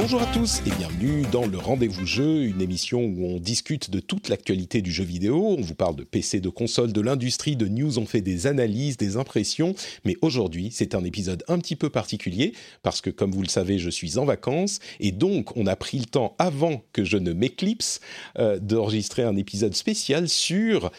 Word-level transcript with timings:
Bonjour 0.00 0.22
à 0.22 0.26
tous 0.26 0.60
et 0.64 0.70
bienvenue 0.78 1.22
dans 1.32 1.44
le 1.44 1.58
Rendez-vous 1.58 2.06
Jeu, 2.06 2.44
une 2.44 2.62
émission 2.62 3.02
où 3.02 3.24
on 3.24 3.40
discute 3.40 3.90
de 3.90 3.98
toute 3.98 4.28
l'actualité 4.28 4.80
du 4.80 4.92
jeu 4.92 5.02
vidéo. 5.02 5.56
On 5.58 5.60
vous 5.60 5.74
parle 5.74 5.96
de 5.96 6.04
PC, 6.04 6.38
de 6.38 6.48
consoles, 6.48 6.92
de 6.92 7.00
l'industrie, 7.00 7.56
de 7.56 7.66
news, 7.66 7.98
on 7.98 8.06
fait 8.06 8.20
des 8.20 8.46
analyses, 8.46 8.96
des 8.96 9.16
impressions. 9.16 9.74
Mais 10.04 10.14
aujourd'hui, 10.22 10.70
c'est 10.72 10.94
un 10.94 11.02
épisode 11.02 11.42
un 11.48 11.58
petit 11.58 11.74
peu 11.74 11.90
particulier 11.90 12.52
parce 12.84 13.00
que, 13.00 13.10
comme 13.10 13.32
vous 13.32 13.42
le 13.42 13.48
savez, 13.48 13.80
je 13.80 13.90
suis 13.90 14.18
en 14.18 14.24
vacances 14.24 14.78
et 15.00 15.10
donc 15.10 15.56
on 15.56 15.66
a 15.66 15.74
pris 15.74 15.98
le 15.98 16.04
temps 16.04 16.36
avant 16.38 16.80
que 16.92 17.02
je 17.02 17.16
ne 17.16 17.32
m'éclipse 17.32 17.98
euh, 18.38 18.60
d'enregistrer 18.60 19.24
un 19.24 19.36
épisode 19.36 19.74
spécial 19.74 20.28
sur 20.28 20.92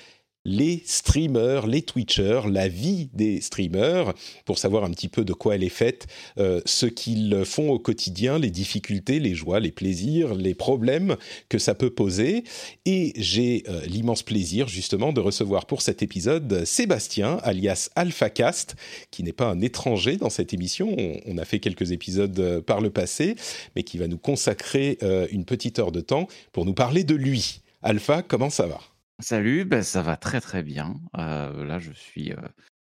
les 0.49 0.81
streamers, 0.85 1.67
les 1.67 1.83
Twitchers, 1.83 2.41
la 2.49 2.67
vie 2.67 3.09
des 3.13 3.39
streamers, 3.39 4.13
pour 4.45 4.57
savoir 4.57 4.83
un 4.83 4.89
petit 4.89 5.07
peu 5.07 5.23
de 5.23 5.33
quoi 5.33 5.55
elle 5.55 5.63
est 5.63 5.69
faite, 5.69 6.07
euh, 6.39 6.59
ce 6.65 6.87
qu'ils 6.87 7.43
font 7.45 7.69
au 7.69 7.77
quotidien, 7.77 8.39
les 8.39 8.49
difficultés, 8.49 9.19
les 9.19 9.35
joies, 9.35 9.59
les 9.59 9.71
plaisirs, 9.71 10.33
les 10.33 10.55
problèmes 10.55 11.17
que 11.49 11.59
ça 11.59 11.75
peut 11.75 11.91
poser. 11.91 12.43
Et 12.85 13.13
j'ai 13.15 13.63
euh, 13.69 13.85
l'immense 13.85 14.23
plaisir 14.23 14.67
justement 14.67 15.13
de 15.13 15.21
recevoir 15.21 15.67
pour 15.67 15.83
cet 15.83 16.01
épisode 16.01 16.65
Sébastien, 16.65 17.37
alias 17.43 17.89
AlphaCast, 17.95 18.75
qui 19.11 19.21
n'est 19.21 19.33
pas 19.33 19.49
un 19.49 19.61
étranger 19.61 20.17
dans 20.17 20.31
cette 20.31 20.53
émission. 20.53 20.95
On, 21.27 21.37
a 21.37 21.45
fait 21.45 21.59
quelques 21.59 21.91
épisodes 21.91 22.37
euh, 22.39 22.59
par 22.59 22.81
le 22.81 22.89
passé, 22.89 23.35
mais 23.75 23.83
qui 23.83 23.99
va 23.99 24.07
nous 24.07 24.17
consacrer 24.17 24.97
une 25.31 25.45
petite 25.45 25.79
heure 25.79 25.91
de 25.91 26.01
temps 26.01 26.27
pour 26.51 26.65
nous 26.65 26.73
parler 26.73 27.03
de 27.03 27.15
lui. 27.15 27.61
Alpha, 27.81 28.23
comment 28.23 28.49
ça 28.49 28.65
va? 28.65 28.79
Salut, 29.19 29.65
ben 29.65 29.83
ça 29.83 30.01
va 30.01 30.15
très 30.17 30.39
très 30.41 30.63
bien. 30.63 30.95
Euh, 31.17 31.65
là, 31.65 31.77
je 31.79 31.91
suis, 31.91 32.31
euh, 32.31 32.37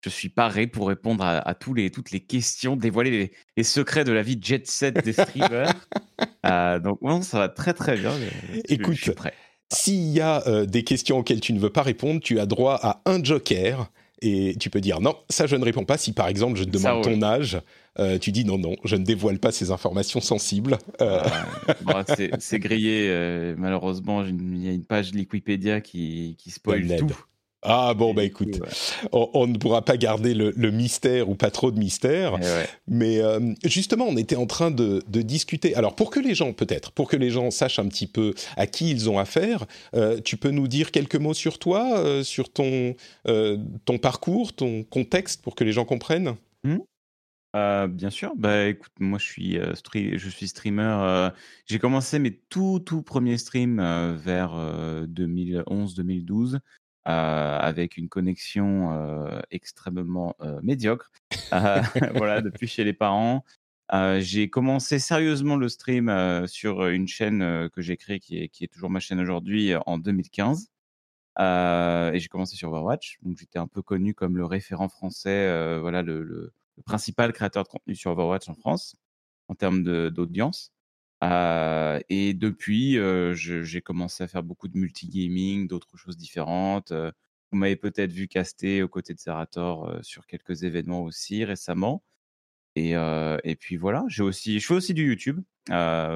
je 0.04 0.09
suis 0.09 0.30
paré 0.30 0.66
pour 0.68 0.88
répondre 0.88 1.23
à, 1.23 1.38
à 1.38 1.54
tous 1.54 1.73
les, 1.73 1.92
toutes 1.92 2.12
les 2.12 2.20
questions, 2.20 2.76
dévoiler 2.76 3.12
les, 3.12 3.31
les 3.58 3.64
secrets 3.64 4.04
de 4.04 4.12
la 4.12 4.23
vie 4.23 4.40
jet 4.42 4.66
set 4.68 5.03
des 5.03 5.14
streamers. 5.14 5.73
Euh, 6.46 6.80
donc, 6.80 7.00
bon, 7.02 7.23
ça 7.23 7.40
va 7.40 7.50
très 7.50 7.73
très 7.73 7.98
bien. 7.98 8.12
je- 8.53 8.62
Écoute, 8.73 8.94
je 8.94 9.02
suis 9.02 9.12
prêt. 9.14 9.34
S'il 9.73 10.12
y 10.12 10.22
a 10.22 10.44
des 10.68 10.84
questions 10.84 11.18
auxquelles 11.18 11.40
tu 11.42 11.53
ne 11.53 11.59
veux 11.59 11.72
pas 11.72 11.81
répondre, 11.81 12.22
tu 12.22 12.40
as 12.40 12.46
droit 12.46 12.80
à 12.84 13.02
un 13.08 13.22
joker 13.23 13.92
et 14.22 14.56
tu 14.59 14.70
peux 14.70 14.80
dire 14.80 15.02
non, 15.02 15.16
ça 15.30 15.48
je 15.48 15.56
ne 15.56 15.66
réponds 15.66 15.86
pas. 15.86 15.98
Si 15.98 16.14
par 16.14 16.28
exemple 16.28 16.58
je 16.59 16.64
te 16.64 16.78
Ça 16.78 16.90
demande 16.92 17.03
ton 17.03 17.22
âge, 17.23 17.59
euh, 18.00 18.18
tu 18.18 18.32
dis 18.32 18.46
non, 18.46 18.58
non, 18.58 18.76
je 18.84 18.96
ne 18.96 19.04
dévoile 19.04 19.40
pas 19.40 19.52
ces 19.52 19.72
informations 19.72 20.22
sensibles. 20.22 20.78
Euh, 21.02 21.22
bon, 21.82 22.04
c'est 22.40 22.60
grillé. 22.60 23.08
euh, 23.10 23.56
malheureusement, 23.58 24.24
il 24.24 24.64
y 24.64 24.70
a 24.70 24.72
une 24.72 24.86
page 24.86 25.12
Wikipédia 25.14 25.82
qui, 25.82 26.36
qui 26.38 26.52
spoil 26.52 26.96
tout. 26.98 27.08
ah 27.68 27.94
bon, 27.96 28.14
bah 28.14 28.24
écoute, 28.24 28.60
on, 29.12 29.30
on 29.34 29.48
ne 29.48 29.58
pourra 29.58 29.84
pas 29.84 29.98
garder 29.98 30.36
le, 30.36 30.54
le 30.56 30.72
mystère 30.72 31.30
ou 31.30 31.36
pas 31.36 31.50
trop 31.50 31.72
de 31.72 31.80
mystère. 31.80 32.34
Ouais. 32.34 32.68
Mais 32.88 33.20
euh, 33.20 33.40
justement, 33.64 34.06
on 34.08 34.18
était 34.18 34.36
en 34.36 34.46
train 34.46 34.70
de, 34.70 35.04
de 35.08 35.22
discuter. 35.24 35.74
Alors, 35.75 35.96
pour 35.96 36.12
que 36.12 36.19
les 36.19 36.36
gens, 36.36 36.53
peut-être, 36.53 36.92
pour 36.92 37.09
que 37.09 37.18
les 37.18 37.31
gens 37.31 37.50
sachent 37.50 37.80
un 37.80 37.88
petit 37.88 38.08
peu 38.08 38.36
à 38.56 38.68
qui 38.68 38.92
ils 38.92 39.09
ont 39.09 39.18
affaire, 39.18 39.66
euh, 39.96 40.19
tu 40.24 40.38
peux 40.38 40.52
nous 40.52 40.68
dire 40.68 40.92
quelques 40.92 41.16
mots 41.16 41.34
sur 41.34 41.58
toi, 41.58 41.98
euh, 41.98 42.24
sur 42.24 42.52
ton, 42.52 42.94
euh, 43.28 43.58
ton 43.86 43.98
parcours, 43.98 44.53
ton 44.53 44.84
contexte, 44.84 45.42
pour 45.42 45.56
que 45.56 45.64
les 45.64 45.72
gens 45.72 45.86
comprennent? 45.86 46.36
Euh, 47.56 47.88
bien 47.88 48.10
sûr. 48.10 48.34
Bah, 48.36 48.68
écoute, 48.68 48.92
moi, 49.00 49.18
je 49.18 49.24
suis, 49.26 49.58
euh, 49.58 49.74
stre- 49.74 50.18
je 50.18 50.30
suis 50.30 50.48
streamer. 50.48 50.84
euh, 51.02 51.30
j'ai 51.68 51.80
commencé 51.80 52.20
mes 52.20 52.36
tout, 52.50 52.80
tout 52.86 53.02
premiers 53.02 53.38
streams 53.38 53.80
euh, 53.80 54.14
vers 54.18 54.54
2011-2012 55.08 56.60
avec 57.06 57.98
une 57.98 58.10
connexion 58.10 58.92
euh, 58.94 59.40
extrêmement 59.52 60.36
euh, 60.42 60.60
médiocre. 60.64 61.12
Euh, 61.54 61.82
voilà, 62.16 62.42
depuis 62.42 62.68
chez 62.68 62.84
les 62.84 62.92
parents. 62.94 63.46
Euh, 63.94 64.20
j'ai 64.20 64.50
commencé 64.50 64.98
sérieusement 65.00 65.56
le 65.56 65.70
stream 65.70 66.10
euh, 66.10 66.48
sur 66.48 66.88
une 66.88 67.08
chaîne 67.08 67.42
euh, 67.44 67.70
que 67.70 67.82
j'ai 67.82 67.96
créée, 67.98 68.20
qui 68.20 68.40
est, 68.40 68.50
qui 68.50 68.64
est 68.64 68.68
toujours 68.68 68.90
ma 68.90 69.00
chaîne 69.00 69.20
aujourd'hui, 69.22 69.72
euh, 69.74 69.80
en 69.86 69.98
2015. 70.00 70.72
Euh, 71.40 72.12
et 72.12 72.20
j'ai 72.20 72.28
commencé 72.28 72.56
sur 72.56 72.70
Overwatch. 72.70 73.20
Donc, 73.22 73.38
j'étais 73.40 73.60
un 73.60 73.68
peu 73.68 73.82
connu 73.82 74.14
comme 74.16 74.38
le 74.38 74.46
référent 74.46 74.90
français, 74.90 75.30
euh, 75.48 75.80
voilà, 75.80 76.02
le, 76.02 76.24
le- 76.24 76.52
principal 76.84 77.31
créateur 77.34 77.63
de 77.63 77.69
contenu 77.69 77.96
sur 77.96 78.12
Overwatch 78.12 78.50
en 78.50 78.56
France 78.56 78.96
en 79.47 79.56
termes 79.56 79.84
d'audience. 80.09 80.72
Euh, 81.24 82.00
et 82.09 82.34
depuis, 82.34 82.97
euh, 82.97 83.34
j'ai 83.34 83.81
commencé 83.81 84.24
à 84.24 84.28
faire 84.28 84.44
beaucoup 84.44 84.68
de 84.68 84.78
multigaming, 84.78 85.68
d'autres 85.68 85.97
choses 85.97 86.18
différentes. 86.18 86.91
Euh, 86.91 87.12
vous 87.52 87.58
m'avez 87.58 87.78
peut-être 87.78 88.12
vu 88.12 88.28
caster 88.28 88.84
aux 88.84 88.90
côtés 88.90 89.13
de 89.13 89.19
Zerator 89.19 89.88
euh, 89.88 90.00
sur 90.02 90.28
quelques 90.28 90.63
événements 90.63 91.03
aussi 91.03 91.46
récemment. 91.46 92.03
Et, 92.75 92.92
et 92.92 93.56
puis 93.56 93.78
voilà, 93.78 94.03
j'ai 94.09 94.22
aussi, 94.22 94.59
je 94.59 94.68
fais 94.68 94.74
aussi 94.74 94.94
du 94.94 95.07
YouTube, 95.07 95.40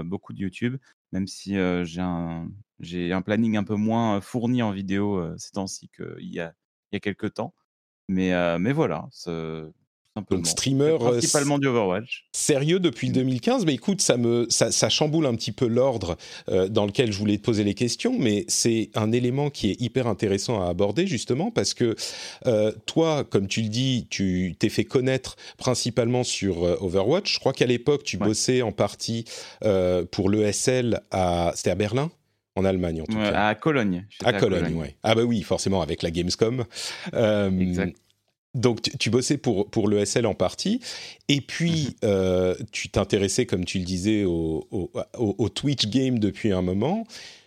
beaucoup 0.03 0.34
de 0.34 0.40
YouTube, 0.40 0.76
même 1.14 1.26
si 1.26 1.53
j'ai 1.53 2.02
un, 2.02 2.50
un 2.81 3.22
planning 3.22 3.56
un 3.56 3.64
peu 3.64 3.76
moins 3.76 4.20
fourni 4.20 4.62
en 4.62 4.72
vidéo 4.72 5.38
ces 5.38 5.52
temps-ci 5.52 5.88
qu'il 5.88 6.28
y 6.34 6.41
a, 6.41 6.53
y 6.91 6.97
a 6.97 7.00
quelques 7.00 7.36
temps. 7.36 7.53
Mais, 8.09 8.34
mais 8.59 8.74
voilà, 8.74 9.08
simplement. 10.16 10.40
Donc, 10.42 10.47
streamer, 10.47 10.84
euh, 10.86 10.97
Principalement 11.12 11.59
du 11.59 11.68
Overwatch. 11.68 12.28
Sérieux 12.34 12.80
depuis 12.80 13.09
2015, 13.09 13.66
mais 13.66 13.74
écoute, 13.75 14.02
ça 14.02 14.18
me 14.18 14.47
ça, 14.50 14.72
ça 14.72 14.90
chamboule 14.90 15.25
un 15.25 15.36
petit 15.36 15.52
peu 15.52 15.68
l'ordre 15.68 16.18
euh, 16.50 16.68
dans 16.68 16.86
lequel 16.86 17.12
je 17.12 17.18
voulais 17.18 17.38
te 17.38 17.44
poser 17.44 17.64
les 17.64 17.74
questions, 17.75 18.16
mais 18.18 18.46
c'est 18.47 18.90
un 18.96 19.12
élément 19.12 19.50
qui 19.50 19.72
est 19.72 19.81
hyper 19.81 20.08
intéressant 20.08 20.62
à 20.62 20.70
aborder 20.70 21.08
justement 21.08 21.52
parce 21.52 21.74
que 21.74 21.96
euh, 22.47 22.72
toi, 22.86 23.24
comme 23.24 23.47
tu 23.47 23.62
le 23.62 23.70
dis, 23.70 24.08
tu 24.09 24.56
t'es 24.58 24.70
fait 24.70 24.84
connaître 24.86 25.36
principalement 25.58 26.24
sur 26.24 26.64
euh, 26.66 26.76
Overwatch. 26.81 27.34
Je 27.34 27.40
crois 27.40 27.53
qu'à 27.53 27.66
l'époque, 27.68 28.03
tu 28.03 28.18
Ouais. 28.18 28.26
bossais 28.28 28.62
en 28.62 28.72
partie 28.72 29.26
pour 30.12 30.30
l'ESL 30.30 31.02
à 31.12 31.53
c'était 31.56 31.70
à 31.72 31.76
Berlin, 31.76 32.12
en 32.56 32.66
Allemagne 32.66 33.02
en 33.02 33.06
tout 33.06 33.16
cas. 33.18 33.47
à 33.47 33.56
Cologne. 33.56 34.06
À 34.24 34.34
Cologne, 34.34 34.74
ouais. 34.76 34.96
Ah 35.03 35.16
bah 35.16 35.24
oui, 35.24 35.41
forcément 35.44 35.81
avec 35.81 36.02
la 36.03 36.12
Gamescom. 36.12 36.66
Exact. 37.14 37.96
Donc 38.56 38.82
tu, 38.82 38.98
tu 38.98 39.10
bossais 39.10 39.38
pour 39.38 39.70
pour 39.70 39.88
l'ESL 39.88 40.26
en 40.26 40.34
partie, 40.34 40.80
et 41.28 41.42
puis 41.42 41.96
euh, 42.04 42.56
tu 42.72 42.90
t'intéressais, 42.90 43.46
comme 43.46 43.66
tu 43.66 43.80
le 43.80 43.86
disais, 43.86 44.24
au, 44.26 44.68
au, 44.72 44.92
au- 45.18 45.36
au 45.38 45.50
Twitch 45.50 45.88
game 45.88 46.20
depuis 46.20 46.52
un 46.52 46.62
moment. 46.62 47.06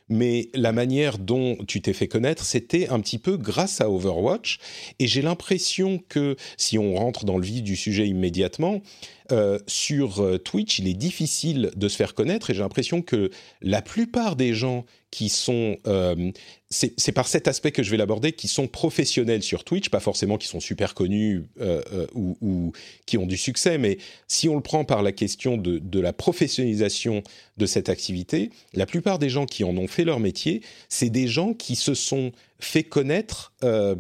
Mais 0.09 0.51
la 0.53 0.73
manière 0.73 1.17
dont 1.17 1.57
tu 1.67 1.81
t'es 1.81 1.95
fait 1.95 2.09
connaître, 2.09 2.45
c'était 2.45 2.89
un 2.91 3.01
petit 3.01 3.17
peu 3.19 3.39
grâce 3.39 3.81
à 3.81 3.89
Overwatch. 3.89 4.59
Et 4.99 5.07
j'ai 5.07 5.23
l'impression 5.23 6.03
que, 6.07 6.37
si 6.59 6.77
on 6.77 6.95
rentre 6.97 7.25
dans 7.25 7.39
le 7.39 7.47
vif 7.47 7.63
du 7.63 7.77
sujet 7.77 8.07
immédiatement, 8.07 8.83
euh, 9.31 9.59
sur 9.67 10.21
euh, 10.21 10.37
Twitch, 10.37 10.81
il 10.81 10.89
est 10.89 10.93
difficile 10.95 11.71
de 11.77 11.89
se 11.89 11.97
faire 11.97 12.13
connaître. 12.15 12.51
Et 12.51 12.55
j'ai 12.55 12.61
l'impression 12.61 13.01
que 13.01 13.31
la 13.63 13.81
plupart 13.81 14.37
des 14.37 14.53
gens 14.53 14.85
qui 15.11 15.31
sont 15.31 15.77
euh, 15.87 16.31
c'est 16.73 17.13
par 17.13 17.29
cet 17.29 17.49
aspect 17.49 17.71
que 17.71 17.83
je 17.83 17.91
vais 17.91 17.97
l'aborder, 17.97 18.33
qui 18.33 18.49
sont 18.49 18.67
professionnels 18.67 19.43
sur 19.43 19.63
Twitch, 19.63 19.91
pas 19.91 20.01
forcément 20.01 20.39
qui 20.39 20.49
sont 20.49 20.61
super 20.61 20.95
connus 20.95 21.45
euh, 21.61 21.83
euh, 21.93 22.07
ou, 22.15 22.37
ou 22.41 22.73
qui 23.07 23.19
ont 23.19 23.27
du 23.27 23.37
succès, 23.37 23.77
mais 23.79 23.99
si 24.27 24.49
on 24.49 24.57
le 24.57 24.63
prend 24.63 24.85
par 24.85 25.03
la 25.03 25.13
question 25.13 25.57
de, 25.57 25.79
de 25.79 26.01
la 26.01 26.13
professionnalisation 26.13 27.23
de 27.59 27.67
cette 27.67 27.89
activité, 27.89 28.51
la 28.73 28.87
plupart 28.87 29.19
des 29.19 29.29
gens 29.29 29.45
qui 29.45 29.65
en 29.65 29.77
ont 29.77 29.87
fait 29.87 30.05
leur 30.05 30.19
métier, 30.19 30.63
c'est 30.89 31.11
des 31.11 31.29
gens 31.29 31.53
qui 31.53 31.77
se 31.77 31.95
sont 31.95 32.33
fait 32.59 32.85
connaître. 32.85 33.53
euh, 33.65 33.95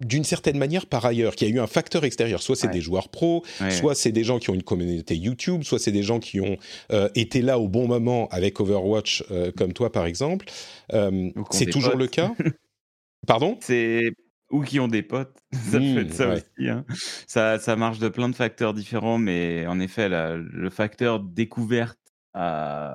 d'une 0.00 0.24
certaine 0.24 0.58
manière 0.58 0.86
par 0.86 1.04
ailleurs, 1.06 1.34
qu'il 1.36 1.48
y 1.48 1.52
a 1.52 1.54
eu 1.54 1.60
un 1.60 1.66
facteur 1.66 2.04
extérieur. 2.04 2.42
Soit 2.42 2.56
c'est 2.56 2.66
Ouais. 2.66 2.72
des 2.72 2.80
joueurs 2.80 3.08
pros, 3.08 3.44
Ouais, 3.60 3.70
soit 3.70 3.94
c'est 3.94 4.12
des 4.12 4.24
gens 4.24 4.38
qui 4.38 4.50
ont 4.50 4.54
une 4.54 4.62
communauté 4.62 5.16
YouTube, 5.16 5.62
soit 5.62 5.78
c'est 5.78 5.92
des 5.92 6.02
gens 6.02 6.18
qui 6.20 6.40
ont 6.40 6.56
euh, 6.92 7.08
été 7.14 7.42
là 7.42 7.58
au 7.58 7.68
bon 7.68 7.86
moment 7.86 8.28
avec 8.30 8.60
Overwatch, 8.60 9.24
euh, 9.30 9.52
comme 9.56 9.72
toi 9.72 9.92
par 9.92 10.04
exemple. 10.06 10.46
Euh, 10.92 11.30
c'est 11.50 11.66
toujours 11.66 11.92
potes. 11.92 12.00
le 12.00 12.06
cas 12.08 12.32
Pardon? 13.26 13.56
C'est 13.60 14.10
ou 14.50 14.62
qui 14.62 14.78
ont 14.78 14.88
des 14.88 15.02
potes, 15.02 15.36
ça 15.52 15.78
peut 15.78 16.00
être 16.00 16.12
ça 16.14 16.28
ouais. 16.28 16.34
aussi. 16.34 16.68
hein. 16.68 16.84
Ça, 17.26 17.58
ça 17.58 17.76
marche 17.76 17.98
de 17.98 18.08
plein 18.08 18.28
de 18.28 18.34
facteurs 18.36 18.74
différents, 18.74 19.18
mais 19.18 19.66
en 19.66 19.80
effet, 19.80 20.08
la- 20.08 20.36
le 20.36 20.70
facteur 20.70 21.20
découverte 21.20 21.98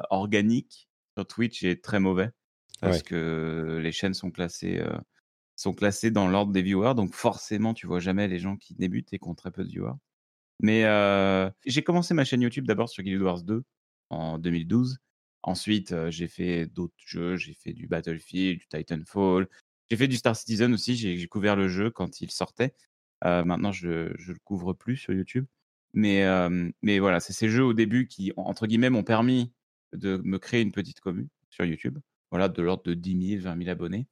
organique 0.09 0.87
sur 1.17 1.25
Twitch 1.27 1.63
est 1.63 1.83
très 1.83 1.99
mauvais 1.99 2.29
parce 2.81 3.03
que 3.03 3.79
les 3.81 3.91
chaînes 3.91 4.13
sont 4.13 4.31
classées 4.31 4.81
sont 5.59 5.73
classés 5.73 6.11
dans 6.11 6.27
l'ordre 6.27 6.53
des 6.53 6.61
viewers, 6.61 6.93
donc 6.95 7.13
forcément, 7.13 7.73
tu 7.73 7.85
vois 7.85 7.99
jamais 7.99 8.27
les 8.27 8.39
gens 8.39 8.55
qui 8.55 8.75
débutent 8.75 9.11
et 9.13 9.19
qui 9.19 9.27
ont 9.27 9.35
très 9.35 9.51
peu 9.51 9.63
de 9.63 9.69
viewers. 9.69 9.97
Mais 10.61 10.83
j'ai 11.65 11.83
commencé 11.83 12.13
ma 12.13 12.25
chaîne 12.25 12.41
YouTube 12.41 12.67
d'abord 12.67 12.89
sur 12.89 13.03
Guild 13.03 13.21
Wars 13.21 13.43
2 13.43 13.63
en 14.09 14.37
2012. 14.39 14.99
Ensuite, 15.43 15.95
j'ai 16.09 16.27
fait 16.27 16.65
d'autres 16.65 16.93
jeux. 16.97 17.37
J'ai 17.37 17.53
fait 17.53 17.73
du 17.73 17.87
Battlefield, 17.87 18.59
du 18.59 18.67
Titanfall. 18.67 19.47
J'ai 19.89 19.97
fait 19.97 20.07
du 20.07 20.17
Star 20.17 20.35
Citizen 20.35 20.73
aussi. 20.73 20.95
J'ai 20.95 21.27
couvert 21.27 21.55
le 21.55 21.67
jeu 21.67 21.89
quand 21.89 22.21
il 22.21 22.31
sortait. 22.31 22.73
maintenant, 23.23 23.71
je 23.71 23.87
ne 23.87 24.33
le 24.33 24.39
couvre 24.43 24.73
plus 24.73 24.97
sur 24.97 25.13
YouTube. 25.13 25.45
Mais, 25.93 26.25
mais 26.81 26.99
voilà, 26.99 27.19
c'est 27.19 27.33
ces 27.33 27.49
jeux 27.49 27.63
au 27.63 27.73
début 27.73 28.07
qui, 28.07 28.31
entre 28.37 28.67
guillemets, 28.67 28.89
m'ont 28.89 29.03
permis 29.03 29.51
de 29.93 30.21
me 30.23 30.37
créer 30.39 30.61
une 30.61 30.71
petite 30.71 30.99
commune 30.99 31.29
sur 31.49 31.65
YouTube. 31.65 31.97
Voilà, 32.31 32.47
de 32.47 32.61
l'ordre 32.61 32.83
de 32.83 32.93
10 32.93 33.39
000, 33.39 33.43
20 33.43 33.57
000 33.57 33.69
abonnés. 33.69 34.07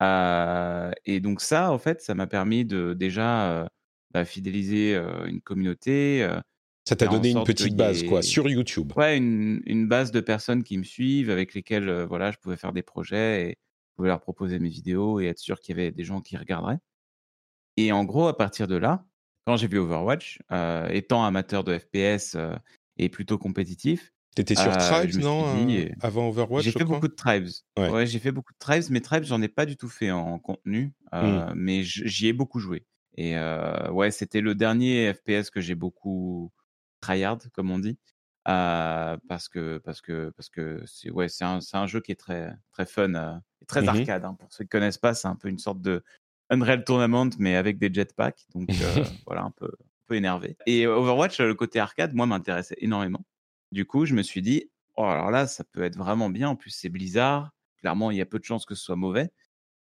Et 0.00 1.20
donc 1.20 1.40
ça, 1.40 1.72
en 1.72 1.78
fait, 1.78 2.00
ça 2.00 2.14
m'a 2.14 2.26
permis 2.26 2.64
de 2.64 2.94
déjà 2.94 3.68
bah, 4.12 4.24
fidéliser 4.24 4.94
une 5.26 5.40
communauté. 5.40 6.28
ça 6.86 6.96
t'a 6.96 7.06
donné 7.06 7.30
une 7.30 7.44
petite 7.44 7.76
base, 7.76 8.02
quoi, 8.04 8.22
sur 8.22 8.48
YouTube. 8.48 8.92
Ouais, 8.96 9.16
une, 9.16 9.62
une, 9.66 9.88
base 9.88 10.10
de 10.10 10.20
personnes 10.20 10.62
qui 10.62 10.78
me 10.78 10.84
suivent, 10.84 11.30
avec 11.30 11.54
lesquelles 11.54 12.04
voilà, 12.04 12.30
je 12.30 12.38
pouvais 12.38 12.56
faire 12.56 12.72
des 12.72 12.82
projets 12.82 13.48
et 13.48 13.48
je 13.50 13.96
pouvais 13.96 14.08
leur 14.08 14.20
proposer 14.20 14.58
mes 14.58 14.70
vidéos 14.70 15.20
et 15.20 15.26
être 15.26 15.38
sûr 15.38 15.60
qu'il 15.60 15.76
y 15.76 15.80
avait 15.80 15.90
des 15.90 16.04
gens 16.04 16.20
qui 16.20 16.36
regarderaient. 16.36 16.78
Et 17.76 17.92
en 17.92 18.04
gros, 18.04 18.28
à 18.28 18.36
partir 18.36 18.68
de 18.68 18.76
là, 18.76 19.04
quand 19.46 19.56
j'ai 19.56 19.66
vu 19.66 19.78
Overwatch, 19.78 20.38
étant 20.90 21.24
amateur 21.24 21.64
de 21.64 21.78
FPS 21.78 22.36
et 22.96 23.08
plutôt 23.08 23.38
compétitif, 23.38 24.12
T'étais 24.34 24.54
sur 24.54 24.76
Tribes, 24.76 25.16
non 25.16 25.66
Avant 26.00 26.28
Overwatch 26.28 26.64
J'ai 26.64 26.72
fait 26.72 26.84
beaucoup 26.84 27.08
de 27.08 27.14
Tribes. 27.14 27.48
Ouais, 27.76 28.06
j'ai 28.06 28.18
fait 28.18 28.32
beaucoup 28.32 28.52
de 28.52 28.58
Tribes, 28.58 28.84
mais 28.90 29.00
Tribes, 29.00 29.24
j'en 29.24 29.42
ai 29.42 29.48
pas 29.48 29.66
du 29.66 29.76
tout 29.76 29.88
fait 29.88 30.10
en 30.10 30.38
contenu, 30.38 30.92
mmh. 31.12 31.52
mais 31.54 31.82
j'y 31.82 32.28
ai 32.28 32.32
beaucoup 32.32 32.60
joué. 32.60 32.86
Et 33.16 33.36
ouais, 33.90 34.10
c'était 34.10 34.40
le 34.40 34.54
dernier 34.54 35.12
FPS 35.12 35.50
que 35.50 35.60
j'ai 35.60 35.74
beaucoup 35.74 36.52
tryhard, 37.00 37.38
comme 37.52 37.70
on 37.70 37.78
dit. 37.78 37.98
parce 38.44 39.48
que 39.48 39.78
parce 39.78 40.00
que 40.00 40.30
parce 40.36 40.48
que 40.48 40.82
c'est 40.86 41.10
ouais 41.10 41.28
c'est 41.28 41.44
un, 41.44 41.58
un, 41.72 41.86
jeu 41.86 42.00
qui 42.00 42.12
est 42.12 42.20
très 42.20 42.52
très 42.72 42.86
fun 42.86 43.40
et 43.60 43.66
très 43.66 43.82
mmh 43.82 43.88
arcade 43.88 44.24
hein. 44.24 44.36
pour 44.38 44.52
ceux 44.52 44.64
qui 44.64 44.70
connaissent 44.70 44.98
pas 44.98 45.14
c'est 45.14 45.28
un 45.28 45.36
peu 45.36 45.48
une 45.48 45.58
sorte 45.58 45.80
de 45.80 46.02
Unreal 46.48 46.84
Tournament 46.84 47.30
mais 47.38 47.56
avec 47.56 47.78
des 47.78 47.92
jetpacks 47.92 48.46
donc 48.54 48.68
voilà 49.26 49.42
un 49.42 49.50
peu 49.50 49.66
un 49.66 50.06
peu 50.06 50.14
énervé 50.16 50.56
et 50.66 50.86
Overwatch 50.86 51.38
le 51.40 51.54
côté 51.54 51.78
arcade 51.78 52.14
moi 52.14 52.26
m'intéressait 52.26 52.76
énormément 52.78 53.24
du 53.72 53.84
coup 53.84 54.06
je 54.06 54.14
me 54.14 54.22
suis 54.22 54.42
dit 54.42 54.70
oh 54.96 55.04
alors 55.04 55.30
là 55.30 55.46
ça 55.46 55.64
peut 55.64 55.82
être 55.82 55.96
vraiment 55.96 56.30
bien. 56.30 56.48
En 56.50 56.56
plus 56.56 56.70
c'est 56.70 56.88
Blizzard. 56.88 57.50
Clairement 57.78 58.10
il 58.10 58.18
y 58.18 58.20
a 58.20 58.26
peu 58.26 58.38
de 58.38 58.44
chances 58.44 58.66
que 58.66 58.74
ce 58.74 58.84
soit 58.84 58.96
mauvais. 58.96 59.30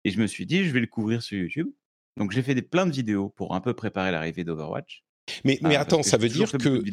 Et 0.03 0.12
je 0.12 0.19
me 0.19 0.27
suis 0.27 0.45
dit 0.45 0.65
je 0.65 0.71
vais 0.71 0.80
le 0.80 0.88
couvrir 0.88 1.21
sur 1.21 1.38
YouTube. 1.38 1.69
Donc 2.18 2.31
j'ai 2.31 2.44
fait 2.44 2.56
des, 2.56 2.62
plein 2.62 2.85
de 2.85 2.91
vidéos 2.91 3.30
pour 3.30 3.56
un 3.56 3.62
peu 3.62 3.74
préparer 3.74 4.12
l'arrivée 4.12 4.44
d'Overwatch. 4.44 5.03
Mais, 5.45 5.57
mais 5.62 5.75
attends, 5.75 6.03
ça 6.03 6.18
veut 6.18 6.30
dire 6.30 6.51
que 6.51 6.83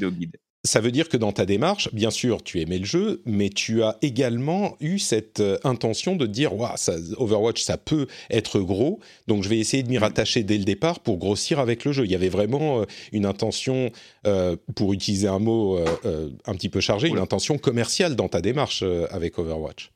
ça 0.62 0.80
veut 0.80 0.90
dire 0.90 1.08
que 1.08 1.16
dans 1.16 1.32
ta 1.32 1.46
démarche, 1.46 1.92
bien 1.94 2.10
sûr, 2.10 2.42
tu 2.42 2.60
aimais 2.60 2.78
le 2.78 2.84
jeu, 2.84 3.22
mais 3.24 3.48
tu 3.48 3.82
as 3.82 3.96
également 4.02 4.76
eu 4.80 4.98
cette 4.98 5.40
euh, 5.40 5.58
intention 5.64 6.16
de 6.16 6.26
dire, 6.26 6.54
waouh, 6.54 6.74
Overwatch, 7.16 7.62
ça 7.62 7.78
peut 7.78 8.06
être 8.28 8.60
gros, 8.60 9.00
donc 9.26 9.42
je 9.42 9.48
vais 9.48 9.58
essayer 9.58 9.82
de 9.82 9.88
m'y 9.88 9.96
mmh. 9.96 10.00
rattacher 10.00 10.42
dès 10.42 10.58
le 10.58 10.64
départ 10.64 11.00
pour 11.00 11.16
grossir 11.16 11.60
avec 11.60 11.84
le 11.86 11.92
jeu. 11.92 12.04
Il 12.04 12.10
y 12.10 12.14
avait 12.14 12.28
vraiment 12.28 12.80
euh, 12.80 12.84
une 13.12 13.24
intention, 13.24 13.90
euh, 14.26 14.54
pour 14.74 14.92
utiliser 14.92 15.28
un 15.28 15.38
mot 15.38 15.78
un 15.80 16.54
petit 16.54 16.68
peu 16.68 16.80
chargé, 16.80 17.08
une 17.08 17.18
intention 17.18 17.56
commerciale 17.58 18.16
dans 18.16 18.28
ta 18.28 18.40
démarche 18.40 18.84
avec 19.10 19.38
Overwatch. 19.38 19.90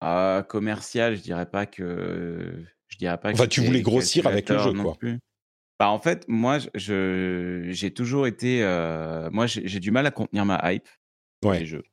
Ah, 0.00 0.44
commercial, 0.48 1.16
je 1.16 1.22
dirais 1.22 1.46
pas 1.46 1.66
que 1.66 2.52
je 2.88 2.98
dirais 2.98 3.18
pas 3.18 3.32
que 3.32 3.44
tu 3.46 3.60
voulais 3.60 3.82
grossir 3.82 4.26
avec 4.26 4.48
le 4.48 4.58
jeu, 4.58 4.72
quoi. 4.72 4.96
Bah, 5.78 5.88
en 5.88 5.98
fait, 5.98 6.24
moi, 6.28 6.58
je, 6.74 7.66
j'ai 7.70 7.92
toujours 7.92 8.26
été. 8.26 8.62
Euh, 8.62 9.28
moi, 9.30 9.46
j'ai 9.46 9.80
du 9.80 9.90
mal 9.90 10.06
à 10.06 10.10
contenir 10.10 10.44
ma 10.44 10.72
hype 10.72 10.88
dans 11.42 11.52
les 11.52 11.66
jeux. 11.66 11.84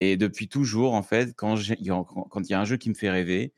Et 0.00 0.16
depuis 0.16 0.48
toujours, 0.48 0.94
en 0.94 1.02
fait, 1.02 1.34
quand, 1.36 1.56
quand 2.30 2.40
il 2.40 2.50
y 2.50 2.54
a 2.54 2.60
un 2.60 2.64
jeu 2.64 2.76
qui 2.76 2.88
me 2.88 2.94
fait 2.94 3.10
rêver, 3.10 3.52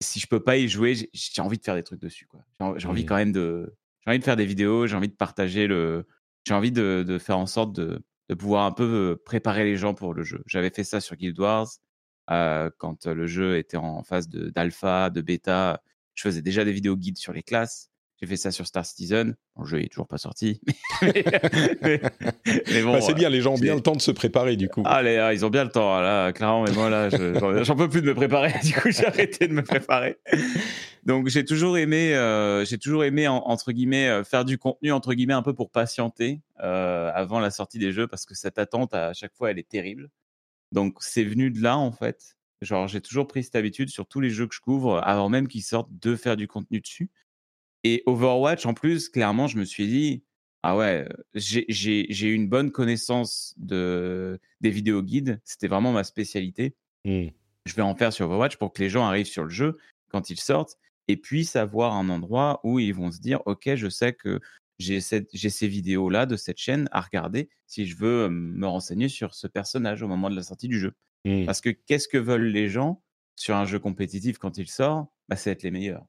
si 0.00 0.20
je 0.20 0.26
peux 0.26 0.42
pas 0.42 0.58
y 0.58 0.68
jouer, 0.68 0.94
j'ai 1.12 1.42
envie 1.42 1.58
de 1.58 1.64
faire 1.64 1.74
des 1.74 1.82
trucs 1.82 2.00
dessus. 2.00 2.28
J'ai 2.76 2.88
envie 2.88 3.06
quand 3.06 3.16
même 3.16 3.32
de. 3.32 3.74
J'ai 4.04 4.10
envie 4.10 4.18
de 4.18 4.24
faire 4.24 4.36
des 4.36 4.46
vidéos, 4.46 4.86
j'ai 4.86 4.96
envie 4.96 5.08
de 5.08 5.14
partager 5.14 5.66
le. 5.66 6.06
J'ai 6.44 6.54
envie 6.54 6.72
de, 6.72 7.04
de, 7.06 7.18
faire 7.18 7.38
en 7.38 7.46
sorte 7.46 7.72
de, 7.72 8.02
de 8.28 8.34
pouvoir 8.34 8.66
un 8.66 8.72
peu 8.72 9.20
préparer 9.24 9.64
les 9.64 9.76
gens 9.76 9.94
pour 9.94 10.12
le 10.12 10.24
jeu. 10.24 10.42
J'avais 10.46 10.70
fait 10.70 10.82
ça 10.82 11.00
sur 11.00 11.16
Guild 11.16 11.38
Wars. 11.38 11.68
Euh, 12.30 12.70
quand 12.78 13.06
le 13.06 13.26
jeu 13.26 13.58
était 13.58 13.76
en 13.76 14.02
phase 14.02 14.28
d'alpha, 14.28 15.10
de, 15.10 15.20
bêta, 15.20 15.82
je 16.14 16.22
faisais 16.22 16.42
déjà 16.42 16.64
des 16.64 16.72
vidéos 16.72 16.96
guides 16.96 17.18
sur 17.18 17.32
les 17.32 17.42
classes. 17.42 17.91
J'ai 18.22 18.28
fait 18.28 18.36
ça 18.36 18.52
sur 18.52 18.68
Star 18.68 18.86
Citizen. 18.86 19.34
le 19.58 19.66
jeu 19.66 19.82
est 19.82 19.88
toujours 19.88 20.06
pas 20.06 20.16
sorti. 20.16 20.60
mais, 21.02 21.98
bon, 22.84 22.92
bah, 22.92 23.00
c'est 23.00 23.14
bien, 23.14 23.28
les 23.28 23.40
gens 23.40 23.54
ont 23.54 23.58
bien 23.58 23.74
le 23.74 23.80
temps 23.80 23.96
de 23.96 24.00
se 24.00 24.12
préparer 24.12 24.54
du 24.54 24.68
coup. 24.68 24.84
Allez, 24.86 25.16
ah, 25.16 25.34
ils 25.34 25.44
ont 25.44 25.50
bien 25.50 25.64
le 25.64 25.70
temps, 25.70 26.00
là, 26.00 26.32
clairement. 26.32 26.62
Mais 26.62 26.70
moi, 26.70 26.88
là, 26.88 27.08
j'en 27.64 27.74
peux 27.74 27.88
plus 27.88 28.00
de 28.00 28.06
me 28.06 28.14
préparer. 28.14 28.52
Du 28.62 28.74
coup, 28.74 28.92
j'ai 28.92 29.06
arrêté 29.06 29.48
de 29.48 29.52
me 29.52 29.64
préparer. 29.64 30.18
Donc, 31.04 31.26
j'ai 31.26 31.44
toujours 31.44 31.76
aimé, 31.76 32.14
euh, 32.14 32.64
j'ai 32.64 32.78
toujours 32.78 33.02
aimé 33.02 33.26
entre 33.26 33.72
guillemets 33.72 34.08
euh, 34.08 34.22
faire 34.22 34.44
du 34.44 34.56
contenu 34.56 34.92
entre 34.92 35.14
guillemets 35.14 35.34
un 35.34 35.42
peu 35.42 35.52
pour 35.52 35.72
patienter 35.72 36.40
avant 36.58 37.40
la 37.40 37.50
sortie 37.50 37.80
des 37.80 37.90
jeux 37.90 38.06
parce 38.06 38.24
que 38.24 38.36
cette 38.36 38.56
attente 38.56 38.94
à 38.94 39.12
chaque 39.14 39.34
fois, 39.34 39.50
elle 39.50 39.58
est 39.58 39.68
terrible. 39.68 40.10
Donc 40.70 40.98
c'est 41.00 41.24
venu 41.24 41.50
de 41.50 41.60
là 41.60 41.76
en 41.76 41.90
fait. 41.90 42.36
Genre 42.60 42.86
j'ai 42.86 43.00
toujours 43.00 43.26
pris 43.26 43.42
cette 43.42 43.56
habitude 43.56 43.88
sur 43.88 44.06
tous 44.06 44.20
les 44.20 44.30
jeux 44.30 44.46
que 44.46 44.54
je 44.54 44.60
couvre 44.60 45.00
avant 45.02 45.28
même 45.28 45.48
qu'ils 45.48 45.64
sortent 45.64 45.90
de 46.00 46.14
faire 46.14 46.36
du 46.36 46.46
contenu 46.46 46.80
dessus. 46.80 47.10
Et 47.84 48.02
Overwatch 48.06 48.66
en 48.66 48.74
plus, 48.74 49.08
clairement, 49.08 49.46
je 49.46 49.58
me 49.58 49.64
suis 49.64 49.86
dit 49.86 50.22
ah 50.62 50.76
ouais, 50.76 51.08
j'ai 51.34 52.26
eu 52.28 52.34
une 52.34 52.48
bonne 52.48 52.70
connaissance 52.70 53.54
de 53.56 54.38
des 54.60 54.70
vidéos 54.70 55.02
guides. 55.02 55.40
C'était 55.44 55.66
vraiment 55.66 55.92
ma 55.92 56.04
spécialité. 56.04 56.76
Mmh. 57.04 57.28
Je 57.66 57.74
vais 57.74 57.82
en 57.82 57.94
faire 57.96 58.12
sur 58.12 58.26
Overwatch 58.26 58.56
pour 58.56 58.72
que 58.72 58.80
les 58.80 58.88
gens 58.88 59.04
arrivent 59.04 59.26
sur 59.26 59.44
le 59.44 59.50
jeu 59.50 59.78
quand 60.08 60.30
ils 60.30 60.38
sortent 60.38 60.78
et 61.08 61.16
puissent 61.16 61.56
avoir 61.56 61.94
un 61.94 62.08
endroit 62.08 62.60
où 62.62 62.78
ils 62.78 62.94
vont 62.94 63.10
se 63.10 63.20
dire 63.20 63.40
ok, 63.46 63.74
je 63.74 63.88
sais 63.88 64.12
que 64.12 64.40
j'ai 64.78 65.00
ces 65.00 65.68
vidéos-là 65.68 66.26
de 66.26 66.36
cette 66.36 66.58
chaîne 66.58 66.88
à 66.92 67.00
regarder 67.00 67.48
si 67.66 67.86
je 67.86 67.96
veux 67.96 68.28
me 68.28 68.66
renseigner 68.66 69.08
sur 69.08 69.34
ce 69.34 69.48
personnage 69.48 70.02
au 70.02 70.08
moment 70.08 70.30
de 70.30 70.36
la 70.36 70.42
sortie 70.42 70.68
du 70.68 70.78
jeu. 70.78 70.92
Mmh. 71.24 71.44
Parce 71.44 71.60
que 71.60 71.70
qu'est-ce 71.70 72.08
que 72.08 72.18
veulent 72.18 72.46
les 72.46 72.68
gens 72.68 73.02
sur 73.36 73.56
un 73.56 73.64
jeu 73.64 73.80
compétitif 73.80 74.38
quand 74.38 74.58
il 74.58 74.68
sort? 74.68 75.08
Bah, 75.28 75.36
C'est 75.36 75.50
être 75.50 75.62
les 75.62 75.70
meilleurs. 75.72 76.06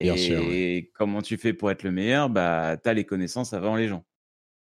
Et 0.00 0.90
comment 0.94 1.22
tu 1.22 1.36
fais 1.36 1.52
pour 1.52 1.70
être 1.70 1.82
le 1.82 1.90
meilleur? 1.90 2.28
Bah, 2.28 2.76
Tu 2.82 2.88
as 2.88 2.94
les 2.94 3.04
connaissances 3.04 3.52
avant 3.52 3.76
les 3.76 3.88
gens. 3.88 4.04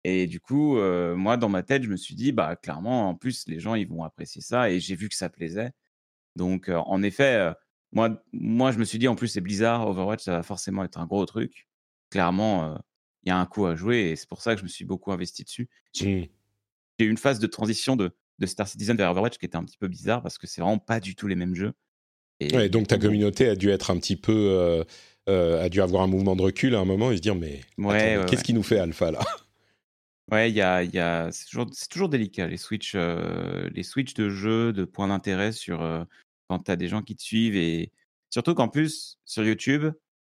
Et 0.04 0.28
du 0.28 0.40
coup, 0.40 0.78
moi, 1.16 1.38
dans 1.38 1.50
ma 1.50 1.64
tête, 1.64 1.84
je 1.84 1.90
me 1.90 1.98
suis 1.98 2.16
dit, 2.16 2.32
bah, 2.32 2.56
clairement, 2.56 3.10
en 3.10 3.16
plus, 3.16 3.48
les 3.48 3.60
gens, 3.60 3.76
ils 3.76 3.88
vont 3.88 4.04
apprécier 4.04 4.42
ça. 4.42 4.70
Et 4.70 4.80
j'ai 4.80 4.96
vu 4.96 5.10
que 5.10 5.16
ça 5.16 5.30
plaisait. 5.30 5.72
Donc, 6.36 6.70
en 6.70 7.02
effet, 7.02 7.52
moi, 7.92 8.22
moi, 8.32 8.72
je 8.72 8.78
me 8.78 8.86
suis 8.86 9.00
dit, 9.00 9.08
en 9.08 9.16
plus, 9.16 9.30
c'est 9.30 9.42
Blizzard, 9.42 9.88
Overwatch, 9.88 10.24
ça 10.24 10.34
va 10.34 10.44
forcément 10.44 10.84
être 10.84 11.00
un 11.00 11.08
gros 11.08 11.26
truc. 11.26 11.68
Clairement, 12.12 12.78
il 13.26 13.30
y 13.30 13.32
a 13.32 13.38
un 13.38 13.46
coup 13.46 13.66
à 13.66 13.76
jouer 13.76 14.12
et 14.12 14.16
c'est 14.16 14.30
pour 14.30 14.42
ça 14.42 14.54
que 14.54 14.60
je 14.60 14.64
me 14.64 14.70
suis 14.70 14.86
beaucoup 14.86 15.12
investi 15.12 15.44
dessus. 15.44 15.68
J'ai 15.94 16.32
mmh. 17.00 17.04
eu 17.04 17.10
une 17.10 17.18
phase 17.18 17.40
de 17.40 17.48
transition 17.48 17.96
de, 17.96 18.16
de, 18.40 18.46
Star 18.46 18.68
Citizen 18.68 18.96
vers 18.96 19.12
Overwatch 19.12 19.38
qui 19.38 19.46
était 19.46 19.58
un 19.58 19.66
petit 19.66 19.78
peu 19.78 19.88
bizarre 19.88 20.22
parce 20.22 20.38
que 20.38 20.48
c'est 20.48 20.62
vraiment 20.62 20.78
pas 20.78 21.00
du 21.00 21.16
tout 21.16 21.28
les 21.28 21.36
mêmes 21.36 21.56
jeux. 21.56 21.74
Et 22.40 22.70
donc 22.70 22.88
ta 22.88 22.98
communauté 22.98 23.48
a 23.48 23.56
dû 23.56 23.70
être 23.70 23.92
un 23.92 23.98
petit 23.98 24.16
peu, 24.16 24.34
euh, 24.34 24.84
euh, 25.30 25.64
a 25.64 25.70
dû 25.70 25.82
avoir 25.82 26.04
un 26.04 26.08
mouvement 26.08 26.36
de 26.36 26.42
recul 26.42 26.76
à 26.76 26.80
un 26.80 26.86
moment 26.86 27.12
et 27.12 27.18
se 27.18 27.22
dire 27.22 27.36
mais 27.36 27.62
qu'est-ce 27.78 28.44
qui 28.44 28.54
nous 28.54 28.64
fait 28.64 28.80
Alpha 28.80 29.12
là? 29.12 29.20
Ouais, 30.32 30.50
il 30.50 30.56
y 30.56 30.62
a, 30.62 30.84
y 30.84 30.98
a 30.98 31.32
c'est 31.32 31.46
toujours, 31.46 31.68
toujours, 31.88 32.10
délicat 32.10 32.48
les 32.48 32.58
switches, 32.58 32.96
euh, 32.96 33.70
les 33.76 33.84
switches 33.84 34.16
de 34.16 34.30
jeux, 34.30 34.74
de 34.74 34.84
points 34.84 35.08
d'intérêt 35.08 35.52
sur 35.52 35.80
quand 36.50 36.60
tu 36.60 36.72
as 36.72 36.76
des 36.76 36.88
gens 36.88 37.04
qui 37.04 37.16
te 37.16 37.22
suivent 37.22 37.56
et 37.56 37.92
surtout 38.32 38.56
qu'en 38.56 38.68
plus 38.68 39.20
sur 39.26 39.46
YouTube, 39.46 39.94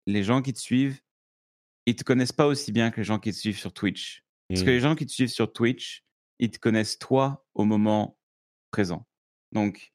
les 0.06 0.22
gens 0.22 0.42
qui 0.42 0.52
te 0.52 0.58
suivent, 0.58 1.00
ils 1.86 1.96
te 1.96 2.04
connaissent 2.04 2.32
pas 2.32 2.46
aussi 2.46 2.70
bien 2.70 2.90
que 2.90 2.98
les 2.98 3.04
gens 3.04 3.18
qui 3.18 3.32
te 3.32 3.36
suivent 3.36 3.58
sur 3.58 3.72
Twitch. 3.72 4.24
Parce 4.48 4.62
que 4.62 4.70
les 4.70 4.78
mmh. 4.78 4.80
gens 4.80 4.94
qui 4.94 5.06
te 5.06 5.12
suivent 5.12 5.30
sur 5.30 5.52
Twitch, 5.52 6.04
ils 6.38 6.50
te 6.50 6.58
connaissent 6.58 6.98
toi 6.98 7.46
au 7.54 7.64
moment 7.64 8.18
présent. 8.70 9.06
Donc, 9.52 9.92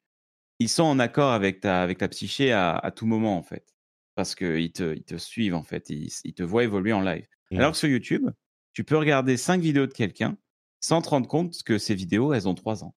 ils 0.64 0.68
sont 0.68 0.82
en 0.82 0.98
accord 0.98 1.32
avec 1.32 1.60
ta, 1.60 1.82
avec 1.82 1.98
ta 1.98 2.08
psyché 2.08 2.52
à, 2.52 2.92
tout 2.94 3.06
moment, 3.06 3.36
en 3.36 3.42
fait. 3.42 3.74
Parce 4.14 4.34
qu'ils 4.34 4.72
te, 4.72 4.94
ils 4.94 5.04
te 5.04 5.16
suivent, 5.16 5.54
en 5.54 5.62
fait. 5.62 5.90
Ils, 5.90 6.10
ils 6.24 6.34
te 6.34 6.42
voient 6.42 6.64
évoluer 6.64 6.92
en 6.92 7.00
live. 7.00 7.26
Alors 7.52 7.72
que 7.72 7.76
mmh. 7.76 7.78
sur 7.78 7.88
YouTube, 7.88 8.30
tu 8.72 8.84
peux 8.84 8.96
regarder 8.96 9.36
cinq 9.36 9.60
vidéos 9.60 9.86
de 9.86 9.92
quelqu'un 9.92 10.36
sans 10.80 11.02
te 11.02 11.08
rendre 11.08 11.28
compte 11.28 11.62
que 11.62 11.78
ces 11.78 11.94
vidéos, 11.94 12.32
elles 12.32 12.48
ont 12.48 12.54
trois 12.54 12.82
ans. 12.84 12.94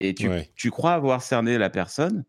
Et 0.00 0.14
tu, 0.14 0.28
tu 0.54 0.70
crois 0.70 0.92
avoir 0.92 1.22
cerné 1.22 1.58
la 1.58 1.70
personne, 1.70 2.24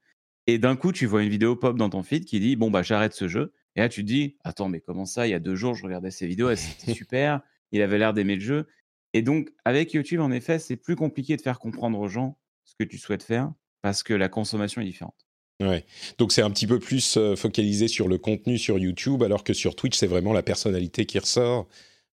et 0.47 0.57
d'un 0.57 0.75
coup, 0.75 0.91
tu 0.91 1.05
vois 1.05 1.21
une 1.21 1.29
vidéo 1.29 1.55
pop 1.55 1.77
dans 1.77 1.89
ton 1.89 2.01
feed 2.01 2.25
qui 2.25 2.39
dit 2.39 2.55
Bon, 2.55 2.71
bah, 2.71 2.81
j'arrête 2.81 3.13
ce 3.13 3.27
jeu. 3.27 3.53
Et 3.75 3.81
là, 3.81 3.89
tu 3.89 4.01
te 4.01 4.07
dis, 4.07 4.37
attends, 4.43 4.67
mais 4.67 4.81
comment 4.81 5.05
ça? 5.05 5.27
Il 5.27 5.29
y 5.29 5.35
a 5.35 5.39
deux 5.39 5.55
jours, 5.55 5.75
je 5.75 5.83
regardais 5.83 6.09
ces 6.09 6.25
vidéos, 6.25 6.55
c'était 6.55 6.93
super, 6.95 7.41
il 7.71 7.81
avait 7.81 7.99
l'air 7.99 8.13
d'aimer 8.13 8.35
le 8.35 8.41
jeu. 8.41 8.67
Et 9.13 9.21
donc, 9.21 9.51
avec 9.63 9.93
YouTube, 9.93 10.19
en 10.21 10.31
effet, 10.31 10.59
c'est 10.59 10.75
plus 10.75 10.95
compliqué 10.95 11.37
de 11.37 11.41
faire 11.41 11.59
comprendre 11.59 11.99
aux 11.99 12.07
gens 12.07 12.39
ce 12.65 12.73
que 12.75 12.83
tu 12.83 12.97
souhaites 12.97 13.23
faire 13.23 13.51
parce 13.81 14.03
que 14.03 14.13
la 14.13 14.29
consommation 14.29 14.81
est 14.81 14.85
différente. 14.85 15.15
Ouais. 15.61 15.85
Donc 16.17 16.31
c'est 16.31 16.41
un 16.41 16.51
petit 16.51 16.67
peu 16.67 16.79
plus 16.79 17.19
focalisé 17.35 17.87
sur 17.87 18.07
le 18.07 18.17
contenu 18.17 18.57
sur 18.57 18.79
YouTube, 18.79 19.23
alors 19.23 19.43
que 19.43 19.53
sur 19.53 19.75
Twitch, 19.75 19.97
c'est 19.97 20.07
vraiment 20.07 20.31
la 20.31 20.43
personnalité 20.43 21.05
qui 21.05 21.19
ressort. 21.19 21.67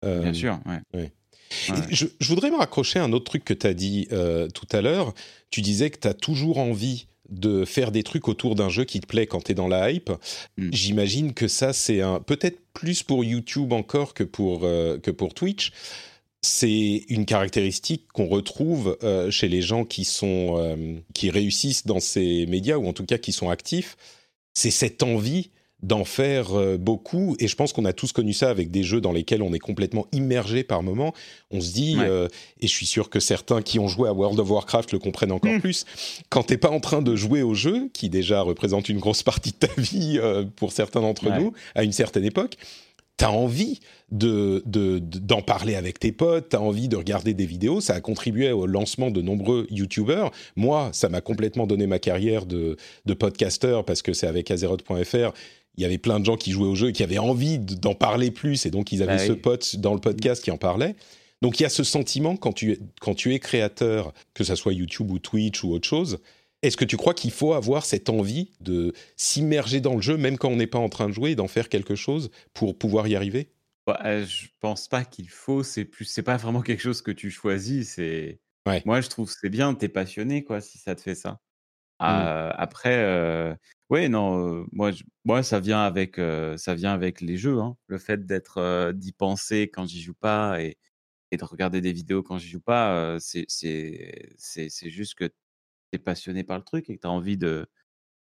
Bien 0.03 0.33
sûr, 0.33 0.59
ouais. 0.93 1.13
Je, 1.91 2.07
voudrais 2.27 2.51
me 2.51 2.57
raccrocher 2.57 2.99
à 2.99 3.05
un 3.05 3.13
autre 3.13 3.25
truc 3.25 3.45
que 3.45 3.55
tu 3.55 3.67
as 3.67 3.75
dit 3.75 4.09
tout 4.55 4.67
à 4.73 4.81
l'heure. 4.81 5.13
Tu 5.51 5.61
disais 5.61 5.91
que 5.91 5.99
tu 5.99 6.09
as 6.09 6.15
toujours 6.15 6.59
envie 6.59 7.07
de 7.29 7.65
faire 7.65 7.91
des 7.91 8.03
trucs 8.03 8.29
autour 8.29 8.55
d'un 8.55 8.69
jeu 8.69 8.85
qui 8.85 9.01
te 9.01 9.07
plaît 9.07 9.27
quand 9.27 9.45
tu 9.45 9.53
es 9.53 9.55
dans 9.55 9.69
la 9.69 9.91
hype. 9.91 10.11
Hmm. 10.59 10.71
J'imagine 10.73 11.35
que 11.35 11.49
ça, 11.49 11.73
c'est 11.73 12.01
un 12.01 12.21
peut-être 12.21 12.59
plus 12.73 13.03
pour 13.03 13.25
YouTube 13.25 13.73
encore 13.73 14.15
que 14.15 14.25
pour, 14.25 14.65
euh, 14.65 14.99
que 14.99 15.11
pour 15.11 15.35
Twitch. 15.35 15.73
C'est 16.45 17.07
une 17.09 17.25
caractéristique 17.25 18.07
qu'on 18.13 18.27
retrouve 18.27 18.99
euh, 19.03 19.31
chez 19.31 19.49
les 19.49 19.63
gens 19.63 19.87
qui, 19.87 20.05
sont, 20.05 20.57
euh, 20.59 20.99
qui 21.15 21.31
réussissent 21.31 21.87
dans 21.87 22.01
ces 22.01 22.45
médias, 22.45 22.77
ou 22.77 22.87
en 22.87 22.93
tout 22.93 23.07
cas 23.07 23.17
qui 23.17 23.33
sont 23.33 23.49
actifs. 23.49 23.97
C'est 24.53 24.71
cette 24.71 25.03
envie 25.03 25.49
d'en 25.83 26.05
faire 26.05 26.53
euh, 26.53 26.77
beaucoup. 26.77 27.35
Et 27.39 27.49
je 27.49 27.57
pense 27.57 27.73
qu'on 27.73 27.87
a 27.87 27.95
tous 27.95 28.13
connu 28.13 28.35
ça 28.35 28.51
avec 28.51 28.71
des 28.71 28.83
jeux 28.83 29.01
dans 29.01 29.11
lesquels 29.13 29.41
on 29.41 29.55
est 29.55 29.59
complètement 29.59 30.07
immergé 30.13 30.65
par 30.65 30.83
moment. 30.83 31.15
On 31.51 31.63
se 31.63 31.73
dit, 31.73 31.97
et 32.61 32.67
je 32.67 32.73
suis 32.73 32.87
sûr 32.87 33.09
que 33.09 33.21
certains 33.21 33.63
qui 33.63 33.79
ont 33.79 33.89
joué 33.89 34.11
à 34.11 34.13
World 34.13 34.39
of 34.39 34.51
Warcraft 34.51 34.93
le 34.93 34.99
comprennent 34.99 35.33
encore 35.33 35.55
hmm. 35.55 35.61
plus, 35.63 35.87
quand 36.29 36.43
t'es 36.43 36.59
pas 36.59 36.71
en 36.71 36.81
train 36.81 37.01
de 37.01 37.17
jouer 37.17 37.41
au 37.41 37.55
jeu, 37.55 37.89
qui 37.95 38.11
déjà 38.11 38.43
représente 38.43 38.91
une 38.91 38.99
grosse 38.99 39.23
partie 39.23 39.53
de 39.53 39.67
ta 39.67 39.73
vie 39.81 40.21
pour 40.57 40.73
certains 40.73 41.01
d'entre 41.01 41.31
nous, 41.31 41.55
à 41.75 41.85
une 41.85 41.93
certaine 41.93 42.27
époque, 42.27 42.59
t'as 43.17 43.29
envie 43.29 43.81
de, 44.11 44.63
d'en 44.67 45.43
parler 45.43 45.75
avec 45.77 45.99
tes 45.99 46.13
potes, 46.13 46.51
t'as 46.51 46.59
envie 46.59 46.89
de 46.89 46.97
regarder 46.97 47.35
des 47.35 47.47
vidéos. 47.47 47.81
Ça 47.81 47.95
a 47.95 48.01
contribué 48.01 48.51
au 48.53 48.67
lancement 48.67 49.11
de 49.11 49.23
nombreux 49.23 49.67
YouTubers. 49.71 50.31
Moi, 50.57 50.91
ça 50.93 51.09
m'a 51.09 51.21
complètement 51.21 51.67
donné 51.67 51.87
ma 51.87 51.99
carrière 51.99 52.47
de, 52.47 52.77
de 53.05 53.15
podcasteur 53.15 53.85
parce 53.85 54.03
que 54.03 54.13
c'est 54.13 54.27
avec 54.27 54.51
Azeroth.fr 54.51 55.33
il 55.77 55.83
y 55.83 55.85
avait 55.85 55.99
plein 55.99 56.21
de 56.21 56.25
gens 56.25 56.37
qui 56.37 56.53
jouaient 56.53 56.69
au 56.69 56.75
jeu 56.75 56.91
et 56.91 56.93
qui 56.93 57.03
avaient 57.03 57.19
envie 57.19 57.59
d'en 57.59 57.95
parler 57.95 58.31
plus, 58.31 58.65
et 58.67 58.71
donc 58.71 58.93
ils 58.93 59.03
avaient 59.03 59.17
bah 59.17 59.27
ce 59.27 59.33
pote 59.33 59.77
dans 59.77 59.93
le 59.93 60.01
podcast 60.01 60.43
qui 60.43 60.51
en 60.51 60.57
parlait. 60.57 60.95
Donc 61.43 61.59
il 61.59 61.65
y 61.65 61.67
a 61.67 61.69
ce 61.69 61.83
sentiment 61.83 62.37
quand 62.37 62.53
tu, 62.53 62.79
quand 63.01 63.15
tu 63.15 63.35
es 63.35 63.39
créateur, 63.39 64.15
que 64.35 64.45
ce 64.45 64.55
soit 64.55 64.73
YouTube 64.73 65.11
ou 65.11 65.19
Twitch 65.19 65.65
ou 65.65 65.73
autre 65.73 65.87
chose, 65.87 66.19
est-ce 66.65 66.79
que 66.79 66.85
tu 66.85 66.97
crois 66.97 67.13
qu'il 67.13 67.31
faut 67.31 67.53
avoir 67.53 67.85
cette 67.85 68.09
envie 68.09 68.51
de 68.61 68.95
s'immerger 69.17 69.81
dans 69.81 69.95
le 69.95 70.01
jeu, 70.01 70.17
même 70.17 70.39
quand 70.39 70.49
on 70.49 70.57
n'est 70.57 70.67
pas 70.67 70.79
en 70.79 70.89
train 70.89 71.09
de 71.09 71.13
jouer, 71.13 71.33
et 71.33 71.35
d'en 71.35 71.47
faire 71.47 71.69
quelque 71.69 71.95
chose 71.95 72.31
pour 72.55 72.79
pouvoir 72.79 73.07
y 73.07 73.15
arriver? 73.15 73.51
Bah, 73.87 74.01
euh, 74.07 74.25
Je 74.25 74.47
pense 74.61 74.89
pas 74.89 75.05
qu'il 75.05 75.29
faut, 75.29 75.63
c'est 75.63 75.85
plus, 75.85 76.07
c'est 76.07 76.23
pas 76.23 76.39
vraiment 76.39 76.63
quelque 76.63 76.81
chose 76.81 77.03
que 77.03 77.11
tu 77.11 77.31
choisis. 77.31 77.91
C'est, 77.97 78.41
moi 78.87 79.03
je 79.03 79.09
trouve 79.11 79.31
c'est 79.31 79.51
bien, 79.51 79.75
t'es 79.75 79.91
passionné 79.91 80.43
quoi, 80.43 80.63
si 80.63 80.79
ça 80.79 80.95
te 80.95 81.03
fait 81.03 81.15
ça. 81.15 81.33
Mmh. 81.33 81.37
Ah, 82.01 82.49
après, 82.57 82.97
euh, 82.97 83.55
oui, 83.91 84.09
non, 84.09 84.67
moi, 84.73 84.91
moi, 85.25 85.43
ça 85.43 85.61
vient 85.61 85.83
avec, 85.83 86.17
ça 86.57 86.75
vient 86.75 86.95
avec 86.95 87.21
les 87.21 87.37
jeux. 87.37 87.61
Hein. 87.61 87.77
Le 87.89 87.99
fait 87.99 88.25
d'être, 88.25 88.93
d'y 88.93 89.13
penser 89.13 89.69
quand 89.69 89.87
j'y 89.87 90.01
joue 90.01 90.15
pas 90.15 90.63
et, 90.63 90.79
et, 91.31 91.37
de 91.37 91.45
regarder 91.45 91.83
des 91.83 91.93
vidéos 91.93 92.23
quand 92.23 92.39
j'y 92.39 92.49
joue 92.49 92.61
pas, 92.61 93.19
c'est, 93.21 93.45
c'est, 93.49 94.91
juste 94.91 95.15
que 95.15 95.31
es 95.95 95.99
passionné 95.99 96.45
par 96.45 96.59
le 96.59 96.65
truc 96.65 96.91
et 96.91 96.97
que 96.97 97.01
tu 97.01 97.07
as 97.07 97.11
envie 97.11 97.37
de, 97.37 97.67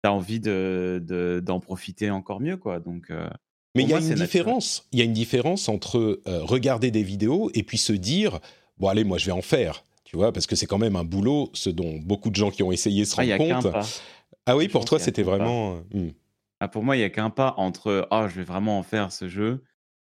as 0.03 0.11
envie 0.11 0.39
de, 0.39 1.41
d'en 1.43 1.59
profiter 1.59 2.09
encore 2.09 2.39
mieux, 2.39 2.57
quoi. 2.57 2.79
Donc, 2.79 3.11
mais 3.75 3.83
il 3.83 3.89
y 3.89 3.93
a 3.93 3.99
une 3.99 4.13
différence. 4.15 4.87
Il 4.91 4.99
y 4.99 5.01
a 5.01 5.05
une 5.05 5.13
différence 5.13 5.69
entre 5.69 6.21
regarder 6.25 6.91
des 6.91 7.03
vidéos 7.03 7.51
et 7.53 7.63
puis 7.63 7.77
se 7.77 7.93
dire, 7.93 8.39
bon 8.77 8.87
allez, 8.87 9.03
moi 9.03 9.17
je 9.17 9.27
vais 9.27 9.31
en 9.31 9.41
faire. 9.41 9.83
Tu 10.09 10.15
vois, 10.15 10.33
parce 10.33 10.47
que 10.47 10.55
c'est 10.55 10.65
quand 10.65 10.79
même 10.79 10.95
un 10.95 11.03
boulot, 11.03 11.51
ce 11.53 11.69
dont 11.69 11.99
beaucoup 11.99 12.31
de 12.31 12.35
gens 12.35 12.49
qui 12.49 12.63
ont 12.63 12.71
essayé 12.71 13.05
se 13.05 13.13
ah, 13.21 13.37
rendent 13.37 13.63
compte. 13.63 14.01
Ah 14.47 14.57
oui, 14.57 14.67
pour 14.67 14.83
toi, 14.83 14.97
c'était 14.97 15.21
vraiment. 15.21 15.75
Hmm. 15.93 16.09
Ah, 16.59 16.67
pour 16.67 16.83
moi, 16.83 16.95
il 16.95 16.99
n'y 16.99 17.05
a 17.05 17.11
qu'un 17.11 17.29
pas 17.29 17.53
entre 17.57 18.07
oh, 18.09 18.25
je 18.27 18.35
vais 18.35 18.43
vraiment 18.43 18.79
en 18.79 18.83
faire 18.83 19.11
ce 19.11 19.29
jeu 19.29 19.63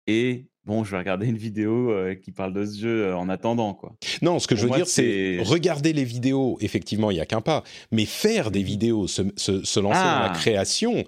et 0.06 0.46
bon, 0.68 0.84
je 0.84 0.92
vais 0.92 0.98
regarder 0.98 1.28
une 1.28 1.38
vidéo 1.38 1.92
euh, 1.92 2.14
qui 2.14 2.32
parle 2.32 2.54
de 2.54 2.66
ce 2.66 2.80
jeu 2.80 3.06
euh, 3.06 3.18
en 3.18 3.30
attendant. 3.30 3.74
quoi. 3.74 3.96
Non, 4.22 4.38
ce 4.38 4.48
que 4.48 4.56
je 4.56 4.68
veux 4.68 4.76
dire, 4.76 4.86
c'est 4.86 5.40
regarder 5.42 5.94
les 5.94 6.04
vidéos, 6.04 6.58
effectivement, 6.62 7.10
il 7.10 7.16
n'y 7.16 7.22
a 7.22 7.26
qu'un 7.26 7.42
pas. 7.42 7.64
Mais 7.92 8.06
faire 8.06 8.52
des 8.52 8.62
vidéos, 8.62 9.08
se, 9.08 9.24
se, 9.38 9.80
lancer 9.80 10.00
dans 10.00 10.20
la 10.20 10.32
ah! 10.32 10.36
création, 10.36 11.06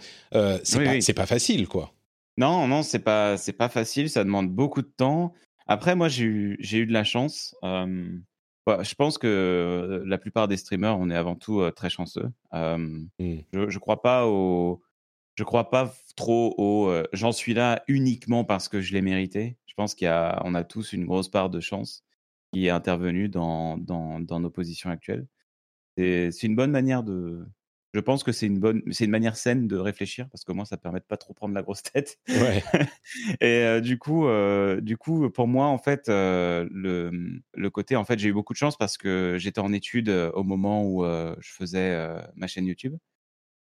c'est 0.64 1.14
pas, 1.14 1.26
facile, 1.26 1.68
quoi. 1.68 1.94
Non, 2.38 2.68
non, 2.68 2.82
c'est 2.82 3.00
pas, 3.00 3.36
pas 3.58 3.70
facile, 3.70 4.10
ça 4.10 4.24
demande 4.24 4.50
beaucoup 4.50 4.82
de 4.82 4.92
temps. 4.96 5.34
Après, 5.68 5.96
moi, 5.96 6.08
j'ai 6.08 6.24
eu, 6.24 6.58
eu 6.60 6.86
de 6.86 6.94
la 6.94 7.04
chance. 7.04 7.54
Bah, 7.62 8.84
je 8.84 8.96
pense 8.96 9.18
que 9.18 10.04
la 10.06 10.18
plupart 10.18 10.48
des 10.48 10.58
streamers, 10.58 10.98
on 10.98 11.10
est 11.10 11.16
avant 11.16 11.36
tout 11.36 11.70
très 11.72 11.90
chanceux. 11.90 12.30
Mmh. 12.54 13.08
Je 13.20 13.60
ne 13.60 13.80
crois 13.80 14.02
pas 14.02 14.26
au, 14.26 14.82
je 15.40 15.46
crois 15.46 15.70
pas 15.70 15.96
trop 16.18 16.54
au. 16.58 16.94
J'en 17.14 17.32
suis 17.32 17.54
là 17.54 17.82
uniquement 17.88 18.44
parce 18.44 18.68
que 18.68 18.82
je 18.82 18.92
l'ai 18.94 19.02
mérité. 19.02 19.56
Je 19.68 19.74
pense 19.74 19.96
qu'on 19.96 20.08
a, 20.08 20.42
on 20.44 20.54
a 20.54 20.66
tous 20.66 20.92
une 20.92 21.06
grosse 21.06 21.30
part 21.30 21.50
de 21.50 21.62
chance 21.62 22.04
qui 22.52 22.68
est 22.68 22.70
intervenue 22.70 23.30
dans, 23.30 23.78
dans, 23.78 24.20
dans 24.20 24.42
nos 24.42 24.50
positions 24.50 24.90
actuelles. 24.90 25.26
C'est 25.96 26.44
une 26.44 26.58
bonne 26.58 26.72
manière 26.72 27.04
de, 27.04 27.46
je 27.94 28.02
pense 28.02 28.26
que 28.26 28.34
c'est 28.34 28.48
une 28.48 28.60
bonne, 28.60 28.82
c'est 28.92 29.06
une 29.06 29.12
manière 29.12 29.38
saine 29.38 29.66
de 29.70 29.78
réfléchir 29.78 30.28
parce 30.30 30.44
que 30.44 30.52
moi, 30.52 30.66
ça 30.66 30.76
permet 30.76 31.00
de 31.00 31.06
pas 31.06 31.16
trop 31.16 31.34
prendre 31.34 31.56
la 31.56 31.62
grosse 31.62 31.84
tête. 31.84 32.20
Ouais. 32.28 32.62
et 33.40 33.80
du 33.80 33.98
coup, 33.98 34.28
du 34.82 34.98
coup, 34.98 35.30
pour 35.30 35.48
moi, 35.48 35.68
en 35.68 35.78
fait, 35.78 36.10
le, 36.10 36.68
le, 37.54 37.70
côté, 37.70 37.96
en 37.96 38.04
fait, 38.04 38.20
j'ai 38.20 38.28
eu 38.28 38.34
beaucoup 38.34 38.52
de 38.52 38.58
chance 38.58 38.76
parce 38.76 38.98
que 38.98 39.38
j'étais 39.40 39.62
en 39.62 39.72
études 39.72 40.10
au 40.10 40.44
moment 40.44 40.84
où 40.84 41.06
je 41.06 41.54
faisais 41.54 41.98
ma 42.36 42.48
chaîne 42.48 42.66
YouTube 42.66 42.98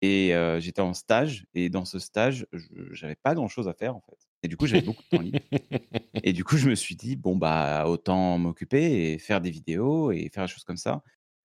et 0.02 0.34
j'étais 0.60 0.82
en 0.82 0.94
stage 0.94 1.46
et 1.54 1.70
dans 1.70 1.86
ce 1.86 2.00
stage, 2.00 2.48
j'avais 2.92 3.16
pas 3.16 3.36
grand 3.36 3.48
chose 3.48 3.68
à 3.68 3.74
faire 3.74 3.96
en 3.96 4.02
fait. 4.02 4.18
Et 4.44 4.48
du 4.48 4.56
coup, 4.56 4.68
j'avais 4.68 4.82
beaucoup 4.82 5.04
de 5.04 5.18
temps 5.18 5.22
libre. 5.22 5.40
Et 6.24 6.34
du 6.34 6.44
coup, 6.44 6.58
je 6.58 6.70
me 6.70 6.76
suis 6.76 6.96
dit 6.96 7.16
bon 7.16 7.36
bah 7.36 7.86
autant 7.88 8.38
m'occuper 8.38 9.12
et 9.12 9.20
faire 9.20 9.42
des 9.42 9.52
vidéos 9.52 10.12
et 10.12 10.30
faire 10.34 10.46
des 10.46 10.52
choses 10.52 10.64
comme 10.64 10.78
ça. 10.78 11.04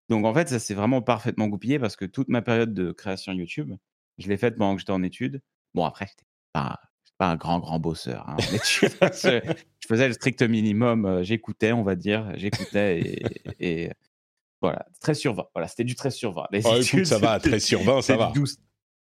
Donc 0.08 0.24
en 0.24 0.34
fait, 0.34 0.48
ça 0.48 0.58
s'est 0.58 0.74
vraiment 0.74 1.02
parfaitement 1.02 1.48
goupillé 1.48 1.78
parce 1.78 1.96
que 1.96 2.04
toute 2.04 2.28
ma 2.28 2.42
période 2.42 2.74
de 2.74 2.92
création 2.92 3.32
YouTube, 3.32 3.72
je 4.18 4.28
l'ai 4.28 4.36
faite 4.36 4.56
pendant 4.56 4.74
que 4.74 4.80
j'étais 4.80 4.92
en 4.92 5.02
études. 5.02 5.40
Bon, 5.74 5.84
après, 5.84 6.06
je 6.06 6.24
pas, 6.52 6.78
pas 7.18 7.28
un 7.28 7.36
grand, 7.36 7.58
grand 7.58 7.80
bosseur. 7.80 8.28
Hein, 8.28 8.36
je, 8.40 9.54
faisais 9.88 10.08
le 10.08 10.14
strict 10.14 10.42
minimum. 10.42 11.22
J'écoutais, 11.22 11.72
on 11.72 11.82
va 11.82 11.96
dire. 11.96 12.32
J'écoutais 12.36 13.18
et, 13.58 13.90
voilà, 14.64 14.86
très 15.00 15.14
sur 15.14 15.34
20. 15.34 15.44
Voilà, 15.54 15.68
c'était 15.68 15.84
du 15.84 15.94
13 15.94 16.14
sur 16.14 16.32
20. 16.32 16.46
Les 16.50 16.66
études, 16.66 17.04
ça 17.04 17.18
va, 17.18 17.38
13 17.38 17.62
sur 17.62 17.82
20, 17.82 18.00
ça 18.00 18.16
va. 18.16 18.32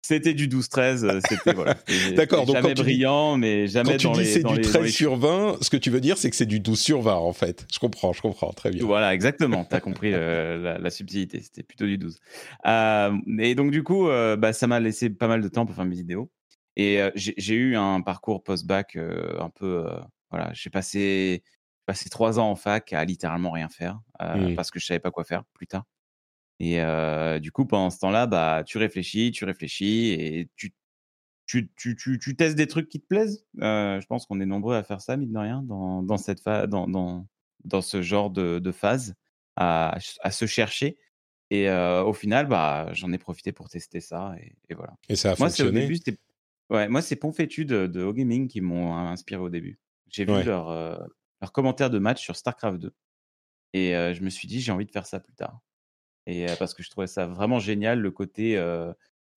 C'était 0.01 0.33
du 0.33 0.47
12-13, 0.47 1.05
euh, 1.05 1.19
c'était 1.27 1.53
voilà. 1.53 1.75
D'accord, 2.15 2.45
donc 2.45 2.55
jamais 2.55 2.73
brillant, 2.73 3.35
mais 3.37 3.67
jamais 3.67 3.97
quand 3.97 4.13
tu 4.13 4.21
dis 4.21 4.25
c'est 4.25 4.43
du 4.43 4.61
13 4.61 4.89
sur 4.91 5.15
20, 5.15 5.57
ce 5.61 5.69
que 5.69 5.77
tu 5.77 5.89
veux 5.89 5.99
dire, 5.99 6.17
c'est 6.17 6.29
que 6.29 6.35
c'est 6.35 6.45
du 6.45 6.59
12 6.59 6.79
sur 6.79 7.01
20 7.01 7.13
en 7.15 7.33
fait. 7.33 7.65
Je 7.73 7.79
comprends, 7.79 8.13
je 8.13 8.21
comprends, 8.21 8.51
très 8.51 8.71
bien. 8.71 8.85
Voilà, 8.85 9.13
exactement. 9.13 9.65
Tu 9.65 9.75
as 9.75 9.79
compris 9.81 10.11
euh, 10.13 10.77
la, 10.77 10.89
subtilité. 10.89 11.41
C'était 11.41 11.63
plutôt 11.63 11.85
du 11.85 11.97
12. 11.97 12.19
Euh, 12.65 13.17
et 13.39 13.55
donc 13.55 13.71
du 13.71 13.83
coup, 13.83 14.07
bah, 14.37 14.53
ça 14.53 14.67
m'a 14.67 14.79
laissé 14.79 15.09
pas 15.09 15.27
mal 15.27 15.41
de 15.41 15.47
temps 15.47 15.65
pour 15.65 15.75
faire 15.75 15.85
mes 15.85 15.95
vidéos. 15.95 16.29
Et 16.75 16.99
j'ai 17.15 17.55
eu 17.55 17.75
un 17.75 18.01
parcours 18.01 18.43
post-bac 18.43 18.97
un 18.97 19.49
peu, 19.49 19.85
voilà, 20.29 20.51
j'ai 20.53 20.69
passé 20.69 21.43
passé 21.87 22.09
trois 22.09 22.37
ans 22.37 22.51
en 22.51 22.55
fac 22.55 22.93
à 22.93 23.03
littéralement 23.05 23.49
rien 23.49 23.69
faire 23.69 23.99
mmh. 24.19 24.55
parce 24.55 24.69
que 24.69 24.79
je 24.79 24.85
savais 24.85 24.99
pas 24.99 25.09
quoi 25.09 25.23
faire 25.23 25.45
plus 25.53 25.65
tard. 25.65 25.85
Et 26.59 26.81
du 27.39 27.51
coup, 27.51 27.65
pendant 27.65 27.89
ce 27.89 27.99
temps-là, 27.99 28.27
bah, 28.27 28.63
tu 28.65 28.77
réfléchis, 28.77 29.31
tu 29.31 29.45
réfléchis 29.45 30.09
et 30.09 30.49
tu, 30.55 30.73
tu, 31.45 31.71
tu, 31.77 31.95
tu, 31.95 32.19
tu 32.19 32.35
testes 32.35 32.55
des 32.55 32.67
trucs 32.67 32.89
qui 32.89 32.99
te 32.99 33.07
plaisent. 33.07 33.45
je 33.55 34.05
pense 34.05 34.25
qu'on 34.25 34.41
est 34.41 34.45
nombreux 34.45 34.75
à 34.75 34.83
faire 34.83 35.01
ça, 35.01 35.17
mine 35.17 35.31
de 35.31 35.39
rien, 35.39 35.63
dans, 35.63 36.03
dans, 36.03 36.17
cette 36.17 36.43
dans, 36.43 36.87
dans, 36.87 37.27
dans 37.63 37.81
ce 37.81 38.01
genre 38.01 38.29
de, 38.29 38.59
de 38.59 38.71
phase, 38.71 39.15
à, 39.55 39.97
à, 40.21 40.31
se 40.31 40.45
chercher. 40.45 40.97
Et 41.51 41.69
au 41.69 42.13
final, 42.13 42.47
bah, 42.47 42.89
j'en 42.93 43.13
ai 43.13 43.17
profité 43.17 43.51
pour 43.51 43.69
tester 43.69 44.01
ça. 44.01 44.35
Et, 44.41 44.53
et 44.69 44.73
voilà. 44.73 44.95
Et 45.09 45.15
ça 45.15 45.31
a 45.31 45.35
moi, 45.37 45.47
fonctionné 45.47 45.85
au 45.85 45.89
début, 45.89 46.17
ouais, 46.71 46.89
Moi, 46.89 47.01
c'est 47.01 47.15
Ponfétude 47.15 47.69
de, 47.69 47.87
de 47.87 48.11
gaming 48.11 48.47
qui 48.47 48.61
m'ont 48.61 48.95
inspiré 48.95 49.41
au 49.41 49.49
début. 49.49 49.79
J'ai 50.09 50.25
vu 50.25 50.43
leur 50.43 50.69
commentaires 51.53 51.89
de 51.89 51.99
match 51.99 52.21
sur 52.21 52.35
StarCraft 52.35 52.79
2. 52.79 52.93
Et 53.73 53.91
je 53.91 54.21
me 54.21 54.29
suis 54.29 54.47
dit, 54.47 54.61
j'ai 54.61 54.71
envie 54.71 54.85
de 54.85 54.91
faire 54.91 55.05
ça 55.05 55.19
plus 55.19 55.33
tard. 55.33 55.59
Et 56.25 56.45
parce 56.59 56.73
que 56.73 56.83
je 56.83 56.89
trouvais 56.89 57.07
ça 57.07 57.25
vraiment 57.27 57.59
génial, 57.59 57.99
le 57.99 58.11
côté 58.11 58.61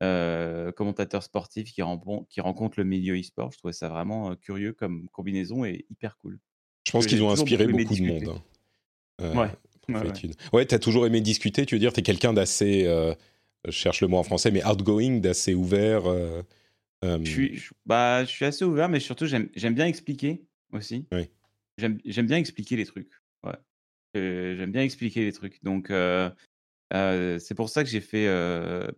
commentateur 0.01 1.23
sportif 1.23 1.73
qui, 1.73 1.83
qui, 2.29 2.41
rencontre 2.41 2.79
le 2.79 2.85
milieu 2.85 3.19
e-sport. 3.19 3.53
Je 3.53 3.59
trouvais 3.59 3.73
ça 3.73 3.89
vraiment 3.89 4.35
curieux 4.37 4.73
comme 4.73 5.09
combinaison 5.11 5.65
et 5.65 5.85
hyper 5.91 6.17
cool. 6.19 6.39
Je 6.87 6.93
pense 6.93 7.07
qu'ils 7.07 7.23
ont 7.23 7.31
inspiré 7.31 7.67
beaucoup 7.67 7.95
de 7.95 8.03
monde. 8.03 8.41
Hein. 9.19 9.37
ouais. 9.37 9.51
Ouais, 10.53 10.67
tu 10.67 10.75
as 10.75 10.79
toujours 10.79 11.07
aimé 11.07 11.21
discuter, 11.21 11.67
tu 11.67 11.75
veux 11.75 11.81
dire, 11.81 11.93
tu 11.93 12.01
es 12.01 12.03
quelqu'un 12.03 12.33
d'assez, 12.33 12.85
je 13.65 13.71
cherche 13.71 14.01
le 14.01 14.09
mot 14.09 14.17
en 14.17 14.23
français, 14.23 14.51
mais 14.51 14.65
outgoing, 14.65 15.19
d'assez 15.19 15.55
ouvert. 15.55 16.03
Je, 17.03 17.25
suis, 17.25 17.63
bah, 17.87 18.25
je 18.25 18.31
suis 18.31 18.45
assez 18.45 18.65
ouvert, 18.65 18.89
mais 18.89 19.01
surtout, 19.01 19.27
j'aime 19.27 19.75
bien 19.75 19.87
expliquer 19.87 20.45
aussi. 20.73 21.07
Oui. 21.13 21.29
J'aime 21.81 22.27
bien 22.27 22.37
expliquer 22.37 22.77
les 22.77 22.87
trucs. 22.87 23.11
Ouais. 23.45 23.57
J'aime 24.15 24.73
bien 24.73 24.83
expliquer 24.83 25.25
les 25.25 25.33
trucs. 25.33 25.63
Donc, 25.65 25.89
c'est 26.93 27.55
pour 27.57 27.69
ça 27.69 27.83
que 27.83 27.91
j'ai 27.91 28.01
fait. 28.01 28.27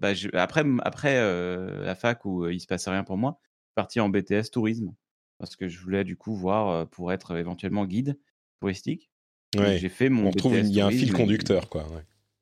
Bah, 0.01 0.13
après 0.35 0.65
après 0.83 1.15
la 1.15 1.95
fac 1.95 2.25
où 2.25 2.49
il 2.49 2.61
se 2.61 2.67
passait 2.67 2.91
rien 2.91 3.05
pour 3.05 3.17
moi, 3.17 3.39
je 3.41 3.47
suis 3.47 3.75
parti 3.75 4.01
en 4.01 4.09
BTS 4.09 4.51
tourisme 4.51 4.95
parce 5.39 5.57
que 5.57 5.69
je 5.69 5.79
voulais 5.81 6.05
du 6.05 6.17
coup 6.17 6.35
voir 6.35 6.89
pour 6.89 7.13
être 7.13 7.37
éventuellement 7.37 7.87
guide 7.87 8.19
touristique. 8.61 9.11
Ouais. 9.57 9.79
J'ai 9.79 9.89
fait 9.89 10.09
mon. 10.09 10.29
On 10.29 10.31
trouve 10.31 10.57
il 10.57 10.73
y 10.73 10.81
a 10.81 10.87
un 10.87 10.91
fil 10.91 11.13
conducteur 11.13 11.69
quoi. 11.69 11.87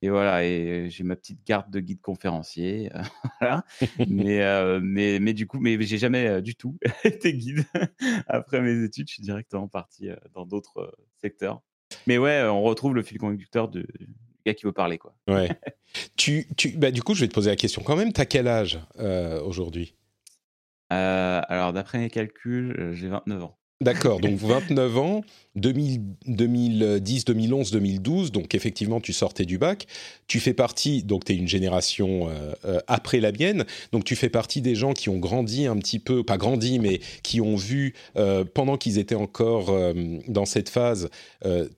Et 0.03 0.09
voilà, 0.09 0.45
et 0.45 0.89
j'ai 0.89 1.05
ma 1.05 1.15
petite 1.15 1.45
carte 1.45 1.71
de 1.71 1.79
guide 1.79 2.01
conférencier, 2.01 2.91
voilà. 3.41 3.65
mais, 4.09 4.81
mais, 4.81 5.19
mais 5.21 5.35
du 5.35 5.47
coup, 5.47 5.61
mais 5.61 5.81
j'ai 5.83 5.99
jamais 5.99 6.41
du 6.41 6.55
tout 6.55 6.79
été 7.05 7.35
guide. 7.35 7.65
Après 8.27 8.61
mes 8.63 8.83
études, 8.83 9.09
je 9.09 9.15
suis 9.15 9.23
directement 9.23 9.69
parti 9.69 10.09
dans 10.33 10.47
d'autres 10.47 10.97
secteurs. 11.21 11.61
Mais 12.07 12.19
ouais, 12.19 12.43
on 12.45 12.63
retrouve 12.63 12.95
le 12.95 13.03
fil 13.03 13.19
conducteur 13.19 13.69
du 13.69 13.87
gars 14.47 14.55
qui 14.55 14.65
veut 14.65 14.73
parler, 14.73 14.97
quoi. 14.97 15.15
Ouais. 15.29 15.51
tu, 16.17 16.47
tu, 16.57 16.71
bah, 16.71 16.91
du 16.91 17.03
coup, 17.03 17.15
je 17.15 17.21
vais 17.21 17.29
te 17.29 17.35
poser 17.35 17.51
la 17.51 17.57
question 17.57 17.83
quand 17.83 17.97
même. 17.97 18.13
T'as 18.13 18.25
quel 18.25 18.49
âge 18.49 18.81
aujourd'hui? 19.45 19.97
Alors, 20.89 21.73
d'après 21.73 21.99
mes 21.99 22.11
calculs, 22.11 22.93
j'ai 22.95 23.09
29 23.09 23.45
ans. 23.45 23.60
D'accord, 23.83 24.21
donc 24.21 24.39
29 24.39 24.99
ans, 24.99 25.23
2010, 25.57 27.25
2011, 27.25 27.71
2012, 27.73 28.31
donc 28.31 28.55
effectivement 28.55 29.01
tu 29.01 29.13
sortais 29.13 29.45
du 29.45 29.59
bac, 29.59 29.87
tu 30.29 30.39
fais 30.39 30.55
partie, 30.55 31.03
donc 31.03 31.25
tu 31.25 31.33
es 31.33 31.37
une 31.37 31.49
génération 31.49 32.29
euh, 32.29 32.53
euh, 32.65 32.81
après 32.87 33.19
la 33.19 33.33
mienne, 33.33 33.65
donc 33.91 34.05
tu 34.05 34.15
fais 34.15 34.29
partie 34.29 34.61
des 34.61 34.77
gens 34.77 34.93
qui 34.93 35.09
ont 35.09 35.19
grandi 35.19 35.67
un 35.67 35.77
petit 35.77 35.99
peu, 35.99 36.23
pas 36.23 36.37
grandi, 36.37 36.79
mais 36.79 37.01
qui 37.23 37.41
ont 37.41 37.57
vu, 37.57 37.95
euh, 38.17 38.45
pendant 38.45 38.77
qu'ils 38.77 38.99
étaient 38.99 39.17
encore 39.17 39.75
dans 40.29 40.45
cette 40.45 40.69
phase, 40.69 41.09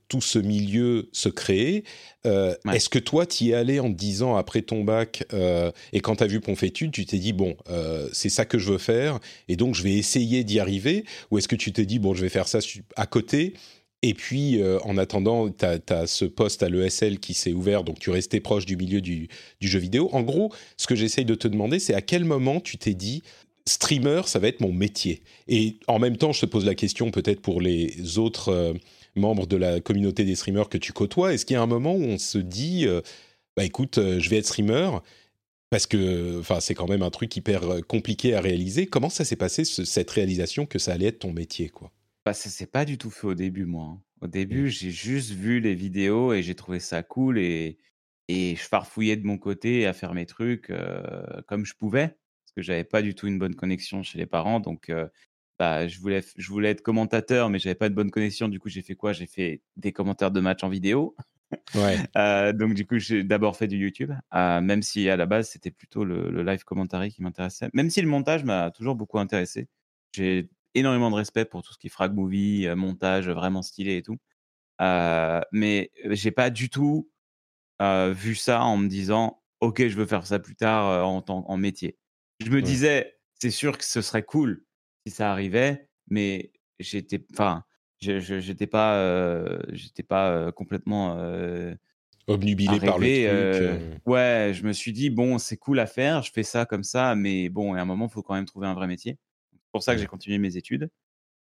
tout 0.09 0.21
ce 0.21 0.38
milieu 0.38 1.09
se 1.12 1.28
créer. 1.28 1.85
Est-ce 2.25 2.88
que 2.88 2.99
toi, 2.99 3.26
tu 3.26 3.44
y 3.44 3.50
es 3.50 3.54
allé 3.54 3.80
en 3.80 3.90
te 3.90 3.97
disant, 3.97 4.37
après 4.37 4.62
ton 4.62 4.85
bac, 4.85 5.25
et 5.92 6.00
quand 6.00 6.16
tu 6.16 6.25
as 6.25 6.26
vu 6.26 6.40
Ponfétude, 6.40 6.92
tu 6.92 7.06
t'es 7.06 7.18
dit, 7.18 7.32
bon, 7.32 7.56
c'est 8.12 8.28
ça 8.28 8.44
que 8.44 8.59
je 8.59 8.73
veux 8.73 8.78
faire, 8.78 9.18
et 9.49 9.56
donc 9.56 9.75
je 9.75 9.82
vais 9.82 9.94
essayer 9.94 10.44
d'y 10.44 10.61
arriver, 10.61 11.04
ou 11.30 11.38
est-ce 11.38 11.49
que 11.49 11.56
tu 11.56 11.73
t'es 11.73 11.87
dit, 11.87 11.91
bon, 11.99 12.14
je 12.14 12.22
vais 12.22 12.28
faire 12.28 12.49
ça 12.49 12.58
à 12.96 13.06
côté 13.06 13.54
et 14.02 14.14
puis, 14.14 14.61
euh, 14.61 14.80
en 14.80 14.99
attendant, 14.99 15.49
tu 15.49 15.64
as, 15.64 16.06
ce 16.06 16.25
poste 16.25 16.64
à 16.64 16.68
l'ESL 16.68 17.20
qui 17.20 17.34
s'est 17.34 17.52
ouvert, 17.52 17.84
donc 17.84 18.00
tu 18.00 18.11
restais 18.11 18.40
proche 18.40 18.66
du 18.66 18.76
milieu 18.76 19.00
du, 19.00 19.28
jeu 19.61 19.78
vidéo. 19.78 20.08
En 20.12 20.22
gros, 20.22 20.52
ce 20.76 20.88
que 20.88 20.96
j'essaye 20.96 21.25
de 21.25 21.37
te 21.37 21.46
demander, 21.46 21.78
c'est 21.78 21.94
à 21.94 22.02
quel 22.02 22.25
moment 22.25 22.61
tu 22.61 22.78
t'es 22.78 22.94
dit, 22.94 23.22
streamer, 23.64 24.22
ça 24.26 24.40
va 24.40 24.49
être 24.49 24.61
mon 24.61 24.72
métier? 24.72 25.22
Et 25.46 25.76
en 25.87 26.00
même 26.00 26.16
temps, 26.16 26.32
je 26.32 26.40
te 26.40 26.46
pose 26.46 26.66
la 26.66 26.75
question 26.75 27.12
peut-être 27.12 27.40
pour 27.40 27.61
les 27.61 28.18
autres 28.18 28.49
euh, 28.49 28.75
membres 29.14 29.46
de 29.46 29.56
la 29.56 29.80
communauté 29.80 30.25
des 30.25 30.34
streamers 30.34 30.68
que 30.68 30.78
tu 30.78 30.92
côtoies. 30.92 31.32
Est-ce 31.34 31.46
qu'il 31.46 31.54
y 31.54 31.58
a 31.58 31.62
un 31.62 31.66
moment 31.66 31.94
où 31.94 32.02
on 32.02 32.18
se 32.18 32.38
dit, 32.38 32.88
euh, 32.88 33.02
bah 33.56 33.64
écoute, 33.64 34.00
je 34.00 34.28
vais 34.30 34.38
être 34.38 34.46
streamer 34.46 34.90
parce 35.73 35.87
que 35.87 36.38
enfin, 36.38 36.61
c'est 36.61 36.75
quand 36.75 36.87
même 36.87 37.00
un 37.00 37.11
truc 37.11 37.35
hyper 37.35 37.62
compliqué 37.88 38.35
à 38.35 38.43
réaliser. 38.43 38.87
Comment 38.87 39.09
ça 39.09 39.25
s'est 39.25 39.37
passé, 39.37 39.64
cette 39.64 40.11
réalisation 40.11 40.67
que 40.67 40.79
ça 40.79 40.93
allait 40.93 41.07
être 41.07 41.21
ton 41.21 41.33
métier 41.33 41.71
quoi? 41.71 41.91
Bah, 42.26 42.35
ça 42.35 42.50
s'est 42.50 42.67
pas 42.67 42.85
du 42.85 42.99
tout 42.99 43.09
fait 43.09 43.26
au 43.26 43.35
début, 43.35 43.64
moi. 43.64 43.85
Hein. 43.87 44.02
Au 44.21 44.26
mmh. 44.26 44.31
début, 44.31 44.71
j'ai 44.71 44.91
juste 44.91 45.31
vu 45.31 45.61
les 45.61 45.75
vidéos 45.75 46.35
et 46.35 46.43
j'ai 46.43 46.55
trouvé 46.55 46.79
ça 46.79 47.02
cool 47.02 47.38
et, 47.38 47.79
et 48.29 48.55
je 48.55 48.62
farfouillais 48.62 49.17
de 49.17 49.25
mon 49.25 49.38
côté 49.38 49.87
à 49.87 49.95
faire 49.95 50.12
mes 50.12 50.26
trucs 50.26 50.71
comme 51.47 51.64
je 51.64 51.73
pouvais, 51.75 52.09
parce 52.09 52.52
que 52.55 52.61
j'avais 52.61 52.85
pas 52.85 53.00
du 53.00 53.14
tout 53.14 53.26
une 53.26 53.38
bonne 53.38 53.55
connexion 53.55 54.02
chez 54.02 54.19
les 54.19 54.26
parents. 54.26 54.61
Donc, 54.61 54.93
bah, 55.59 55.88
je, 55.88 55.99
voulais, 56.00 56.23
je 56.37 56.49
voulais 56.50 56.69
être 56.69 56.83
commentateur, 56.83 57.49
mais 57.49 57.59
j'avais 57.59 57.75
pas 57.75 57.88
de 57.88 57.95
bonne 57.95 58.11
connexion. 58.11 58.49
Du 58.49 58.61
coup, 58.61 58.69
j'ai 58.69 58.83
fait 58.83 58.95
quoi? 58.95 59.14
J'ai 59.14 59.26
fait 59.26 59.62
des 59.79 59.93
commentaires 59.93 60.31
de 60.33 60.41
matchs 60.41 60.64
en 60.64 60.69
vidéo. 60.69 61.17
Ouais. 61.75 61.99
donc, 62.54 62.75
du 62.75 62.87
coup, 62.87 62.99
j'ai 62.99 63.25
d'abord 63.25 63.56
fait 63.56 63.68
du 63.68 63.76
YouTube, 63.76 64.12
même 64.32 64.82
si 64.82 65.09
à 65.09 65.16
la 65.16 65.26
base, 65.26 65.49
c'était 65.49 65.71
plutôt 65.71 66.04
le, 66.04 66.30
le 66.30 66.42
live 66.42 66.64
commentary 66.64 67.11
qui 67.11 67.23
m'intéressait. 67.23 67.71
Même 67.73 67.90
si 67.90 68.00
le 68.00 68.09
montage 68.09 68.44
m'a 68.44 68.71
toujours 68.71 68.94
beaucoup 68.94 69.18
intéressé. 69.18 69.68
J'ai 70.14 70.50
énormément 70.75 71.11
de 71.11 71.16
respect 71.16 71.44
pour 71.44 71.62
tout 71.62 71.73
ce 71.73 71.78
qui 71.78 71.88
est 71.88 71.90
frag 71.90 72.14
movie, 72.14 72.66
euh, 72.66 72.76
montage 72.76 73.28
vraiment 73.28 73.62
stylé 73.62 73.97
et 73.97 74.02
tout. 74.02 74.18
Euh, 74.81 75.40
mais 75.53 75.90
j'ai 76.07 76.31
pas 76.31 76.50
du 76.50 76.70
tout 76.70 77.11
euh, 77.81 78.12
vu 78.12 78.35
ça 78.35 78.62
en 78.62 78.77
me 78.77 78.88
disant 78.88 79.42
ok 79.61 79.87
je 79.87 79.96
veux 79.96 80.07
faire 80.07 80.27
ça 80.27 80.38
plus 80.38 80.57
tard 80.57 81.07
en, 81.07 81.22
en 81.27 81.57
métier. 81.57 81.98
Je 82.40 82.50
me 82.50 82.62
disais 82.62 83.16
c'est 83.40 83.50
sûr 83.50 83.79
que 83.79 83.85
ce 83.85 84.03
serait 84.03 84.22
cool 84.22 84.64
si 85.07 85.12
ça 85.12 85.31
arrivait, 85.31 85.88
mais 86.09 86.53
j'étais 86.81 87.24
enfin 87.33 87.64
j'étais 88.03 88.67
pas 88.67 89.59
j'étais 89.73 90.03
pas 90.03 90.53
complètement 90.53 91.17
obnubilé 92.27 92.81
par 92.81 92.99
le 92.99 93.51
truc. 93.51 94.01
Ouais, 94.07 94.53
je 94.55 94.65
me 94.65 94.73
suis 94.73 94.93
dit 94.93 95.11
bon 95.11 95.38
c'est 95.38 95.57
cool 95.57 95.79
à 95.81 95.87
faire, 95.87 96.23
je 96.23 96.33
fais 96.33 96.43
ça 96.43 96.67
comme 96.67 96.85
ça, 96.85 97.15
mais 97.15 97.49
bon 97.49 97.75
à 97.75 97.81
un 97.81 97.85
moment 97.85 98.07
il 98.07 98.12
faut 98.12 98.23
quand 98.23 98.35
même 98.35 98.47
trouver 98.47 98.67
un 98.67 98.75
vrai 98.75 98.87
métier 98.87 99.19
pour 99.73 99.83
ça 99.83 99.95
que 99.95 100.01
j'ai 100.01 100.07
continué 100.07 100.38
mes 100.38 100.57
études. 100.57 100.91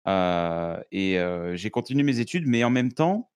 et 0.07 1.17
j'ai 1.55 1.69
continué 1.69 2.03
mes 2.03 2.19
études, 2.19 2.47
mais 2.47 2.63
en 2.63 2.69
même 2.69 2.91
temps, 2.91 3.31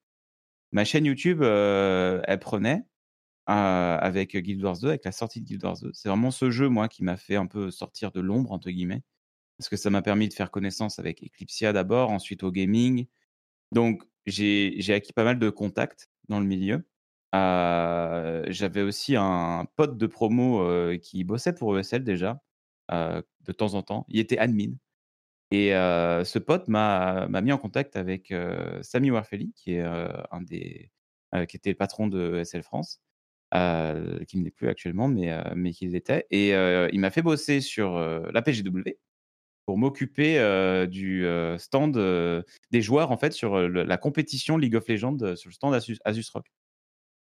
ma 0.72 0.86
chaîne 0.86 1.06
YouTube, 1.06 1.44
elle 1.44 2.40
prenait 2.40 2.84
avec 3.46 4.36
Guild 4.36 4.64
Wars 4.64 4.80
2, 4.80 4.88
avec 4.90 5.06
la 5.06 5.12
sortie 5.12 5.42
de 5.42 5.46
Guild 5.46 5.64
Wars 5.64 5.78
2. 5.82 5.92
C'est 5.94 6.10
vraiment 6.10 6.32
ce 6.32 6.50
jeu, 6.50 6.70
moi, 6.70 6.88
qui 6.88 7.04
m'a 7.04 7.18
fait 7.18 7.36
un 7.36 7.46
peu 7.46 7.70
sortir 7.70 8.12
de 8.12 8.22
l'ombre, 8.22 8.52
entre 8.52 8.70
guillemets, 8.70 9.04
parce 9.58 9.70
que 9.70 9.76
ça 9.78 9.90
m'a 9.90 10.02
permis 10.02 10.28
de 10.30 10.34
faire 10.34 10.52
connaissance 10.52 11.00
avec 11.00 11.24
Eclipsia 11.24 11.74
d'abord, 11.74 12.12
ensuite 12.12 12.44
au 12.44 12.52
gaming. 12.52 13.08
Donc, 13.72 14.04
j'ai 14.26 14.94
acquis 14.94 15.14
pas 15.14 15.24
mal 15.24 15.40
de 15.40 15.50
contacts 15.50 16.10
dans 16.30 16.40
le 16.40 16.46
milieu. 16.46 16.86
J'avais 17.34 18.82
aussi 18.82 19.16
un 19.16 19.68
pote 19.76 19.98
de 19.98 20.08
promo 20.08 20.66
qui 21.02 21.24
bossait 21.24 21.54
pour 21.54 21.78
ESL 21.78 22.04
déjà, 22.04 22.42
de 22.90 23.52
temps 23.52 23.74
en 23.74 23.84
temps. 23.84 24.06
Il 24.10 24.20
était 24.20 24.38
admin. 24.38 24.74
Et 25.52 25.70
ce 25.70 26.40
pote 26.40 26.68
m'a 26.68 27.28
mis 27.42 27.52
en 27.52 27.58
contact 27.58 27.96
avec 27.96 28.34
Samy 28.82 29.12
Warfeli, 29.12 29.54
qui 29.54 29.74
était 29.74 30.90
le 31.34 31.74
patron 31.74 32.08
de 32.08 32.44
SL 32.44 32.64
France, 32.64 33.02
qui 33.52 34.38
ne 34.38 34.44
l'est 34.44 34.52
plus 34.52 34.68
actuellement, 34.68 35.08
mais 35.08 35.36
mais 35.56 35.72
qui 35.72 35.88
l'était. 35.88 36.28
Et 36.32 36.52
il 36.52 37.00
m'a 37.00 37.12
fait 37.12 37.22
bosser 37.22 37.62
sur 37.62 37.98
la 38.00 38.42
PGW 38.42 38.98
pour 39.68 39.78
m'occuper 39.78 40.40
du 40.90 41.28
stand 41.60 41.94
des 42.72 42.82
joueurs 42.82 43.12
en 43.12 43.18
fait 43.18 43.34
sur 43.34 43.60
la 43.60 43.98
compétition 43.98 44.58
League 44.58 44.76
of 44.76 44.88
Legends 44.88 45.36
sur 45.36 45.50
le 45.50 45.54
stand 45.54 45.74
Asus, 45.76 46.00
Asus 46.06 46.32
Rock. 46.34 46.48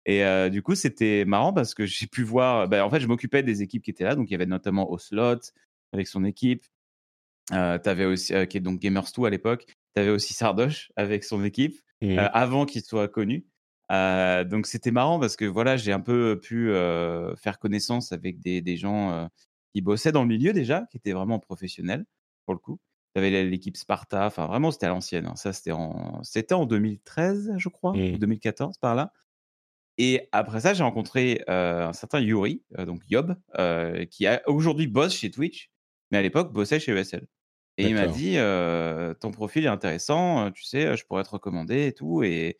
Et 0.06 0.22
du 0.50 0.62
coup, 0.62 0.76
c'était 0.76 1.24
marrant 1.24 1.52
parce 1.52 1.74
que 1.74 1.84
j'ai 1.86 2.06
pu 2.06 2.22
voir. 2.22 2.68
Bah, 2.68 2.86
en 2.86 2.90
fait, 2.90 3.00
je 3.00 3.08
m'occupais 3.08 3.42
des 3.42 3.62
équipes 3.62 3.82
qui 3.82 3.90
étaient 3.90 4.04
là. 4.04 4.14
Donc, 4.14 4.30
il 4.30 4.32
y 4.32 4.36
avait 4.36 4.46
notamment 4.46 4.90
Oslot 4.90 5.40
avec 5.92 6.06
son 6.06 6.24
équipe. 6.24 6.64
Euh, 7.52 7.78
tu 7.80 7.88
avais 7.88 8.04
aussi, 8.04 8.32
qui 8.48 8.56
est 8.56 8.60
donc 8.60 8.80
Gamers2 8.80 9.26
à 9.26 9.30
l'époque. 9.30 9.66
Tu 9.96 10.00
avais 10.00 10.10
aussi 10.10 10.32
Sardoche 10.32 10.92
avec 10.94 11.24
son 11.24 11.44
équipe 11.44 11.76
mmh. 12.00 12.18
avant 12.32 12.64
qu'il 12.64 12.82
soit 12.82 13.08
connu. 13.08 13.44
donc, 13.90 14.68
c'était 14.68 14.92
marrant 14.92 15.18
parce 15.18 15.34
que 15.34 15.46
voilà, 15.46 15.76
j'ai 15.76 15.92
un 15.92 16.00
peu 16.00 16.38
pu 16.40 16.70
faire 17.36 17.58
connaissance 17.58 18.12
avec 18.12 18.38
des, 18.38 18.60
des 18.60 18.76
gens 18.76 19.28
qui 19.74 19.80
bossaient 19.82 20.12
dans 20.12 20.22
le 20.22 20.28
milieu 20.28 20.52
déjà, 20.52 20.86
qui 20.92 20.98
étaient 20.98 21.12
vraiment 21.12 21.40
professionnels 21.40 22.06
pour 22.46 22.54
le 22.54 22.60
coup. 22.60 22.80
Tu 23.14 23.18
avais 23.18 23.44
l'équipe 23.44 23.76
Sparta. 23.76 24.26
Enfin, 24.26 24.46
vraiment, 24.46 24.70
c'était 24.70 24.86
à 24.86 24.90
l'ancienne. 24.90 25.26
Hein. 25.26 25.36
Ça, 25.36 25.52
c'était 25.52 25.72
en, 25.72 26.22
c'était 26.22 26.54
en 26.54 26.64
2013, 26.64 27.54
je 27.58 27.68
crois, 27.68 27.92
ou 27.92 28.18
2014 28.18 28.76
mmh. 28.76 28.80
par 28.80 28.94
là. 28.94 29.12
Et 29.98 30.28
après 30.32 30.60
ça, 30.60 30.74
j'ai 30.74 30.82
rencontré 30.82 31.42
un 31.48 31.92
certain 31.94 32.20
Yuri, 32.20 32.62
donc 32.78 33.02
Yob, 33.08 33.34
qui 34.10 34.26
aujourd'hui 34.46 34.86
bosse 34.86 35.14
chez 35.14 35.30
Twitch, 35.30 35.70
mais 36.10 36.18
à 36.18 36.22
l'époque 36.22 36.52
bossait 36.52 36.80
chez 36.80 36.92
ESL. 36.92 37.26
Et 37.78 37.88
il 37.88 37.94
m'a 37.94 38.06
dit 38.06 38.36
ton 39.20 39.30
profil 39.30 39.64
est 39.64 39.68
intéressant, 39.68 40.50
tu 40.50 40.64
sais, 40.64 40.96
je 40.96 41.06
pourrais 41.06 41.24
te 41.24 41.30
recommander 41.30 41.86
et 41.86 41.92
tout. 41.92 42.22
Et, 42.22 42.58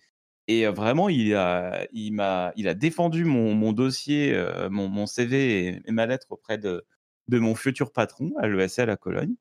et 0.49 0.67
vraiment, 0.69 1.11
il 1.11 1.35
a, 1.35 1.87
il 1.93 2.13
m'a, 2.13 2.53
il 2.57 2.69
a 2.69 2.75
défendu 2.75 3.27
mon, 3.27 3.55
mon 3.55 3.73
dossier, 3.73 4.35
mon, 4.71 4.89
mon, 4.89 5.05
CV 5.05 5.83
et, 5.85 5.93
ma 5.93 6.07
lettre 6.07 6.29
auprès 6.31 6.57
de, 6.57 6.87
de 7.29 7.39
mon 7.39 7.55
futur 7.55 7.93
patron 7.93 8.33
à 8.39 8.49
l'ESL 8.49 8.89
à 8.89 8.97
Cologne. 8.97 9.35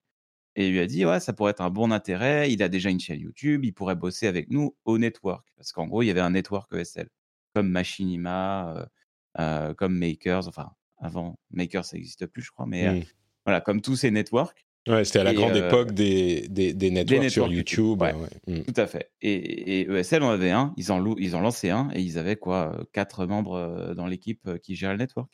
Et 0.56 0.68
il 0.68 0.74
lui 0.74 0.80
a 0.80 0.86
dit, 0.86 1.06
ouais, 1.06 1.20
ça 1.20 1.34
pourrait 1.34 1.52
être 1.52 1.62
un 1.62 1.70
bon 1.70 1.92
intérêt. 1.92 2.52
Il 2.52 2.64
a 2.64 2.70
déjà 2.70 2.90
une 2.90 3.00
chaîne 3.00 3.20
YouTube, 3.20 3.66
il 3.66 3.74
pourrait 3.74 3.96
bosser 3.96 4.28
avec 4.28 4.50
nous 4.50 4.76
au 4.86 4.98
network. 4.98 5.46
Parce 5.58 5.72
qu'en 5.72 5.88
gros, 5.88 6.02
il 6.02 6.08
y 6.08 6.12
avait 6.12 6.22
un 6.22 6.30
network 6.32 6.74
ESL 6.74 7.10
comme 7.54 7.70
Machinima, 7.70 8.88
comme 9.78 9.98
Makers, 9.98 10.48
enfin 10.48 10.72
avant 10.98 11.38
Makers 11.52 11.86
ça 11.86 11.98
n'existe 11.98 12.26
plus 12.26 12.42
je 12.42 12.52
crois, 12.52 12.66
mais 12.66 12.88
mmh. 12.88 13.04
voilà 13.46 13.62
comme 13.62 13.82
tous 13.82 13.96
ces 13.96 14.12
networks. 14.12 14.66
Ouais, 14.88 15.04
c'était 15.04 15.20
à 15.20 15.24
la 15.24 15.34
grande 15.34 15.56
époque 15.56 15.94
des, 15.94 16.48
des, 16.48 16.76
des, 16.76 16.92
networks 16.92 17.32
sur 17.32 17.52
YouTube. 17.52 18.04
Mmh. 18.46 18.60
Tout 18.62 18.74
à 18.80 18.86
fait. 18.86 19.10
Et, 19.20 19.82
et, 19.82 19.92
ESL 19.92 20.22
en 20.22 20.30
avait 20.30 20.52
un, 20.52 20.76
ils 20.78 20.92
en, 20.92 21.04
ils 21.18 21.36
ont 21.36 21.42
lancé 21.42 21.72
un 21.72 21.90
et 21.96 22.02
ils 22.02 22.20
avaient 22.20 22.36
quoi 22.36 22.86
quatre 22.92 23.26
membres 23.26 23.96
dans 23.96 24.06
l'équipe 24.06 24.60
qui 24.62 24.76
gère 24.76 24.92
le 24.92 24.98
network. 24.98 25.32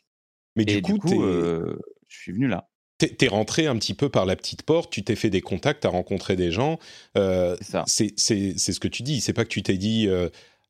Mais 0.56 0.64
du 0.64 0.80
coup, 0.96 1.22
je 1.22 1.74
suis 2.08 2.32
venu 2.32 2.48
là. 2.48 2.70
T'es 3.08 3.28
rentré 3.28 3.66
un 3.66 3.76
petit 3.76 3.94
peu 3.94 4.08
par 4.08 4.26
la 4.26 4.36
petite 4.36 4.62
porte, 4.62 4.90
tu 4.90 5.02
t'es 5.02 5.16
fait 5.16 5.30
des 5.30 5.40
contacts, 5.40 5.82
t'as 5.82 5.88
rencontré 5.88 6.36
des 6.36 6.50
gens. 6.50 6.78
c'est 7.86 8.12
c'est 8.16 8.56
ce 8.56 8.80
que 8.80 8.88
tu 8.88 9.02
dis. 9.02 9.20
C'est 9.20 9.32
pas 9.32 9.44
que 9.44 9.50
tu 9.50 9.62
t'es 9.62 9.76
dit, 9.76 10.08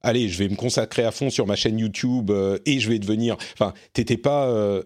allez, 0.02 0.28
je 0.28 0.38
vais 0.38 0.48
me 0.48 0.56
consacrer 0.56 1.04
à 1.04 1.10
fond 1.10 1.30
sur 1.30 1.46
ma 1.46 1.56
chaîne 1.56 1.78
YouTube 1.78 2.30
et 2.66 2.80
je 2.80 2.88
vais 2.88 2.98
devenir. 2.98 3.36
Enfin, 3.54 3.74
t'étais 3.92 4.16
pas 4.16 4.82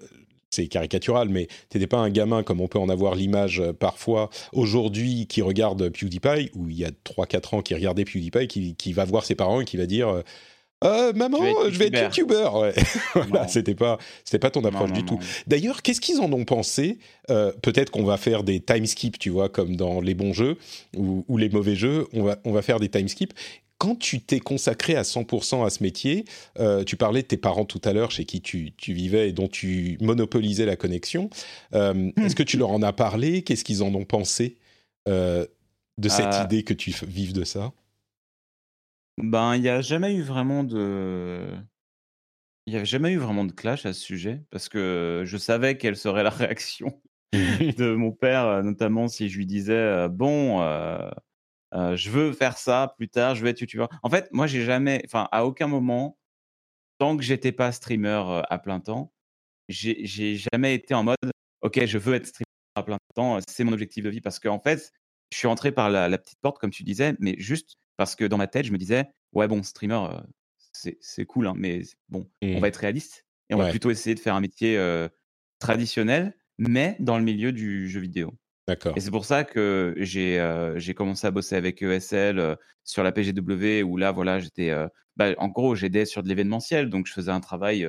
c'est 0.51 0.69
caricatural, 0.69 1.29
mais 1.29 1.49
t'étais 1.69 1.87
pas 1.87 1.99
un 1.99 2.11
gamin 2.11 2.43
comme 2.43 2.61
on 2.61 2.69
peut 2.69 2.79
en 2.79 2.89
avoir 2.89 3.15
l'image 3.15 3.63
parfois 3.79 4.31
aujourd'hui 4.53 5.27
qui 5.27 5.43
regarde 5.43 5.91
PewDiePie, 5.91 6.51
ou 6.55 6.69
il 6.69 6.79
y 6.79 6.85
a 6.85 6.91
3-4 7.05 7.57
ans 7.57 7.63
qui 7.63 7.75
regardait 7.75 8.05
PewDiePie, 8.05 8.47
qui, 8.47 8.75
qui, 8.75 8.93
va 8.93 9.05
voir 9.05 9.25
ses 9.25 9.35
parents 9.35 9.61
et 9.61 9.65
qui 9.65 9.77
va 9.77 9.87
dire 9.87 10.23
euh, 10.85 11.13
maman, 11.15 11.39
je 11.71 11.79
vais 11.79 11.87
être 11.87 12.03
youtubeur. 12.03 12.61
Ouais. 12.61 12.75
voilà, 13.15 13.49
c'était 13.49 13.75
pas, 13.75 13.99
c'était 14.25 14.39
pas 14.39 14.51
ton 14.51 14.65
approche 14.65 14.93
du 14.93 15.05
tout. 15.05 15.19
D'ailleurs, 15.47 15.83
qu'est-ce 15.83 16.01
qu'ils 16.01 16.21
en 16.21 16.31
ont 16.33 16.45
pensé 16.45 16.99
euh, 17.31 17.53
Peut-être 17.63 17.91
qu'on 17.91 18.05
va 18.05 18.19
faire 18.19 18.43
des 18.43 18.61
time 18.61 18.87
skips, 18.87 19.19
tu 19.19 19.31
vois, 19.31 19.49
comme 19.49 19.77
dans 19.77 20.01
les 20.01 20.15
bons 20.15 20.33
jeux 20.33 20.59
ou, 20.97 21.25
les 21.39 21.49
mauvais 21.49 21.77
jeux. 21.77 22.07
On 22.13 22.23
va, 22.23 22.39
on 22.45 22.53
va 22.53 22.63
faire 22.63 22.79
des 22.79 22.91
time 22.91 23.09
skips. 23.09 23.33
Quand 23.79 23.95
tu 23.99 24.21
t'es 24.21 24.41
consacré 24.41 24.97
à 24.97 25.03
100% 25.03 25.67
à 25.67 25.71
ce 25.71 25.83
métier, 25.83 26.25
euh, 26.59 26.83
tu 26.83 26.97
parlais 26.97 27.21
de 27.21 27.27
tes 27.27 27.37
parents 27.37 27.67
tout 27.67 27.81
à 27.85 27.93
l'heure, 27.93 28.11
chez 28.11 28.25
qui 28.25 28.41
tu, 28.41 28.73
tu, 28.77 28.95
vivais 28.95 29.29
et 29.29 29.33
dont 29.33 29.49
tu 29.49 29.99
monopolisais 30.01 30.65
la 30.65 30.77
connexion. 30.77 31.29
Hmm. 31.73 32.11
Est-ce 32.17 32.35
que 32.35 32.43
tu 32.43 32.57
leur 32.59 32.71
en 32.71 32.83
as 32.83 32.93
parlé? 32.93 33.43
Qu'est-ce 33.43 33.65
qu'ils 33.65 33.83
en 33.83 33.95
ont 33.95 34.05
pensé 34.05 34.57
de 35.07 36.09
cette 36.09 36.35
idée 36.45 36.65
que 36.65 36.75
tu 36.75 36.95
vives 37.07 37.33
de 37.33 37.45
ça? 37.45 37.73
Ben, 39.19 39.55
il 39.57 39.63
n'y 39.63 39.69
a 39.69 39.81
jamais 39.81 40.15
eu 40.15 40.23
vraiment 40.23 40.65
de 40.65 41.57
il 42.67 42.73
y 42.73 42.77
avait 42.77 42.85
jamais 42.85 43.13
eu 43.13 43.19
vraiment 43.19 43.45
de 43.45 43.53
clash 43.53 43.87
à 43.87 43.93
ce 43.93 44.01
sujet 44.01 44.43
parce 44.51 44.69
que 44.69 45.23
je 45.25 45.37
savais 45.37 45.77
quelle 45.79 45.97
serait 45.97 46.23
la 46.23 46.31
réaction 46.31 47.01
de 47.33 47.95
mon 47.95 48.13
père, 48.13 48.63
notamment 48.65 49.09
si 49.09 49.29
je 49.29 49.39
lui 49.39 49.47
disais, 49.47 50.09
«Bon, 50.09 50.61
je 51.73 52.11
veux 52.11 52.33
faire 52.33 52.59
ça 52.59 52.95
plus 52.99 53.09
tard, 53.09 53.35
je 53.35 53.43
veux 53.43 53.49
être 53.49 53.61
youtubeur». 53.61 53.89
En 54.03 54.11
fait, 54.11 54.29
moi, 54.33 54.47
j'ai 54.47 54.65
jamais 54.65 55.03
enfin, 55.07 55.29
à 55.33 55.45
aucun 55.47 55.67
moment, 55.69 56.19
tant 56.99 57.17
que 57.17 57.23
j'étais 57.25 57.53
pas 57.53 57.73
streamer, 57.73 58.43
à 58.51 58.59
plein 58.59 58.81
temps, 58.81 59.13
j'ai 59.69 60.07
j'ai 60.07 60.37
jamais 60.53 60.75
été 60.75 60.95
en 60.95 61.05
mode: 61.05 61.17
«OK, 61.63 61.85
je 61.87 61.99
veux 61.99 62.15
être 62.17 62.27
streamer 62.27 62.47
à 62.77 62.83
plein 62.85 62.99
temps, 63.15 63.39
c'est 63.49 63.65
mon 63.65 63.73
objectif 63.73 64.05
de 64.05 64.11
vie». 64.11 64.21
Parce 64.23 64.41
qu'en 64.41 64.61
fait, 64.61 64.93
je 65.33 65.39
suis 65.39 65.49
entré 65.49 65.73
par 65.73 65.91
la 65.91 66.09
la 66.09 66.19
petite 66.19 66.41
porte 66.41 66.59
comme 66.61 66.71
tu 66.73 66.85
disais, 66.85 67.15
mais 67.21 67.37
juste 67.39 67.77
parce 67.97 68.15
que 68.17 68.25
dans 68.25 68.37
ma 68.37 68.47
tête, 68.47 68.67
je 68.67 68.73
me 68.73 68.79
disais, 68.79 69.07
ouais, 69.33 69.49
bon, 69.49 69.63
streamer, 69.63 70.09
c'est 70.73 71.27
cool, 71.27 71.47
hein, 71.47 71.55
mais 71.57 71.83
bon, 72.09 72.29
on 72.43 72.61
va 72.61 72.69
être 72.69 72.77
réaliste 72.77 73.25
et 73.49 73.55
on 73.55 73.59
va 73.59 73.71
plutôt 73.71 73.91
essayer 73.91 74.15
de 74.15 74.21
faire 74.21 74.35
un 74.35 74.41
métier 74.41 74.79
traditionnel, 75.59 76.37
mais 76.59 76.97
dans 77.01 77.19
le 77.19 77.25
milieu 77.25 77.53
du 77.53 77.89
jeu 77.89 78.01
vidéo. 78.01 78.35
D'accord. 78.69 78.95
Et 78.97 79.01
c'est 79.01 79.11
pour 79.11 79.25
ça 79.25 79.45
que 79.45 79.95
j'ai 79.99 80.95
commencé 80.95 81.27
à 81.27 81.31
bosser 81.31 81.57
avec 81.57 81.83
ESL 81.83 82.57
sur 82.85 83.03
la 83.03 83.13
PGW, 83.13 83.83
où 83.83 83.97
là, 83.97 84.13
voilà, 84.13 84.39
j'étais. 84.39 84.73
Bah, 85.17 85.33
en 85.39 85.49
gros, 85.49 85.75
j'aidais 85.75 86.05
sur 86.05 86.23
de 86.23 86.29
l'événementiel, 86.29 86.91
donc 86.91 87.07
je 87.07 87.13
faisais 87.13 87.31
un 87.31 87.41
travail 87.41 87.89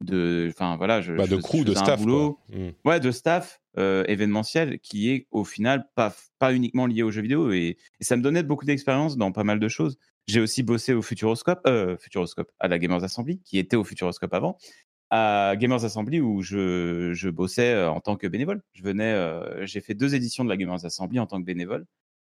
de. 0.00 0.48
Enfin, 0.50 0.76
voilà, 0.76 1.00
je. 1.00 1.12
Bah, 1.12 1.26
de 1.26 1.36
crew, 1.36 1.64
de 1.64 1.74
staff. 1.74 2.00
Boulot, 2.00 2.38
mmh. 2.52 2.68
Ouais, 2.84 3.00
de 3.00 3.10
staff 3.10 3.60
événementiel 3.76 4.78
qui 4.78 5.10
est 5.10 5.26
au 5.32 5.44
final 5.44 5.88
pas, 5.96 6.14
pas 6.38 6.54
uniquement 6.54 6.86
lié 6.86 7.02
aux 7.02 7.10
jeux 7.10 7.22
vidéo. 7.22 7.52
Et, 7.52 7.76
ça 8.00 8.16
me 8.16 8.22
donnait 8.22 8.42
beaucoup 8.42 8.64
d'expérience 8.64 9.16
dans 9.16 9.32
pas 9.32 9.44
mal 9.44 9.58
de 9.58 9.68
choses. 9.68 9.98
J'ai 10.26 10.40
aussi 10.40 10.62
bossé 10.62 10.94
au 10.94 11.02
Futuroscope, 11.02 11.60
euh, 11.66 11.96
Futuroscope, 11.98 12.50
à 12.58 12.68
la 12.68 12.78
Gamers 12.78 13.02
Assembly, 13.04 13.40
qui 13.40 13.58
était 13.58 13.76
au 13.76 13.84
Futuroscope 13.84 14.32
avant, 14.32 14.56
à 15.10 15.54
Gamers 15.58 15.84
Assembly 15.84 16.20
où 16.20 16.40
je, 16.40 17.12
je 17.14 17.28
bossais 17.28 17.84
en 17.84 18.00
tant 18.00 18.16
que 18.16 18.26
bénévole. 18.26 18.62
Je 18.72 18.82
venais, 18.82 19.66
j'ai 19.66 19.80
fait 19.80 19.94
deux 19.94 20.14
éditions 20.14 20.44
de 20.44 20.48
la 20.48 20.56
Gamers 20.56 20.84
Assembly 20.84 21.18
en 21.18 21.26
tant 21.26 21.40
que 21.40 21.44
bénévole, 21.44 21.86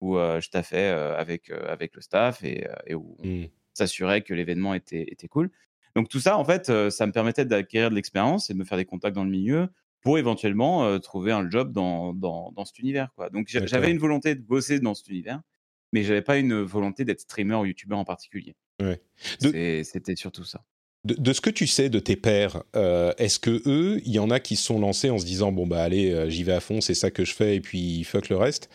où 0.01 0.17
je 0.17 0.49
taffais 0.49 0.87
avec, 0.87 1.49
avec 1.49 1.95
le 1.95 2.01
staff 2.01 2.43
et, 2.43 2.67
et 2.85 2.95
où 2.95 3.15
on 3.19 3.27
mmh. 3.27 3.47
s'assurait 3.73 4.21
que 4.21 4.33
l'événement 4.33 4.73
était, 4.73 5.05
était 5.09 5.27
cool. 5.27 5.49
Donc 5.99 6.07
tout 6.07 6.21
ça, 6.21 6.37
en 6.37 6.45
fait, 6.45 6.71
ça 6.91 7.05
me 7.05 7.11
permettait 7.11 7.43
d'acquérir 7.43 7.89
de 7.89 7.95
l'expérience 7.95 8.49
et 8.49 8.53
de 8.53 8.57
me 8.57 8.63
faire 8.63 8.77
des 8.77 8.85
contacts 8.85 9.17
dans 9.17 9.25
le 9.25 9.29
milieu 9.29 9.67
pour 9.99 10.17
éventuellement 10.17 10.97
trouver 10.99 11.33
un 11.33 11.49
job 11.49 11.73
dans, 11.73 12.13
dans, 12.13 12.53
dans 12.53 12.63
cet 12.63 12.79
univers. 12.79 13.09
Quoi. 13.17 13.29
Donc 13.29 13.49
j'avais 13.49 13.91
une 13.91 13.97
volonté 13.97 14.33
de 14.33 14.39
bosser 14.39 14.79
dans 14.79 14.93
cet 14.93 15.09
univers, 15.09 15.41
mais 15.91 16.03
j'avais 16.03 16.21
pas 16.21 16.37
une 16.37 16.61
volonté 16.61 17.03
d'être 17.03 17.19
streamer 17.19 17.55
ou 17.55 17.65
youtubeur 17.65 17.97
en 17.97 18.05
particulier. 18.05 18.55
Ouais. 18.81 19.01
C'était 19.41 20.15
surtout 20.15 20.45
ça. 20.45 20.63
De, 21.03 21.33
ce 21.33 21.41
que 21.41 21.49
tu 21.49 21.67
sais 21.67 21.89
de 21.89 21.99
tes 21.99 22.15
pères, 22.15 22.63
est-ce 23.17 23.37
que 23.37 23.61
eux, 23.65 23.99
il 24.05 24.13
y 24.13 24.19
en 24.19 24.29
a 24.29 24.39
qui 24.39 24.55
se 24.55 24.63
sont 24.63 24.79
lancés 24.79 25.09
en 25.09 25.17
se 25.17 25.25
disant 25.25 25.51
bon 25.51 25.67
bah 25.67 25.83
allez, 25.83 26.29
j'y 26.29 26.43
vais 26.43 26.53
à 26.53 26.61
fond, 26.61 26.79
c'est 26.79 26.93
ça 26.93 27.11
que 27.11 27.25
je 27.25 27.33
fais 27.33 27.57
et 27.57 27.59
puis 27.59 28.05
fuck 28.05 28.29
le 28.29 28.37
reste, 28.37 28.69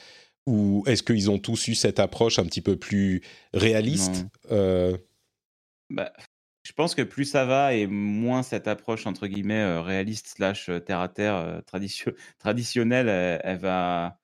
ou 0.44 0.84
est-ce 0.86 1.02
qu'ils 1.02 1.30
ont 1.30 1.38
tous 1.38 1.68
eu 1.68 1.74
cette 1.74 2.00
approche 2.00 2.38
un 2.38 2.44
petit 2.44 2.60
peu 2.60 2.76
plus 2.76 3.22
réaliste 3.54 4.26
bah, 5.90 6.12
je 6.64 6.72
pense 6.72 6.94
que 6.94 7.02
plus 7.02 7.24
ça 7.24 7.44
va 7.44 7.74
et 7.74 7.86
moins 7.86 8.42
cette 8.42 8.66
approche 8.68 9.06
entre 9.06 9.26
guillemets 9.26 9.78
réaliste 9.78 10.28
slash 10.28 10.70
terre 10.84 11.00
à 11.00 11.08
terre 11.08 11.62
traditionnelle, 12.38 13.08
elle, 13.44 13.58
va, 13.58 14.18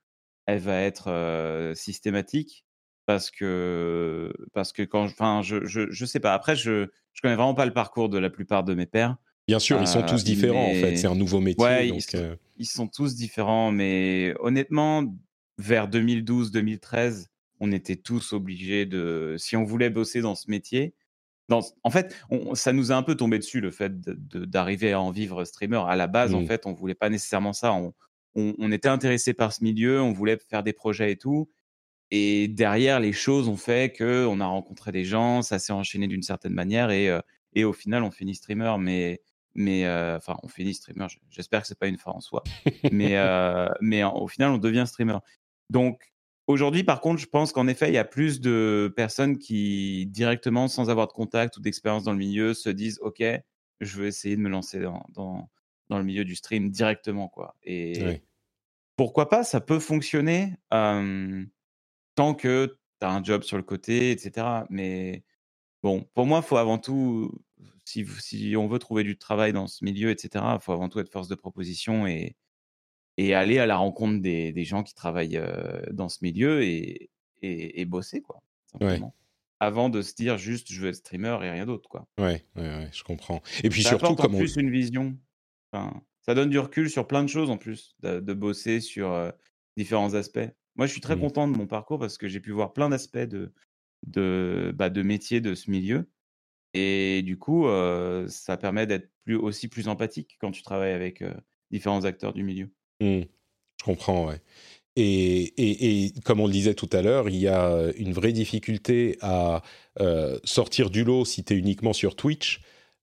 elle 0.46 0.59
va 0.59 0.81
être 0.81 1.72
systématique 1.74 2.64
parce 3.07 3.31
que 3.31 4.33
parce 4.53 4.72
que 4.72 4.83
quand, 4.83 5.05
enfin, 5.05 5.42
je, 5.42 5.64
je, 5.66 5.90
je 5.90 6.05
sais 6.05 6.20
pas. 6.20 6.33
Après, 6.33 6.55
je 6.55 6.87
je 7.12 7.22
connais 7.22 7.35
vraiment 7.35 7.55
pas 7.55 7.66
le 7.66 7.72
parcours 7.72 8.09
de 8.09 8.18
la 8.18 8.31
plupart 8.31 8.64
de 8.64 8.74
mes 8.74 8.87
pères. 8.87 9.16
Bien 9.48 9.59
sûr, 9.59 9.81
ils 9.81 9.88
sont 9.88 10.03
tous 10.03 10.22
différents 10.22 10.70
en 10.70 10.74
fait. 10.74 10.96
C'est 10.96 11.09
un 11.09 11.16
nouveau 11.16 11.40
métier. 11.40 11.64
Ouais, 11.64 11.88
ils, 11.88 12.00
sont, 12.00 12.37
ils, 12.57 12.66
sont, 12.66 12.87
tous 12.87 13.16
différents, 13.16 13.72
mais 13.72 14.33
honnêtement, 14.38 15.12
vers 15.59 15.88
2012-2013, 15.88 17.26
on 17.59 17.72
était 17.72 17.96
tous 17.96 18.33
obligés 18.33 18.87
de, 18.87 19.35
si 19.38 19.57
on 19.57 19.64
voulait 19.64 19.90
bosser 19.90 20.20
dans 20.20 20.37
ce 20.37 20.48
métier, 20.50 20.94
en 21.50 21.90
fait, 21.90 22.16
ça 22.54 22.72
nous 22.72 22.92
a 22.92 22.94
un 22.94 23.02
peu 23.02 23.14
tombé 23.14 23.38
dessus 23.38 23.60
le 23.60 23.70
fait 23.70 24.00
d'arriver 24.00 24.92
à 24.92 25.00
en 25.00 25.10
vivre 25.10 25.44
streamer. 25.44 25.82
À 25.86 25.96
la 25.96 26.06
base, 26.06 26.34
en 26.34 26.42
mmh. 26.42 26.46
fait, 26.46 26.66
on 26.66 26.72
voulait 26.72 26.94
pas 26.94 27.08
nécessairement 27.08 27.52
ça. 27.52 27.72
On, 28.34 28.72
était 28.72 28.88
intéressé 28.88 29.34
par 29.34 29.52
ce 29.52 29.64
milieu, 29.64 30.00
on 30.00 30.12
voulait 30.12 30.38
faire 30.48 30.62
des 30.62 30.72
projets 30.72 31.12
et 31.12 31.16
tout. 31.16 31.50
Et 32.12 32.48
derrière, 32.48 33.00
les 33.00 33.12
choses 33.12 33.48
ont 33.48 33.56
fait 33.56 33.92
que 33.92 34.26
on 34.26 34.40
a 34.40 34.46
rencontré 34.46 34.92
des 34.92 35.04
gens, 35.04 35.42
ça 35.42 35.58
s'est 35.58 35.72
enchaîné 35.72 36.08
d'une 36.08 36.22
certaine 36.22 36.54
manière 36.54 36.90
et, 36.90 37.08
euh, 37.08 37.20
et 37.54 37.64
au 37.64 37.72
final, 37.72 38.02
on 38.02 38.10
finit 38.10 38.34
streamer. 38.34 38.76
Mais 38.78 39.20
mais 39.54 39.84
euh, 39.86 40.16
enfin, 40.16 40.36
on 40.42 40.48
finit 40.48 40.74
streamer. 40.74 41.06
J'espère 41.28 41.62
que 41.62 41.66
c'est 41.66 41.78
pas 41.78 41.88
une 41.88 41.98
fin 41.98 42.12
en 42.12 42.20
soi. 42.20 42.42
mais 42.92 43.16
euh, 43.16 43.68
mais 43.80 44.04
au 44.04 44.28
final, 44.28 44.52
on 44.52 44.58
devient 44.58 44.84
streamer. 44.86 45.18
Donc 45.70 46.12
Aujourd'hui, 46.50 46.82
par 46.82 47.00
contre, 47.00 47.20
je 47.20 47.26
pense 47.26 47.52
qu'en 47.52 47.68
effet, 47.68 47.90
il 47.90 47.94
y 47.94 47.98
a 47.98 48.04
plus 48.04 48.40
de 48.40 48.92
personnes 48.96 49.38
qui, 49.38 50.06
directement, 50.06 50.66
sans 50.66 50.90
avoir 50.90 51.06
de 51.06 51.12
contact 51.12 51.56
ou 51.56 51.60
d'expérience 51.60 52.02
dans 52.02 52.10
le 52.10 52.18
milieu, 52.18 52.54
se 52.54 52.68
disent 52.68 52.98
OK, 53.02 53.22
je 53.80 53.96
veux 53.96 54.06
essayer 54.08 54.34
de 54.34 54.40
me 54.40 54.48
lancer 54.48 54.80
dans, 54.80 55.06
dans, 55.10 55.48
dans 55.90 55.98
le 55.98 56.02
milieu 56.02 56.24
du 56.24 56.34
stream 56.34 56.70
directement. 56.70 57.28
Quoi. 57.28 57.54
Et 57.62 58.20
pourquoi 58.96 59.28
pas, 59.28 59.44
ça 59.44 59.60
peut 59.60 59.78
fonctionner 59.78 60.56
tant 60.70 62.34
que 62.34 62.76
tu 63.00 63.06
as 63.06 63.12
un 63.12 63.22
job 63.22 63.44
sur 63.44 63.56
le 63.56 63.62
côté, 63.62 64.10
etc. 64.10 64.64
Mais 64.70 65.22
bon, 65.84 66.04
pour 66.14 66.26
moi, 66.26 66.40
il 66.42 66.48
faut 66.48 66.56
avant 66.56 66.78
tout, 66.78 67.32
si, 67.84 68.04
si 68.18 68.56
on 68.56 68.66
veut 68.66 68.80
trouver 68.80 69.04
du 69.04 69.16
travail 69.16 69.52
dans 69.52 69.68
ce 69.68 69.84
milieu, 69.84 70.10
etc., 70.10 70.44
il 70.54 70.60
faut 70.60 70.72
avant 70.72 70.88
tout 70.88 70.98
être 70.98 71.12
force 71.12 71.28
de 71.28 71.36
proposition 71.36 72.08
et, 72.08 72.34
et 73.20 73.35
aller 73.35 73.59
à 73.59 73.66
la 73.66 73.76
rencontre 73.76 74.22
des, 74.22 74.50
des 74.50 74.64
gens 74.64 74.83
qui 74.83 74.94
travaillent 74.94 75.40
dans 75.90 76.09
ce 76.09 76.18
milieu 76.22 76.62
et, 76.62 77.11
et, 77.42 77.85
bosser, 77.85 78.22
quoi, 78.22 78.42
simplement. 78.72 79.14
Avant 79.62 79.90
de 79.90 80.00
se 80.00 80.14
dire 80.14 80.38
juste 80.38 80.72
je 80.72 80.80
veux 80.80 80.88
être 80.88 80.96
streamer 80.96 81.37
et 81.42 81.50
rien 81.50 81.66
d'autre, 81.66 81.87
quoi. 81.90 82.09
Ouais, 82.18 82.46
ouais, 82.56 82.62
ouais, 82.62 82.88
je 82.92 83.02
comprends. 83.02 83.42
Et 83.62 83.68
puis 83.68 83.83
ça 83.83 83.90
surtout, 83.90 84.14
comme 84.14 84.35
plus 84.35 84.56
une 84.56 84.70
vision. 84.70 85.18
Enfin, 85.70 86.02
ça 86.22 86.35
donne 86.35 86.48
du 86.48 86.59
recul 86.59 86.88
sur 86.88 87.06
plein 87.06 87.22
de 87.22 87.28
choses 87.28 87.50
en 87.50 87.59
plus, 87.59 87.94
de, 88.00 88.33
bosser 88.33 88.80
sur 88.80 89.33
différents 89.76 90.14
aspects. 90.14 90.38
Moi, 90.76 90.87
je 90.87 90.92
suis 90.92 91.02
très 91.02 91.16
mmh. 91.16 91.20
content 91.20 91.48
de 91.48 91.59
mon 91.59 91.66
parcours 91.66 91.98
parce 91.98 92.16
que 92.16 92.26
j'ai 92.26 92.40
pu 92.40 92.52
voir 92.52 92.72
plein 92.72 92.88
d'aspects 92.88 93.18
de, 93.18 93.52
de, 94.06 94.72
bah, 94.74 94.88
de 94.88 95.02
métier 95.02 95.42
de 95.42 95.54
ce 95.54 95.70
milieu. 95.70 96.09
Et 96.72 97.20
du 97.22 97.37
coup, 97.37 97.66
ça 98.28 98.56
permet 98.56 98.87
d'être 98.87 99.11
plus, 99.24 99.37
aussi 99.37 99.68
plus 99.68 99.88
empathique 99.88 100.38
quand 100.40 100.52
tu 100.52 100.62
travailles 100.62 100.94
avec 100.94 101.22
différents 101.70 102.06
acteurs 102.06 102.33
du 102.33 102.44
milieu. 102.44 102.70
Mmh. 103.00 103.22
je 103.78 103.84
comprends, 103.84 104.28
ouais. 104.28 104.40
Et, 104.96 106.04
et, 106.06 106.12
comme 106.24 106.40
on 106.40 106.46
le 106.46 106.52
disait 106.52 106.74
tout 106.74 106.88
à 106.92 107.00
l'heure, 107.00 107.28
il 107.28 107.36
y 107.36 107.48
a 107.48 107.90
une 107.96 108.12
vraie 108.12 108.32
difficulté 108.32 109.16
à 109.20 109.62
euh, 110.00 110.38
sortir 110.44 110.90
du 110.90 111.04
lot 111.04 111.24
si 111.24 111.44
tu 111.44 111.54
es 111.54 111.56
uniquement 111.56 111.92
sur 111.92 112.16
Twitch. 112.16 112.60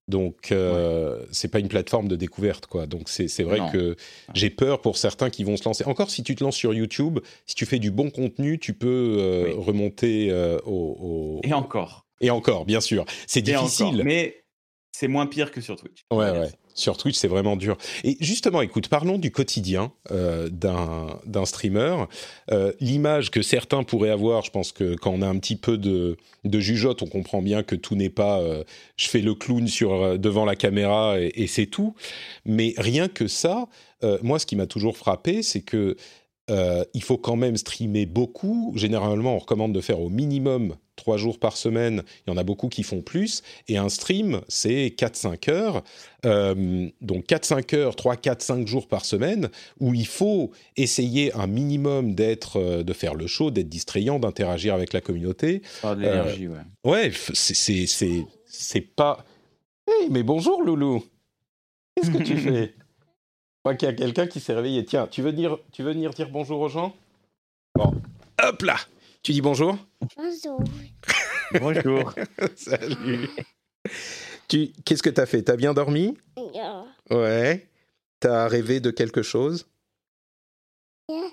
Donc, 0.07 0.51
euh, 0.51 1.25
c'est 1.31 1.49
pas 1.49 1.59
une 1.59 1.67
plateforme 1.67 2.07
de 2.07 2.15
découverte, 2.15 2.65
quoi. 2.65 2.87
Donc, 2.87 3.09
c'est 3.09 3.43
vrai 3.43 3.59
que 3.73 3.95
j'ai 4.33 4.49
peur 4.49 4.81
pour 4.81 4.97
certains 4.97 5.29
qui 5.29 5.43
vont 5.43 5.57
se 5.57 5.65
lancer. 5.65 5.83
Encore 5.85 6.09
si 6.09 6.23
tu 6.23 6.35
te 6.35 6.43
lances 6.43 6.55
sur 6.55 6.73
YouTube, 6.73 7.19
si 7.45 7.55
tu 7.55 7.65
fais 7.65 7.79
du 7.79 7.91
bon 7.91 8.09
contenu, 8.09 8.57
tu 8.59 8.73
peux 8.73 9.17
euh, 9.19 9.53
remonter 9.57 10.31
au, 10.65 11.41
Et 11.43 11.53
encore. 11.53 12.05
Et 12.21 12.29
encore, 12.29 12.65
bien 12.65 12.81
sûr. 12.81 13.05
C'est 13.27 13.41
difficile. 13.41 14.01
Mais 14.05 14.43
c'est 14.91 15.07
moins 15.07 15.27
pire 15.27 15.51
que 15.51 15.61
sur 15.61 15.75
Twitch. 15.75 16.05
Ouais, 16.11 16.31
ouais. 16.31 16.49
Sur 16.73 16.97
Twitch, 16.97 17.15
c'est 17.15 17.27
vraiment 17.27 17.55
dur. 17.55 17.77
Et 18.03 18.17
justement, 18.19 18.61
écoute, 18.61 18.87
parlons 18.87 19.17
du 19.17 19.31
quotidien 19.31 19.91
euh, 20.11 20.47
d'un 20.49 21.45
streamer. 21.45 22.05
Euh, 22.51 22.71
l'image 22.79 23.31
que 23.31 23.41
certains 23.41 23.83
pourraient 23.83 24.11
avoir, 24.11 24.43
je 24.43 24.51
pense 24.51 24.71
que 24.71 24.95
quand 24.95 25.11
on 25.11 25.21
a 25.21 25.27
un 25.27 25.37
petit 25.39 25.55
peu 25.55 25.77
de, 25.77 26.17
de 26.43 26.59
jugeote, 26.59 27.01
on 27.01 27.07
comprend 27.07 27.41
bien 27.41 27.63
que 27.63 27.75
tout 27.75 27.95
n'est 27.95 28.09
pas 28.11 28.41
euh, 28.41 28.63
je 28.95 29.07
fais 29.07 29.21
le 29.21 29.33
clown 29.33 29.67
sur, 29.67 30.19
devant 30.19 30.45
la 30.45 30.55
caméra 30.55 31.19
et, 31.19 31.31
et 31.35 31.47
c'est 31.47 31.65
tout. 31.65 31.95
Mais 32.45 32.73
rien 32.77 33.07
que 33.07 33.27
ça, 33.27 33.67
moi, 34.21 34.37
ce 34.37 34.45
qui 34.45 34.55
m'a 34.55 34.67
toujours 34.67 34.95
frappé, 34.95 35.41
c'est 35.41 35.61
que 35.61 35.95
euh, 36.49 36.83
il 36.93 37.03
faut 37.03 37.17
quand 37.17 37.35
même 37.35 37.57
streamer 37.57 38.05
beaucoup. 38.05 38.73
Généralement, 38.75 39.35
on 39.35 39.39
recommande 39.39 39.73
de 39.73 39.81
faire 39.81 39.99
au 39.99 40.09
minimum 40.09 40.75
trois 40.95 41.17
jours 41.17 41.39
par 41.39 41.57
semaine. 41.57 42.03
Il 42.25 42.31
y 42.31 42.33
en 42.33 42.37
a 42.37 42.43
beaucoup 42.43 42.69
qui 42.69 42.83
font 42.83 43.01
plus. 43.01 43.43
Et 43.67 43.77
un 43.77 43.89
stream, 43.89 44.41
c'est 44.47 44.87
4-5 44.97 45.51
heures. 45.51 45.83
Euh, 46.25 46.89
donc 47.01 47.25
4-5 47.27 47.75
heures, 47.75 47.95
3, 47.95 48.15
4, 48.15 48.41
5 48.41 48.67
jours 48.67 48.87
par 48.87 49.05
semaine, 49.05 49.49
où 49.79 49.93
il 49.93 50.07
faut 50.07 50.51
essayer 50.75 51.33
un 51.33 51.47
minimum 51.47 52.15
d'être, 52.15 52.59
euh, 52.59 52.83
de 52.83 52.93
faire 52.93 53.13
le 53.13 53.27
show, 53.27 53.51
d'être 53.51 53.69
distrayant, 53.69 54.19
d'interagir 54.19 54.73
avec 54.73 54.93
la 54.93 55.01
communauté. 55.01 55.61
de 55.83 56.01
l'énergie, 56.01 56.47
ouais. 56.47 56.57
Ouais, 56.83 57.11
c'est 57.33 58.81
pas... 58.81 59.25
Hey, 59.89 60.09
mais 60.09 60.23
bonjour 60.23 60.61
Loulou 60.63 61.03
Qu'est-ce 61.95 62.11
que 62.11 62.23
tu 62.23 62.37
fais? 62.37 62.73
Qu'il 63.63 63.87
y 63.87 63.91
a 63.91 63.93
quelqu'un 63.93 64.27
qui 64.27 64.39
s'est 64.39 64.53
réveillé. 64.53 64.85
Tiens, 64.85 65.07
tu 65.07 65.21
veux, 65.21 65.31
venir, 65.31 65.57
tu 65.71 65.83
veux 65.83 65.91
venir 65.91 66.11
dire 66.11 66.29
bonjour 66.29 66.59
aux 66.61 66.69
gens? 66.69 66.95
Bon. 67.75 67.93
Hop 68.43 68.61
là 68.61 68.77
Tu 69.23 69.33
dis 69.33 69.41
bonjour? 69.41 69.77
Bonjour. 70.15 70.63
bonjour. 71.59 72.13
Salut. 72.55 73.29
Tu, 74.47 74.71
qu'est-ce 74.85 75.03
que 75.03 75.09
t'as 75.09 75.25
fait? 75.25 75.43
T'as 75.43 75.57
bien 75.57 75.73
dormi? 75.73 76.17
Yeah. 76.53 76.85
Ouais. 77.09 77.67
T'as 78.19 78.47
rêvé 78.47 78.79
de 78.79 78.91
quelque 78.91 79.21
chose? 79.21 79.67
Yeah. 81.09 81.29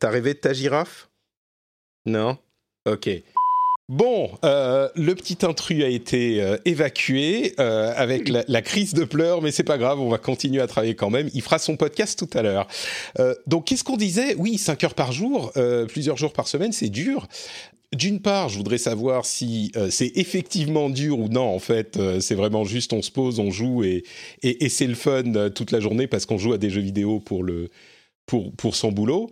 T'as 0.00 0.10
rêvé 0.10 0.34
de 0.34 0.40
ta 0.40 0.52
girafe? 0.52 1.08
Non? 2.06 2.38
Ok. 2.86 3.08
Bon, 3.88 4.30
euh, 4.44 4.90
le 4.96 5.14
petit 5.14 5.46
intrus 5.46 5.82
a 5.82 5.88
été 5.88 6.42
euh, 6.42 6.58
évacué 6.66 7.54
euh, 7.58 7.90
avec 7.96 8.28
la, 8.28 8.44
la, 8.46 8.60
crise 8.60 8.92
de 8.92 9.04
pleurs, 9.04 9.40
mais 9.40 9.50
c'est 9.50 9.62
pas 9.62 9.78
grave, 9.78 9.98
on 9.98 10.10
va 10.10 10.18
continuer 10.18 10.60
à 10.60 10.66
travailler 10.66 10.94
quand 10.94 11.08
même. 11.08 11.30
Il 11.32 11.40
fera 11.40 11.58
son 11.58 11.78
podcast 11.78 12.18
tout 12.18 12.38
à 12.38 12.42
l'heure. 12.42 12.68
Euh, 13.18 13.34
donc, 13.46 13.64
qu'est-ce 13.64 13.84
qu'on 13.84 13.96
disait? 13.96 14.34
Oui, 14.36 14.58
5 14.58 14.84
heures 14.84 14.94
par 14.94 15.12
jour, 15.12 15.52
euh, 15.56 15.86
plusieurs 15.86 16.18
jours 16.18 16.34
par 16.34 16.48
semaine, 16.48 16.72
c'est 16.72 16.90
dur. 16.90 17.28
D'une 17.94 18.20
part, 18.20 18.50
je 18.50 18.58
voudrais 18.58 18.76
savoir 18.76 19.24
si 19.24 19.72
euh, 19.74 19.88
c'est 19.88 20.12
effectivement 20.16 20.90
dur 20.90 21.18
ou 21.18 21.28
non. 21.28 21.48
En 21.48 21.58
fait, 21.58 21.98
c'est 22.20 22.34
vraiment 22.34 22.64
juste 22.64 22.92
on 22.92 23.00
se 23.00 23.10
pose, 23.10 23.38
on 23.38 23.50
joue 23.50 23.84
et, 23.84 24.04
et, 24.42 24.66
et 24.66 24.68
c'est 24.68 24.86
le 24.86 24.96
fun 24.96 25.48
toute 25.54 25.70
la 25.70 25.80
journée 25.80 26.06
parce 26.06 26.26
qu'on 26.26 26.36
joue 26.36 26.52
à 26.52 26.58
des 26.58 26.68
jeux 26.68 26.82
vidéo 26.82 27.20
pour 27.20 27.42
le 27.42 27.70
pour, 28.28 28.54
pour 28.54 28.76
son 28.76 28.92
boulot. 28.92 29.28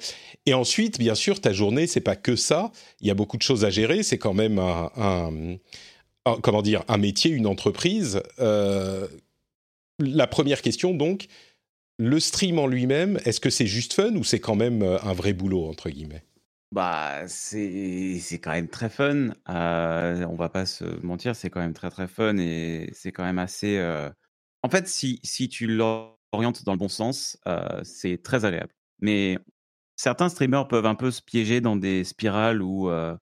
Et 0.46 0.54
ensuite, 0.54 0.98
bien 0.98 1.14
sûr, 1.14 1.40
ta 1.40 1.52
journée, 1.52 1.86
c'est 1.86 2.00
pas 2.00 2.16
que 2.16 2.34
ça. 2.34 2.72
Il 3.00 3.06
y 3.06 3.10
a 3.12 3.14
beaucoup 3.14 3.36
de 3.36 3.42
choses 3.42 3.64
à 3.64 3.70
gérer. 3.70 4.02
C'est 4.02 4.18
quand 4.18 4.34
même 4.34 4.58
un, 4.58 5.58
comment 6.42 6.62
dire, 6.62 6.82
un 6.88 6.98
métier, 6.98 7.30
une 7.30 7.46
entreprise. 7.46 8.22
Euh, 8.40 9.06
la 10.00 10.26
première 10.26 10.62
question, 10.62 10.94
donc, 10.94 11.26
le 11.98 12.18
stream 12.18 12.58
en 12.58 12.66
lui-même, 12.66 13.20
est-ce 13.24 13.38
que 13.38 13.50
c'est 13.50 13.66
juste 13.66 13.92
fun 13.92 14.14
ou 14.16 14.24
c'est 14.24 14.40
quand 14.40 14.56
même 14.56 14.82
euh, 14.82 14.98
un 15.02 15.12
vrai 15.12 15.32
boulot, 15.32 15.66
entre 15.68 15.90
guillemets? 15.90 16.24
Bah, 16.72 17.28
c'est 17.28 18.18
c'est 18.20 18.38
quand 18.38 18.50
même 18.50 18.68
très 18.68 18.90
fun. 18.90 19.30
Euh, 19.48 20.26
on 20.26 20.34
va 20.34 20.48
pas 20.48 20.66
se 20.66 20.84
mentir, 21.04 21.36
c'est 21.36 21.48
quand 21.48 21.60
même 21.60 21.74
très 21.74 21.90
très 21.90 22.08
fun 22.08 22.36
et 22.38 22.90
c'est 22.92 23.12
quand 23.12 23.24
même 23.24 23.38
assez. 23.38 23.76
Euh... 23.76 24.10
En 24.62 24.68
fait, 24.68 24.88
si 24.88 25.20
si 25.22 25.48
tu 25.48 25.68
l'orientes 25.68 26.64
dans 26.64 26.72
le 26.72 26.78
bon 26.78 26.88
sens, 26.88 27.38
c'est 27.84 28.20
très 28.22 28.44
agréable. 28.44 28.74
Mais 29.00 29.38
certains 29.96 30.28
streamers 30.28 30.68
peuvent 30.68 30.86
un 30.86 30.94
peu 30.94 31.10
se 31.10 31.22
piéger 31.22 31.60
dans 31.60 31.76
des 31.76 32.04
spirales 32.04 32.62
où, 32.62 32.88
euh, 32.90 33.16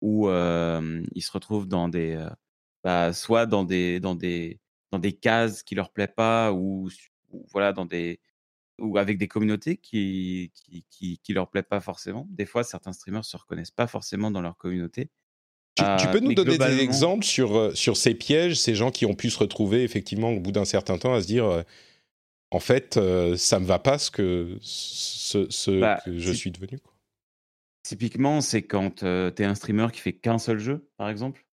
où 0.00 0.28
euh, 0.28 1.02
ils 1.14 1.22
se 1.22 1.32
retrouvent 1.32 1.68
dans 1.68 1.88
des, 1.88 2.14
euh, 2.14 2.28
bah, 2.84 3.12
soit 3.12 3.46
dans 3.46 3.64
des, 3.64 4.00
dans 4.00 4.14
des, 4.14 4.60
dans 4.92 4.98
des 4.98 5.12
cases 5.12 5.62
qui 5.62 5.74
leur 5.74 5.90
plaît 5.90 6.08
pas 6.08 6.52
ou, 6.52 6.88
ou 7.30 7.46
voilà 7.50 7.72
dans 7.72 7.86
des 7.86 8.20
ou 8.80 8.96
avec 8.96 9.18
des 9.18 9.26
communautés 9.26 9.76
qui 9.76 10.52
qui, 10.54 10.84
qui 10.88 11.18
qui 11.18 11.32
leur 11.32 11.50
plaît 11.50 11.64
pas 11.64 11.80
forcément. 11.80 12.28
Des 12.30 12.46
fois, 12.46 12.62
certains 12.62 12.92
streamers 12.92 13.24
se 13.24 13.36
reconnaissent 13.36 13.72
pas 13.72 13.88
forcément 13.88 14.30
dans 14.30 14.40
leur 14.40 14.56
communauté. 14.56 15.10
Tu, 15.74 15.84
tu 15.98 16.08
peux 16.08 16.20
nous 16.20 16.34
donner 16.34 16.50
globalement... 16.50 16.76
des 16.76 16.82
exemples 16.82 17.24
sur, 17.24 17.76
sur 17.76 17.96
ces 17.96 18.14
pièges, 18.14 18.58
ces 18.58 18.74
gens 18.74 18.90
qui 18.90 19.06
ont 19.06 19.14
pu 19.14 19.30
se 19.30 19.38
retrouver 19.38 19.82
effectivement 19.82 20.30
au 20.30 20.40
bout 20.40 20.52
d'un 20.52 20.64
certain 20.64 20.98
temps 20.98 21.14
à 21.14 21.22
se 21.22 21.26
dire 21.26 21.64
en 22.50 22.60
fait, 22.60 22.96
euh, 22.96 23.36
ça 23.36 23.60
me 23.60 23.66
va 23.66 23.78
pas 23.78 23.98
ce 23.98 24.10
que, 24.10 24.56
ce, 24.60 25.50
ce 25.50 25.80
bah, 25.80 26.00
que 26.04 26.18
je 26.18 26.32
suis 26.32 26.50
devenu. 26.50 26.78
Quoi. 26.78 26.94
Typiquement, 27.82 28.40
c'est 28.40 28.62
quand 28.62 29.02
euh, 29.02 29.30
tu 29.30 29.42
es 29.42 29.46
un 29.46 29.54
streamer 29.54 29.88
qui 29.92 30.00
fait 30.00 30.14
qu'un 30.14 30.38
seul 30.38 30.58
jeu, 30.58 30.88
par 30.96 31.08
exemple, 31.08 31.46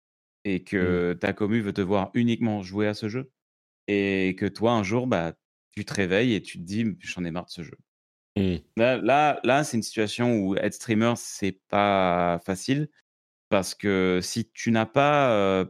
et 0.44 0.64
que 0.64 1.12
mmh. 1.12 1.18
ta 1.18 1.32
commu 1.32 1.60
veut 1.60 1.72
te 1.72 1.80
voir 1.80 2.10
uniquement 2.14 2.62
jouer 2.62 2.88
à 2.88 2.94
ce 2.94 3.08
jeu, 3.08 3.30
et 3.88 4.34
que 4.38 4.46
toi, 4.46 4.72
un 4.72 4.82
jour, 4.82 5.06
bah, 5.06 5.34
tu 5.72 5.84
te 5.84 5.94
réveilles 5.94 6.34
et 6.34 6.42
tu 6.42 6.58
te 6.58 6.62
dis, 6.62 6.86
j'en 7.00 7.24
ai 7.24 7.30
marre 7.30 7.46
de 7.46 7.50
ce 7.50 7.62
jeu. 7.62 7.76
Mmh. 8.36 8.56
Là, 8.76 8.96
là, 8.98 9.40
là 9.44 9.64
c'est 9.64 9.76
une 9.76 9.82
situation 9.82 10.38
où 10.38 10.56
être 10.56 10.74
streamer, 10.74 11.14
c'est 11.16 11.60
pas 11.68 12.40
facile, 12.44 12.88
parce 13.48 13.74
que 13.74 14.20
si 14.22 14.50
tu 14.50 14.70
n'as 14.72 14.86
pas, 14.86 15.32
euh, 15.32 15.64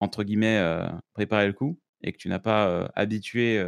entre 0.00 0.24
guillemets, 0.24 0.58
euh, 0.58 0.86
préparé 1.14 1.46
le 1.46 1.52
coup, 1.52 1.78
et 2.02 2.12
que 2.12 2.18
tu 2.18 2.28
n'as 2.28 2.38
pas 2.38 2.68
euh, 2.68 2.88
habitué 2.94 3.64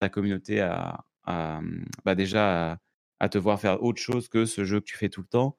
ta 0.00 0.08
communauté 0.08 0.60
à, 0.60 1.04
à 1.24 1.60
bah 2.04 2.14
déjà 2.14 2.72
à, 2.72 2.78
à, 3.20 3.28
te 3.28 3.38
voir 3.38 3.60
faire 3.60 3.82
autre 3.82 4.00
chose 4.00 4.28
que 4.28 4.44
ce 4.46 4.64
jeu 4.64 4.80
que 4.80 4.86
tu 4.86 4.96
fais 4.96 5.08
tout 5.08 5.20
le 5.20 5.28
temps, 5.28 5.58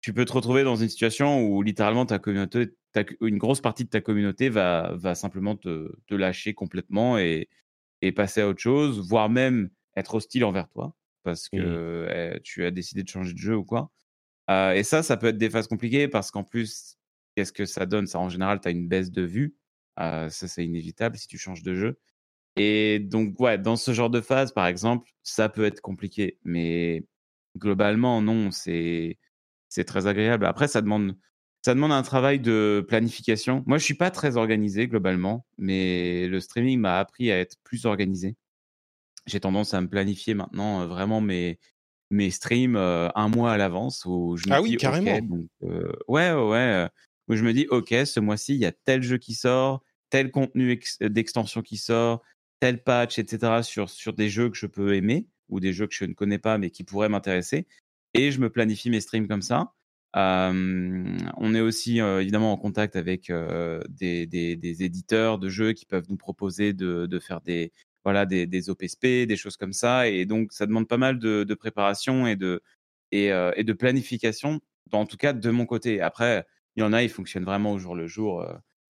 tu 0.00 0.12
peux 0.14 0.24
te 0.24 0.32
retrouver 0.32 0.64
dans 0.64 0.76
une 0.76 0.88
situation 0.88 1.42
où 1.42 1.62
littéralement 1.62 2.06
ta 2.06 2.18
communauté, 2.18 2.70
ta, 2.92 3.04
une 3.20 3.38
grosse 3.38 3.60
partie 3.60 3.84
de 3.84 3.90
ta 3.90 4.00
communauté 4.00 4.48
va, 4.48 4.92
va 4.96 5.14
simplement 5.14 5.56
te, 5.56 5.92
te 6.06 6.14
lâcher 6.14 6.54
complètement 6.54 7.18
et, 7.18 7.48
et, 8.00 8.12
passer 8.12 8.40
à 8.40 8.48
autre 8.48 8.60
chose, 8.60 9.00
voire 9.06 9.28
même 9.28 9.70
être 9.96 10.14
hostile 10.14 10.44
envers 10.44 10.68
toi 10.68 10.94
parce 11.22 11.48
que 11.48 12.36
mmh. 12.36 12.40
tu 12.42 12.64
as 12.64 12.70
décidé 12.70 13.02
de 13.02 13.08
changer 13.08 13.32
de 13.32 13.38
jeu 13.38 13.56
ou 13.56 13.64
quoi. 13.64 13.92
Euh, 14.50 14.72
et 14.72 14.82
ça, 14.82 15.02
ça 15.02 15.16
peut 15.16 15.28
être 15.28 15.38
des 15.38 15.50
phases 15.50 15.68
compliquées 15.68 16.08
parce 16.08 16.30
qu'en 16.30 16.44
plus, 16.44 16.96
qu'est-ce 17.36 17.52
que 17.52 17.64
ça 17.64 17.86
donne? 17.86 18.06
Ça, 18.06 18.18
en 18.18 18.28
général, 18.28 18.60
tu 18.60 18.68
as 18.68 18.70
une 18.70 18.88
baisse 18.88 19.10
de 19.10 19.22
vue. 19.22 19.54
Euh, 20.00 20.28
ça, 20.28 20.48
c'est 20.48 20.64
inévitable 20.64 21.16
si 21.16 21.28
tu 21.28 21.38
changes 21.38 21.62
de 21.62 21.74
jeu. 21.74 21.98
Et 22.56 22.98
donc, 22.98 23.38
ouais, 23.40 23.58
dans 23.58 23.76
ce 23.76 23.92
genre 23.92 24.10
de 24.10 24.20
phase, 24.20 24.52
par 24.52 24.66
exemple, 24.66 25.10
ça 25.22 25.48
peut 25.48 25.64
être 25.64 25.80
compliqué. 25.80 26.38
Mais 26.44 27.04
globalement, 27.56 28.20
non, 28.20 28.50
c'est 28.50 29.18
très 29.86 30.06
agréable. 30.06 30.46
Après, 30.46 30.68
ça 30.68 30.80
demande 30.80 31.16
ça 31.64 31.74
demande 31.74 31.92
un 31.92 32.02
travail 32.02 32.40
de 32.40 32.84
planification. 32.88 33.62
Moi, 33.66 33.78
je 33.78 33.84
suis 33.84 33.94
pas 33.94 34.10
très 34.10 34.36
organisé 34.36 34.88
globalement, 34.88 35.46
mais 35.58 36.26
le 36.26 36.40
streaming 36.40 36.80
m'a 36.80 36.98
appris 36.98 37.30
à 37.30 37.38
être 37.38 37.56
plus 37.62 37.86
organisé. 37.86 38.36
J'ai 39.26 39.38
tendance 39.38 39.72
à 39.72 39.80
me 39.80 39.88
planifier 39.88 40.34
maintenant 40.34 40.86
vraiment 40.88 41.20
mes 41.20 41.60
mes 42.10 42.30
streams 42.30 42.76
euh, 42.76 43.08
un 43.14 43.28
mois 43.28 43.52
à 43.52 43.56
l'avance 43.56 44.04
où 44.04 44.36
je 44.36 44.48
me 44.48 44.54
ah 44.54 44.60
dis 44.60 44.70
oui, 44.70 44.76
carrément. 44.76 45.12
Okay, 45.12 45.22
donc, 45.22 45.46
euh, 45.62 45.92
ouais, 46.08 46.32
ouais, 46.32 46.50
ouais, 46.50 46.88
où 47.28 47.36
je 47.36 47.44
me 47.44 47.52
dis 47.52 47.66
ok, 47.70 47.94
ce 48.04 48.20
mois-ci 48.20 48.54
il 48.54 48.60
y 48.60 48.66
a 48.66 48.72
tel 48.72 49.02
jeu 49.02 49.16
qui 49.16 49.34
sort, 49.34 49.82
tel 50.10 50.30
contenu 50.30 50.78
d'extension 51.00 51.62
qui 51.62 51.76
sort, 51.76 52.22
tel 52.62 52.80
patch, 52.80 53.18
etc., 53.18 53.64
sur, 53.64 53.90
sur 53.90 54.12
des 54.12 54.28
jeux 54.28 54.48
que 54.48 54.56
je 54.56 54.66
peux 54.66 54.94
aimer 54.94 55.26
ou 55.48 55.58
des 55.58 55.72
jeux 55.72 55.88
que 55.88 55.94
je 55.96 56.04
ne 56.04 56.12
connais 56.12 56.38
pas 56.38 56.58
mais 56.58 56.70
qui 56.70 56.84
pourraient 56.84 57.08
m'intéresser. 57.08 57.66
Et 58.14 58.30
je 58.30 58.38
me 58.38 58.50
planifie 58.50 58.88
mes 58.88 59.00
streams 59.00 59.26
comme 59.26 59.42
ça. 59.42 59.72
Euh, 60.14 61.18
on 61.38 61.54
est 61.56 61.60
aussi 61.60 62.00
euh, 62.00 62.20
évidemment 62.20 62.52
en 62.52 62.56
contact 62.56 62.94
avec 62.94 63.30
euh, 63.30 63.80
des, 63.88 64.28
des, 64.28 64.82
éditeurs 64.84 65.40
de 65.40 65.48
jeux 65.48 65.72
qui 65.72 65.86
peuvent 65.86 66.06
nous 66.08 66.16
proposer 66.16 66.72
de, 66.72 67.06
de 67.06 67.18
faire 67.18 67.40
des, 67.40 67.72
voilà, 68.04 68.26
des, 68.26 68.46
des, 68.46 68.70
OPSP, 68.70 69.26
des 69.26 69.36
choses 69.36 69.56
comme 69.56 69.72
ça. 69.72 70.08
Et 70.08 70.24
donc, 70.24 70.52
ça 70.52 70.66
demande 70.66 70.86
pas 70.86 70.98
mal 70.98 71.18
de, 71.18 71.54
préparation 71.54 72.28
et 72.28 72.36
de, 72.36 72.62
et, 73.10 73.30
et, 73.56 73.64
de 73.64 73.72
planification, 73.72 74.60
en 74.92 75.06
tout 75.06 75.16
cas 75.16 75.32
de 75.32 75.50
mon 75.50 75.66
côté. 75.66 76.00
Après, 76.00 76.46
il 76.76 76.80
y 76.80 76.84
en 76.84 76.92
a, 76.92 77.02
ils 77.02 77.10
fonctionnent 77.10 77.44
vraiment 77.44 77.72
au 77.72 77.80
jour 77.80 77.96
le 77.96 78.06
jour 78.06 78.46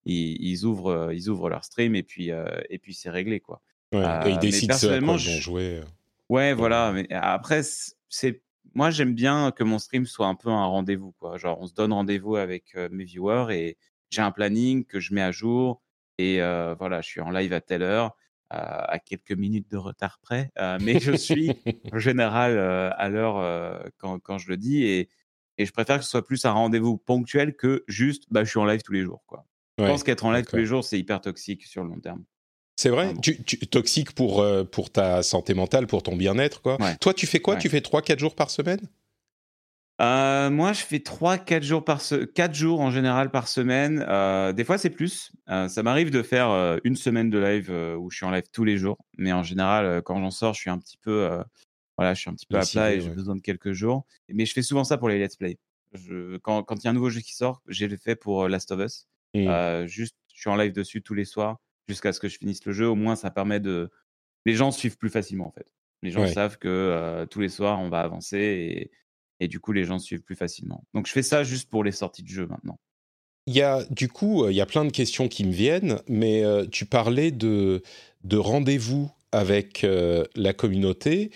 ils, 0.06 0.38
ils, 0.42 0.66
ouvrent, 0.66 0.92
euh, 0.92 1.14
ils 1.14 1.30
ouvrent 1.30 1.50
leur 1.50 1.64
stream 1.64 1.96
et 1.96 2.04
puis, 2.04 2.32
euh, 2.32 2.46
et 2.70 2.80
puis 2.80 2.94
c'est 2.94 3.10
réglé. 3.10 3.40
Quoi. 3.40 3.62
Ouais, 3.94 4.04
euh, 4.04 4.26
et 4.26 4.32
ils 4.32 4.40
décident 4.40 4.76
ce 4.76 4.88
à 4.88 4.90
quoi 4.90 4.98
ils 4.98 5.06
vont 5.06 5.18
jouer. 5.18 5.82
Ouais, 6.30 6.54
voilà. 6.54 6.92
Mais 6.94 7.08
après, 7.12 7.62
c'est 8.10 8.42
moi, 8.74 8.90
j'aime 8.90 9.14
bien 9.14 9.52
que 9.52 9.64
mon 9.64 9.80
stream 9.80 10.06
soit 10.06 10.28
un 10.28 10.36
peu 10.36 10.50
un 10.50 10.66
rendez-vous. 10.66 11.12
Quoi. 11.20 11.38
Genre, 11.38 11.60
on 11.60 11.68
se 11.68 11.74
donne 11.74 11.94
rendez-vous 11.94 12.36
avec 12.36 12.76
euh, 12.76 12.88
mes 12.92 13.04
viewers 13.04 13.48
et 13.52 13.78
j'ai 14.10 14.22
un 14.22 14.32
planning 14.32 14.86
que 14.86 15.00
je 15.00 15.14
mets 15.14 15.22
à 15.22 15.32
jour. 15.32 15.82
Et 16.18 16.42
euh, 16.42 16.76
voilà, 16.78 17.02
je 17.02 17.08
suis 17.08 17.22
en 17.22 17.32
live 17.32 17.54
à 17.54 17.62
telle 17.62 17.84
heure, 17.84 18.16
euh, 18.54 18.58
à 18.60 19.00
quelques 19.00 19.32
minutes 19.32 19.70
de 19.70 19.78
retard 19.78 20.20
près. 20.22 20.52
mais 20.82 21.00
je 21.00 21.14
suis 21.14 21.52
en 21.92 22.00
général 22.00 22.58
à 22.60 23.10
l'heure 23.10 23.84
quand, 23.98 24.20
quand 24.20 24.38
je 24.38 24.50
le 24.50 24.58
dis. 24.58 24.84
Et, 24.84 25.10
et 25.58 25.66
je 25.66 25.72
préfère 25.72 25.98
que 25.98 26.06
ce 26.06 26.12
soit 26.12 26.26
plus 26.26 26.46
un 26.46 26.52
rendez-vous 26.52 26.98
ponctuel 26.98 27.56
que 27.56 27.84
juste, 27.88 28.26
bah, 28.32 28.44
je 28.44 28.50
suis 28.50 28.60
en 28.60 28.66
live 28.66 28.82
tous 28.84 28.94
les 28.94 29.04
jours. 29.04 29.24
Quoi. 29.26 29.46
Je 29.78 29.86
pense 29.86 30.04
qu'être 30.04 30.26
en 30.26 30.32
live 30.32 30.46
tous 30.46 30.58
les 30.58 30.66
jours, 30.66 30.84
c'est 30.84 31.00
hyper 31.00 31.22
toxique 31.22 31.66
sur 31.66 31.84
le 31.84 31.90
long 31.90 32.00
terme. 32.00 32.24
C'est 32.82 32.90
vrai? 32.90 33.14
Tu, 33.22 33.38
Toxique 33.68 34.14
pour, 34.14 34.42
euh, 34.42 34.64
pour 34.64 34.90
ta 34.90 35.22
santé 35.22 35.54
mentale, 35.54 35.86
pour 35.86 36.02
ton 36.02 36.16
bien-être, 36.16 36.64
quoi. 36.64 36.78
Toi, 37.00 37.14
tu 37.14 37.28
fais 37.28 37.40
quoi? 37.40 37.56
Tu 37.56 37.70
fais 37.70 37.80
3-4 37.80 38.18
jours 38.18 38.34
par 38.34 38.50
semaine? 38.50 38.80
Euh, 40.02 40.50
moi, 40.50 40.74
je 40.74 40.82
fais 40.82 40.98
3-4 40.98 41.62
jours 41.62 41.86
par 41.86 42.02
4 42.34 42.56
jours 42.56 42.82
en 42.82 42.90
général 42.90 43.30
par 43.30 43.48
semaine. 43.48 44.04
Euh, 44.08 44.52
des 44.52 44.64
fois, 44.64 44.80
c'est 44.80 44.90
plus. 44.90 45.32
ça 45.48 45.84
m'arrive 45.84 46.10
de 46.10 46.24
faire 46.24 46.80
une 46.84 46.96
semaine 46.96 47.30
de 47.30 47.38
live 47.38 47.70
où 48.00 48.10
je 48.10 48.18
suis 48.18 48.26
en 48.26 48.32
live 48.32 48.46
tous 48.52 48.64
les 48.64 48.78
jours. 48.78 48.98
Mais 49.18 49.32
en 49.32 49.44
général, 49.44 50.02
quand 50.02 50.20
j'en 50.20 50.32
sors, 50.32 50.56
je 50.56 50.62
suis 50.62 50.72
un 50.72 50.80
petit 50.80 50.98
peu, 50.98 51.30
voilà, 51.98 52.16
je 52.16 52.22
suis 52.22 52.32
un 52.32 52.34
petit 52.34 52.48
peu 52.48 52.58
à 52.58 52.66
plat 52.66 52.94
et 52.94 53.02
j'ai 53.02 53.10
besoin 53.10 53.36
de 53.36 53.42
quelques 53.42 53.74
jours. 53.74 54.06
Mais 54.28 54.48
je 54.48 54.54
fais 54.54 54.64
souvent 54.64 54.84
ça 54.84 54.98
pour 54.98 55.08
les 55.08 55.20
let's 55.20 55.36
play. 55.36 55.60
Je, 55.94 56.38
quand 56.38 56.66
il 56.72 56.84
y 56.84 56.88
a 56.88 56.90
un 56.90 56.94
nouveau 56.94 57.12
jeu 57.12 57.20
qui 57.20 57.36
sort, 57.36 57.62
j'ai 57.68 57.88
le 57.88 57.98
fait 57.98 58.16
pour 58.16 58.48
Last 58.48 58.72
of 58.72 58.80
Us. 58.80 59.08
Mmh. 59.34 59.86
juste, 59.86 60.16
je 60.34 60.42
suis 60.42 60.50
en 60.50 60.56
live 60.56 60.74
dessus 60.74 61.02
tous 61.02 61.14
les 61.14 61.26
soirs 61.26 61.58
jusqu'à 61.88 62.14
ce 62.14 62.20
que 62.20 62.28
je 62.28 62.38
finisse 62.38 62.66
le 62.66 62.74
jeu. 62.74 62.88
Au 62.88 62.96
moins, 62.96 63.16
ça 63.16 63.32
permet 63.32 63.60
de. 63.60 63.90
Les 64.46 64.54
gens 64.54 64.72
suivent 64.72 64.98
plus 64.98 65.10
facilement, 65.10 65.48
en 65.48 65.52
fait. 65.52 65.68
Les 66.04 66.12
gens 66.12 66.26
savent 66.28 66.58
que 66.58 67.26
tous 67.30 67.42
les 67.42 67.50
soirs, 67.50 67.80
on 67.80 67.90
va 67.90 68.02
avancer 68.02 68.40
et, 68.40 68.92
et, 69.40 69.48
du 69.48 69.60
coup, 69.60 69.72
les 69.72 69.84
gens 69.84 70.00
suivent 70.00 70.24
plus 70.24 70.36
facilement. 70.36 70.84
Donc, 70.94 71.08
je 71.08 71.12
fais 71.12 71.22
ça 71.22 71.44
juste 71.44 71.70
pour 71.70 71.84
les 71.84 71.92
sorties 71.92 72.24
de 72.24 72.28
jeu 72.28 72.48
maintenant. 72.48 72.80
Il 73.46 73.56
y 73.56 73.62
a, 73.62 73.84
du 73.92 74.08
coup, 74.08 74.48
il 74.50 74.56
y 74.56 74.62
a 74.62 74.66
plein 74.66 74.86
de 74.86 74.92
questions 74.92 75.28
qui 75.28 75.46
me 75.46 75.52
viennent, 75.52 76.00
mais 76.08 76.44
tu 76.72 76.86
parlais 76.86 77.32
de, 77.32 77.84
de 78.24 78.38
rendez-vous 78.38 79.12
avec 79.32 79.86
la 80.36 80.54
communauté. 80.54 81.32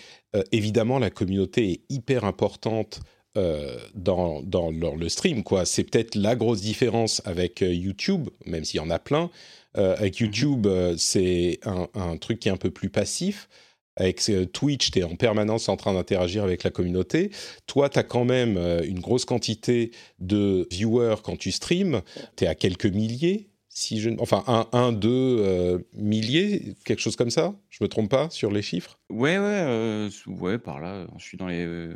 évidemment, 0.51 0.99
la 0.99 1.09
communauté 1.09 1.71
est 1.71 1.81
hyper 1.89 2.25
importante 2.25 3.01
dans, 3.35 4.41
dans 4.41 4.95
le 4.95 5.09
stream. 5.09 5.43
quoi. 5.43 5.65
C'est 5.65 5.83
peut-être 5.83 6.15
la 6.15 6.35
grosse 6.35 6.61
différence 6.61 7.21
avec 7.25 7.61
YouTube, 7.61 8.29
même 8.45 8.63
s'il 8.63 8.77
y 8.79 8.83
en 8.83 8.89
a 8.89 8.99
plein. 8.99 9.29
Euh, 9.77 9.95
avec 9.97 10.19
mmh 10.19 10.25
YouTube, 10.25 10.67
euh, 10.67 10.95
c'est 10.97 11.59
un, 11.63 12.17
truc 12.17 12.39
qui 12.39 12.49
est 12.49 12.51
un 12.51 12.57
peu 12.57 12.71
plus 12.71 12.89
passif. 12.89 13.49
Avec 13.97 14.29
euh, 14.29 14.45
Twitch, 14.45 14.91
tu 14.91 14.99
es 14.99 15.03
en 15.03 15.15
permanence 15.15 15.69
en 15.69 15.77
train 15.77 15.93
d'interagir 15.93 16.43
avec 16.43 16.63
la 16.63 16.69
communauté. 16.69 17.31
Toi, 17.65 17.89
tu 17.89 17.99
as 17.99 18.03
quand 18.03 18.25
même 18.25 18.57
une 18.83 18.99
grosse 18.99 19.25
quantité 19.25 19.91
de 20.19 20.67
viewers 20.71 21.15
quand 21.23 21.37
tu 21.37 21.51
streams. 21.51 22.01
Tu 22.35 22.43
es 22.43 22.47
à 22.47 22.55
quelques 22.55 22.87
milliers, 22.87 23.49
si 23.69 23.99
je... 23.99 24.09
enfin 24.19 24.43
un, 24.47 24.67
un 24.73 24.91
deux 24.91 25.85
milliers, 25.93 26.75
quelque 26.83 26.99
chose 26.99 27.15
comme 27.15 27.29
ça. 27.29 27.55
Je 27.69 27.83
me 27.83 27.87
trompe 27.87 28.09
pas 28.09 28.29
sur 28.29 28.51
les 28.51 28.61
chiffres? 28.61 28.99
Ouais, 29.09 29.37
ouais, 29.37 30.09
ouais, 30.27 30.57
par 30.57 30.81
là. 30.81 31.07
Je 31.17 31.23
suis 31.23 31.37
dans 31.37 31.47
les 31.47 31.87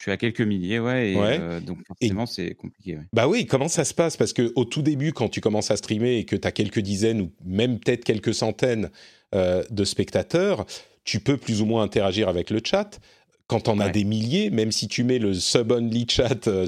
je 0.00 0.04
suis 0.04 0.12
à 0.12 0.16
quelques 0.16 0.40
milliers, 0.40 0.78
ouais, 0.78 1.12
et 1.12 1.16
euh, 1.18 1.60
donc 1.60 1.78
forcément 1.86 2.24
c'est 2.24 2.54
compliqué. 2.54 2.96
Bah 3.12 3.28
oui, 3.28 3.44
comment 3.44 3.68
ça 3.68 3.84
se 3.84 3.92
passe? 3.92 4.16
Parce 4.16 4.32
que 4.32 4.50
au 4.56 4.64
tout 4.64 4.80
début, 4.80 5.12
quand 5.12 5.28
tu 5.28 5.42
commences 5.42 5.70
à 5.70 5.76
streamer 5.76 6.16
et 6.16 6.24
que 6.24 6.36
tu 6.36 6.48
as 6.48 6.52
quelques 6.52 6.80
dizaines 6.80 7.20
ou 7.20 7.30
même 7.44 7.78
peut-être 7.78 8.02
quelques 8.02 8.32
centaines 8.32 8.88
euh, 9.34 9.62
de 9.70 9.84
spectateurs, 9.84 10.64
tu 11.04 11.20
peux 11.20 11.36
plus 11.36 11.60
ou 11.60 11.66
moins 11.66 11.82
interagir 11.82 12.30
avec 12.30 12.48
le 12.48 12.60
chat. 12.64 12.98
Quand 13.46 13.68
on 13.68 13.78
a 13.78 13.90
des 13.90 14.04
milliers, 14.04 14.48
même 14.48 14.72
si 14.72 14.88
tu 14.88 15.04
mets 15.04 15.18
le 15.18 15.34
sub-only 15.34 16.06
chat 16.08 16.48
euh, 16.48 16.66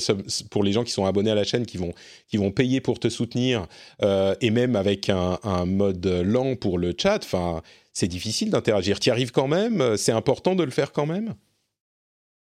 pour 0.51 0.63
les 0.63 0.73
gens 0.73 0.85
qui 0.85 0.93
sont 0.93 1.07
abonnés 1.07 1.31
à 1.31 1.35
la 1.35 1.45
chaîne, 1.45 1.65
qui 1.65 1.79
vont, 1.79 1.95
qui 2.29 2.37
vont 2.37 2.51
payer 2.51 2.83
pour 2.83 2.99
te 2.99 3.09
soutenir, 3.09 3.67
et 4.41 4.51
même 4.51 4.77
avec 4.77 5.09
un, 5.09 5.39
un 5.43 5.65
mode 5.65 6.05
lent 6.05 6.55
pour 6.57 6.79
le 6.79 6.93
chat, 6.99 7.21
c'est 7.95 8.09
difficile 8.09 8.51
d'interagir. 8.51 9.01
Tu 9.01 9.09
y 9.09 9.13
arrives 9.13 9.31
quand 9.31 9.49
même? 9.49 9.97
C'est 9.97 10.13
important 10.13 10.55
de 10.55 10.65
le 10.65 10.71
faire 10.71 10.93
quand 10.93 11.07
même? 11.07 11.35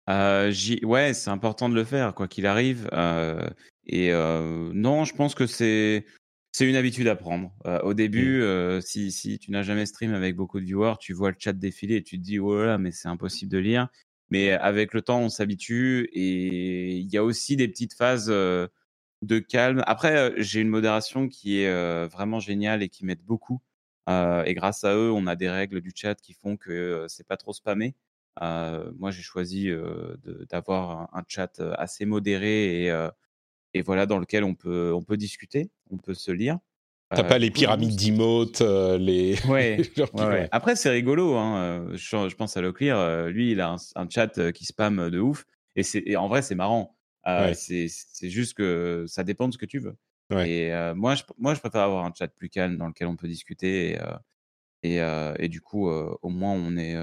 Euh, 0.09 0.53
ouais, 0.83 1.15
c'est 1.15 1.31
important 1.31 1.69
de 1.69 1.75
le 1.75 1.85
faire, 1.85 2.15
quoi 2.15 2.29
qu'il 2.29 2.47
arrive. 2.47 2.89
Euh, 2.93 3.49
et 3.87 4.13
euh, 4.13 4.71
non, 4.75 5.05
je 5.05 5.15
pense 5.15 5.35
que 5.35 5.47
c'est 5.47 6.07
c'est 6.53 6.69
une 6.69 6.77
habitude 6.77 7.09
à 7.09 7.17
prendre. 7.17 7.53
Euh, 7.67 7.81
au 7.83 7.93
début, 7.93 8.43
mmh. 8.43 8.81
si, 8.81 9.13
si 9.13 9.39
tu 9.39 9.51
n'as 9.51 9.63
jamais 9.63 9.85
stream 9.87 10.15
avec 10.15 10.37
beaucoup 10.37 10.59
de 10.61 10.65
viewers, 10.65 10.95
tu 10.99 11.13
vois 11.13 11.31
le 11.31 11.37
chat 11.39 11.53
défiler 11.53 11.97
et 11.97 12.03
tu 12.03 12.19
te 12.19 12.23
dis 12.23 12.39
oh 12.39 12.57
là 12.59 12.67
là, 12.67 12.79
mais 12.79 12.93
c'est 12.93 13.09
impossible 13.09 13.51
de 13.53 13.59
lire. 13.59 13.89
Mais 14.31 14.53
avec 14.53 14.95
le 14.95 15.03
temps, 15.03 15.21
on 15.21 15.29
s'habitue 15.29 16.09
et 16.13 16.97
il 16.97 17.13
y 17.13 17.19
a 17.19 17.25
aussi 17.25 17.57
des 17.57 17.69
petites 17.69 17.95
phases 17.95 18.29
de 18.29 19.39
calme. 19.39 19.83
Après, 19.87 20.33
j'ai 20.39 20.61
une 20.61 20.69
modération 20.69 21.29
qui 21.29 21.61
est 21.61 22.07
vraiment 22.07 22.41
géniale 22.41 22.83
et 22.83 22.89
qui 22.89 23.05
m'aide 23.05 23.23
beaucoup. 23.23 23.61
et 24.09 24.55
grâce 24.55 24.83
à 24.85 24.97
eux, 24.97 25.13
on 25.13 25.27
a 25.27 25.37
des 25.37 25.51
règles 25.51 25.81
du 25.81 25.93
chat 25.95 26.15
qui 26.17 26.33
font 26.33 26.57
que 26.57 27.07
c'est 27.09 27.27
pas 27.27 27.37
trop 27.37 27.53
spammé. 27.53 27.95
Euh, 28.43 28.91
moi, 28.99 29.11
j'ai 29.11 29.23
choisi 29.23 29.71
d'avoir 30.51 31.09
un, 31.15 31.23
chat 31.27 31.61
assez 31.77 32.05
modéré 32.05 32.87
et, 32.87 33.09
et, 33.75 33.83
voilà 33.83 34.07
dans 34.07 34.19
lequel 34.19 34.45
on 34.45 34.55
peut, 34.55 34.93
on 34.95 35.03
peut 35.03 35.17
discuter, 35.17 35.71
on 35.91 35.99
peut 35.99 36.15
se 36.15 36.31
lire. 36.31 36.59
T'as 37.11 37.23
pas 37.23 37.39
les 37.39 37.53
pyramides 37.53 37.97
d'emotes, 37.97 38.61
les. 38.61 39.37
Ouais. 39.49 39.81
ouais, 40.15 40.49
Après, 40.51 40.75
c'est 40.75 40.91
rigolo. 40.91 41.37
Hein. 41.37 41.89
Je, 41.93 42.35
pense 42.35 42.57
à 42.57 42.61
Leclerc. 42.61 43.29
lui, 43.29 43.53
il 43.53 43.61
a 43.61 43.77
un, 43.95 44.09
chat 44.11 44.53
qui 44.53 44.65
spam 44.65 45.11
de 45.11 45.21
ouf. 45.21 45.45
Et, 45.77 46.17
en 46.17 46.29
vrai, 46.29 46.43
c'est 46.43 46.57
marrant. 46.57 46.97
C'est 47.55 47.89
juste 48.23 48.55
que 48.55 49.05
ça 49.07 49.25
dépend 49.25 49.49
de 49.49 49.53
ce 49.53 49.59
que 49.59 49.67
tu 49.67 49.79
veux. 49.79 49.97
Et 50.45 50.73
moi, 50.95 51.15
je, 51.15 51.23
moi, 51.39 51.55
je 51.55 51.61
préfère 51.61 51.83
avoir 51.83 52.05
un 52.05 52.13
chat 52.17 52.29
plus 52.29 52.51
calme 52.51 52.77
dans 52.77 52.89
lequel 52.89 53.07
on 53.07 53.17
peut 53.17 53.29
discuter. 53.29 53.99
Et, 54.83 54.99
et 54.99 55.49
du 55.49 55.61
coup, 55.61 55.89
au 55.89 56.29
moins, 56.29 56.53
on 56.53 56.77
est 56.77 56.97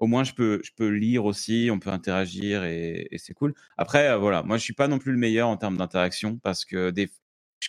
au 0.00 0.06
moins 0.06 0.24
je 0.24 0.32
peux, 0.32 0.60
je 0.64 0.70
peux 0.74 0.88
lire 0.88 1.26
aussi, 1.26 1.68
on 1.70 1.78
peut 1.78 1.90
interagir 1.90 2.64
et, 2.64 3.06
c'est 3.18 3.34
cool. 3.34 3.54
Après, 3.76 4.08
euh, 4.08 4.16
voilà, 4.16 4.42
moi 4.42 4.56
je 4.56 4.64
suis 4.64 4.72
pas 4.72 4.88
non 4.88 4.98
plus 4.98 5.12
le 5.12 5.18
meilleur 5.18 5.48
en 5.48 5.56
termes 5.56 5.76
d'interaction 5.76 6.38
parce 6.42 6.64
que 6.64 6.90
des, 6.90 7.10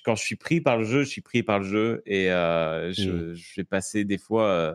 quand 0.04 0.16
je 0.16 0.24
suis 0.24 0.38
pris 0.38 0.62
par 0.62 0.78
le 0.78 0.86
jeu, 0.86 1.04
je 1.04 1.10
suis 1.10 1.22
pris 1.22 1.44
par 1.44 1.60
le 1.60 1.66
jeu 1.66 2.02
et 2.06 2.32
euh, 2.32 2.94
je, 2.94 3.10
mmh. 3.10 3.34
je, 3.36 3.56
vais 3.58 3.64
passer 3.66 4.06
des 4.06 4.18
fois, 4.18 4.46
euh, 4.46 4.74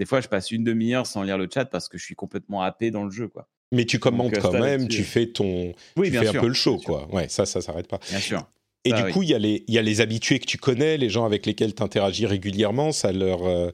des 0.00 0.04
fois 0.04 0.20
je 0.20 0.26
passe 0.26 0.50
une 0.50 0.64
demi-heure 0.64 1.06
sans 1.06 1.22
lire 1.22 1.38
le 1.38 1.48
chat 1.52 1.64
parce 1.66 1.88
que 1.88 1.96
je 1.96 2.04
suis 2.04 2.16
complètement 2.16 2.62
happé 2.62 2.90
dans 2.90 3.04
le 3.04 3.10
jeu, 3.10 3.28
quoi. 3.28 3.48
Mais 3.72 3.84
tu 3.84 3.98
commentes 3.98 4.38
quand 4.38 4.52
même, 4.52 4.86
tu 4.86 5.02
fais 5.02 5.26
ton, 5.26 5.72
oui, 5.96 6.10
tu 6.10 6.18
fais 6.18 6.28
un 6.28 6.40
peu 6.40 6.46
le 6.46 6.54
show, 6.54 6.78
quoi. 6.78 7.12
Ouais, 7.12 7.28
ça, 7.28 7.46
ça 7.46 7.60
s'arrête 7.60 7.88
pas. 7.88 7.98
Bien 8.10 8.20
sûr. 8.20 8.48
Et 8.84 8.92
du 8.92 9.02
coup, 9.10 9.24
il 9.24 9.30
y, 9.30 9.34
a 9.34 9.38
les, 9.40 9.64
y 9.66 9.78
a 9.78 9.82
les 9.82 10.00
habitués 10.00 10.38
que 10.38 10.46
tu 10.46 10.58
connais, 10.58 10.96
les 10.96 11.10
gens 11.10 11.24
avec 11.24 11.44
lesquels 11.44 11.74
tu 11.74 11.82
interagis 11.82 12.26
régulièrement, 12.26 12.92
ça 12.92 13.10
leur, 13.10 13.72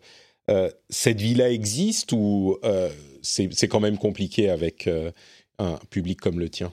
cette 0.88 1.20
vie-là 1.20 1.50
existe 1.50 2.12
ou 2.12 2.56
c'est 3.22 3.68
quand 3.68 3.80
même 3.80 3.98
compliqué 3.98 4.50
avec 4.50 4.87
euh, 4.87 5.11
un 5.58 5.78
public 5.90 6.20
comme 6.20 6.38
le 6.38 6.48
tien. 6.48 6.72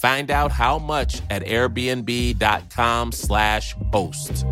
Find 0.00 0.30
out 0.30 0.50
how 0.50 0.78
much 0.78 1.20
at 1.28 1.42
airbnb.com 1.46 3.12
slash 3.12 3.76
host. 3.92 4.46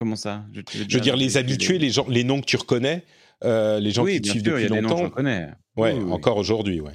Comment 0.00 0.16
ça? 0.16 0.46
Je, 0.54 0.60
veux 0.80 1.00
dire, 1.00 1.16
les 1.16 1.36
habitués, 1.36 1.76
les... 1.76 1.90
gens, 1.90 2.06
les 2.08 2.24
noms 2.24 2.40
que 2.40 2.46
tu 2.46 2.56
reconnais, 2.56 3.04
les 3.42 3.90
gens 3.90 4.06
qui 4.06 4.22
te 4.22 4.28
suivent 4.30 4.42
depuis 4.42 4.68
longtemps. 4.68 4.96
je 4.96 5.04
reconnais. 5.04 5.48
Ouais, 5.76 5.92
encore 5.92 6.38
aujourd'hui, 6.38 6.80
ouais. 6.80 6.94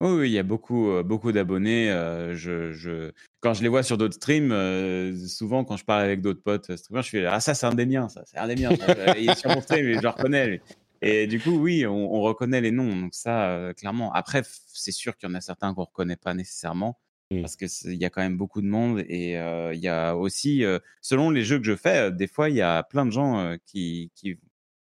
Oui, 0.00 0.30
il 0.30 0.32
y 0.32 0.38
a 0.38 0.42
beaucoup, 0.42 0.90
beaucoup 1.04 1.32
d'abonnés. 1.32 1.88
je, 2.32 3.10
Quand 3.40 3.52
je 3.52 3.62
les 3.62 3.68
vois 3.68 3.82
sur 3.82 3.98
d'autres 3.98 4.14
streams, 4.14 5.18
souvent 5.28 5.64
quand 5.64 5.76
je 5.76 5.84
parle 5.84 6.02
avec 6.02 6.22
d'autres 6.22 6.42
potes 6.42 6.74
streamers, 6.76 7.02
je 7.02 7.10
fais 7.10 7.26
Ah, 7.26 7.40
ça, 7.40 7.52
c'est 7.52 7.66
un 7.66 7.74
des 7.74 7.84
miens, 7.84 8.08
ça, 8.08 8.22
c'est 8.24 8.38
un 8.38 8.48
des 8.48 8.56
miens. 8.56 8.70
il 9.18 9.28
est 9.28 9.38
sur 9.38 9.50
mon 9.50 9.60
stream 9.60 9.86
et 9.86 9.94
je 9.96 10.00
le 10.00 10.08
reconnais. 10.08 10.62
Et 11.02 11.26
du 11.26 11.40
coup, 11.40 11.58
oui, 11.58 11.86
on, 11.86 12.20
reconnaît 12.20 12.60
les 12.60 12.70
noms. 12.70 12.94
Donc, 12.94 13.14
ça, 13.14 13.72
clairement. 13.76 14.12
Après, 14.12 14.42
c'est 14.44 14.92
sûr 14.92 15.16
qu'il 15.16 15.28
y 15.28 15.32
en 15.32 15.34
a 15.34 15.40
certains 15.40 15.74
qu'on 15.74 15.82
ne 15.82 15.86
reconnaît 15.86 16.16
pas 16.16 16.32
nécessairement 16.32 16.98
mmh. 17.30 17.40
parce 17.40 17.56
qu'il 17.56 17.94
y 17.94 18.04
a 18.04 18.10
quand 18.10 18.22
même 18.22 18.36
beaucoup 18.36 18.62
de 18.62 18.68
monde. 18.68 19.00
Et 19.08 19.32
il 19.32 19.80
y 19.80 19.88
a 19.88 20.14
aussi, 20.14 20.64
selon 21.00 21.30
les 21.30 21.42
jeux 21.42 21.58
que 21.58 21.64
je 21.64 21.76
fais, 21.76 22.12
des 22.12 22.28
fois, 22.28 22.50
il 22.50 22.56
y 22.56 22.62
a 22.62 22.84
plein 22.84 23.04
de 23.04 23.10
gens 23.10 23.56
qui, 23.66 24.12
qui, 24.14 24.38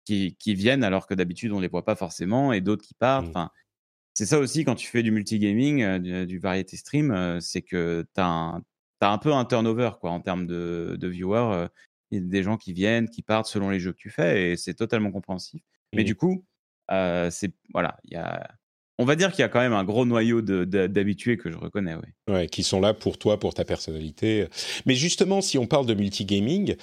qui, 0.06 0.56
viennent 0.56 0.84
alors 0.84 1.08
que 1.08 1.14
d'habitude, 1.14 1.52
on 1.52 1.58
ne 1.58 1.62
les 1.62 1.68
voit 1.68 1.84
pas 1.84 1.96
forcément 1.96 2.54
et 2.54 2.62
d'autres 2.62 2.86
qui 2.86 2.94
partent. 2.94 3.26
Mmh. 3.26 3.32
Enfin, 3.32 3.52
c'est 4.18 4.26
ça 4.26 4.40
aussi 4.40 4.66
quand 4.66 4.74
tu 4.74 4.88
fais 4.88 5.04
du 5.04 5.12
multigaming, 5.12 5.84
euh, 5.84 6.26
du, 6.26 6.40
variety 6.40 6.76
stream, 6.76 7.12
euh, 7.12 7.40
c'est 7.40 7.62
que 7.62 8.04
tu 8.16 8.20
as, 8.20 8.60
un 9.02 9.18
peu 9.20 9.32
un 9.32 9.46
turnover 9.46 9.92
quoi, 10.02 10.10
en 10.10 10.22
termes 10.22 10.48
de, 10.48 10.98
viewers. 11.04 11.54
Euh, 11.54 11.68
il 12.10 12.22
y 12.22 12.26
a 12.26 12.28
des 12.28 12.42
gens 12.42 12.58
qui 12.58 12.74
viennent, 12.74 13.10
qui 13.10 13.22
partent 13.22 13.46
selon 13.46 13.70
les 13.70 13.80
jeux 13.80 13.92
que 13.92 13.98
tu 13.98 14.10
fais 14.10 14.52
et 14.52 14.58
c'est 14.58 14.74
totalement 14.74 15.12
compréhensif. 15.12 15.62
Mais 15.94 16.04
mmh. 16.04 16.06
du 16.06 16.16
coup, 16.16 16.46
c'est 16.90 17.52
voilà, 17.74 17.98
il 18.04 18.14
y 18.14 18.16
a, 18.18 18.48
on 18.98 19.06
va 19.06 19.16
dire 19.16 19.32
qu'il 19.32 19.42
y 19.42 19.44
a 19.44 19.50
quand 19.50 19.60
même 19.60 19.74
un 19.74 19.84
gros 19.84 20.06
noyau 20.06 20.42
d'habitués 20.42 21.38
que 21.38 21.52
je 21.52 21.58
reconnais, 21.58 21.96
oui. 21.96 22.34
Ouais, 22.34 22.48
qui 22.48 22.64
sont 22.64 22.80
là 22.80 22.94
pour 22.94 23.18
toi, 23.18 23.40
pour 23.40 23.54
ta 23.54 23.64
personnalité. 23.64 24.48
Mais 24.86 24.96
justement, 24.96 25.42
si 25.42 25.58
on 25.58 25.68
parle 25.68 25.86
de 25.86 25.94
multigaming, 25.94 26.76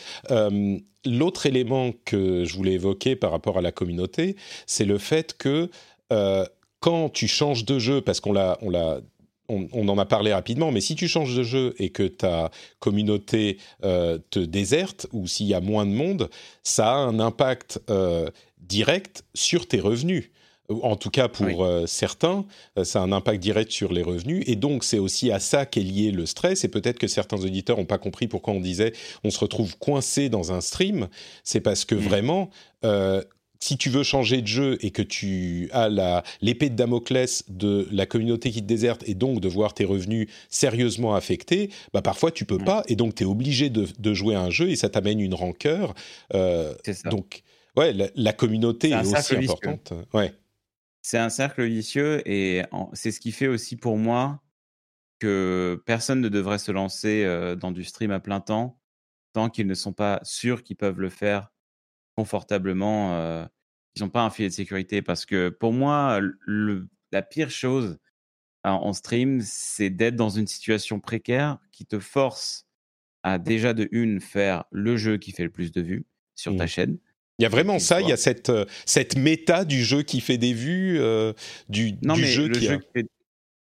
l'autre 1.05 1.47
élément 1.47 1.93
que 2.05 2.45
je 2.45 2.55
voulais 2.55 2.75
évoquer 2.75 3.17
par 3.17 3.31
rapport 3.31 3.59
à 3.59 3.63
la 3.63 3.73
communauté, 3.73 4.37
c'est 4.67 4.85
le 4.85 4.99
fait 4.99 5.37
que 5.37 5.71
quand 6.79 7.09
tu 7.09 7.27
changes 7.27 7.65
de 7.65 7.79
jeu, 7.79 8.01
parce 8.01 8.21
qu'on 8.21 8.33
l'a, 8.33 8.59
on 8.61 8.71
l'a 8.71 9.01
on, 9.49 9.89
en 9.89 9.99
a 9.99 10.05
parlé 10.05 10.33
rapidement, 10.33 10.73
mais 10.73 10.81
si 10.81 10.95
tu 10.95 11.09
changes 11.09 11.37
de 11.37 11.43
jeu 11.43 11.75
et 11.79 11.91
que 11.91 12.05
ta 12.05 12.51
communauté 12.79 13.59
euh, 13.85 14.19
te 14.31 14.39
déserte 14.39 15.07
ou 15.13 15.27
s'il 15.27 15.47
y 15.47 15.55
a 15.55 15.61
moins 15.61 15.87
de 15.87 15.93
monde, 15.93 16.31
ça 16.63 16.93
a 16.93 16.97
un 16.97 17.21
impact 17.21 17.81
euh, 17.91 18.31
direct 18.59 19.25
sur 19.35 19.67
tes 19.67 19.81
revenus. 19.81 20.31
En 20.71 20.97
tout 20.97 21.11
cas, 21.11 21.29
pour 21.29 21.63
euh, 21.63 21.85
certains, 21.87 22.47
ça 22.85 23.01
a 23.01 23.03
un 23.03 23.13
impact 23.13 23.43
direct 23.43 23.71
sur 23.71 23.93
les 23.93 24.03
revenus. 24.03 24.43
Et 24.47 24.57
donc, 24.57 24.83
c'est 24.83 24.99
aussi 24.99 25.31
à 25.31 25.39
ça 25.39 25.67
qu'est 25.67 25.83
lié 25.83 26.11
le 26.11 26.25
stress. 26.25 26.65
Et 26.65 26.69
peut-être 26.69 26.99
que 26.99 27.07
certains 27.07 27.37
auditeurs 27.37 27.77
n'ont 27.77 27.85
pas 27.85 27.99
compris 27.99 28.29
pourquoi 28.29 28.55
on 28.55 28.61
disait 28.61 28.95
on 29.25 29.31
se 29.31 29.39
retrouve 29.39 29.77
coincé 29.77 30.31
dans 30.31 30.53
un 30.53 30.63
stream. 30.63 31.09
C'est 31.43 31.61
parce 31.61 31.85
que 31.85 31.95
mmh. 31.95 31.99
vraiment, 31.99 32.51
si 33.65 33.79
tu 33.79 33.89
veux 33.89 34.03
changer 34.03 34.43
de 34.43 34.47
jeu 34.47 34.77
et 34.83 34.91
que 34.91 35.01
tu 35.01 35.71
as 35.73 36.23
l'épée 36.43 36.69
de 36.69 36.75
Damoclès 36.75 37.45
de 37.49 37.89
la 37.91 38.05
communauté 38.05 38.51
qui 38.51 38.61
te 38.61 38.67
déserte 38.67 39.03
et 39.09 39.15
donc 39.15 39.41
de 39.41 39.49
voir 39.49 39.73
tes 39.73 39.87
revenus 39.87 40.29
sérieusement 40.51 41.15
affectés, 41.15 41.71
bah 41.95 42.03
parfois 42.03 42.31
tu 42.31 42.45
peux 42.45 42.59
pas 42.59 42.83
et 42.89 42.95
donc 42.95 43.15
tu 43.15 43.23
es 43.23 43.27
obligé 43.27 43.71
de, 43.71 44.15
jouer 44.15 44.35
à 44.35 44.43
un 44.43 44.51
jeu 44.51 44.69
et 44.69 44.77
ça 44.77 44.91
t'amène 44.91 45.19
une 45.19 45.33
rancœur. 45.33 45.95
Euh, 46.35 46.75
ça. 46.85 47.09
Donc, 47.09 47.43
ouais, 47.79 47.95
la, 48.15 48.33
communauté 48.35 48.91
est, 48.91 49.01
aussi 49.01 49.35
importante. 49.35 49.95
Ouais. 50.13 50.35
C'est 51.01 51.19
un 51.19 51.31
cercle 51.31 51.65
vicieux 51.65 52.21
et 52.29 52.65
c'est 52.93 53.13
ce 53.13 53.21
qui 53.21 53.33
fait 53.33 53.49
aussi 53.49 53.77
pour 53.77 53.97
moi 53.97 54.43
que 55.21 55.83
personne 55.87 56.21
ne 56.21 56.29
devrait 56.29 56.59
se 56.59 56.71
lancer 56.71 57.25
euh, 57.25 57.57
dans 57.57 57.71
du 57.71 57.83
stream 57.83 58.11
à 58.11 58.21
plein 58.21 58.41
temps 58.41 58.79
tant 59.33 59.49
qu'ils 59.49 59.67
ne 59.67 59.75
sont 59.75 59.95
pas 59.95 60.21
sûrs 60.23 60.63
qu'ils 60.63 60.77
peuvent 60.77 61.01
le 61.01 61.09
faire 61.09 61.51
confortablement. 62.15 63.15
Euh, 63.15 63.47
ils 63.97 64.03
n'ont 64.03 64.11
pas 64.11 64.23
un 64.23 64.31
filet 64.31 64.49
de 64.49 64.55
sécurité 64.55 65.03
parce 65.03 65.27
que 65.27 65.49
pour 65.49 65.73
moi, 65.73 66.21
le, 66.21 66.89
la 67.13 67.23
pire 67.23 67.51
chose 67.51 67.99
en 68.65 68.93
stream, 68.95 69.41
c'est 69.43 69.91
d'être 69.91 70.17
dans 70.17 70.31
une 70.31 70.47
situation 70.47 70.99
précaire 70.99 71.59
qui 71.71 71.85
te 71.85 71.99
force 71.99 72.67
à 73.23 73.39
déjà 73.39 73.75
de 73.75 73.89
une 73.93 74.21
faire 74.21 74.65
le 74.71 74.97
jeu 74.97 75.19
qui 75.19 75.33
fait 75.33 75.45
le 75.45 75.51
plus 75.51 75.71
de 75.71 75.83
vues 75.83 76.07
sur 76.35 76.57
ta 76.57 76.65
mmh. 76.65 76.69
chaîne. 76.69 76.99
Il 77.39 77.43
y 77.43 77.47
a 77.47 77.49
vraiment 77.49 77.79
ça, 77.79 78.01
il 78.01 78.09
y 78.09 78.13
a 78.13 78.17
cette, 78.17 78.49
euh, 78.49 78.65
cette 78.87 79.17
méta 79.17 79.65
du 79.65 79.83
jeu 79.83 80.03
qui 80.03 80.21
fait 80.21 80.39
des 80.39 80.53
vues, 80.53 80.99
euh, 81.01 81.33
du, 81.69 81.95
non, 82.03 82.17
mais 82.17 82.27
jeu, 82.27 82.47
le 82.49 82.55
qui, 82.55 82.67
jeu 82.67 82.79
qui 82.79 82.89
fait, 82.95 83.07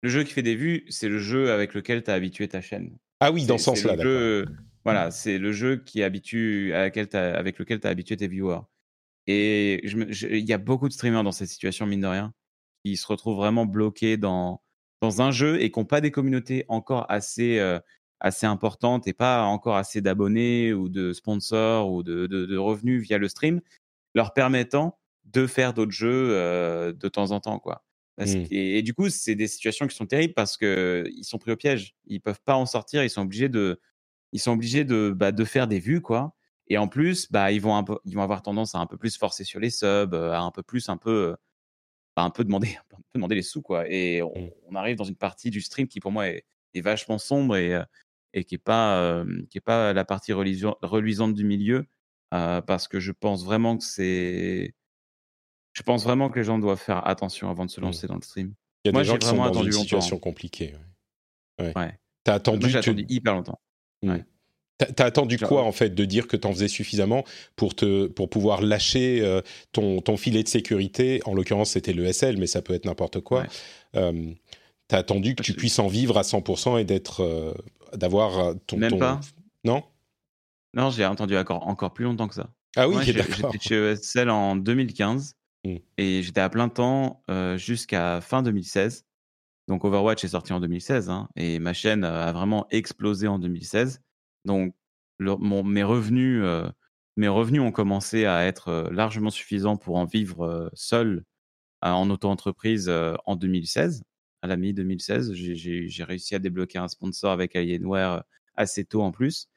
le 0.03 0.09
jeu 0.09 0.23
qui 0.23 0.33
fait 0.33 0.43
des 0.43 0.55
vues, 0.55 0.85
c'est 0.89 1.09
le 1.09 1.19
jeu 1.19 1.51
avec 1.51 1.75
lequel 1.75 2.03
tu 2.03 2.11
as 2.11 2.15
habitué 2.15 2.47
ta 2.47 2.61
chaîne. 2.61 2.97
Ah 3.21 3.33
oui, 3.33 3.47
dans 3.47 3.59
ce 3.59 3.65
sens-là, 3.65 3.97
d'accord. 3.97 4.55
Voilà, 4.85 5.11
c'est 5.11 5.39
le 5.39 5.53
jeu 5.53 5.77
qui 5.77 6.03
habitue, 6.03 6.73
à 6.73 6.83
laquelle 6.83 7.09
avec 7.13 7.59
lequel 7.59 7.81
tu 7.81 7.87
as 7.87 7.91
habitué 7.91 8.17
tes 8.17 8.29
viewers. 8.29 8.61
Et 9.31 9.87
il 9.87 10.49
y 10.49 10.55
a 10.55 10.59
beaucoup 10.59 10.89
de 10.89 10.93
streamers 10.95 11.23
dans 11.23 11.33
cette 11.33 11.49
situation, 11.49 11.85
mine 11.85 12.01
de 12.01 12.07
rien, 12.07 12.33
qui 12.83 12.97
se 12.97 13.07
retrouvent 13.07 13.37
vraiment 13.37 13.67
bloqués 13.67 14.17
dans, 14.17 14.63
dans 15.03 15.21
un 15.21 15.31
jeu 15.31 15.61
et 15.61 15.71
qui 15.71 15.79
n'ont 15.79 15.85
pas 15.85 16.01
des 16.01 16.11
communautés 16.11 16.65
encore 16.69 17.05
assez, 17.11 17.59
euh, 17.59 17.79
assez 18.21 18.47
importantes 18.47 19.07
et 19.07 19.13
pas 19.13 19.45
encore 19.45 19.77
assez 19.77 20.01
d'abonnés 20.01 20.73
ou 20.73 20.89
de 20.89 21.13
sponsors 21.13 21.93
ou 21.93 22.03
de, 22.03 22.27
de, 22.27 22.57
revenus 22.57 23.03
via 23.03 23.19
le 23.19 23.29
stream, 23.29 23.61
leur 24.15 24.33
permettant 24.33 24.99
de 25.25 25.47
faire 25.47 25.75
d'autres 25.75 25.93
jeux 25.93 26.31
euh, 26.31 26.95
de 26.95 27.09
temps 27.09 27.31
en 27.31 27.41
temps. 27.41 27.59
quoi. 27.59 27.85
Mmh. 28.17 28.47
et, 28.51 28.83
du 28.83 28.95
coup, 28.95 29.11
c'est 29.11 29.35
des 29.35 29.47
situations 29.47 29.87
qui 29.87 29.95
sont 29.95 30.07
terribles 30.07 30.35
parce 30.35 30.57
qu'ils 30.57 31.23
sont 31.23 31.39
pris 31.39 31.53
au 31.53 31.57
piège. 31.57 31.95
Ils 32.07 32.23
peuvent 32.23 32.41
pas 32.43 32.57
en 32.57 32.65
sortir, 32.65 33.05
ils 33.05 33.11
sont 33.11 33.23
obligés 33.23 33.51
de, 33.51 33.79
ils 34.33 34.41
sont 34.41 34.53
obligés 34.53 34.85
de, 34.85 35.13
bah, 35.15 35.33
de 35.33 35.45
faire 35.45 35.69
des 35.69 35.81
vues, 35.81 36.01
quoi. 36.01 36.35
Et 36.69 36.79
en 36.79 36.89
plus, 36.89 37.31
bah, 37.33 37.51
ils, 37.51 37.61
vont 37.61 37.77
un 37.77 37.85
peu, 37.85 37.99
ils 38.05 38.15
vont 38.15 38.23
avoir 38.23 38.43
tendance 38.43 38.75
à 38.75 38.79
un 38.79 38.87
peu 38.87 38.97
plus 38.97 39.17
forcer 39.17 39.45
sur 39.45 39.61
les 39.61 39.71
subs, 39.71 40.15
euh, 40.15 40.33
à 40.33 40.41
un 40.41 40.51
peu 40.51 40.63
plus, 40.63 40.89
un 40.89 40.97
peu, 40.97 41.37
bah, 42.17 42.23
un 42.23 42.31
peu 42.31 42.45
demander, 42.45 42.69
un 42.93 42.97
peu 42.97 43.03
demander 43.15 43.35
les 43.35 43.43
sous, 43.43 43.63
quoi. 43.63 43.89
Et 43.89 44.23
mmh. 44.23 44.51
on, 44.69 44.75
arrive 44.75 44.97
dans 44.97 45.05
une 45.05 45.17
partie 45.17 45.51
du 45.51 45.61
stream 45.61 45.89
qui, 45.89 46.01
pour 46.01 46.13
moi, 46.13 46.29
est, 46.29 46.45
est 46.75 46.81
vachement 46.81 47.19
sombre 47.19 47.57
et, 47.57 47.75
euh, 47.75 47.85
et 48.35 48.45
qui 48.45 48.55
n'est 48.55 48.59
pas, 48.59 49.25
qui 49.51 49.59
est 49.59 49.63
pas 49.63 49.93
la 49.93 50.05
partie 50.05 50.33
reluisante 50.33 51.35
du 51.35 51.45
milieu, 51.45 51.87
euh, 52.35 52.61
parce 52.61 52.89
que 52.89 53.01
je 53.01 53.13
pense 53.13 53.45
vraiment 53.45 53.77
que 53.77 53.85
c'est. 53.85 54.75
Je 55.73 55.83
pense 55.83 56.05
vraiment 56.05 56.29
que 56.29 56.39
les 56.39 56.45
gens 56.45 56.59
doivent 56.59 56.81
faire 56.81 57.07
attention 57.07 57.49
avant 57.51 57.65
de 57.65 57.71
se 57.71 57.81
mmh. 57.81 57.85
lancer 57.85 58.07
dans 58.07 58.17
le 58.17 58.23
stream. 58.23 58.55
Il 58.85 58.89
y 58.89 58.91
a 58.91 58.93
Moi, 58.93 59.03
des 59.03 59.09
gens 59.09 59.17
qui 59.17 59.27
sont 59.27 59.37
dans 59.37 59.63
une 59.63 59.73
situation 59.73 60.19
compliquée. 60.19 60.75
Ouais. 61.59 61.73
ouais. 61.77 61.99
T'as 62.25 62.35
attendu, 62.35 62.69
Moi, 62.69 62.79
attendu 62.79 63.07
hyper 63.09 63.35
longtemps. 63.35 63.61
Mmh. 64.03 64.11
Ouais. 64.11 64.25
T'as 64.79 65.07
attendu 65.07 65.39
quoi 65.39 65.65
en 65.65 65.73
fait 65.73 65.91
de 65.91 66.05
dire 66.05 66.29
que 66.29 66.37
t'en 66.37 66.53
faisais 66.53 66.69
suffisamment 66.69 67.25
pour 67.57 67.75
te 67.75 68.07
pour 68.07 68.31
pouvoir 68.31 68.63
lâcher 68.63 69.21
euh, 69.23 69.41
ton, 69.73 70.01
ton 70.01 70.17
filet 70.17 70.45
de 70.45 70.49
sécurité? 70.49 71.21
En 71.25 71.35
l'occurrence, 71.35 71.71
c'était 71.71 71.93
le 71.93 72.11
SL, 72.13 72.37
mais 72.39 72.47
ça 72.47 72.63
peut 72.63 72.75
être 72.75 72.85
n'importe 72.85 73.21
quoi. 73.21 73.45
Euh, 73.97 74.33
T'as 74.87 74.99
attendu 74.99 75.35
que 75.35 75.43
tu 75.43 75.53
puisses 75.53 75.81
en 75.81 75.89
vivre 75.89 76.17
à 76.17 76.23
100% 76.23 76.81
et 76.81 76.85
d'être 76.85 77.23
euh, 77.23 77.53
d'avoir 77.95 78.55
ton 78.67 78.79
même 78.79 78.99
pas 78.99 79.21
non? 79.65 79.83
Non 80.75 80.91
j'ai 80.91 81.05
entendu 81.05 81.37
encore 81.37 81.67
encore 81.67 81.93
plus 81.93 82.05
longtemps 82.05 82.29
que 82.29 82.35
ça. 82.35 82.49
Ah 82.77 82.89
oui. 82.89 82.97
J'étais 83.03 83.25
chez 83.61 83.75
ESL 83.75 84.31
en 84.31 84.55
2015 84.55 85.35
mmh. 85.65 85.75
et 85.99 86.23
j'étais 86.23 86.41
à 86.41 86.49
plein 86.49 86.69
temps 86.69 87.23
jusqu'à 87.57 88.21
fin 88.21 88.43
2016. 88.43 89.05
Donc 89.67 89.85
Overwatch 89.85 90.25
est 90.25 90.29
sorti 90.29 90.53
en 90.53 90.61
2016 90.61 91.11
hein, 91.11 91.29
et 91.37 91.59
ma 91.59 91.75
chaîne 91.75 92.05
a 92.05 92.33
vraiment 92.33 92.67
explosé 92.71 93.27
en 93.27 93.39
2016. 93.39 94.01
Donc, 94.45 94.75
mes, 95.19 95.83
revenus, 95.83 96.41
euh, 96.43 96.69
mes 97.17 97.29
revenus 97.29 97.61
ont 97.61 97.73
commencé 97.73 98.25
à 98.25 98.45
être 98.47 98.69
euh, 98.69 98.91
largement 98.91 99.31
suffisants 99.31 99.77
pour 99.77 99.97
en 99.97 100.05
vivre 100.05 100.45
euh, 100.45 100.69
seul 100.75 101.25
en 101.81 102.11
auto-entreprise 102.11 102.91
en 103.25 103.37
2016. 103.37 104.03
À 104.43 104.49
la 104.49 104.57
mi-2016, 104.57 105.33
j'ai 105.33 106.03
réussi 106.05 106.35
à 106.35 106.41
débloquer 106.41 106.79
un 106.79 106.89
sponsor 106.89 107.31
avec 107.31 107.55
Alienware 107.55 108.25
assez 108.57 108.85
tôt 108.85 109.03
en 109.03 109.13
plus. 109.13 109.49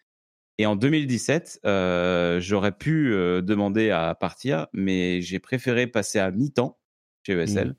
Et 0.59 0.67
en 0.67 0.75
2017, 0.75 1.61
j'aurais 1.63 2.77
pu 2.77 3.09
demander 3.09 3.89
à 3.89 4.13
partir, 4.13 4.67
mais 4.71 5.23
j'ai 5.23 5.39
préféré 5.39 5.87
passer 5.87 6.19
à 6.19 6.29
mi-temps 6.29 6.77
chez 7.25 7.33
ESL 7.33 7.69
mmh. 7.69 7.75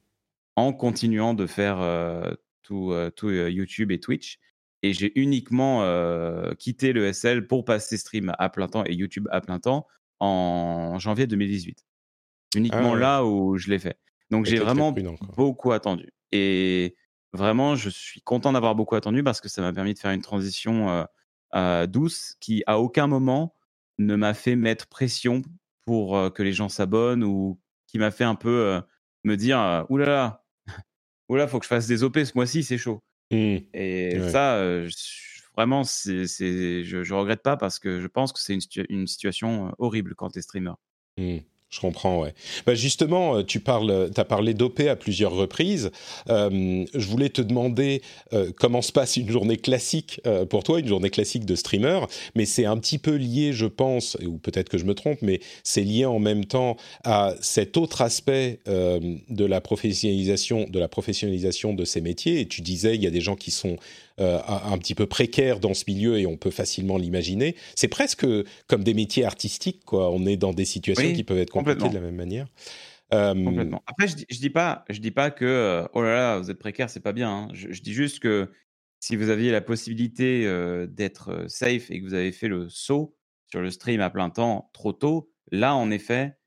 en 0.56 0.72
continuant 0.72 1.34
de 1.34 1.46
faire 1.46 2.36
tout, 2.62 2.92
tout 3.14 3.30
YouTube 3.30 3.92
et 3.92 4.00
Twitch 4.00 4.40
et 4.82 4.92
j'ai 4.92 5.12
uniquement 5.18 5.82
euh, 5.82 6.54
quitté 6.54 6.92
le 6.92 7.12
SL 7.12 7.46
pour 7.46 7.64
passer 7.64 7.96
stream 7.96 8.32
à 8.38 8.48
plein 8.48 8.68
temps 8.68 8.84
et 8.84 8.94
YouTube 8.94 9.28
à 9.30 9.40
plein 9.40 9.60
temps 9.60 9.86
en 10.18 10.98
janvier 10.98 11.26
2018. 11.26 11.84
Uniquement 12.56 12.94
ah 12.94 12.98
là 12.98 13.24
où 13.24 13.56
je 13.56 13.70
l'ai 13.70 13.78
fait. 13.78 13.98
Donc 14.30 14.46
j'ai 14.46 14.58
vraiment 14.58 14.92
beaucoup 15.36 15.72
attendu. 15.72 16.10
Et 16.32 16.96
vraiment, 17.32 17.76
je 17.76 17.88
suis 17.90 18.20
content 18.22 18.52
d'avoir 18.52 18.74
beaucoup 18.74 18.94
attendu 18.94 19.22
parce 19.22 19.40
que 19.40 19.48
ça 19.48 19.62
m'a 19.62 19.72
permis 19.72 19.94
de 19.94 19.98
faire 19.98 20.10
une 20.10 20.22
transition 20.22 20.90
euh, 20.90 21.04
euh, 21.54 21.86
douce 21.86 22.34
qui, 22.40 22.62
à 22.66 22.78
aucun 22.78 23.06
moment, 23.06 23.54
ne 23.98 24.16
m'a 24.16 24.34
fait 24.34 24.56
mettre 24.56 24.88
pression 24.88 25.42
pour 25.84 26.32
que 26.32 26.42
les 26.42 26.52
gens 26.52 26.68
s'abonnent 26.68 27.24
ou 27.24 27.60
qui 27.86 27.98
m'a 27.98 28.10
fait 28.10 28.24
un 28.24 28.36
peu 28.36 28.80
me 29.24 29.36
dire 29.36 29.84
oulala, 29.88 30.44
oulala, 31.28 31.46
faut 31.48 31.58
que 31.58 31.64
je 31.64 31.68
fasse 31.68 31.86
des 31.86 32.02
OP 32.04 32.18
ce 32.18 32.32
mois-ci, 32.34 32.62
c'est 32.62 32.78
chaud. 32.78 33.02
Mmh. 33.32 33.58
Et 33.74 34.20
ça, 34.30 34.62
vraiment, 35.56 35.84
c'est, 35.84 36.26
je, 36.26 37.02
je 37.02 37.14
regrette 37.14 37.42
pas 37.42 37.56
parce 37.56 37.78
que 37.78 38.00
je 38.00 38.06
pense 38.06 38.32
que 38.32 38.40
c'est 38.40 38.54
une, 38.54 38.60
une 38.88 39.06
situation 39.06 39.74
horrible 39.78 40.14
quand 40.14 40.30
tu 40.30 40.38
es 40.38 40.42
streamer. 40.42 40.74
Mmh. 41.18 41.38
Je 41.72 41.80
comprends, 41.80 42.20
ouais. 42.20 42.34
Bah 42.66 42.74
justement, 42.74 43.38
euh, 43.38 43.42
tu 43.42 43.58
parles, 43.58 44.10
as 44.14 44.24
parlé 44.26 44.52
d'OP 44.52 44.80
à 44.80 44.94
plusieurs 44.94 45.32
reprises. 45.32 45.90
Euh, 46.28 46.84
je 46.92 47.06
voulais 47.06 47.30
te 47.30 47.40
demander 47.40 48.02
euh, 48.34 48.52
comment 48.54 48.82
se 48.82 48.92
passe 48.92 49.16
une 49.16 49.30
journée 49.30 49.56
classique 49.56 50.20
pour 50.50 50.64
toi, 50.64 50.80
une 50.80 50.86
journée 50.86 51.08
classique 51.08 51.46
de 51.46 51.56
streamer, 51.56 52.00
mais 52.34 52.44
c'est 52.44 52.66
un 52.66 52.76
petit 52.76 52.98
peu 52.98 53.14
lié, 53.14 53.54
je 53.54 53.64
pense, 53.64 54.18
ou 54.26 54.36
peut-être 54.36 54.68
que 54.68 54.76
je 54.76 54.84
me 54.84 54.94
trompe, 54.94 55.20
mais 55.22 55.40
c'est 55.64 55.82
lié 55.82 56.04
en 56.04 56.18
même 56.18 56.44
temps 56.44 56.76
à 57.04 57.34
cet 57.40 57.78
autre 57.78 58.02
aspect 58.02 58.60
de 58.66 59.44
la 59.44 59.60
professionnalisation, 59.60 60.66
de 60.68 60.78
la 60.78 60.88
professionnalisation 60.88 61.72
de 61.72 61.84
ces 61.84 62.02
métiers. 62.02 62.40
Et 62.40 62.46
tu 62.46 62.60
disais, 62.60 62.94
il 62.94 63.02
y 63.02 63.06
a 63.06 63.10
des 63.10 63.20
gens 63.22 63.36
qui 63.36 63.50
sont 63.50 63.78
euh, 64.20 64.38
un, 64.46 64.76
petit 64.78 64.94
peu 64.94 65.06
précaire 65.06 65.58
dans 65.60 65.74
ce 65.74 65.84
milieu 65.86 66.18
et 66.18 66.26
on 66.26 66.36
peut 66.36 66.50
facilement 66.50 66.98
l'imaginer. 66.98 67.56
C'est 67.74 67.88
presque 67.88 68.26
comme 68.66 68.84
des 68.84 68.94
métiers 68.94 69.24
artistiques, 69.24 69.84
quoi. 69.84 70.10
On 70.10 70.26
est 70.26 70.36
dans 70.36 70.52
des 70.52 70.64
situations 70.64 71.06
Oui, 71.08 71.14
qui 71.14 71.24
peuvent 71.24 71.38
être 71.38 71.50
compliquées 71.50 71.88
de 71.88 71.94
la 71.94 72.00
même 72.00 72.16
manière. 72.16 72.46
Euh, 73.14 73.34
Complètement. 73.34 73.82
Après, 73.86 74.08
je 74.08 74.16
dis, 74.16 74.26
je 74.30 74.38
dis 74.38 74.50
pas, 74.50 74.84
je 74.88 74.98
dis 75.00 75.10
pas 75.10 75.30
que 75.30 75.44
euh, 75.44 75.86
oh 75.92 76.02
là 76.02 76.14
là, 76.14 76.38
vous 76.38 76.50
êtes 76.50 76.58
précaire, 76.58 76.88
c'est 76.88 77.00
pas 77.00 77.12
bien. 77.12 77.30
hein. 77.30 77.48
Je, 77.52 77.70
je 77.70 77.82
dis 77.82 77.92
juste 77.92 78.20
que 78.20 78.50
si 79.00 79.16
vous 79.16 79.28
aviez 79.28 79.50
la 79.50 79.60
possibilité 79.60 80.46
euh, 80.46 80.86
d'être 80.86 81.44
safe 81.48 81.90
et 81.90 82.00
que 82.00 82.04
vous 82.04 82.14
avez 82.14 82.32
fait 82.32 82.48
le 82.48 82.68
saut 82.68 83.16
sur 83.50 83.60
le 83.60 83.70
stream 83.70 84.00
à 84.00 84.08
plein 84.08 84.30
temps 84.30 84.70
trop 84.72 84.92
tôt, 84.92 85.30
là, 85.50 85.74
en 85.74 85.90
effet, 85.90 86.38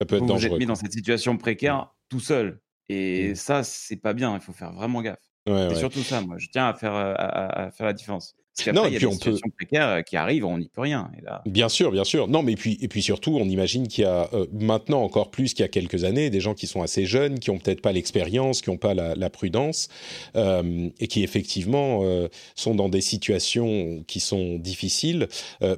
ça 0.00 0.06
peut 0.06 0.16
être 0.16 0.22
vous 0.24 0.36
vous 0.38 0.46
êtes 0.46 0.58
mis 0.58 0.66
dans 0.66 0.74
cette 0.74 0.92
situation 0.92 1.36
précaire 1.36 1.94
tout 2.08 2.20
seul. 2.20 2.60
Et 2.88 3.30
Mm. 3.30 3.34
ça, 3.36 3.62
c'est 3.62 3.96
pas 3.96 4.14
bien. 4.14 4.34
Il 4.34 4.40
faut 4.40 4.52
faire 4.52 4.72
vraiment 4.72 5.02
gaffe. 5.02 5.27
Ouais, 5.48 5.66
C'est 5.68 5.74
ouais. 5.74 5.80
surtout 5.80 6.02
ça, 6.02 6.20
moi. 6.20 6.36
Je 6.38 6.48
tiens 6.52 6.68
à 6.68 6.74
faire, 6.74 6.94
euh, 6.94 7.14
à, 7.16 7.70
faire 7.70 7.86
la 7.86 7.92
différence. 7.92 8.34
Parce 8.56 8.74
Non, 8.74 8.86
et 8.86 8.88
il 8.88 8.92
y 8.94 8.96
a 8.96 8.98
puis 8.98 9.06
des 9.06 9.06
on 9.06 9.10
peut, 9.10 9.16
situations 9.16 9.50
précaires 9.56 9.88
euh, 9.88 10.02
qui 10.02 10.16
arrivent, 10.16 10.44
on 10.44 10.58
n'y 10.58 10.68
peut 10.68 10.80
rien. 10.80 11.12
Et 11.16 11.22
là, 11.24 11.42
Bien 11.46 11.68
sûr, 11.68 11.92
bien 11.92 12.02
sûr. 12.02 12.26
Non, 12.26 12.42
mais 12.42 12.56
puis 12.56 12.76
et 12.80 12.88
puis 12.88 13.02
surtout, 13.02 13.36
on 13.40 13.44
imagine 13.48 13.86
qu'il 13.86 14.02
y 14.02 14.06
a 14.08 14.28
euh, 14.34 14.46
maintenant 14.52 15.00
encore 15.04 15.30
plus 15.30 15.54
qu'il 15.54 15.60
y 15.62 15.64
a 15.64 15.68
quelques 15.68 16.02
années 16.02 16.28
des 16.28 16.40
gens 16.40 16.54
qui 16.54 16.66
sont 16.66 16.82
assez 16.82 17.06
jeunes, 17.06 17.38
qui 17.38 17.50
ont 17.50 17.58
peut-être 17.58 17.80
pas 17.80 17.92
l'expérience, 17.92 18.60
qui 18.60 18.70
n'ont 18.70 18.76
pas 18.76 18.94
la, 18.94 19.14
la 19.14 19.30
prudence, 19.30 19.88
euh, 20.34 20.88
et 20.98 21.06
qui 21.06 21.22
effectivement 21.22 22.00
euh, 22.02 22.26
sont 22.56 22.74
dans 22.74 22.88
des 22.88 23.00
situations 23.00 24.02
qui 24.08 24.18
sont 24.18 24.56
difficiles 24.56 25.28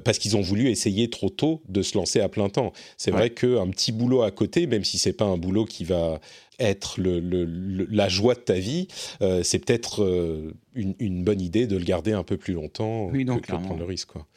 parce 0.03 0.17
qu'ils 0.17 0.35
ont 0.35 0.41
voulu 0.41 0.69
essayer 0.69 1.07
trop 1.11 1.29
tôt 1.29 1.61
de 1.69 1.83
se 1.83 1.95
lancer 1.95 2.19
à 2.19 2.29
plein 2.29 2.49
temps. 2.49 2.73
C'est 2.97 3.11
Ouais. 3.11 3.17
vrai 3.17 3.29
qu'un 3.29 3.69
petit 3.69 3.91
boulot 3.91 4.23
à 4.23 4.31
côté, 4.31 4.65
même 4.65 4.83
si 4.83 4.97
c'est 4.97 5.13
pas 5.13 5.25
un 5.25 5.37
boulot 5.37 5.65
qui 5.65 5.83
va 5.83 6.19
être 6.59 6.99
le, 6.99 7.19
le- 7.19 7.45
le- 7.45 7.87
la 7.89 8.07
joie 8.09 8.35
de 8.35 8.39
ta 8.39 8.53
vie, 8.55 8.87
euh, 9.21 9.41
c'est 9.43 9.59
peut-être 9.59 10.03
euh, 10.03 10.53
une, 10.75 10.95
une 10.99 11.23
bonne 11.23 11.41
idée 11.41 11.65
de 11.67 11.77
le 11.77 11.83
garder 11.83 12.11
un 12.13 12.23
peu 12.23 12.37
plus 12.37 12.53
longtemps 12.53 13.07
Oui, 13.07 13.25
que, 13.25 13.33
de 13.33 13.39
prendre 13.39 13.77
le 13.77 13.85
risque. 13.85 14.09
Quoi. 14.09 14.27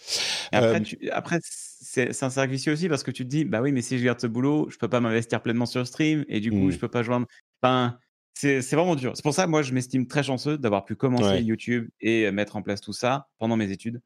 Après, 0.52 0.76
Euh, 0.76 0.80
tu- 0.80 1.10
après 1.10 1.38
c'est 1.42 2.22
un 2.22 2.30
cercle 2.30 2.50
vicieux 2.52 2.72
aussi 2.72 2.88
parce 2.88 3.02
que 3.02 3.10
tu 3.10 3.24
te 3.24 3.28
dis, 3.28 3.44
bah 3.44 3.60
oui, 3.60 3.72
mais 3.72 3.82
si 3.82 3.98
je 3.98 4.04
garde 4.04 4.20
ce 4.20 4.26
boulot, 4.26 4.68
je 4.70 4.78
peux 4.78 4.88
pas 4.88 5.00
m'investir 5.00 5.42
pleinement 5.42 5.66
sur 5.66 5.80
le 5.80 5.86
stream 5.86 6.24
et 6.28 6.40
du 6.40 6.50
coup, 6.50 6.68
hmm, 6.68 6.70
je 6.72 6.78
peux 6.78 6.88
pas 6.88 7.02
joindre. 7.02 7.26
Enfin, 7.62 7.98
c'est 8.34 8.60
vraiment 8.72 8.96
dur. 8.96 9.12
C'est 9.14 9.22
pour 9.22 9.34
ça, 9.34 9.46
moi, 9.46 9.62
je 9.62 9.72
m'estime 9.72 10.06
très 10.06 10.22
chanceux 10.24 10.58
d'avoir 10.58 10.84
pu 10.84 10.96
commencer 10.96 11.34
ouais. 11.34 11.42
YouTube 11.42 11.88
et 12.00 12.30
mettre 12.32 12.56
en 12.56 12.62
place 12.62 12.80
tout 12.80 12.92
ça 12.92 13.28
pendant 13.38 13.56
mes 13.56 13.70
études, 13.70 14.00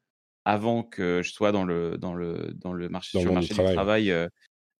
avant 0.45 0.83
que 0.83 1.21
je 1.23 1.31
sois 1.31 1.51
dans 1.51 1.63
le 1.65 1.97
dans 1.97 2.13
le 2.13 2.53
dans 2.53 2.73
le 2.73 2.89
marché 2.89 3.17
Dans 3.17 3.21
sur 3.21 3.29
le 3.29 3.35
marché 3.35 3.53
du 3.55 3.63
travail. 3.73 4.11
euh, 4.11 4.27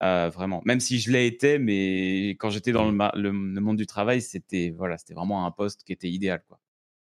euh, 0.03 0.29
vraiment, 0.29 0.61
même 0.65 0.79
si 0.79 0.99
je 0.99 1.11
l'ai 1.11 1.27
été, 1.27 1.59
mais 1.59 2.29
quand 2.39 2.49
j'étais 2.49 2.71
dans 2.71 2.89
le, 2.89 2.97
le, 3.15 3.31
le 3.31 3.61
monde 3.61 3.77
du 3.77 3.85
travail, 3.85 4.21
c'était 4.21 4.71
voilà, 4.77 4.97
c'était 4.97 5.13
vraiment 5.13 5.45
un 5.45 5.51
poste 5.51 5.83
qui 5.83 5.93
était 5.93 6.09
idéal, 6.09 6.43
quoi. 6.47 6.59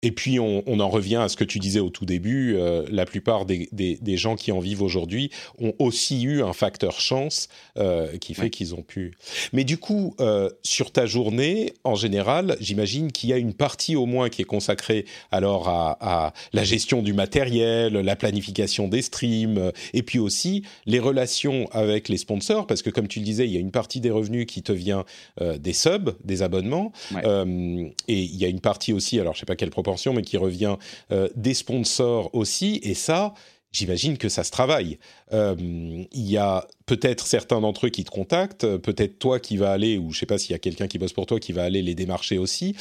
Et 0.02 0.12
puis 0.12 0.40
on, 0.40 0.64
on 0.66 0.80
en 0.80 0.88
revient 0.90 1.18
à 1.18 1.28
ce 1.28 1.36
que 1.36 1.44
tu 1.44 1.60
disais 1.60 1.82
au 1.82 1.90
tout 1.90 2.06
début, 2.06 2.56
euh, 2.56 2.86
la 2.90 3.06
plupart 3.06 3.46
des, 3.46 3.68
des, 3.74 3.98
des 4.02 4.16
gens 4.16 4.36
qui 4.38 4.52
en 4.54 4.60
vivent 4.60 4.82
aujourd'hui 4.82 5.30
ont 5.60 5.74
aussi 5.78 6.24
eu 6.24 6.42
un 6.42 6.54
facteur 6.54 7.02
chance 7.02 7.50
euh, 7.78 8.18
qui 8.18 8.34
fait 8.34 8.44
Ouais. 8.44 8.50
qu'ils 8.50 8.74
ont 8.76 8.82
pu. 8.82 9.16
Mais 9.52 9.66
du 9.66 9.78
coup, 9.78 10.16
euh, 10.22 10.50
sur 10.64 10.92
ta 10.92 11.06
journée, 11.06 11.74
en 11.84 11.96
général, 11.96 12.56
j'imagine 12.62 13.12
qu'il 13.12 13.30
y 13.30 13.34
a 13.34 13.38
une 13.38 13.54
partie 13.54 13.98
au 13.98 14.06
moins 14.06 14.30
qui 14.30 14.42
est 14.42 14.46
consacrée 14.46 15.04
alors 15.32 15.68
à, 15.68 15.98
à 16.00 16.34
la 16.54 16.64
gestion 16.64 17.02
du 17.02 17.12
matériel, 17.12 17.92
la 17.94 18.16
planification 18.16 18.88
des 18.88 19.02
streams, 19.02 19.58
euh, 19.58 19.72
et 19.94 20.04
puis 20.04 20.20
aussi 20.20 20.64
les 20.86 21.00
relations 21.00 21.68
avec 21.74 22.08
les 22.08 22.18
sponsors, 22.18 22.68
parce 22.68 22.82
que 22.82 22.90
comme 22.90 23.10
tu 23.10 23.20
le 23.20 23.26
disais, 23.26 23.46
il 23.46 23.52
y 23.52 23.58
a 23.58 23.60
une 23.60 23.72
partie 23.72 24.00
des 24.00 24.12
revenus 24.12 24.46
qui 24.46 24.64
te 24.64 24.72
vient 24.72 25.04
euh, 25.42 25.58
des 25.58 25.74
subs, 25.74 26.16
des 26.24 26.42
abonnements, 26.42 26.94
Ouais. 27.14 27.22
euh, 27.26 27.90
et 28.08 28.20
il 28.22 28.38
y 28.38 28.46
a 28.46 28.48
une 28.48 28.62
partie 28.62 28.94
aussi, 28.94 29.20
alors 29.20 29.34
je 29.34 29.40
sais 29.42 29.46
pas 29.46 29.58
quelle 29.58 29.70
proportion, 29.72 29.89
mais 30.14 30.22
qui 30.22 30.38
revient 30.38 30.76
euh, 31.12 31.28
des 31.36 31.54
sponsors 31.54 32.30
aussi. 32.34 32.80
Et 32.84 32.94
ça, 32.94 33.34
j'imagine 33.72 34.18
que 34.18 34.30
ça 34.30 34.44
se 34.44 34.52
travaille. 34.52 34.98
Euh, 35.34 35.56
Il 35.60 36.30
y 36.30 36.38
a 36.38 36.68
peut-être 36.86 37.28
certains 37.28 37.62
d'entre 37.62 37.88
eux 37.88 37.90
qui 37.90 38.04
te 38.04 38.12
contactent, 38.12 38.64
euh, 38.64 38.78
peut-être 38.78 39.20
toi 39.20 39.40
qui 39.40 39.58
vas 39.58 39.72
aller, 39.72 39.98
ou 39.98 40.12
je 40.12 40.20
sais 40.20 40.26
pas 40.26 40.38
s'il 40.38 40.52
y 40.52 40.56
a 40.56 40.60
quelqu'un 40.60 40.88
qui 40.88 40.98
bosse 40.98 41.14
pour 41.14 41.26
toi 41.26 41.40
qui 41.40 41.52
va 41.54 41.64
aller 41.64 41.82
les 41.82 41.96
démarcher 41.96 42.38
aussi. 42.38 42.76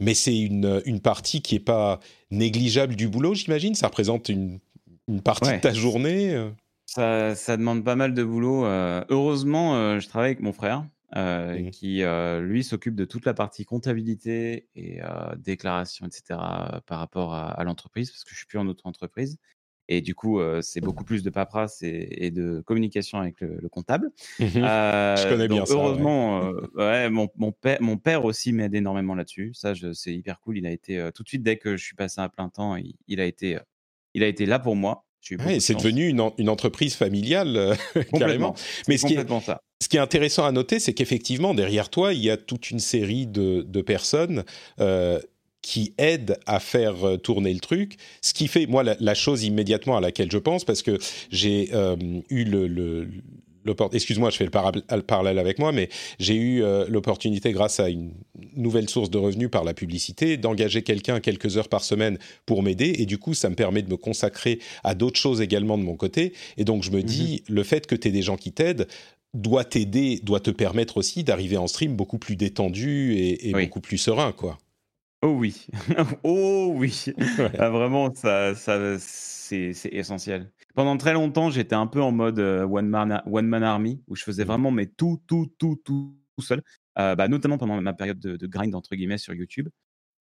Mais 0.00 0.14
c'est 0.14 0.38
une, 0.38 0.80
une 0.84 1.00
partie 1.00 1.42
qui 1.42 1.56
est 1.56 1.60
pas 1.60 1.98
négligeable 2.30 2.94
du 2.94 3.08
boulot, 3.08 3.34
j'imagine. 3.34 3.74
Ça 3.74 3.88
représente 3.88 4.28
une, 4.28 4.60
une 5.08 5.22
partie 5.22 5.50
de 5.52 5.60
ta 5.60 5.72
journée. 5.74 6.34
euh. 6.34 6.50
Ça, 6.86 7.34
ça 7.34 7.56
demande 7.56 7.84
pas 7.84 7.96
mal 7.96 8.14
de 8.14 8.22
boulot. 8.24 8.64
euh, 8.64 9.04
heureusement, 9.10 9.74
euh, 9.76 9.98
je 10.00 10.08
travaille 10.08 10.30
avec 10.30 10.40
mon 10.40 10.52
frère 10.52 10.84
euh, 11.16 11.60
Mhm. 11.60 11.70
qui, 11.70 12.02
euh, 12.02 12.40
lui, 12.40 12.62
s'occupe 12.64 12.94
de 12.94 13.04
toute 13.04 13.24
la 13.26 13.34
partie 13.34 13.64
comptabilité 13.64 14.68
et 14.74 15.02
euh, 15.02 15.34
déclaration, 15.36 16.06
etc., 16.06 16.76
euh, 16.76 16.80
par 16.82 16.98
rapport 17.00 17.34
à, 17.34 17.50
à 17.52 17.64
l'entreprise, 17.64 18.10
parce 18.10 18.24
que 18.24 18.30
je 18.32 18.36
suis 18.36 18.46
plus 18.46 18.58
en 18.58 18.66
auto-entreprise. 18.68 19.38
Et 19.90 20.02
du 20.02 20.14
coup, 20.14 20.38
c'est 20.60 20.82
beaucoup 20.82 21.02
plus 21.04 21.22
de 21.22 21.30
paperasse 21.30 21.80
et, 21.82 22.08
et 22.26 22.30
de 22.30 22.60
communication 22.66 23.18
avec 23.20 23.40
le, 23.40 23.56
le 23.58 23.68
comptable. 23.70 24.10
Mhm. 24.38 24.70
Je 25.14 25.26
connais 25.26 25.48
bien 25.48 25.64
donc 25.64 25.66
ça. 25.66 25.80
heureusement, 25.80 26.40
ouais, 26.74 27.08
mon, 27.10 27.28
mon 27.36 27.52
père, 27.52 27.78
mon 27.80 27.96
père 27.96 28.24
aussi 28.26 28.52
m'aide 28.52 28.74
énormément 28.74 29.14
là-dessus. 29.14 29.52
Ça, 29.54 29.72
c'est 29.94 30.14
hyper 30.14 30.40
cool. 30.40 30.58
Il 30.58 30.66
a 30.66 30.70
été 30.70 31.08
tout 31.14 31.22
de 31.22 31.28
suite 31.28 31.42
dès 31.42 31.56
que 31.56 31.76
je 31.78 31.84
suis 31.84 31.96
passé 31.96 32.20
à 32.20 32.28
plein 32.28 32.50
temps, 32.50 32.76
il, 32.76 32.96
il 33.06 33.20
a 33.20 33.24
été, 33.24 33.58
il 34.14 34.22
a 34.22 34.26
été 34.28 34.46
là 34.46 34.58
pour 34.58 34.76
moi. 34.76 35.07
Ouais, 35.46 35.60
c'est 35.60 35.74
devenu 35.74 36.08
une, 36.08 36.20
en- 36.20 36.34
une 36.38 36.48
entreprise 36.48 36.94
familiale, 36.94 37.56
euh, 37.56 37.74
carrément. 38.18 38.54
Mais 38.88 38.96
ce 38.96 39.06
qui 39.06 39.12
est, 39.12 39.16
complètement 39.16 39.40
ça. 39.40 39.60
Ce 39.82 39.88
qui 39.88 39.96
est 39.96 40.00
intéressant 40.00 40.44
à 40.44 40.52
noter, 40.52 40.80
c'est 40.80 40.94
qu'effectivement, 40.94 41.54
derrière 41.54 41.88
toi, 41.88 42.12
il 42.14 42.22
y 42.22 42.30
a 42.30 42.36
toute 42.36 42.70
une 42.70 42.80
série 42.80 43.26
de, 43.26 43.62
de 43.62 43.80
personnes 43.80 44.44
euh, 44.80 45.20
qui 45.62 45.92
aident 45.98 46.38
à 46.46 46.60
faire 46.60 47.04
euh, 47.06 47.16
tourner 47.16 47.52
le 47.52 47.60
truc. 47.60 47.96
Ce 48.22 48.32
qui 48.32 48.48
fait, 48.48 48.66
moi, 48.66 48.82
la, 48.82 48.96
la 49.00 49.14
chose 49.14 49.44
immédiatement 49.44 49.96
à 49.96 50.00
laquelle 50.00 50.30
je 50.30 50.38
pense, 50.38 50.64
parce 50.64 50.82
que 50.82 50.98
j'ai 51.30 51.70
euh, 51.74 51.96
eu 52.30 52.44
le... 52.44 53.08
Excuse-moi, 53.92 54.30
je 54.30 54.36
fais 54.36 54.44
le 54.44 54.50
para- 54.50 54.72
le 54.72 55.02
parallèle 55.02 55.38
avec 55.38 55.58
moi, 55.58 55.72
mais 55.72 55.88
j'ai 56.18 56.34
eu 56.34 56.62
euh, 56.62 56.86
l'opportunité, 56.88 57.52
grâce 57.52 57.80
à 57.80 57.88
une 57.88 58.12
nouvelle 58.56 58.88
source 58.88 59.10
de 59.10 59.18
revenus 59.18 59.50
par 59.50 59.64
la 59.64 59.74
publicité, 59.74 60.36
d'engager 60.36 60.82
quelqu'un 60.82 61.20
quelques 61.20 61.56
heures 61.56 61.68
par 61.68 61.84
semaine 61.84 62.18
pour 62.46 62.62
m'aider. 62.62 62.94
Et 62.98 63.06
du 63.06 63.18
coup, 63.18 63.34
ça 63.34 63.48
me 63.50 63.54
permet 63.54 63.82
de 63.82 63.90
me 63.90 63.96
consacrer 63.96 64.58
à 64.84 64.94
d'autres 64.94 65.18
choses 65.20 65.40
également 65.40 65.78
de 65.78 65.82
mon 65.82 65.96
côté. 65.96 66.32
Et 66.56 66.64
donc, 66.64 66.82
je 66.82 66.90
me 66.90 66.98
Mhm. 66.98 67.02
dis, 67.04 67.42
le 67.48 67.62
fait 67.62 67.86
que 67.86 67.94
tu 67.94 68.08
aies 68.08 68.12
des 68.12 68.22
gens 68.22 68.36
qui 68.36 68.52
t'aident, 68.52 68.86
doit 69.34 69.64
t'aider, 69.64 70.20
doit 70.22 70.40
te 70.40 70.50
permettre 70.50 70.96
aussi 70.96 71.22
d'arriver 71.24 71.56
en 71.58 71.66
stream 71.66 71.94
beaucoup 71.96 72.18
plus 72.18 72.34
détendu 72.36 73.12
et, 73.14 73.50
et 73.50 73.54
Oui. 73.54 73.64
beaucoup 73.66 73.80
plus 73.80 73.98
serein, 73.98 74.32
quoi. 74.32 74.58
Oh 75.20 75.34
oui, 75.36 75.66
oh 76.22 76.72
oui. 76.76 77.04
Ouais. 77.16 77.50
Ah, 77.58 77.70
vraiment, 77.70 78.14
ça, 78.14 78.54
ça, 78.54 78.96
c'est 79.00 79.72
essentiel. 79.90 80.48
Pendant 80.78 80.96
très 80.96 81.12
longtemps, 81.12 81.50
j'étais 81.50 81.74
un 81.74 81.88
peu 81.88 82.00
en 82.00 82.12
mode 82.12 82.38
euh, 82.38 82.64
one 82.64 82.86
man, 82.88 83.20
one 83.26 83.48
man 83.48 83.64
army, 83.64 84.00
où 84.06 84.14
je 84.14 84.22
faisais 84.22 84.44
Mhm. 84.44 84.46
vraiment 84.46 84.70
mais 84.70 84.86
tout, 84.86 85.20
tout, 85.26 85.52
tout, 85.58 85.74
tout, 85.84 86.14
tout 86.36 86.42
seul. 86.44 86.62
Euh, 87.00 87.16
bah, 87.16 87.26
notamment 87.26 87.58
pendant 87.58 87.80
ma 87.82 87.92
période 87.94 88.20
de, 88.20 88.36
de 88.36 88.46
grind 88.46 88.72
entre 88.76 88.94
guillemets 88.94 89.18
sur 89.18 89.34
YouTube 89.34 89.68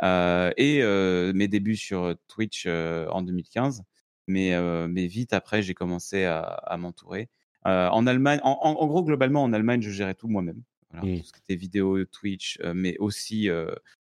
Euh, 0.01 0.51
et 0.57 0.81
euh, 0.81 1.31
mes 1.35 1.47
débuts 1.47 1.75
sur 1.75 2.15
Twitch 2.27 2.65
en 2.65 3.21
2015. 3.21 3.83
Mais, 4.27 4.59
mais 4.87 5.05
vite 5.05 5.31
après, 5.31 5.61
j'ai 5.61 5.75
commencé 5.75 6.23
à, 6.23 6.39
à 6.41 6.75
m'entourer. 6.77 7.29
En 7.63 8.07
Allemagne, 8.07 8.39
en, 8.41 8.57
en- 8.63 8.81
en 8.81 8.87
gros, 8.87 9.03
globalement, 9.03 9.43
en 9.43 9.53
Allemagne, 9.53 9.83
je 9.83 9.91
gérais 9.91 10.15
tout 10.15 10.27
moi-même. 10.27 10.63
Voilà, 10.89 11.05
Mhm. 11.05 11.19
tout 11.19 11.23
ce 11.27 11.33
qui 11.33 11.39
était 11.41 11.55
vidéo, 11.55 12.03
Twitch, 12.05 12.57
mais 12.73 12.97
aussi 12.97 13.47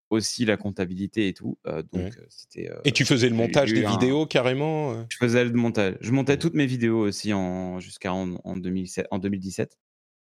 aussi 0.09 0.45
la 0.45 0.57
comptabilité 0.57 1.27
et 1.27 1.33
tout. 1.33 1.57
Euh, 1.67 1.81
donc, 1.83 2.01
Ouais. 2.03 2.11
euh, 2.19 2.25
c'était. 2.29 2.69
euh, 2.71 2.79
Et 2.85 2.91
tu 2.91 3.05
faisais 3.05 3.29
le 3.29 3.35
montage 3.35 3.73
des 3.73 3.85
un- 3.85 3.91
vidéos 3.91 4.25
carrément 4.25 5.05
Je 5.09 5.17
faisais 5.17 5.43
le 5.45 5.51
montage. 5.51 5.95
Je 6.01 6.11
montais 6.11 6.37
toutes 6.37 6.55
mes 6.55 6.65
vidéos 6.65 6.99
aussi 6.99 7.31
en, 7.33 7.79
jusqu'à 7.79 8.13
en, 8.13 8.35
en, 8.43 8.57
2007, 8.57 9.07
en 9.11 9.19
2017. 9.19 9.77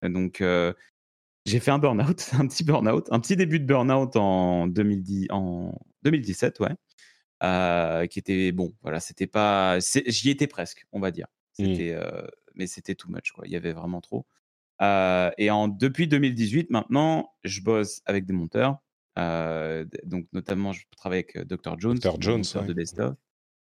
Euh, 0.03 0.09
Donc, 0.09 0.41
euh, 0.41 0.73
j'ai 1.45 1.59
fait 1.59 1.69
un 1.71 1.77
burn-out, 1.79 2.29
un 2.33 2.47
petit 2.47 2.63
burn-out, 2.63 3.07
un 3.11 3.19
petit 3.19 3.35
début 3.35 3.59
de 3.59 3.65
burn-out 3.65 4.15
en, 4.15 4.65
2010, 4.67 5.27
en 5.29 5.77
2017, 6.03 6.59
ouais. 6.61 8.07
Qui 8.09 8.19
était 8.19 8.51
bon, 8.51 8.73
voilà, 8.81 8.99
c'était 8.99 9.27
pas. 9.27 9.77
J'y 10.07 10.29
étais 10.31 10.47
presque, 10.47 10.85
on 10.91 10.99
va 10.99 11.11
dire. 11.11 11.27
C'était, 11.53 11.91
euh, 11.93 12.25
mais 12.55 12.65
c'était 12.67 12.95
too 12.95 13.09
much, 13.09 13.31
quoi. 13.31 13.45
Il 13.45 13.51
y 13.53 13.55
avait 13.55 13.71
vraiment 13.73 14.01
trop. 14.01 14.25
Et 14.81 15.49
en, 15.51 15.67
depuis 15.67 16.07
2018, 16.07 16.71
maintenant, 16.71 17.31
je 17.43 17.61
bosse 17.61 18.01
avec 18.05 18.25
des 18.25 18.33
monteurs. 18.33 18.79
Euh, 19.17 19.85
donc, 20.03 20.27
notamment, 20.33 20.73
je 20.73 20.83
travaille 20.97 21.19
avec 21.19 21.37
euh, 21.37 21.45
Dr. 21.45 21.79
Jones, 21.79 21.97
Dr. 21.97 22.21
Jones, 22.21 22.43
ouais. 22.55 22.65
de 22.65 22.73
Best 22.73 22.99
of. 22.99 23.15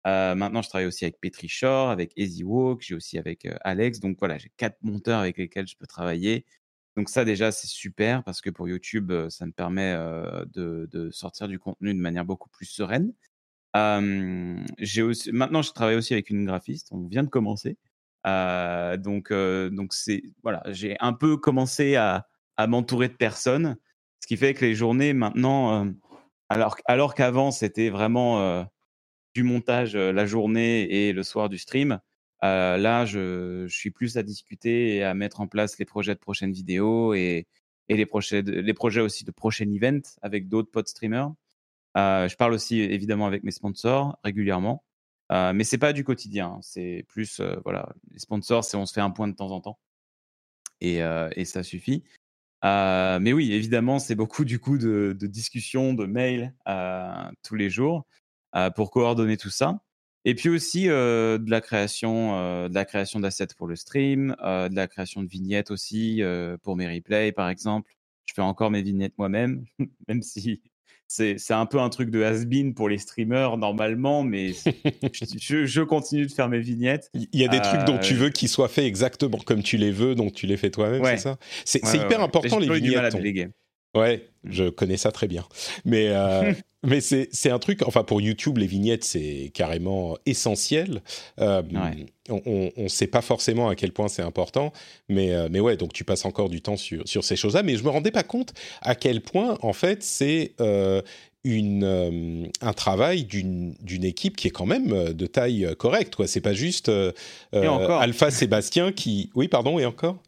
maintenant, 0.04 0.62
je 0.62 0.68
travaille 0.68 0.86
aussi 0.86 1.04
avec 1.04 1.20
Petri 1.20 1.48
Shore, 1.48 1.90
avec 1.90 2.12
Easy 2.16 2.44
Walk, 2.44 2.82
j'ai 2.82 2.94
aussi 2.94 3.18
avec 3.18 3.46
Alex. 3.62 4.00
Donc 4.00 4.18
voilà, 4.18 4.38
j'ai 4.38 4.50
quatre 4.56 4.78
monteurs 4.82 5.20
avec 5.20 5.38
lesquels 5.38 5.66
je 5.66 5.76
peux 5.76 5.86
travailler. 5.86 6.44
Donc 6.96 7.10
ça 7.10 7.24
déjà 7.24 7.52
c'est 7.52 7.68
super 7.68 8.24
parce 8.24 8.40
que 8.40 8.50
pour 8.50 8.66
YouTube 8.66 9.12
ça 9.28 9.46
me 9.46 9.52
permet 9.52 9.94
de, 10.52 11.10
sortir 11.12 11.46
du 11.46 11.60
contenu 11.60 11.94
de 11.94 12.00
manière 12.00 12.24
beaucoup 12.24 12.48
plus 12.48 12.66
sereine. 12.66 13.12
j'ai 14.78 15.02
aussi 15.02 15.30
maintenant 15.30 15.62
je 15.62 15.70
travaille 15.70 15.94
aussi 15.94 16.14
avec 16.14 16.28
une 16.30 16.44
graphiste. 16.44 16.88
On 16.90 17.06
vient 17.06 17.22
de 17.22 17.28
commencer. 17.28 17.76
donc 18.24 19.32
donc 19.32 19.94
c'est 19.94 20.22
voilà 20.42 20.62
j'ai 20.70 20.96
un 20.98 21.12
peu 21.12 21.36
commencé 21.36 21.94
à, 21.94 22.26
m'entourer 22.66 23.06
de 23.08 23.14
personnes, 23.14 23.76
ce 24.20 24.26
qui 24.26 24.36
fait 24.36 24.54
que 24.54 24.64
les 24.64 24.74
journées 24.74 25.12
maintenant 25.12 25.92
alors 26.48 26.76
alors 26.86 27.14
qu'avant 27.14 27.50
c'était 27.50 27.90
vraiment 27.90 28.66
du 29.34 29.42
montage 29.42 29.96
la 29.96 30.26
journée 30.26 30.82
et 30.82 31.12
le 31.12 31.22
soir 31.22 31.48
du 31.48 31.58
stream. 31.58 32.00
Euh, 32.44 32.76
là, 32.76 33.04
je, 33.04 33.66
suis 33.68 33.90
plus 33.90 34.16
à 34.16 34.22
discuter 34.22 34.96
et 34.96 35.04
à 35.04 35.14
mettre 35.14 35.40
en 35.40 35.48
place 35.48 35.78
les 35.78 35.84
projets 35.84 36.14
de 36.14 36.20
prochaines 36.20 36.52
vidéos 36.52 37.14
et, 37.14 37.46
les, 37.88 38.06
projets 38.06 38.42
les 38.42 38.74
projets 38.74 39.00
aussi 39.00 39.24
de 39.24 39.30
prochains 39.30 39.68
events 39.68 40.18
avec 40.22 40.48
d'autres 40.48 40.70
pods 40.70 40.86
streamers. 40.86 41.32
Euh, 41.96 42.28
je 42.28 42.36
parle 42.36 42.52
aussi 42.52 42.80
évidemment 42.80 43.26
avec 43.26 43.42
mes 43.42 43.50
sponsors 43.50 44.18
régulièrement, 44.22 44.84
euh, 45.32 45.52
mais 45.52 45.64
c'est 45.64 45.78
pas 45.78 45.92
du 45.92 46.04
quotidien. 46.04 46.48
Hein. 46.48 46.60
C'est 46.62 47.04
plus 47.08 47.40
voilà, 47.64 47.88
les 48.12 48.18
sponsors, 48.18 48.64
c'est 48.64 48.76
on 48.76 48.86
se 48.86 48.92
fait 48.92 49.00
un 49.00 49.10
point 49.10 49.26
de 49.26 49.34
temps 49.34 49.50
en 49.50 49.60
temps 49.60 49.78
et, 50.80 51.00
ça 51.44 51.62
suffit. 51.62 52.04
Mais 52.62 53.32
oui, 53.32 53.52
évidemment, 53.52 53.98
c'est 53.98 54.14
beaucoup 54.14 54.44
du 54.44 54.58
coup 54.58 54.78
de, 54.78 55.16
de 55.18 55.26
discussions, 55.26 55.94
de 55.94 56.06
mails 56.06 56.54
tous 57.42 57.54
les 57.54 57.70
jours 57.70 58.06
pour 58.76 58.90
coordonner 58.90 59.36
tout 59.36 59.50
ça. 59.50 59.80
Et 60.24 60.34
puis 60.34 60.48
aussi 60.48 60.86
de 60.86 61.50
la 61.50 61.60
création, 61.60 62.68
de 62.68 62.74
la 62.74 62.84
création 62.84 63.20
d'assets 63.20 63.54
pour 63.56 63.66
le 63.66 63.76
stream, 63.76 64.36
de 64.40 64.74
la 64.74 64.88
création 64.88 65.22
de 65.22 65.28
vignettes 65.28 65.70
aussi 65.70 66.22
pour 66.62 66.76
mes 66.76 66.88
replays 66.92 67.32
par 67.32 67.48
exemple. 67.48 67.90
Je 68.26 68.34
fais 68.34 68.42
encore 68.42 68.70
mes 68.70 68.82
vignettes 68.82 69.16
moi-même, 69.16 69.64
même 70.08 70.22
si 70.22 70.62
c'est 71.08 71.50
un 71.50 71.66
peu 71.66 71.80
un 71.80 71.88
truc 71.88 72.10
de 72.10 72.22
has-been 72.22 72.74
pour 72.74 72.88
les 72.88 72.98
streamers 72.98 73.56
normalement, 73.56 74.22
mais 74.22 74.52
je, 75.12 75.66
je, 75.66 75.82
continue 75.82 76.26
de 76.26 76.32
faire 76.32 76.48
mes 76.48 76.60
vignettes. 76.60 77.10
Il 77.14 77.28
y 77.32 77.44
a 77.44 77.48
des 77.48 77.60
trucs 77.60 77.84
dont 77.84 77.98
tu 77.98 78.14
veux 78.14 78.28
qu'ils 78.28 78.48
soient 78.48 78.68
faits 78.68 78.84
exactement 78.84 79.38
comme 79.38 79.62
tu 79.62 79.78
les 79.78 79.90
veux, 79.90 80.14
donc 80.14 80.34
tu 80.34 80.46
les 80.46 80.56
fais 80.56 80.70
toi-même, 80.70 81.02
c'est 81.04 81.16
ça? 81.16 81.38
C'est 81.64 81.82
hyper 81.94 82.20
important 82.20 82.58
les 82.58 82.68
vignettes. 82.68 83.16
Ouais, 83.94 84.27
je 84.44 84.68
connais 84.68 84.96
ça 84.96 85.12
très 85.12 85.28
bien. 85.28 85.44
Mais 85.84 86.12
Mais 86.86 87.00
c'est 87.00 87.50
un 87.50 87.58
truc, 87.58 87.82
enfin 87.84 88.04
pour 88.04 88.20
YouTube, 88.20 88.58
les 88.58 88.68
vignettes, 88.68 89.02
c'est 89.02 89.50
carrément 89.52 90.16
essentiel. 90.26 91.02
Euh, 91.40 91.62
on 92.30 92.70
ne 92.76 92.88
sait 92.88 93.08
pas 93.08 93.20
forcément 93.20 93.68
à 93.68 93.74
quel 93.74 93.92
point 93.92 94.06
c'est 94.06 94.22
important, 94.22 94.72
mais, 95.08 95.32
euh, 95.32 95.48
mais 95.50 95.58
ouais, 95.58 95.76
donc 95.76 95.92
tu 95.92 96.04
passes 96.04 96.24
encore 96.24 96.48
du 96.48 96.62
temps 96.62 96.76
sur, 96.76 97.06
sur 97.08 97.24
ces 97.24 97.34
choses-là. 97.34 97.64
Mais 97.64 97.76
je 97.76 97.82
me 97.82 97.88
rendais 97.88 98.12
pas 98.12 98.22
compte 98.22 98.54
à 98.80 98.94
quel 98.94 99.22
point, 99.22 99.58
en 99.62 99.72
fait, 99.72 100.04
c'est 100.04 100.52
euh, 100.60 101.02
une, 101.42 102.48
un 102.60 102.72
travail 102.74 103.24
d'une 103.24 103.74
équipe 104.04 104.36
qui 104.36 104.46
est 104.46 104.52
quand 104.52 104.66
même 104.66 105.12
de 105.12 105.26
taille 105.26 105.68
correcte. 105.76 106.14
Ce 106.26 106.38
n'est 106.38 106.42
pas 106.42 106.52
juste 106.52 106.92
Alpha 107.52 108.30
Sébastien 108.30 108.92
qui... 108.92 109.30
Oui, 109.34 109.48
pardon, 109.48 109.80
et 109.80 109.84
encore? 109.86 110.22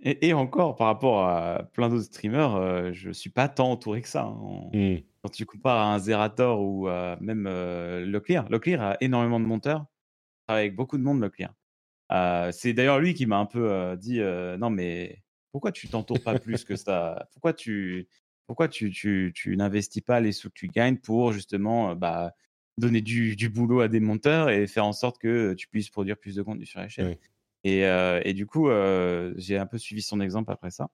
Et, 0.00 0.34
encore, 0.34 0.76
par 0.76 0.88
rapport 0.88 1.26
à 1.26 1.64
plein 1.72 1.88
d'autres 1.88 2.04
streamers, 2.04 2.92
je 2.92 3.08
ne 3.08 3.12
suis 3.12 3.30
pas 3.30 3.48
tant 3.48 3.70
entouré 3.70 4.02
que 4.02 4.08
ça. 4.08 4.24
Hein. 4.24 4.70
Mmh 4.72 4.96
quand 5.24 5.30
tu 5.30 5.46
compares 5.46 5.78
à 5.78 5.94
un 5.94 5.98
Zerator 5.98 6.60
ou 6.60 6.86
même 6.86 7.46
euh, 7.48 8.04
Leclerc, 8.04 8.46
Leclerc 8.50 8.82
a 8.82 8.96
énormément 9.00 9.40
de 9.40 9.46
monteurs, 9.46 9.86
avec 10.48 10.76
beaucoup 10.76 10.98
de 10.98 11.02
monde 11.02 11.22
Leclerc. 11.22 11.54
Euh, 12.12 12.52
c'est 12.52 12.74
d'ailleurs 12.74 12.98
lui 12.98 13.14
qui 13.14 13.24
m'a 13.24 13.38
un 13.38 13.46
peu 13.46 13.70
euh, 13.72 13.96
dit 13.96 14.20
non 14.58 14.68
mais 14.68 15.22
pourquoi 15.50 15.72
tu 15.72 15.88
t'entoures 15.88 16.22
pas 16.22 16.38
plus 16.38 16.64
que 16.64 16.76
ça? 16.76 17.26
Pourquoi 17.32 17.54
tu 17.54 18.06
pourquoi 18.46 18.68
tu, 18.68 18.90
tu, 18.90 19.32
tu 19.34 19.56
n'investis 19.56 20.02
pas 20.02 20.20
les 20.20 20.32
sous 20.32 20.50
que 20.50 20.54
tu 20.54 20.68
gagnes 20.68 20.98
pour 20.98 21.32
justement 21.32 21.96
bah, 21.96 22.34
donner 22.76 23.00
du, 23.00 23.36
du, 23.36 23.48
boulot 23.48 23.80
à 23.80 23.88
des 23.88 24.00
monteurs 24.00 24.50
et 24.50 24.66
faire 24.66 24.84
en 24.84 24.92
sorte 24.92 25.16
que 25.16 25.54
tu 25.54 25.68
puisses 25.68 25.88
produire 25.88 26.18
plus 26.18 26.34
de 26.34 26.42
contenu 26.42 26.66
sur 26.66 26.80
la 26.80 26.88
chaîne? 26.90 27.16
Et, 27.64 27.80
et, 27.80 28.34
du 28.34 28.46
coup, 28.46 28.68
j'ai 29.36 29.56
un 29.56 29.66
peu 29.66 29.78
suivi 29.78 30.02
son 30.02 30.20
exemple 30.20 30.52
après 30.52 30.70
ça. 30.70 30.88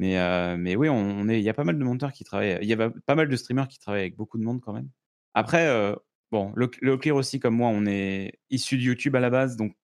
Mais, 0.00 0.18
euh, 0.18 0.56
mais 0.58 0.76
oui, 0.76 0.88
on, 0.88 1.28
est, 1.28 1.38
il 1.38 1.44
y 1.44 1.50
a 1.50 1.54
pas 1.54 1.62
mal 1.62 1.78
de 1.78 1.84
monteurs 1.84 2.14
qui 2.14 2.24
travaillent. 2.24 2.58
Il 2.62 2.68
y 2.68 2.72
a 2.72 2.90
pas 2.90 3.14
mal 3.14 3.28
de 3.28 3.36
streamers 3.36 3.68
qui 3.68 3.78
travaillent 3.78 4.00
avec 4.00 4.16
beaucoup 4.16 4.38
de 4.38 4.42
monde 4.42 4.62
quand 4.62 4.72
même. 4.72 4.88
Après, 5.34 5.66
euh, 5.66 5.94
bon, 6.32 6.54
le, 6.56 6.70
le 6.80 7.12
aussi, 7.12 7.38
comme 7.38 7.54
moi, 7.54 7.68
on 7.68 7.84
est 7.84 8.32
issu 8.48 8.78
de 8.78 8.82
YouTube 8.82 9.14
à 9.14 9.20
la 9.20 9.28
base, 9.28 9.58
donc 9.58 9.74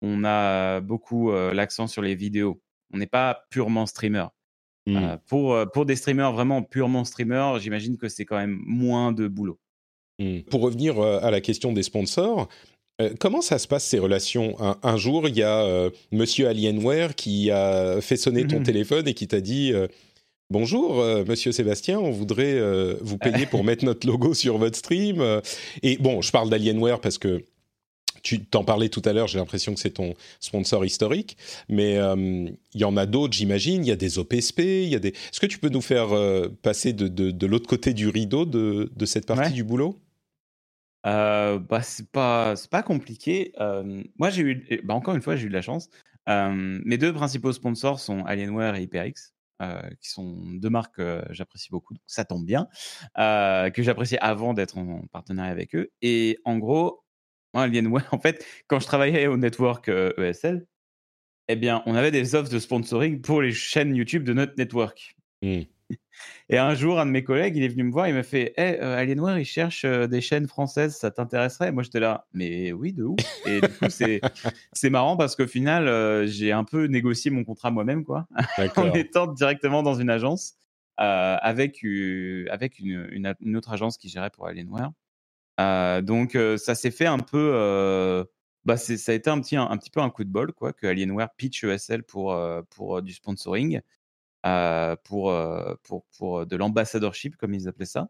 on 0.00 0.22
a 0.24 0.80
beaucoup 0.80 1.32
euh, 1.32 1.52
l'accent 1.52 1.88
sur 1.88 2.02
les 2.02 2.14
vidéos. 2.14 2.62
On 2.94 2.98
n'est 2.98 3.08
pas 3.08 3.46
purement 3.50 3.84
streamer. 3.84 4.26
Mmh. 4.86 5.16
pour, 5.26 5.54
pour 5.74 5.84
des 5.84 5.96
streamers 5.96 6.32
vraiment 6.32 6.62
purement 6.62 7.04
streamer, 7.04 7.58
j'imagine 7.58 7.98
que 7.98 8.08
c'est 8.08 8.24
quand 8.24 8.38
même 8.38 8.58
moins 8.64 9.12
de 9.12 9.28
boulot. 9.28 9.60
Mmh. 10.18 10.42
Pour 10.50 10.62
revenir 10.62 10.98
à 10.98 11.30
la 11.30 11.42
question 11.42 11.72
des 11.72 11.82
sponsors, 11.82 12.48
euh, 13.00 13.10
comment 13.18 13.40
ça 13.40 13.58
se 13.58 13.68
passe 13.68 13.84
ces 13.84 13.98
relations? 13.98 14.56
Un, 14.82 14.96
jour, 14.96 15.28
il 15.28 15.36
y 15.36 15.42
a 15.42 15.62
euh, 15.62 15.90
Monsieur 16.10 16.48
Alienware 16.48 17.14
qui 17.14 17.50
a 17.50 18.00
fait 18.00 18.16
sonner 18.16 18.46
ton 18.46 18.58
mhm. 18.58 18.64
téléphone 18.64 19.08
et 19.08 19.14
qui 19.14 19.28
t'a 19.28 19.40
dit 19.40 19.72
euh, 19.72 19.86
Bonjour, 20.50 21.04
Monsieur 21.26 21.52
Sébastien, 21.52 21.98
on 21.98 22.10
voudrait 22.10 22.58
vous 23.02 23.18
payer 23.18 23.44
pour 23.44 23.64
mettre 23.64 23.84
notre 23.84 24.06
logo 24.06 24.32
sur 24.32 24.56
votre 24.56 24.78
stream. 24.78 25.22
Et 25.82 25.98
bon, 25.98 26.22
je 26.22 26.32
parle 26.32 26.48
d'Alienware 26.48 27.02
parce 27.02 27.18
que 27.18 27.44
tu 28.22 28.40
t'en 28.40 28.64
parlais 28.64 28.88
tout 28.88 29.02
à 29.04 29.12
l'heure, 29.12 29.28
j'ai 29.28 29.38
l'impression 29.38 29.74
que 29.74 29.80
c'est 29.80 29.90
ton 29.90 30.14
sponsor 30.40 30.86
historique, 30.86 31.36
mais 31.68 31.96
il 31.96 32.80
y 32.80 32.84
en 32.84 32.96
a 32.96 33.04
d'autres, 33.04 33.34
j'imagine. 33.34 33.84
Il 33.84 33.88
y 33.88 33.92
a 33.92 33.96
des 33.96 34.18
OPSP, 34.18 34.60
il 34.60 34.88
y 34.88 34.94
a 34.94 35.00
des. 35.00 35.10
Est-ce 35.10 35.38
que 35.38 35.44
tu 35.44 35.58
peux 35.58 35.68
nous 35.68 35.82
faire 35.82 36.08
passer 36.62 36.94
de, 36.94 37.08
de, 37.08 37.46
l'autre 37.46 37.68
côté 37.68 37.92
du 37.92 38.08
rideau 38.08 38.46
de, 38.46 38.90
de 38.96 39.04
cette 39.04 39.26
partie 39.26 39.52
du 39.52 39.64
boulot? 39.64 39.98
Euh, 41.08 41.58
bah, 41.58 41.82
c'est 41.82 42.10
pas 42.10 42.54
pas 42.70 42.82
compliqué. 42.82 43.52
moi, 44.18 44.30
j'ai 44.30 44.42
eu 44.42 44.80
bah, 44.84 44.94
encore 44.94 45.14
une 45.14 45.22
fois, 45.22 45.36
j'ai 45.36 45.46
eu 45.46 45.48
de 45.48 45.54
la 45.54 45.62
chance. 45.62 45.88
mes 46.26 46.98
deux 46.98 47.12
principaux 47.12 47.52
sponsors 47.52 48.00
sont 48.00 48.24
Alienware 48.24 48.76
et 48.76 48.82
HyperX, 48.82 49.34
qui 50.00 50.10
sont 50.10 50.36
deux 50.54 50.70
marques 50.70 50.96
que 50.96 51.24
j'apprécie 51.30 51.70
beaucoup, 51.70 51.94
donc 51.94 52.02
ça 52.06 52.24
tombe 52.24 52.44
bien, 52.44 52.68
que 53.16 53.82
j'appréciais 53.82 54.18
avant 54.20 54.54
d'être 54.54 54.78
en 54.78 55.02
partenariat 55.12 55.52
avec 55.52 55.74
eux 55.74 55.90
et 56.02 56.38
en 56.44 56.58
gros, 56.58 57.04
Alienware, 57.54 58.08
en 58.12 58.18
fait, 58.18 58.44
quand 58.68 58.78
je 58.80 58.86
travaillais 58.86 59.26
au 59.26 59.36
network, 59.36 59.88
ESL 59.88 60.56
e 60.56 60.66
eh 61.48 61.56
bien, 61.56 61.82
on 61.86 61.94
avait 61.94 62.10
des 62.10 62.34
offres 62.34 62.50
de 62.50 62.58
sponsoring 62.58 63.22
pour 63.22 63.40
les 63.40 63.52
chaînes 63.52 63.96
YouTube 63.96 64.22
de 64.22 64.34
notre 64.34 64.52
network. 64.58 65.16
Mmh. 65.42 65.62
Et 66.50 66.58
un 66.58 66.74
jour, 66.74 66.98
un 66.98 67.06
de 67.06 67.10
mes 67.10 67.24
collègues, 67.24 67.56
il 67.56 67.62
est 67.62 67.68
venu 67.68 67.84
me 67.84 67.92
voir, 67.92 68.08
il 68.08 68.14
m'a 68.14 68.22
fait 68.22 68.54
hey, 68.56 68.78
euh, 68.80 68.96
Alienware, 68.96 69.38
il 69.38 69.44
cherche 69.44 69.84
euh, 69.84 70.06
des 70.06 70.20
chaînes 70.20 70.46
françaises, 70.46 70.96
ça 70.96 71.10
t'intéresserait? 71.10 71.72
Moi, 71.72 71.82
j'étais 71.82 72.00
là, 72.00 72.26
mais 72.32 72.72
oui, 72.72 72.92
de 72.92 73.04
ouf. 73.04 73.18
Et 73.46 73.60
du 73.60 73.68
coup, 73.68 73.88
c'est 73.90 74.20
marrant 74.90 75.16
parce 75.16 75.36
qu'au 75.36 75.46
final, 75.46 75.88
euh, 75.88 76.26
j'ai 76.26 76.52
un 76.52 76.64
peu 76.64 76.86
négocié 76.86 77.30
mon 77.30 77.44
contrat 77.44 77.70
moi-même, 77.70 78.04
quoi, 78.04 78.26
en 78.76 78.92
étant 78.92 79.26
directement 79.26 79.82
dans 79.82 79.94
une 79.94 80.10
agence 80.10 80.54
avec, 80.96 81.84
avec 82.50 82.78
une, 82.80 83.34
une, 83.40 83.56
autre 83.56 83.70
agence 83.70 83.98
qui 83.98 84.08
gérait 84.08 84.30
pour 84.30 84.48
Alienware. 84.48 84.90
donc, 86.02 86.36
ça 86.56 86.74
s'est 86.74 86.90
fait 86.90 87.06
un 87.06 87.18
peu. 87.18 88.26
bah, 88.64 88.76
ça 88.76 89.12
a 89.12 89.14
été 89.14 89.30
un 89.30 89.40
petit, 89.40 89.54
un, 89.54 89.76
petit 89.76 89.90
peu 89.90 90.00
un 90.00 90.10
coup 90.10 90.24
de 90.24 90.30
bol, 90.30 90.52
quoi, 90.52 90.72
que 90.72 90.88
Alienware 90.88 91.28
pitch 91.36 91.62
ESL 91.62 92.02
pour, 92.02 92.36
pour 92.70 93.00
du 93.00 93.12
sponsoring. 93.12 93.80
Euh, 94.46 94.94
pour, 95.04 95.30
euh, 95.30 95.74
pour, 95.82 96.04
pour 96.16 96.46
de 96.46 96.56
l'ambassadorship, 96.56 97.36
comme 97.36 97.54
ils 97.54 97.66
appelaient 97.66 97.86
ça. 97.86 98.08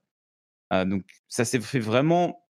Euh, 0.74 0.84
donc 0.84 1.04
ça 1.26 1.46
s'est 1.46 1.60
fait 1.60 1.78
vraiment 1.78 2.46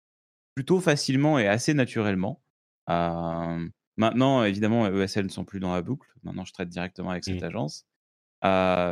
plutôt 0.57 0.81
facilement 0.81 1.39
et 1.39 1.47
assez 1.47 1.75
naturellement. 1.75 2.43
maintenant, 2.89 4.43
évidemment, 4.43 4.89
ESL 4.89 5.27
ne 5.27 5.31
sont 5.31 5.45
plus 5.45 5.61
dans 5.61 5.73
la 5.73 5.83
boucle. 5.83 6.09
Maintenant, 6.25 6.45
je 6.45 6.53
traite 6.53 6.69
directement 6.69 7.11
avec 7.11 7.25
cette 7.25 7.41
mmh. 7.41 7.45
agence. 7.45 7.87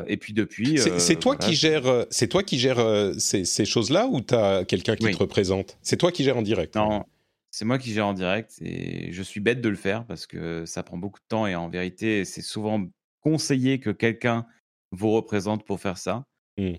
et 0.07 0.17
puis 0.19 0.33
depuis. 0.33 0.79
C'est 0.79 1.19
toi, 1.19 1.37
qui 1.37 1.55
gères, 1.55 2.07
c'est 2.11 2.29
toi 2.29 2.45
qui 2.45 2.59
gères 2.59 3.13
ces, 3.19 3.45
ces 3.45 3.65
choses-là 3.65 4.07
ou 4.07 4.21
tu 4.21 4.35
as 4.35 4.65
quelqu'un 4.65 4.95
qui 4.95 5.11
te 5.11 5.17
représente? 5.17 5.79
C'est 5.83 5.97
toi 5.97 6.13
qui 6.13 6.23
gères 6.23 6.37
en 6.37 6.43
direct 6.43 6.77
Non, 6.77 7.05
c'est 7.51 7.65
moi 7.65 7.79
qui 7.79 7.93
gère 7.93 8.07
en 8.07 8.15
direct 8.15 8.55
et 8.61 9.11
je 9.13 9.23
suis 9.23 9.41
bête 9.41 9.61
de 9.61 9.69
le 9.69 9.77
faire 9.77 10.05
parce 10.07 10.29
que 10.29 10.65
ça 10.65 10.85
prend 10.85 10.97
beaucoup 10.97 11.19
de 11.19 11.27
temps 11.27 11.49
et 11.49 11.57
en 11.57 11.69
vérité, 11.69 12.25
c'est 12.25 12.43
souvent 12.43 12.87
conseillé 13.21 13.81
que 13.81 13.91
quelqu'un 13.91 14.47
vous 14.91 15.11
représente 15.13 15.65
pour 15.65 15.81
faire 15.81 15.99
ça. 15.99 16.27
Mmh. 16.59 16.77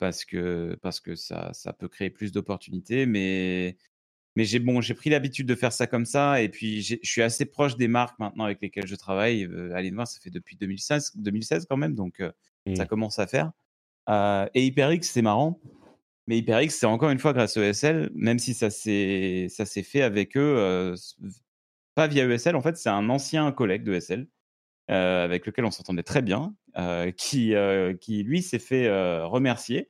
parce 0.00 0.24
que, 0.24 0.76
parce 0.82 0.98
que 0.98 1.14
ça, 1.14 1.52
ça 1.52 1.72
peut 1.72 1.88
créer 1.88 2.10
plus 2.10 2.32
d'opportunités. 2.32 3.06
Mais, 3.06 3.76
mais 4.36 4.44
j'ai 4.44 4.58
bon, 4.58 4.80
pris 4.96 5.10
l'habitude 5.10 5.46
de 5.46 5.54
faire 5.54 5.72
ça 5.72 5.86
comme 5.86 6.06
ça. 6.06 6.42
Et 6.42 6.48
puis, 6.48 6.82
je 6.82 6.96
suis 7.02 7.22
assez 7.22 7.44
proche 7.44 7.76
des 7.76 7.88
marques 7.88 8.18
maintenant 8.18 8.44
avec 8.44 8.60
lesquelles 8.60 8.88
je 8.88 8.96
travaille. 8.96 9.48
allez 9.74 9.90
voir, 9.90 10.08
ça 10.08 10.18
fait 10.20 10.30
depuis 10.30 10.56
2016, 10.56 11.12
2016 11.16 11.66
quand 11.68 11.76
même. 11.76 11.94
Donc, 11.94 12.16
ça 12.18 12.84
mmh. 12.84 12.86
commence 12.88 13.18
à 13.18 13.26
faire. 13.26 13.52
et 14.54 14.66
HyperX, 14.66 15.02
c'est 15.02 15.22
marrant. 15.22 15.60
Mais 16.26 16.38
HyperX, 16.38 16.70
c'est 16.70 16.86
encore 16.86 17.10
une 17.10 17.18
fois 17.18 17.32
grâce 17.32 17.56
au 17.56 17.62
ESL, 17.62 18.10
même 18.14 18.38
si 18.38 18.54
ça 18.54 18.70
s'est 18.70 19.48
fait 19.84 20.02
avec 20.02 20.36
eux, 20.36 20.94
pas 21.94 22.08
via 22.08 22.24
ESL. 22.26 22.56
En 22.56 22.62
fait, 22.62 22.76
c'est 22.76 22.88
un 22.88 23.08
ancien 23.08 23.50
collègue 23.52 23.84
de 23.84 23.94
ESL 23.94 24.26
avec 24.90 25.46
lequel 25.46 25.64
on 25.64 25.70
s'entendait 25.70 26.02
très 26.02 26.22
bien, 26.22 26.54
qui, 27.16 27.54
qui 28.00 28.22
lui 28.22 28.42
s'est 28.42 28.58
fait 28.58 28.88
remercier. 29.22 29.88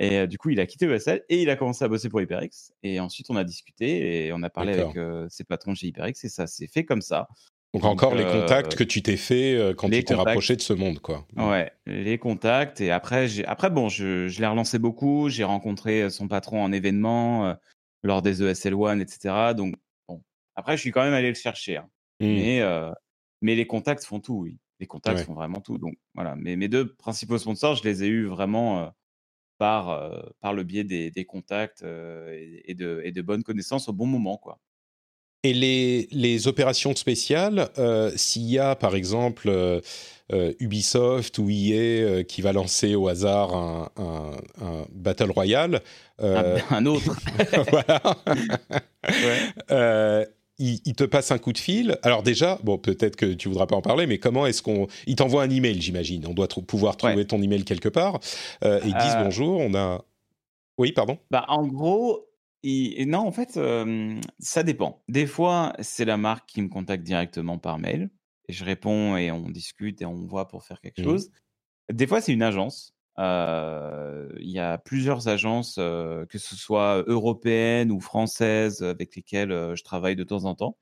Et 0.00 0.26
du 0.28 0.38
coup, 0.38 0.50
il 0.50 0.60
a 0.60 0.66
quitté 0.66 0.86
ESL 0.86 1.24
et 1.28 1.42
il 1.42 1.50
a 1.50 1.56
commencé 1.56 1.84
à 1.84 1.88
bosser 1.88 2.08
pour 2.08 2.20
HyperX. 2.20 2.72
Et 2.82 3.00
ensuite, 3.00 3.30
on 3.30 3.36
a 3.36 3.44
discuté 3.44 4.26
et 4.26 4.32
on 4.32 4.42
a 4.42 4.50
parlé 4.50 4.78
avec 4.78 4.96
ses 5.28 5.44
patrons 5.44 5.74
chez 5.74 5.88
HyperX 5.88 6.24
et 6.24 6.28
ça 6.28 6.46
s'est 6.46 6.68
fait 6.68 6.84
comme 6.84 7.02
ça. 7.02 7.28
Donc, 7.74 7.84
encore 7.84 8.14
les 8.14 8.24
contacts 8.24 8.76
que 8.76 8.84
tu 8.84 9.02
t'es 9.02 9.18
fait 9.18 9.74
quand 9.76 9.90
tu 9.90 10.02
t'es 10.02 10.14
rapproché 10.14 10.56
de 10.56 10.62
ce 10.62 10.72
monde, 10.72 11.00
quoi. 11.00 11.26
Ouais, 11.36 11.70
les 11.86 12.16
contacts. 12.16 12.80
Et 12.80 12.90
après, 12.90 13.28
après 13.44 13.70
bon, 13.70 13.88
je, 13.88 14.28
je 14.28 14.40
l'ai 14.40 14.46
relancé 14.46 14.78
beaucoup. 14.78 15.28
J'ai 15.28 15.44
rencontré 15.44 16.08
son 16.10 16.28
patron 16.28 16.62
en 16.62 16.72
événement 16.72 17.56
lors 18.02 18.22
des 18.22 18.42
ESL 18.42 18.74
One, 18.74 19.00
etc. 19.00 19.52
Donc, 19.56 19.74
bon. 20.08 20.22
Après, 20.54 20.76
je 20.76 20.80
suis 20.80 20.92
quand 20.92 21.02
même 21.02 21.12
allé 21.12 21.28
le 21.28 21.34
chercher. 21.34 21.76
Hein. 21.76 21.88
Mmh. 22.20 22.26
Mais, 22.26 22.62
mais 23.40 23.54
les 23.54 23.66
contacts 23.66 24.04
font 24.04 24.20
tout, 24.20 24.34
oui. 24.34 24.58
Les 24.80 24.86
contacts 24.86 25.24
font 25.24 25.34
vraiment 25.34 25.60
tout. 25.60 25.78
Donc, 25.78 25.96
voilà. 26.14 26.36
Mais 26.36 26.54
mes 26.54 26.68
deux 26.68 26.94
principaux 26.94 27.38
sponsors, 27.38 27.74
je 27.74 27.82
les 27.82 28.04
ai 28.04 28.06
eus 28.06 28.26
vraiment 28.26 28.92
par, 29.58 30.32
par 30.40 30.54
le 30.54 30.62
biais 30.62 30.84
des, 30.84 31.10
des 31.10 31.24
contacts 31.24 31.82
et, 31.82 32.74
de, 32.74 33.00
et 33.04 33.10
de 33.10 33.22
bonnes 33.22 33.42
connaissances 33.42 33.88
au 33.88 33.92
bon 33.92 34.06
moment, 34.06 34.36
quoi. 34.36 34.60
Et 35.44 35.52
les, 35.52 36.08
les 36.10 36.48
opérations 36.48 36.96
spéciales, 36.96 37.68
euh, 37.78 38.10
s'il 38.16 38.42
y 38.42 38.58
a 38.58 38.74
par 38.74 38.96
exemple 38.96 39.48
euh, 39.48 39.80
euh, 40.32 40.52
Ubisoft 40.58 41.38
ou 41.38 41.48
EA 41.48 42.24
qui 42.24 42.42
va 42.42 42.52
lancer 42.52 42.96
au 42.96 43.06
hasard 43.06 43.54
un, 43.54 43.88
un, 43.96 44.32
un 44.60 44.86
Battle 44.90 45.30
Royale. 45.30 45.80
un, 46.18 46.86
autre. 46.86 47.14
voilà. 47.70 48.16
Il, 50.58 50.80
il, 50.84 50.94
te 50.94 51.04
passe 51.04 51.30
un 51.30 51.38
coup 51.38 51.52
de 51.52 51.58
fil. 51.58 51.98
Alors 52.02 52.22
déjà, 52.22 52.58
bon, 52.62 52.78
peut-être 52.78 53.16
que 53.16 53.26
tu 53.26 53.48
voudras 53.48 53.66
pas 53.66 53.76
en 53.76 53.82
parler, 53.82 54.06
mais 54.06 54.18
comment 54.18 54.46
est-ce 54.46 54.62
qu'on... 54.62 54.86
Il 55.06 55.16
t'envoie 55.16 55.42
un 55.42 55.50
email, 55.50 55.80
j'imagine. 55.80 56.26
On 56.26 56.34
doit 56.34 56.48
pouvoir 56.48 56.96
trouver 56.96 57.26
ton 57.26 57.40
email 57.42 57.64
quelque 57.64 57.88
part. 57.88 58.20
et 58.62 58.80
ils 58.84 58.94
disent 58.94 59.16
bonjour, 59.22 59.60
on 59.60 59.74
a... 59.74 60.04
Oui, 60.78 60.92
pardon 60.92 61.18
bah, 61.30 61.44
En 61.48 61.66
gros, 61.66 62.28
et, 62.62 63.06
non, 63.06 63.20
en 63.20 63.32
fait, 63.32 63.58
ça 64.38 64.62
dépend. 64.62 65.02
Des 65.08 65.26
fois, 65.26 65.72
c'est 65.80 66.04
la 66.04 66.16
marque 66.16 66.48
qui 66.48 66.62
me 66.62 66.68
contacte 66.68 67.04
directement 67.04 67.58
par 67.58 67.78
mail 67.78 68.10
et 68.48 68.52
je 68.52 68.64
réponds 68.64 69.16
et 69.16 69.30
on 69.30 69.48
discute 69.50 70.02
et 70.02 70.06
on 70.06 70.26
voit 70.26 70.48
pour 70.48 70.64
faire 70.64 70.80
quelque 70.80 71.02
mmh. 71.02 71.04
chose. 71.04 71.30
Des 71.92 72.06
fois, 72.06 72.20
c'est 72.20 72.32
une 72.32 72.42
agence. 72.42 72.94
Il 73.18 74.50
y 74.50 74.58
a 74.58 74.78
plusieurs 74.78 75.28
agences, 75.28 75.76
que 75.76 76.38
ce 76.38 76.56
soit 76.56 77.04
européennes 77.06 77.90
ou 77.90 78.00
françaises, 78.00 78.82
avec 78.82 79.16
lesquelles 79.16 79.50
je 79.50 79.82
travaille 79.82 80.16
de 80.16 80.24
temps 80.24 80.44
en 80.44 80.54
temps. 80.54 80.76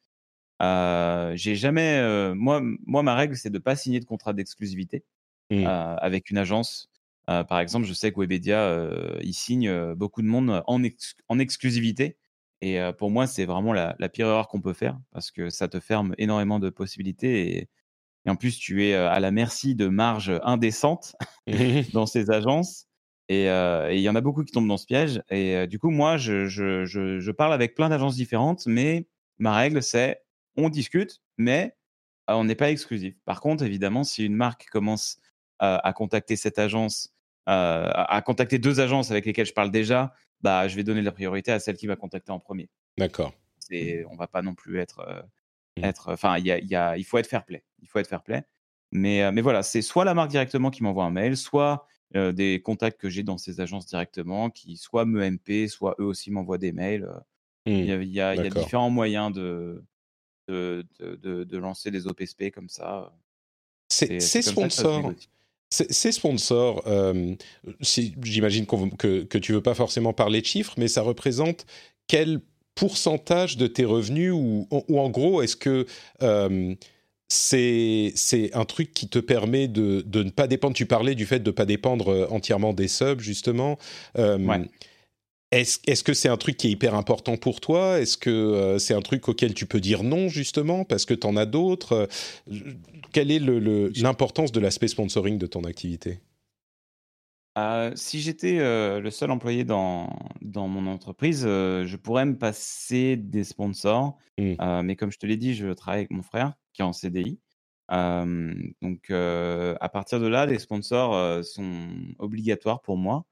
J'ai 1.34 1.56
jamais, 1.56 2.34
moi, 2.34 2.60
moi, 2.86 3.02
ma 3.02 3.14
règle, 3.14 3.36
c'est 3.36 3.50
de 3.50 3.58
ne 3.58 3.62
pas 3.62 3.76
signer 3.76 4.00
de 4.00 4.04
contrat 4.04 4.32
d'exclusivité 4.32 5.04
mmh. 5.50 5.66
avec 5.66 6.30
une 6.30 6.38
agence 6.38 6.90
par 7.26 7.58
exemple, 7.58 7.86
je 7.86 7.92
sais 7.92 8.12
que 8.12 8.20
Webedia, 8.20 8.88
il 9.20 9.34
signe 9.34 9.94
beaucoup 9.94 10.22
de 10.22 10.28
monde 10.28 10.62
en, 10.66 10.80
en 11.28 11.38
exclusivité. 11.38 12.16
Et 12.62 12.78
pour 12.98 13.10
moi, 13.10 13.26
c'est 13.26 13.44
vraiment 13.44 13.72
la, 13.72 13.94
pire 14.08 14.28
erreur 14.28 14.48
qu'on 14.48 14.60
peut 14.60 14.72
faire 14.72 14.98
parce 15.10 15.30
que 15.30 15.50
ça 15.50 15.68
te 15.68 15.80
ferme 15.80 16.14
énormément 16.18 16.58
de 16.58 16.70
possibilités. 16.70 17.58
Et, 17.58 17.68
en 18.30 18.36
plus, 18.36 18.58
tu 18.58 18.84
es 18.84 18.94
à 18.94 19.20
la 19.20 19.30
merci 19.30 19.74
de 19.74 19.88
marges 19.88 20.32
indécentes 20.42 21.16
dans 21.92 22.06
ces 22.06 22.30
agences. 22.30 22.86
Et 23.28 23.46
il 23.46 24.00
y 24.00 24.08
en 24.08 24.14
a 24.14 24.20
beaucoup 24.20 24.44
qui 24.44 24.52
tombent 24.52 24.68
dans 24.68 24.76
ce 24.76 24.86
piège. 24.86 25.20
Et 25.30 25.66
du 25.66 25.78
coup, 25.78 25.90
moi, 25.90 26.16
je, 26.16 26.46
je, 26.46 26.84
je, 26.84 27.18
je 27.18 27.30
parle 27.32 27.52
avec 27.52 27.74
plein 27.74 27.88
d'agences 27.88 28.14
différentes, 28.14 28.66
mais 28.66 29.08
ma 29.38 29.54
règle, 29.54 29.82
c'est 29.82 30.22
on 30.56 30.68
discute, 30.68 31.20
mais 31.36 31.76
on 32.28 32.44
n'est 32.44 32.54
pas 32.54 32.70
exclusif. 32.70 33.16
Par 33.24 33.40
contre, 33.40 33.64
évidemment, 33.64 34.04
si 34.04 34.24
une 34.24 34.36
marque 34.36 34.66
commence 34.70 35.18
à 35.58 35.92
contacter 35.92 36.36
cette 36.36 36.58
agence 36.58 37.16
euh, 37.48 37.88
à 37.94 38.20
contacter 38.22 38.58
deux 38.58 38.80
agences 38.80 39.12
avec 39.12 39.24
lesquelles 39.24 39.46
je 39.46 39.52
parle 39.52 39.70
déjà, 39.70 40.12
bah, 40.40 40.66
je 40.66 40.74
vais 40.74 40.82
donner 40.82 41.00
la 41.00 41.12
priorité 41.12 41.52
à 41.52 41.60
celle 41.60 41.76
qui 41.76 41.86
va 41.86 41.94
contacter 41.94 42.32
en 42.32 42.40
premier. 42.40 42.68
D'accord. 42.98 43.32
Et 43.70 44.04
on 44.10 44.16
va 44.16 44.26
pas 44.26 44.42
non 44.42 44.56
plus 44.56 44.80
être, 44.80 44.98
euh. 45.00 45.22
Être, 45.82 46.12
enfin, 46.12 46.38
il 46.38 46.46
y 46.46 46.52
a, 46.52 46.58
y 46.58 46.74
a, 46.74 46.96
il 46.96 47.04
faut 47.04 47.18
être 47.18 47.26
fair 47.26 47.44
play. 47.44 47.64
Il 47.82 47.88
faut 47.88 47.98
être 47.98 48.08
fair 48.08 48.22
play. 48.22 48.42
Mais, 48.92 49.22
euh, 49.22 49.32
mais 49.32 49.42
voilà, 49.42 49.62
c'est 49.62 49.82
soit 49.82 50.04
la 50.04 50.14
marque 50.14 50.30
directement 50.30 50.70
qui 50.70 50.82
m'envoie 50.82 51.04
un 51.04 51.10
mail, 51.10 51.36
soit 51.36 51.86
des 52.14 52.62
contacts 52.64 52.98
que 52.98 53.10
j'ai 53.10 53.24
dans 53.24 53.36
ces 53.36 53.60
agences 53.60 53.84
directement, 53.84 54.48
qui 54.48 54.78
soit 54.78 55.04
me 55.04 55.28
MP, 55.28 55.68
soit 55.68 55.96
eux 55.98 56.04
aussi 56.04 56.30
m'envoient 56.30 56.56
des 56.56 56.72
mails. 56.72 57.10
Il 57.66 57.84
y, 57.84 57.92
a, 57.92 58.02
y, 58.02 58.20
a, 58.20 58.34
y 58.36 58.46
a 58.46 58.48
différents 58.48 58.88
moyens 58.88 59.32
de 59.32 59.84
de, 60.48 60.86
de, 61.00 61.44
de, 61.44 61.58
lancer 61.58 61.90
des 61.90 62.06
OPSP 62.06 62.50
comme 62.52 62.68
ça. 62.68 63.12
C'est 63.88 64.20
sponsor. 64.20 65.12
Ces 65.68 66.12
sponsors, 66.12 66.86
euh, 66.86 67.34
j'imagine 67.80 68.66
que, 68.66 69.24
que 69.24 69.38
tu 69.38 69.52
veux 69.52 69.62
pas 69.62 69.74
forcément 69.74 70.12
parler 70.12 70.40
de 70.40 70.46
chiffres, 70.46 70.74
mais 70.78 70.86
ça 70.86 71.02
représente 71.02 71.66
quel 72.06 72.40
pourcentage 72.76 73.56
de 73.56 73.66
tes 73.66 73.84
revenus 73.84 74.32
ou, 74.32 74.68
ou 74.70 75.00
en 75.00 75.10
gros, 75.10 75.42
est-ce 75.42 75.56
que 75.56 75.86
euh, 76.22 76.74
c'est 77.28 78.50
un 78.54 78.64
truc 78.64 78.92
qui 78.92 79.08
te 79.08 79.18
permet 79.18 79.66
de, 79.66 80.02
de, 80.06 80.22
ne 80.22 80.30
pas 80.30 80.46
dépendre? 80.46 80.76
Tu 80.76 80.86
parlais 80.86 81.14
du 81.14 81.26
fait 81.26 81.40
de 81.40 81.50
ne 81.50 81.54
pas 81.54 81.66
dépendre 81.66 82.08
euh, 82.08 82.26
entièrement 82.30 82.72
des 82.72 82.88
subs, 82.88 83.20
justement. 83.20 83.78
Euh, 84.18 84.64
est-ce 85.50 86.04
que 86.04 86.12
c'est 86.12 86.28
un 86.28 86.36
truc 86.36 86.56
qui 86.56 86.68
est 86.68 86.70
hyper 86.70 86.94
important 86.94 87.36
pour 87.36 87.60
toi? 87.60 87.98
Est-ce 87.98 88.16
que 88.16 88.30
euh, 88.30 88.78
c'est 88.78 88.94
un 88.94 89.00
truc 89.00 89.28
auquel 89.28 89.54
tu 89.54 89.66
peux 89.66 89.80
dire 89.80 90.02
non, 90.02 90.28
justement, 90.28 90.84
parce 90.84 91.04
que 91.04 91.14
tu 91.14 91.26
en 91.26 91.36
as 91.36 91.46
d'autres? 91.46 92.08
Quelle 93.12 93.30
est 93.30 93.40
l'importance 93.40 94.52
de 94.52 94.60
l'aspect 94.60 94.88
sponsoring 94.88 95.38
de 95.38 95.46
ton 95.46 95.64
activité? 95.64 96.20
Euh, 97.56 97.92
si 97.94 98.20
j'étais 98.20 98.58
euh, 98.58 99.00
le 99.00 99.10
seul 99.10 99.30
employé 99.30 99.64
dans, 99.64 100.10
dans 100.42 100.68
mon 100.68 100.86
entreprise, 100.86 101.42
je 101.42 101.96
pourrais 101.96 102.26
me 102.26 102.36
passer 102.36 103.16
des 103.16 103.44
sponsors. 103.44 104.18
Mmh. 104.38 104.82
mais 104.82 104.96
comme 104.96 105.10
je 105.10 105.18
te 105.18 105.24
l'ai 105.24 105.38
dit, 105.38 105.54
je 105.54 105.68
travaille 105.68 106.00
avec 106.00 106.10
mon 106.10 106.22
frère 106.22 106.52
qui 106.74 106.82
est 106.82 106.84
en 106.84 106.92
CDI. 106.92 107.40
donc 107.88 109.10
à 109.10 109.88
partir 109.88 110.20
de 110.20 110.26
là, 110.26 110.46
les 110.46 110.58
sponsors 110.58 111.42
sont 111.44 111.88
obligatoires 112.18 112.82
pour 112.82 112.98
moi 112.98 113.24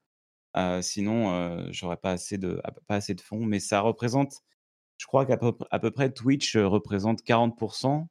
sinon, 0.81 1.67
j'aurais 1.71 1.97
pas 1.97 2.11
assez 2.11 2.37
de 2.37 2.61
pas 2.87 2.95
assez 2.95 3.13
de 3.13 3.21
fonds. 3.21 3.45
Mais 3.45 3.59
ça 3.59 3.81
représente, 3.81 4.41
je 4.97 5.05
crois 5.05 5.25
qu'à 5.25 5.37
peu, 5.37 5.53
à 5.69 5.79
peu 5.79 5.91
près 5.91 6.11
Twitch 6.11 6.57
représente 6.57 7.21
40% 7.23 8.07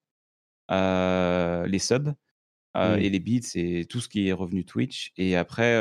les 1.66 1.78
subs. 1.78 2.14
Et 2.74 3.08
les 3.08 3.20
bits, 3.20 3.42
c'est 3.42 3.86
tout 3.88 4.00
ce 4.00 4.08
qui 4.08 4.28
est 4.28 4.32
revenu 4.32 4.64
Twitch. 4.64 5.12
Et 5.16 5.36
après, 5.36 5.76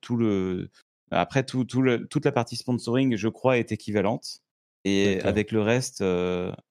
tout 0.00 0.16
le, 0.16 0.70
après 1.10 1.44
tout, 1.44 1.64
tout 1.64 1.82
le, 1.82 2.06
toute 2.08 2.24
la 2.24 2.32
partie 2.32 2.56
sponsoring, 2.56 3.16
je 3.16 3.28
crois, 3.28 3.58
est 3.58 3.72
équivalente. 3.72 4.40
Et 4.84 5.20
avec 5.22 5.52
le 5.52 5.60
reste, 5.60 6.02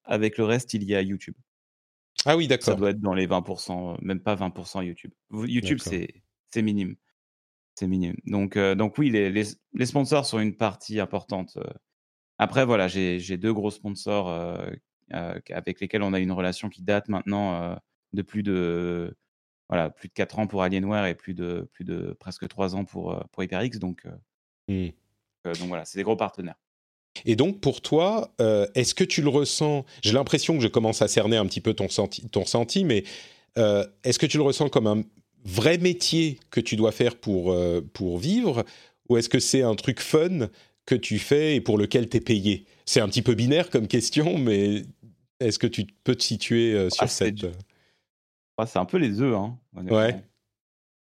avec 0.04 0.38
le 0.38 0.44
reste, 0.44 0.74
il 0.74 0.84
y 0.84 0.96
a 0.96 1.02
YouTube. 1.02 1.36
Ah 2.26 2.36
oui, 2.36 2.48
d'accord. 2.48 2.66
Ça 2.66 2.76
doit 2.76 2.90
être 2.90 3.00
dans 3.00 3.14
les 3.14 3.28
20%, 3.28 3.98
même 4.02 4.20
pas 4.20 4.36
20% 4.36 4.84
YouTube. 4.84 5.12
YouTube, 5.32 5.80
c'est 5.80 6.62
minime. 6.62 6.96
C'est 7.76 7.88
minime. 7.88 8.16
Donc, 8.26 8.58
donc 8.58 8.98
oui, 8.98 9.12
les, 9.12 9.30
les, 9.32 9.86
sponsors 9.86 10.26
sont 10.26 10.40
une 10.40 10.56
partie 10.56 11.00
importante. 11.00 11.58
Après, 12.38 12.66
voilà, 12.66 12.88
j'ai 12.88 13.38
deux 13.38 13.54
gros 13.54 13.72
sponsors 13.72 14.30
avec 15.10 15.80
lesquels 15.80 16.02
on 16.02 16.14
a 16.14 16.20
une 16.20 16.32
relation 16.32 16.70
qui 16.70 16.82
date 16.82 17.08
maintenant 17.08 17.78
de 18.14 18.22
plus 18.22 18.44
de 18.44 19.16
voilà 19.70 19.90
plus 19.90 20.08
de 20.08 20.14
4 20.14 20.40
ans 20.40 20.48
pour 20.48 20.64
Alienware 20.64 21.06
et 21.06 21.16
plus 21.16 21.34
de 21.34 21.68
plus 21.74 21.86
de 21.86 22.16
presque 22.20 22.48
3 22.48 22.76
ans 22.76 22.86
pour 22.86 23.24
pour 23.32 23.44
HyperX. 23.44 23.80
Donc, 23.80 24.04
mmh. 24.68 24.88
donc 25.46 25.68
voilà, 25.68 25.86
c'est 25.86 26.00
des 26.00 26.04
gros 26.04 26.16
partenaires. 26.16 26.60
Et 27.26 27.36
donc 27.36 27.60
pour 27.62 27.82
toi, 27.82 28.34
est-ce 28.76 28.94
que 28.94 29.04
tu 29.04 29.22
le 29.22 29.30
ressens? 29.30 29.86
J'ai 30.04 30.14
l'impression 30.14 30.56
que 30.56 30.62
je 30.62 30.68
commence 30.68 31.02
à 31.02 31.08
cerner 31.08 31.38
un 31.38 31.46
petit 31.46 31.62
peu 31.62 31.74
ton 31.74 31.90
senti, 31.90 32.30
ton 32.30 32.46
senti 32.46 32.86
mais 32.86 33.04
est-ce 33.56 34.20
que 34.20 34.26
tu 34.26 34.38
le 34.38 34.44
ressens 34.44 34.70
comme 34.70 34.88
un 34.88 35.04
vrai 35.48 35.78
métier 35.78 36.40
que 36.52 36.60
tu 36.60 36.76
dois 36.76 36.92
faire 36.92 37.16
pour, 37.16 37.52
euh, 37.52 37.82
pour 37.94 38.20
vivre? 38.20 38.64
Ou 39.10 39.18
est-ce 39.18 39.30
que 39.30 39.40
c'est 39.40 39.62
un 39.62 39.76
truc 39.76 40.02
fun 40.02 40.50
que 40.86 40.96
tu 40.96 41.18
fais 41.18 41.56
et 41.56 41.62
pour 41.62 41.78
lequel 41.78 42.10
tu 42.10 42.18
es 42.18 42.22
payé? 42.22 42.66
C'est 42.86 43.00
un 43.00 43.08
petit 43.08 43.22
peu 43.22 43.34
binaire 43.34 43.70
comme 43.70 43.88
question, 43.88 44.38
mais 44.38 44.84
est-ce 45.40 45.58
que 45.58 45.68
tu 45.68 45.86
peux 46.04 46.16
te 46.16 46.24
situer 46.24 46.74
euh, 46.74 46.90
sur 46.90 47.10
cette... 47.10 47.46
C'est 48.66 48.80
un 48.80 48.86
peu 48.86 48.98
les 48.98 49.10
deux. 49.10 49.36
Hein, 49.36 49.60
ouais. 49.76 50.24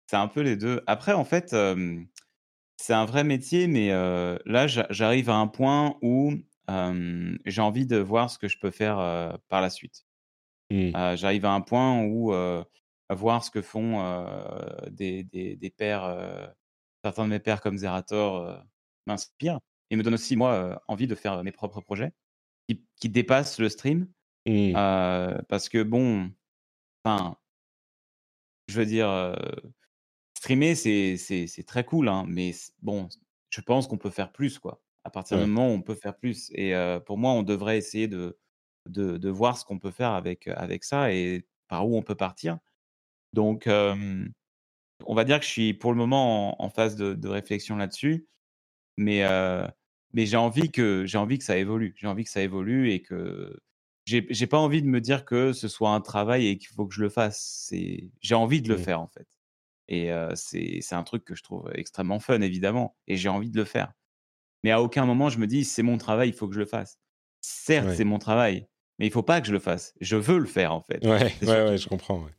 C'est 0.08 0.16
un 0.16 0.28
peu 0.28 0.42
les 0.42 0.56
deux. 0.56 0.82
Après, 0.88 1.14
en 1.14 1.26
fait, 1.26 1.56
c'est 2.78 2.94
un 2.94 3.06
vrai 3.06 3.24
métier, 3.24 3.68
mais 3.68 3.90
là, 4.46 4.68
j'arrive 4.68 5.30
à 5.30 5.36
un 5.36 5.48
point 5.48 5.98
où 6.02 6.34
j'ai 6.68 7.62
envie 7.62 7.86
de 7.86 7.98
voir 7.98 8.30
ce 8.30 8.38
que 8.38 8.48
je 8.48 8.58
peux 8.58 8.72
faire 8.72 9.38
par 9.50 9.62
la 9.62 9.70
suite. 9.70 10.06
Mmh. 10.72 11.16
j'arrive 11.16 11.46
à 11.46 11.52
un 11.52 11.62
point 11.62 12.04
où 12.04 12.34
voir 13.10 13.44
ce 13.44 13.52
que 13.52 13.62
font 13.62 14.26
des, 14.90 15.24
des, 15.24 15.56
des, 15.56 15.70
pairs, 15.70 16.54
certains 17.04 17.26
de 17.26 17.30
mes 17.30 17.40
pairs 17.40 17.62
comme 17.62 17.78
Zerator 17.78 18.64
m'inspire 19.06 19.60
et 19.90 19.96
me 19.96 20.04
donne 20.04 20.16
aussi, 20.16 20.36
moi, 20.36 20.82
envie 20.88 21.08
de 21.08 21.16
faire 21.16 21.44
mes 21.44 21.52
propres 21.52 21.82
projets 21.82 22.12
qui, 22.68 22.84
qui 22.96 23.10
dépassent 23.10 23.60
le 23.60 23.70
stream. 23.70 24.08
Mmh. 24.46 24.74
parce 25.48 25.70
que, 25.70 25.84
bon, 25.84 26.30
enfin, 27.04 27.38
je 28.68 28.80
veux 28.80 28.86
dire, 28.86 29.36
streamer, 30.38 30.76
c'est 30.76 31.66
très 31.66 31.84
cool, 31.84 32.08
hein, 32.08 32.26
mais 32.28 32.54
bon, 32.82 33.08
je 33.50 33.62
pense 33.62 33.88
qu'on 33.88 33.98
peut 33.98 34.10
faire 34.10 34.32
plus, 34.32 34.60
quoi. 34.60 34.82
À 35.06 35.10
partir 35.10 35.38
du 35.38 35.46
moment 35.46 35.70
où 35.70 35.72
on 35.72 35.82
peut 35.82 35.96
faire 35.96 36.16
plus. 36.16 36.50
Et 36.54 36.74
pour 37.06 37.18
moi, 37.18 37.32
on 37.32 37.44
devrait 37.44 37.78
essayer 37.78 38.08
de, 38.08 38.38
de, 38.90 39.18
de 39.18 39.30
voir 39.30 39.58
ce 39.58 39.66
qu'on 39.66 39.80
peut 39.80 39.92
faire 39.92 40.12
avec, 40.12 40.48
avec 40.48 40.84
ça 40.84 41.14
et 41.14 41.46
par 41.68 41.88
où 41.88 41.98
on 41.98 42.02
peut 42.02 42.16
partir. 42.16 42.60
Donc, 43.34 43.68
on 43.68 45.16
va 45.16 45.24
dire 45.24 45.40
que 45.40 45.46
je 45.46 45.52
suis 45.52 45.74
pour 45.74 45.92
le 45.92 45.98
moment 45.98 46.62
en, 46.62 46.70
phase 46.70 46.96
de, 46.96 47.28
réflexion 47.28 47.76
là-dessus, 47.76 48.28
mais, 48.98 49.24
mais 50.14 50.26
j'ai 50.26 50.38
envie 50.38 50.72
que 50.72 51.06
j'ai 51.06 51.18
envie 51.18 51.38
que 51.38 51.44
ça 51.44 51.58
évolue. 51.58 51.94
J'ai 51.98 52.08
envie 52.08 52.24
que 52.24 52.30
ça 52.30 52.42
évolue 52.42 52.92
et 52.92 53.02
que 53.02 53.60
j'ai 54.06 54.48
pas 54.48 54.58
envie 54.58 54.82
de 54.82 54.88
me 54.88 55.00
dire 55.02 55.26
que 55.26 55.54
ce 55.54 55.68
soit 55.68 55.92
un 55.92 56.02
travail 56.02 56.48
et 56.48 56.58
qu'il 56.58 56.70
faut 56.70 56.86
que 56.86 56.94
je 56.94 57.02
le 57.02 57.10
fasse. 57.10 57.72
J'ai 58.22 58.36
envie 58.36 58.62
de 58.62 58.70
le 58.70 58.78
faire 58.78 59.00
en 59.02 59.08
fait. 59.08 59.28
Et 59.88 60.10
c'est 60.36 60.80
c'est 60.82 60.96
un 60.96 61.04
truc 61.04 61.24
que 61.26 61.36
je 61.36 61.44
trouve 61.44 61.70
extrêmement 61.76 62.20
fun 62.20 62.42
évidemment 62.42 62.96
et 63.08 63.18
j'ai 63.18 63.30
envie 63.30 63.50
de 63.50 63.58
le 63.58 63.66
faire. 63.66 63.92
Mais 64.64 64.72
à 64.72 64.82
aucun 64.82 65.06
moment 65.06 65.30
je 65.30 65.40
me 65.40 65.48
dis 65.48 65.64
c'est 65.66 65.84
mon 65.84 65.98
travail, 65.98 66.30
il 66.30 66.34
faut 66.36 66.48
que 66.48 66.54
je 66.56 66.60
le 66.60 66.66
fasse. 66.66 67.00
Certes, 67.42 67.90
c'est 67.96 68.06
mon 68.06 68.20
travail, 68.20 68.68
mais 69.00 69.06
il 69.08 69.12
faut 69.12 69.24
pas 69.24 69.42
que 69.42 69.48
je 69.48 69.52
le 69.54 69.60
fasse. 69.60 69.94
Je 70.00 70.16
veux 70.16 70.38
le 70.40 70.46
faire 70.48 70.74
en 70.74 70.82
fait. 70.82 71.06
Ouais, 71.06 71.34
ouais, 71.42 71.64
ouais, 71.70 71.78
je 71.78 71.88
comprends. 71.90 72.20
ouais. 72.20 72.32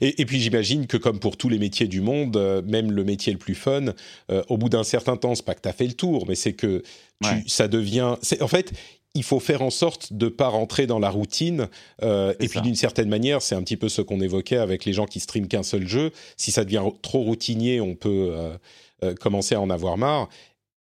Et, 0.00 0.20
et 0.22 0.26
puis 0.26 0.40
j'imagine 0.40 0.86
que 0.88 0.96
comme 0.96 1.20
pour 1.20 1.36
tous 1.36 1.48
les 1.48 1.58
métiers 1.58 1.86
du 1.86 2.00
monde, 2.00 2.36
euh, 2.36 2.62
même 2.62 2.90
le 2.90 3.04
métier 3.04 3.32
le 3.32 3.38
plus 3.38 3.54
fun, 3.54 3.92
euh, 4.30 4.42
au 4.48 4.56
bout 4.58 4.68
d'un 4.68 4.82
certain 4.82 5.16
temps, 5.16 5.34
c'est 5.36 5.44
pas 5.44 5.54
que 5.54 5.60
tu 5.60 5.68
as 5.68 5.72
fait 5.72 5.86
le 5.86 5.92
tour, 5.92 6.26
mais 6.26 6.34
c'est 6.34 6.54
que 6.54 6.82
tu, 7.22 7.28
Ouais. 7.28 7.44
ça 7.46 7.68
devient. 7.68 8.16
En 8.40 8.48
fait, 8.48 8.72
il 9.14 9.22
faut 9.24 9.40
faire 9.40 9.62
en 9.62 9.70
sorte 9.70 10.12
de 10.12 10.28
pas 10.28 10.48
rentrer 10.48 10.86
dans 10.86 10.98
la 10.98 11.10
routine. 11.10 11.68
euh, 12.02 12.34
et 12.40 12.48
puis 12.48 12.60
d'une 12.60 12.74
certaine 12.76 13.08
manière, 13.08 13.42
c'est 13.42 13.54
un 13.54 13.62
petit 13.62 13.76
peu 13.76 13.88
ce 13.88 14.02
qu'on 14.02 14.20
évoquait 14.20 14.58
avec 14.58 14.84
les 14.84 14.92
gens 14.92 15.06
qui 15.06 15.18
streament 15.20 15.48
qu'un 15.48 15.62
seul 15.62 15.86
jeu. 15.88 16.12
Si 16.36 16.52
ça 16.52 16.64
devient 16.64 16.84
trop 17.02 17.22
routinier, 17.22 17.80
on 17.80 17.94
peut 17.94 18.30
euh, 18.32 18.56
euh, 19.04 19.14
commencer 19.14 19.54
à 19.54 19.60
en 19.60 19.70
avoir 19.70 19.96
marre. 19.96 20.28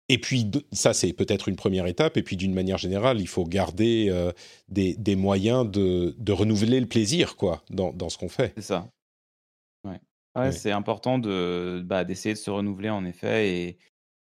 Et 0.09 0.17
puis 0.17 0.49
ça, 0.71 0.93
c'est 0.93 1.13
peut-être 1.13 1.49
une 1.49 1.55
première 1.55 1.85
étape. 1.85 2.17
Et 2.17 2.23
puis 2.23 2.35
d'une 2.35 2.53
manière 2.53 2.77
générale, 2.77 3.21
il 3.21 3.27
faut 3.27 3.45
garder 3.45 4.11
des, 4.67 4.95
des 4.95 5.15
moyens 5.15 5.69
de, 5.69 6.15
de 6.17 6.31
renouveler 6.31 6.79
le 6.79 6.87
plaisir, 6.87 7.35
quoi, 7.35 7.63
dans, 7.69 7.93
dans 7.93 8.09
ce 8.09 8.17
qu'on 8.17 8.29
fait. 8.29 8.51
C'est 8.55 8.63
ça. 8.63 8.89
Ouais. 9.83 9.99
Ouais, 10.35 10.41
Ouais. 10.41 10.51
c'est 10.51 10.71
important 10.71 11.19
de 11.19 11.81
bah, 11.85 12.03
d'essayer 12.05 12.33
de 12.33 12.39
se 12.39 12.49
renouveler 12.49 12.89
en 12.89 13.05
effet 13.05 13.49
et, 13.49 13.77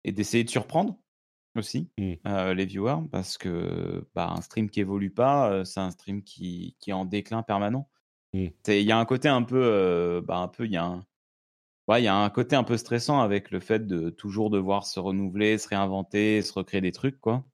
et 0.05 0.12
d'essayer 0.12 0.45
de 0.45 0.51
surprendre 0.51 0.97
aussi 1.59 1.89
Mm. 1.99 2.13
euh, 2.27 2.55
les 2.55 2.67
viewers 2.67 3.07
parce 3.11 3.39
que 3.39 4.07
bah, 4.15 4.33
un 4.37 4.41
stream 4.41 4.69
qui 4.71 4.81
évolue 4.81 5.11
pas, 5.11 5.51
euh, 5.51 5.65
c'est 5.65 5.81
un 5.81 5.91
stream 5.91 6.23
qui, 6.23 6.77
qui 6.81 6.91
est 6.91 6.95
en 6.95 7.05
déclin 7.05 7.43
permanent. 7.43 7.89
Mm. 8.35 8.47
C'est- 8.63 8.81
Il 8.83 8.87
y 8.87 8.93
a 8.93 8.99
un 8.99 9.05
côté 9.05 9.29
un 9.29 9.43
peu, 9.43 9.61
euh, 9.63 10.21
bah, 10.23 10.37
un 10.39 10.49
peu, 10.49 10.65
il 10.67 10.73
y 10.73 10.77
a 10.77 10.85
un, 10.85 11.05
ouais, 11.89 12.03
il 12.03 12.05
y 12.05 12.09
a 12.09 12.17
un 12.17 12.31
côté 12.31 12.57
un 12.57 12.65
peu 12.65 12.77
stressant 12.77 13.21
avec 13.21 13.51
le 13.51 13.61
fait 13.61 13.87
de 13.87 14.11
toujours 14.11 14.51
devoir 14.51 14.87
se 14.87 14.99
renouveler, 15.01 15.59
se 15.59 15.69
réinventer, 15.69 16.43
se 16.43 16.53
recréer 16.53 16.81
des 16.81 16.93
trucs, 16.93 17.21
quoi. 17.21 17.45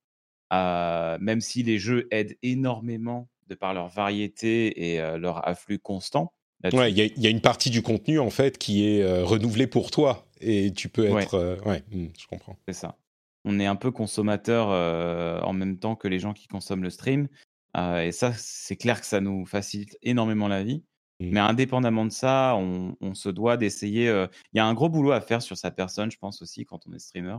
Euh, 0.52 1.16
même 1.20 1.40
si 1.40 1.62
les 1.62 1.78
jeux 1.78 2.08
aident 2.10 2.36
énormément 2.42 3.28
de 3.48 3.54
par 3.54 3.72
leur 3.74 3.88
variété 3.88 4.92
et 4.92 5.00
euh, 5.00 5.18
leur 5.18 5.46
afflux 5.48 5.78
constant. 5.78 6.32
là-dessus. 6.62 6.78
Ouais, 6.80 6.90
il 6.92 6.96
y, 6.98 7.00
a- 7.02 7.04
il 7.06 7.20
y 7.22 7.26
a 7.26 7.30
une 7.30 7.40
partie 7.40 7.70
du 7.70 7.82
contenu 7.82 8.18
en 8.20 8.30
fait 8.30 8.56
qui 8.58 8.86
est 8.86 9.02
euh, 9.02 9.24
renouvelée 9.24 9.66
pour 9.66 9.90
toi 9.90 10.26
et 10.40 10.72
tu 10.72 10.88
peux 10.88 11.10
Ouais. 11.10 11.22
être. 11.24 11.34
euh, 11.34 11.56
ouais, 11.66 11.82
hmm, 11.90 12.06
je 12.18 12.26
comprends. 12.28 12.56
C'est 12.68 12.74
ça. 12.74 12.96
On 13.44 13.58
est 13.60 13.66
un 13.66 13.76
peu 13.76 13.90
consommateur 13.90 14.70
euh, 14.70 15.40
en 15.40 15.52
même 15.52 15.78
temps 15.78 15.96
que 15.96 16.08
les 16.08 16.18
gens 16.18 16.32
qui 16.32 16.46
consomment 16.48 16.82
le 16.84 16.90
stream. 16.90 17.28
Euh, 17.76 18.02
et 18.02 18.12
ça, 18.12 18.32
c'est 18.34 18.76
clair 18.76 19.00
que 19.00 19.06
ça 19.06 19.20
nous 19.20 19.46
facilite 19.46 19.96
énormément 20.02 20.48
la 20.48 20.62
vie. 20.62 20.84
Mais 21.20 21.40
indépendamment 21.40 22.04
de 22.04 22.10
ça, 22.10 22.54
on, 22.56 22.96
on 23.00 23.14
se 23.14 23.28
doit 23.28 23.56
d'essayer. 23.56 24.08
euh, 24.08 24.26
Il 24.52 24.56
y 24.58 24.60
a 24.60 24.66
un 24.66 24.74
gros 24.74 24.88
boulot 24.88 25.12
à 25.12 25.20
faire 25.20 25.40
sur 25.42 25.56
sa 25.56 25.70
personne, 25.70 26.10
je 26.10 26.18
pense 26.18 26.42
aussi, 26.42 26.64
quand 26.66 26.86
on 26.88 26.92
est 26.92 26.98
streamer. 26.98 27.36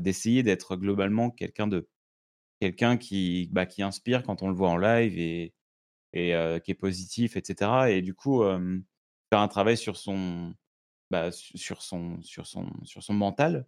d'essayer 0.00 0.42
d'être 0.42 0.76
globalement 0.76 1.30
quelqu'un 1.30 1.66
de 1.68 1.88
quelqu'un 2.60 2.96
qui, 2.96 3.48
bah, 3.52 3.66
qui 3.66 3.82
inspire 3.82 4.22
quand 4.22 4.42
on 4.42 4.48
le 4.48 4.54
voit 4.54 4.70
en 4.70 4.76
live 4.78 5.18
et, 5.18 5.54
et 6.14 6.32
qui 6.64 6.70
est 6.72 6.74
positif, 6.78 7.36
etc. 7.36 7.90
Et 7.92 8.02
du 8.02 8.14
coup, 8.14 8.42
faire 8.42 9.40
un 9.40 9.48
travail 9.48 9.76
sur 9.76 9.96
son, 9.96 10.54
bah, 11.10 11.32
su- 11.32 11.56
sur 11.58 11.82
son, 11.82 12.20
sur 12.22 12.46
son, 12.46 12.68
sur 12.84 13.02
son 13.02 13.14
mental, 13.14 13.66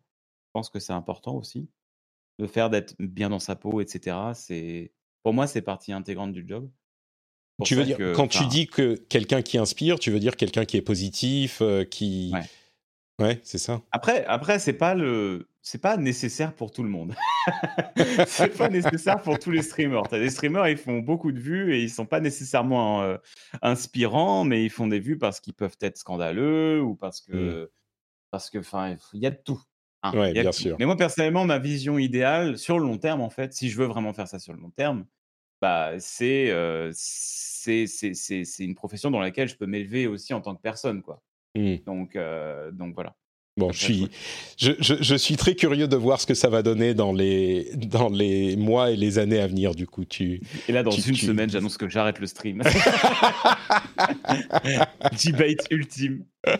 pense 0.52 0.70
que 0.70 0.78
c'est 0.80 0.92
important 0.92 1.36
aussi. 1.36 1.68
Le 2.38 2.46
faire 2.46 2.70
d'être 2.70 2.94
bien 2.98 3.28
dans 3.30 3.38
sa 3.38 3.56
peau, 3.56 3.80
etc. 3.80 4.16
C'est, 4.34 4.92
pour 5.22 5.34
moi, 5.34 5.46
c'est 5.46 5.62
partie 5.62 5.92
intégrante 5.92 6.32
du 6.32 6.46
job. 6.46 6.70
Pour 7.58 7.66
Tu 7.66 7.74
veux 7.74 7.84
dire, 7.84 7.98
que- 7.98 8.14
quand 8.14 8.28
tu 8.28 8.46
dis 8.46 8.66
que 8.66 8.94
quelqu'un 8.94 9.42
qui 9.42 9.58
inspire, 9.58 9.98
tu 9.98 10.10
veux 10.10 10.20
dire 10.20 10.36
quelqu'un 10.36 10.64
qui 10.64 10.76
est 10.78 10.82
positif, 10.82 11.60
euh, 11.60 11.84
qui. 11.84 12.30
Ouais. 12.32 12.44
Ouais, 13.26 13.40
c'est 13.42 13.58
ça. 13.58 13.82
Après, 13.90 14.24
après, 14.24 14.58
c'est 14.58 14.72
pas 14.72 14.94
le, 14.94 15.46
c'est 15.60 15.82
pas 15.82 15.98
nécessaire 15.98 16.54
pour 16.54 16.72
tout 16.72 16.82
le 16.82 16.88
monde. 16.88 17.14
c'est 18.26 18.56
pas 18.56 18.70
nécessaire 18.70 19.20
pour 19.20 19.38
tous 19.38 19.50
les 19.50 19.60
streamers. 19.60 20.04
T'as 20.08 20.18
des 20.18 20.30
streamers, 20.30 20.68
ils 20.68 20.78
font 20.78 21.00
beaucoup 21.00 21.30
de 21.30 21.38
vues 21.38 21.74
et 21.74 21.82
ils 21.82 21.90
sont 21.90 22.06
pas 22.06 22.20
nécessairement 22.20 23.02
euh, 23.02 23.18
inspirants, 23.60 24.44
mais 24.44 24.64
ils 24.64 24.70
font 24.70 24.86
des 24.86 25.00
vues 25.00 25.18
parce 25.18 25.40
qu'ils 25.40 25.52
peuvent 25.52 25.76
être 25.82 25.98
scandaleux 25.98 26.80
ou 26.80 26.94
parce 26.94 27.20
que, 27.20 27.70
parce 28.30 28.48
que, 28.48 28.56
enfin, 28.58 28.96
il 29.12 29.20
y 29.20 29.26
a 29.26 29.30
de 29.30 29.36
tout. 29.44 29.60
Hein. 30.02 30.12
Ouais, 30.16 30.32
bien 30.32 30.52
sûr. 30.52 30.76
Mais 30.78 30.86
moi, 30.86 30.96
personnellement, 30.96 31.44
ma 31.44 31.58
vision 31.58 31.98
idéale 31.98 32.58
sur 32.58 32.78
le 32.78 32.84
long 32.84 32.98
terme, 32.98 33.20
en 33.20 33.30
fait, 33.30 33.52
si 33.52 33.68
je 33.70 33.78
veux 33.78 33.86
vraiment 33.86 34.12
faire 34.12 34.28
ça 34.28 34.38
sur 34.38 34.52
le 34.52 34.60
long 34.60 34.70
terme, 34.70 35.04
bah, 35.62 35.92
c'est, 35.98 36.50
euh, 36.50 36.92
une 37.66 38.74
profession 38.74 39.10
dans 39.10 39.20
laquelle 39.20 39.48
je 39.48 39.56
peux 39.56 39.66
m'élever 39.66 40.06
aussi 40.06 40.32
en 40.34 40.40
tant 40.40 40.54
que 40.54 40.62
personne, 40.62 41.02
quoi. 41.02 41.22
Hmm. 41.54 41.76
Donc, 41.86 42.16
euh, 42.16 42.70
donc 42.70 42.94
voilà. 42.94 43.14
Bon, 43.56 43.72
je 43.72 43.78
suis, 43.78 44.08
je, 44.56 44.72
je- 44.78 45.02
je 45.02 45.14
suis 45.16 45.36
très 45.36 45.54
curieux 45.54 45.88
de 45.88 45.96
voir 45.96 46.20
ce 46.20 46.26
que 46.26 46.32
ça 46.34 46.48
va 46.48 46.62
donner 46.62 46.94
dans 46.94 47.12
les, 47.12 47.70
dans 47.74 48.08
les 48.08 48.56
mois 48.56 48.92
et 48.92 48.96
les 48.96 49.18
années 49.18 49.40
à 49.40 49.46
venir. 49.48 49.74
Du 49.74 49.86
coup, 49.86 50.04
tu. 50.06 50.40
Et 50.68 50.72
là, 50.72 50.82
dans 50.82 50.90
Tu- 50.92 51.10
une 51.10 51.16
tu- 51.16 51.26
semaine, 51.26 51.50
j'annonce 51.50 51.76
que 51.76 51.88
j'arrête 51.88 52.20
le 52.20 52.26
stream. 52.26 52.62
Debate 55.24 55.66
ultime. 55.70 56.24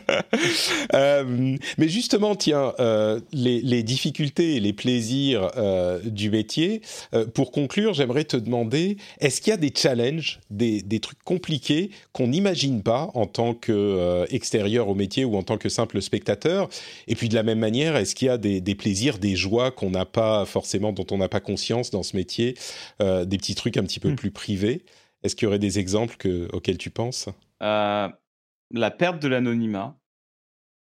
Euh, 0.95 1.57
mais 1.79 1.89
justement, 1.89 2.35
tiens, 2.35 2.75
euh, 2.81 3.21
les, 3.33 3.61
les 3.61 3.83
difficultés 3.83 4.57
et 4.57 4.61
les 4.61 4.73
plaisirs 4.73 5.51
euh, 5.57 6.01
du 6.05 6.31
métier. 6.31 6.81
euh, 7.15 7.27
pour 7.27 7.53
conclure, 7.53 7.95
j'aimerais 7.95 8.25
te 8.25 8.37
demander 8.37 8.97
est-ce 9.21 9.41
qu'il 9.41 9.51
y 9.51 9.55
a 9.55 9.57
des 9.57 9.73
challenges, 9.75 10.41
des, 10.51 10.83
des 10.83 11.01
trucs 11.01 11.23
compliqués 11.23 11.91
qu'on 12.13 12.29
n'imagine 12.29 12.83
pas 12.83 13.11
en 13.15 13.27
tant 13.27 13.55
qu'extérieur 13.55 14.89
au 14.89 14.95
métier 14.95 15.25
ou 15.25 15.37
en 15.37 15.43
tant 15.43 15.59
que 15.59 15.69
simple 15.69 16.01
spectateur? 16.03 16.69
Et 17.07 17.15
puis 17.15 17.29
de 17.29 17.35
la 17.35 17.43
même 17.43 17.59
manière, 17.61 17.97
est-ce 17.97 18.15
qu'il 18.15 18.27
y 18.27 18.31
a 18.31 18.39
des, 18.39 18.61
des 18.61 18.75
plaisirs, 18.75 19.19
des 19.19 19.37
joies 19.37 19.71
qu'on 19.71 19.91
n'a 19.91 20.05
pas 20.07 20.45
forcément, 20.45 20.93
dont 20.93 21.07
on 21.11 21.19
n'a 21.19 21.29
pas 21.29 21.41
conscience 21.41 21.91
dans 21.91 22.03
ce 22.03 22.17
métier, 22.17 22.57
euh, 23.03 23.25
des 23.25 23.37
petits 23.39 23.55
trucs 23.55 23.77
un 23.77 23.83
petit 23.85 24.01
peu 24.01 24.11
Hmm. 24.11 24.17
plus 24.17 24.31
privés? 24.33 24.85
Est-ce 25.23 25.37
qu'il 25.37 25.47
y 25.47 25.49
aurait 25.49 25.59
des 25.59 25.79
exemples 25.79 26.17
que, 26.17 26.49
auxquels 26.53 26.79
tu 26.79 26.91
penses? 26.91 27.29
Euh, 27.63 28.09
la 28.71 28.91
perte 28.91 29.21
de 29.23 29.29
l'anonymat, 29.29 29.99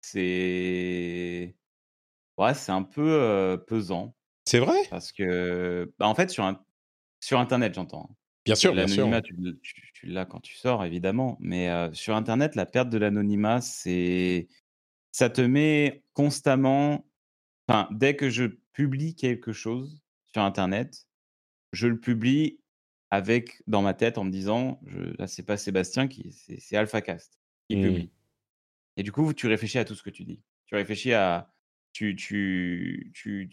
c'est. 0.02 1.56
Ouais, 2.38 2.54
c'est 2.54 2.72
un 2.72 2.84
peu 2.84 3.02
euh, 3.22 3.58
pesant. 3.58 4.16
C'est 4.46 4.60
vrai? 4.60 4.78
Parce 4.90 5.12
que. 5.12 5.92
bah, 5.98 6.08
en 6.08 6.16
fait, 6.16 6.30
sur, 6.30 6.44
un... 6.44 6.64
sur 7.20 7.40
Internet, 7.40 7.74
j'entends. 7.74 8.10
hein. 8.12 8.16
Bien 8.46 8.56
sûr, 8.56 8.74
bien 8.74 8.88
sûr. 8.88 9.04
L'anonymat, 9.10 9.22
tu, 9.22 9.34
le- 9.38 9.60
tu- 9.60 9.92
tu 9.94 10.06
l'as 10.08 10.26
quand 10.26 10.40
tu 10.40 10.56
sors, 10.56 10.86
évidemment. 10.86 11.38
Mais 11.42 11.70
euh, 11.70 11.92
sur 11.94 12.16
Internet, 12.16 12.56
la 12.56 12.66
perte 12.66 12.90
de 12.90 12.98
l'anonymat, 12.98 13.62
c'est. 13.62 14.48
Ça 15.12 15.30
te 15.30 15.42
met 15.42 16.04
constamment. 16.14 17.06
Enfin, 17.68 17.90
dès 17.92 18.16
que 18.16 18.30
je 18.30 18.46
publie 18.72 19.16
quelque 19.16 19.52
chose 19.52 20.02
sur 20.28 20.42
Internet, 20.44 21.08
je 21.74 21.88
le 21.88 22.00
publie 22.00 22.60
avec 23.10 23.62
dans 23.68 23.82
ma 23.82 23.94
tête 23.94 24.18
en 24.18 24.24
me 24.24 24.32
disant 24.32 24.80
je, 24.86 25.00
là, 25.18 25.28
c'est 25.28 25.44
pas 25.44 25.58
Sébastien 25.58 26.08
qui. 26.08 26.32
C'est 26.32 26.60
c'est 26.60 26.78
AlphaCast 26.78 27.37
qui 27.70 27.78
Mm. 27.78 27.82
publie. 27.84 28.10
Et 28.98 29.04
du 29.04 29.12
coup, 29.12 29.34
tu 29.34 29.48
réfléchis 29.48 29.78
à 29.78 29.86
tout 29.86 29.96
ce 29.96 30.04
que 30.04 30.10
tu 30.10 30.24
dis. 30.24 30.42
Tu 30.66 30.76
réfléchis 30.76 31.14
à. 31.14 31.54
Tu. 31.94 32.16
Tu. 32.16 33.12
Tu. 33.14 33.50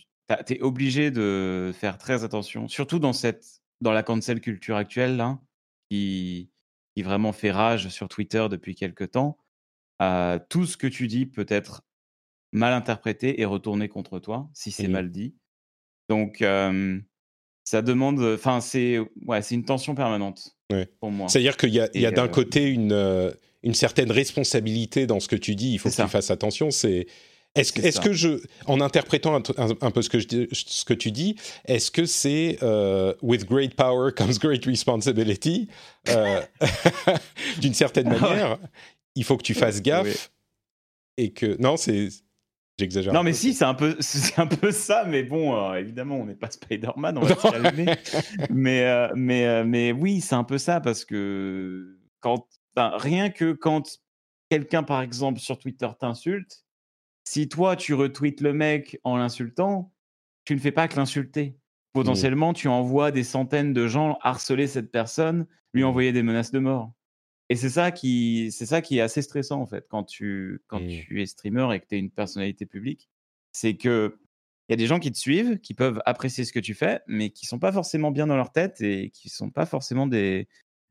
es 0.49 0.61
obligé 0.62 1.11
de 1.11 1.73
faire 1.75 1.99
très 1.99 2.25
attention, 2.25 2.67
surtout 2.69 2.99
dans 2.99 3.12
cette 3.12 3.61
dans 3.81 3.93
la 3.93 4.03
cancel 4.03 4.41
culture 4.41 4.77
actuelle 4.77 5.17
là, 5.17 5.39
qui, 5.91 6.49
qui 6.97 7.03
vraiment 7.03 7.33
fait 7.33 7.51
rage 7.51 7.89
sur 7.89 8.09
Twitter 8.09 8.47
depuis 8.51 8.75
quelques 8.75 9.11
temps. 9.11 9.37
Euh, 10.01 10.39
tout 10.49 10.65
ce 10.65 10.77
que 10.79 10.87
tu 10.87 11.07
dis 11.09 11.27
peut 11.27 11.45
être 11.49 11.83
mal 12.53 12.73
interprété 12.73 13.41
et 13.41 13.45
retourné 13.45 13.89
contre 13.89 14.19
toi 14.21 14.49
si 14.55 14.71
c'est 14.71 14.87
Mhm. 14.87 14.93
mal 14.93 15.11
dit. 15.11 15.35
Donc 16.09 16.41
euh, 16.41 16.99
ça 17.65 17.83
demande, 17.83 18.21
enfin 18.21 18.61
c'est 18.61 18.99
ouais, 19.27 19.43
c'est 19.43 19.55
une 19.57 19.65
tension 19.65 19.95
permanente 19.95 20.57
Ouais. 20.73 20.87
pour 21.01 21.11
moi. 21.11 21.29
C'est-à-dire 21.29 21.57
qu'il 21.59 21.71
y 21.75 21.81
a, 21.81 21.89
il 21.95 22.07
a 22.07 22.11
d'un 22.11 22.25
euh, 22.25 22.29
côté 22.29 22.71
une, 22.71 22.93
euh, 22.93 23.31
une 23.65 23.75
certaine 23.75 24.12
responsabilité 24.12 25.07
dans 25.07 25.19
ce 25.19 25.27
que 25.27 25.37
tu 25.37 25.57
dis, 25.57 25.73
il 25.73 25.79
faut 25.79 25.91
que 25.91 25.97
tu 25.97 26.09
fasses 26.09 26.31
attention. 26.31 26.71
C'est 26.71 27.07
Est-ce 27.55 27.73
que, 27.73 27.81
est 27.81 27.99
que 27.99 28.12
je, 28.12 28.41
en 28.67 28.81
interprétant 28.81 29.35
un, 29.35 29.91
peu 29.91 30.03
ce 30.03 30.11
que, 30.11 30.19
je, 30.19 30.47
ce 30.53 30.85
que 30.85 30.93
tu 30.93 31.11
dis, 31.11 31.37
est-ce 31.65 31.91
que 31.91 32.05
c'est 32.05 32.59
euh, 32.62 33.15
with 33.23 33.47
great 33.47 33.75
power 33.75 34.12
comes 34.12 34.35
great 34.35 34.65
responsibility 34.67 35.69
euh, 36.11 36.43
D'une 37.61 37.75
certaine 37.75 38.09
manière, 38.11 38.59
il 39.15 39.25
faut 39.25 39.39
que 39.39 39.43
tu 39.43 39.55
fasses 39.55 39.81
gaffe 39.81 40.31
et 41.17 41.33
que 41.33 41.61
non, 41.61 41.77
c'est 41.77 42.09
J'exagère. 42.77 43.12
Non, 43.12 43.23
mais 43.23 43.33
si, 43.33 43.55
c'est 43.55 43.65
un 43.65 43.75
peu, 43.75 43.97
un 44.37 44.47
peu 44.49 44.73
ça. 44.73 45.05
Mais 45.07 45.23
bon, 45.23 45.57
euh, 45.57 45.75
évidemment, 45.75 46.17
on 46.17 46.27
n'est 46.27 46.35
pas 46.35 46.51
Spider-Man, 46.51 47.17
on 47.19 47.21
va 47.21 47.37
se 47.37 47.49
calmer. 47.49 47.87
mais, 48.51 49.09
mais, 49.15 49.62
mais 49.62 49.93
oui, 49.93 50.21
c'est 50.21 50.35
un 50.35 50.43
peu 50.43 50.59
ça 50.59 50.81
parce 50.81 51.05
que 51.05 52.01
quand, 52.19 52.49
rien 52.77 53.31
que 53.31 53.53
quand 53.53 54.01
quelqu'un, 54.51 54.83
par 54.83 55.03
exemple, 55.03 55.41
sur 55.41 55.59
Twitter 55.59 55.89
t'insulte, 55.99 56.64
si 57.25 57.49
toi, 57.49 57.77
tu 57.77 57.95
retweets 57.95 58.41
le 58.41 58.53
mec 58.53 59.01
en 59.05 59.16
l'insultant, 59.16 59.93
tu 60.45 60.55
ne 60.55 60.61
fais 60.61 60.72
pas 60.72 60.89
que 60.89 60.97
l'insulter. 60.97 61.51
Mmh. 61.51 61.55
Potentiellement, 61.95 62.53
tu 62.53 62.68
envoies 62.68 63.11
des 63.11 63.25
centaines 63.25 63.72
de 63.72 63.87
gens 63.89 64.18
harceler 64.22 64.66
cette 64.66 64.91
personne, 64.91 65.47
lui 65.72 65.85
envoyer 65.85 66.12
des 66.12 66.22
menaces 66.22 66.51
de 66.51 66.59
mort. 66.59 66.93
Et 67.49 67.57
c'est 67.57 67.70
ça 67.70 67.93
qui, 67.93 68.51
c'est 68.53 68.66
ça 68.66 68.83
qui 68.83 68.99
est 68.99 69.03
assez 69.03 69.20
stressant 69.20 69.61
en 69.61 69.66
fait 69.66 69.87
quand 69.89 70.05
tu, 70.05 70.62
quand 70.66 70.81
mmh. 70.81 70.89
tu 70.89 71.22
es 71.22 71.27
streamer 71.27 71.75
et 71.75 71.81
que 71.81 71.87
tu 71.87 71.97
es 71.97 71.99
une 71.99 72.11
personnalité 72.11 72.66
publique, 72.66 73.11
c'est 73.53 73.77
que 73.77 74.18
il 74.68 74.72
y 74.72 74.75
a 74.75 74.77
des 74.77 74.87
gens 74.87 74.99
qui 74.99 75.12
te 75.12 75.18
suivent, 75.18 75.59
qui 75.61 75.75
peuvent 75.75 76.01
apprécier 76.07 76.45
ce 76.45 76.53
que 76.53 76.59
tu 76.59 76.72
fais, 76.72 77.03
mais 77.07 77.29
qui 77.29 77.45
sont 77.45 77.59
pas 77.59 77.70
forcément 77.70 78.11
bien 78.11 78.27
dans 78.27 78.37
leur 78.37 78.51
tête 78.51 78.81
et 78.81 79.11
qui 79.11 79.29
sont 79.29 79.51
pas 79.51 79.66
forcément 79.66 80.07
des, 80.07 80.49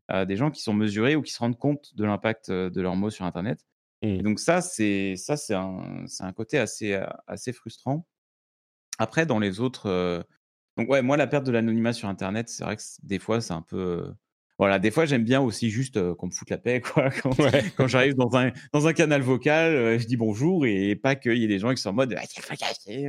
des 0.10 0.36
gens 0.36 0.52
qui 0.52 0.62
sont 0.62 0.74
mesurés 0.74 1.16
ou 1.16 1.22
qui 1.22 1.32
se 1.32 1.40
rendent 1.40 1.58
compte 1.58 1.96
de 1.96 2.04
l'impact 2.04 2.52
de 2.52 2.82
leurs 2.82 2.96
mots 2.96 3.10
sur 3.10 3.26
Internet. 3.26 3.66
Et 4.02 4.20
mmh. 4.20 4.22
donc 4.22 4.40
ça, 4.40 4.62
c'est 4.62 5.16
ça, 5.16 5.38
c'est 5.38 5.54
un, 5.54 6.04
c'est 6.08 6.24
un 6.24 6.34
côté 6.34 6.58
assez, 6.58 7.00
assez 7.26 7.54
frustrant. 7.54 8.06
Après, 9.00 9.26
dans 9.26 9.40
les 9.40 9.60
autres, 9.60 10.26
donc 10.78 10.90
ouais, 10.90 11.02
moi 11.02 11.18
la 11.18 11.28
perte 11.28 11.46
de 11.46 11.52
l'anonymat 11.52 11.94
sur 11.94 12.08
Internet, 12.10 12.50
c'est 12.50 12.64
vrai 12.64 12.78
que 12.78 12.82
des 13.04 13.20
fois 13.20 13.42
c'est 13.42 13.54
un 13.54 13.62
peu, 13.62 14.12
voilà, 14.58 14.80
des 14.80 14.92
fois 14.92 15.06
j'aime 15.06 15.24
bien 15.24 15.40
aussi 15.40 15.70
juste 15.70 16.14
qu'on 16.16 16.28
me 16.28 16.32
foute 16.32 16.50
la 16.50 16.58
paix, 16.58 16.82
quoi. 16.82 17.10
Quand, 17.22 17.32
quand 17.78 17.88
j'arrive 17.88 18.16
dans 18.16 18.36
un 18.36 18.52
dans 18.72 18.88
un 18.88 18.94
canal 18.94 19.22
vocal, 19.22 20.00
je 20.00 20.06
dis 20.06 20.18
bonjour 20.18 20.66
et 20.66 20.96
pas 20.96 21.16
qu'il 21.16 21.38
y 21.38 21.44
ait 21.44 21.48
des 21.48 21.60
gens 21.60 21.74
qui 21.74 21.82
sont 21.82 21.90
en 21.90 21.94
mode, 21.94 22.16
«Ah, 22.18 22.24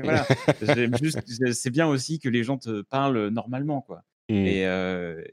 voilà. 0.02 0.26
c'est 1.52 1.70
bien 1.70 1.86
aussi 1.86 2.18
que 2.18 2.28
les 2.28 2.44
gens 2.44 2.58
te 2.58 2.82
parlent 2.82 3.28
normalement, 3.28 3.80
quoi. 3.80 4.02
Mmh. 4.28 4.34
Et, 4.34 4.62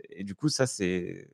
et, 0.09 0.23
du 0.23 0.35
coup, 0.35 0.49
ça 0.49 0.67
c'est 0.67 1.29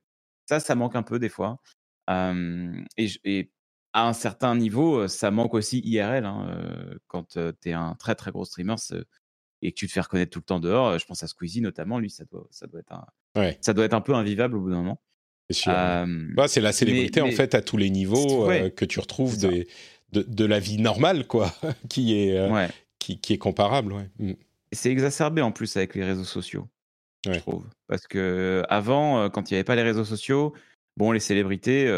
ça, 0.48 0.60
ça 0.60 0.74
manque 0.74 0.96
un 0.96 1.02
peu 1.02 1.18
des 1.18 1.28
fois. 1.28 1.60
et, 2.08 3.08
et 3.24 3.52
à 3.92 4.08
un 4.08 4.12
certain 4.12 4.54
niveau, 4.54 5.08
ça 5.08 5.30
manque 5.30 5.54
aussi 5.54 5.80
IRL. 5.80 6.24
Hein, 6.24 6.98
quand 7.06 7.36
tu 7.36 7.68
es 7.70 7.72
un 7.72 7.94
très 7.98 8.14
très 8.14 8.30
gros 8.30 8.44
streamer 8.44 8.76
et 9.62 9.72
que 9.72 9.76
tu 9.76 9.86
te 9.86 9.92
fais 9.92 10.00
reconnaître 10.00 10.30
tout 10.30 10.38
le 10.38 10.44
temps 10.44 10.60
dehors, 10.60 10.98
je 10.98 11.06
pense 11.06 11.22
à 11.22 11.26
Squeezie 11.26 11.60
notamment, 11.60 11.98
lui, 11.98 12.10
ça 12.10 12.24
doit, 12.24 12.46
ça 12.50 12.66
doit, 12.66 12.80
être, 12.80 12.92
un, 12.92 13.52
ça 13.60 13.74
doit 13.74 13.84
être 13.84 13.94
un 13.94 14.00
peu 14.00 14.14
invivable 14.14 14.56
au 14.56 14.60
bout 14.60 14.70
d'un 14.70 14.76
moment. 14.76 15.02
C'est 15.50 15.70
bah, 15.70 16.46
c'est 16.46 16.60
la 16.60 16.72
célébrité 16.72 17.22
en 17.22 17.30
fait 17.30 17.54
à 17.54 17.62
tous 17.62 17.78
les 17.78 17.90
niveaux 17.90 18.46
que 18.76 18.84
tu 18.84 19.00
retrouves 19.00 19.38
de, 19.38 19.66
de, 20.12 20.44
la 20.44 20.58
vie 20.60 20.78
normale, 20.78 21.26
quoi, 21.26 21.54
qui, 21.88 22.14
est, 22.14 22.70
qui, 22.98 23.20
qui, 23.20 23.32
est 23.34 23.38
comparable. 23.38 24.10
Mmh. 24.18 24.32
C'est 24.72 24.90
exacerbé 24.90 25.40
en 25.40 25.52
plus 25.52 25.76
avec 25.76 25.94
les 25.94 26.04
réseaux 26.04 26.24
sociaux, 26.24 26.68
je 27.26 27.38
trouve. 27.38 27.66
Parce 27.86 28.06
que 28.06 28.62
avant, 28.68 29.30
quand 29.30 29.50
il 29.50 29.54
n'y 29.54 29.58
avait 29.58 29.64
pas 29.64 29.76
les 29.76 29.82
réseaux 29.82 30.04
sociaux, 30.04 30.54
bon, 30.96 31.12
les 31.12 31.20
célébrités, 31.20 31.90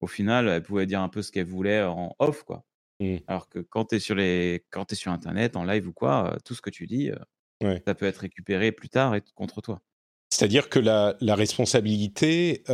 au 0.00 0.06
final, 0.06 0.48
elle 0.48 0.62
pouvait 0.62 0.86
dire 0.86 1.00
un 1.00 1.08
peu 1.08 1.22
ce 1.22 1.30
qu'elle 1.32 1.46
voulait 1.46 1.82
en 1.82 2.14
off, 2.18 2.42
quoi. 2.42 2.64
Mmh. 3.00 3.16
Alors 3.26 3.48
que 3.48 3.58
quand 3.58 3.86
tu 3.86 3.96
es 3.96 3.98
sur 3.98 4.14
les, 4.14 4.64
quand 4.70 4.92
es 4.92 4.94
sur 4.94 5.12
Internet, 5.12 5.56
en 5.56 5.64
live 5.64 5.88
ou 5.88 5.92
quoi, 5.92 6.36
tout 6.44 6.54
ce 6.54 6.62
que 6.62 6.70
tu 6.70 6.86
dis, 6.86 7.10
ça 7.86 7.94
peut 7.94 8.06
être 8.06 8.18
récupéré 8.18 8.72
plus 8.72 8.88
tard 8.88 9.14
et 9.14 9.22
contre 9.34 9.60
toi. 9.60 9.80
C'est-à-dire 10.30 10.68
que 10.68 10.78
la, 10.78 11.16
la 11.20 11.34
responsabilité 11.34 12.64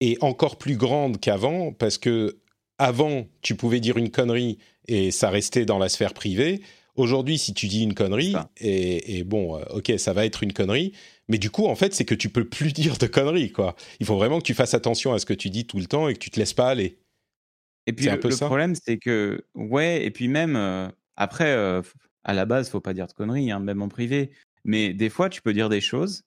est 0.00 0.22
encore 0.22 0.58
plus 0.58 0.76
grande 0.76 1.20
qu'avant 1.20 1.72
parce 1.72 1.98
que 1.98 2.40
avant, 2.78 3.26
tu 3.40 3.54
pouvais 3.54 3.80
dire 3.80 3.96
une 3.98 4.10
connerie 4.10 4.58
et 4.88 5.10
ça 5.10 5.30
restait 5.30 5.64
dans 5.64 5.78
la 5.78 5.88
sphère 5.88 6.12
privée. 6.12 6.62
Aujourd'hui, 6.96 7.38
si 7.38 7.54
tu 7.54 7.66
dis 7.66 7.82
une 7.82 7.94
connerie, 7.94 8.34
et, 8.56 9.18
et, 9.18 9.24
bon, 9.24 9.60
ok, 9.70 9.92
ça 9.98 10.12
va 10.12 10.24
être 10.24 10.42
une 10.44 10.52
connerie, 10.52 10.92
mais 11.28 11.38
du 11.38 11.50
coup, 11.50 11.66
en 11.66 11.74
fait, 11.74 11.94
c'est 11.94 12.04
que 12.04 12.14
tu 12.14 12.28
peux 12.28 12.44
plus 12.44 12.72
dire 12.72 12.98
de 12.98 13.06
conneries, 13.06 13.52
quoi. 13.52 13.74
Il 14.00 14.06
faut 14.06 14.16
vraiment 14.16 14.38
que 14.38 14.44
tu 14.44 14.54
fasses 14.54 14.74
attention 14.74 15.12
à 15.12 15.18
ce 15.18 15.26
que 15.26 15.34
tu 15.34 15.50
dis 15.50 15.66
tout 15.66 15.78
le 15.78 15.86
temps 15.86 16.08
et 16.08 16.14
que 16.14 16.18
tu 16.18 16.30
te 16.30 16.38
laisses 16.38 16.54
pas 16.54 16.68
aller. 16.68 16.98
Et 17.86 17.92
puis 17.92 18.06
le, 18.06 18.18
problème, 18.18 18.74
c'est 18.74 18.96
que 18.96 19.44
ouais, 19.54 20.04
et 20.04 20.10
puis 20.10 20.28
même 20.28 20.56
euh, 20.56 20.88
après, 21.16 21.52
euh, 21.52 21.82
à 22.22 22.32
la 22.32 22.46
base, 22.46 22.70
faut 22.70 22.80
pas 22.80 22.94
dire 22.94 23.06
de 23.06 23.12
conneries, 23.12 23.50
hein, 23.50 23.60
même 23.60 23.82
en 23.82 23.88
privé. 23.88 24.30
Mais 24.64 24.94
des 24.94 25.10
fois, 25.10 25.28
tu 25.28 25.42
peux 25.42 25.52
dire 25.52 25.68
des 25.68 25.82
choses 25.82 26.22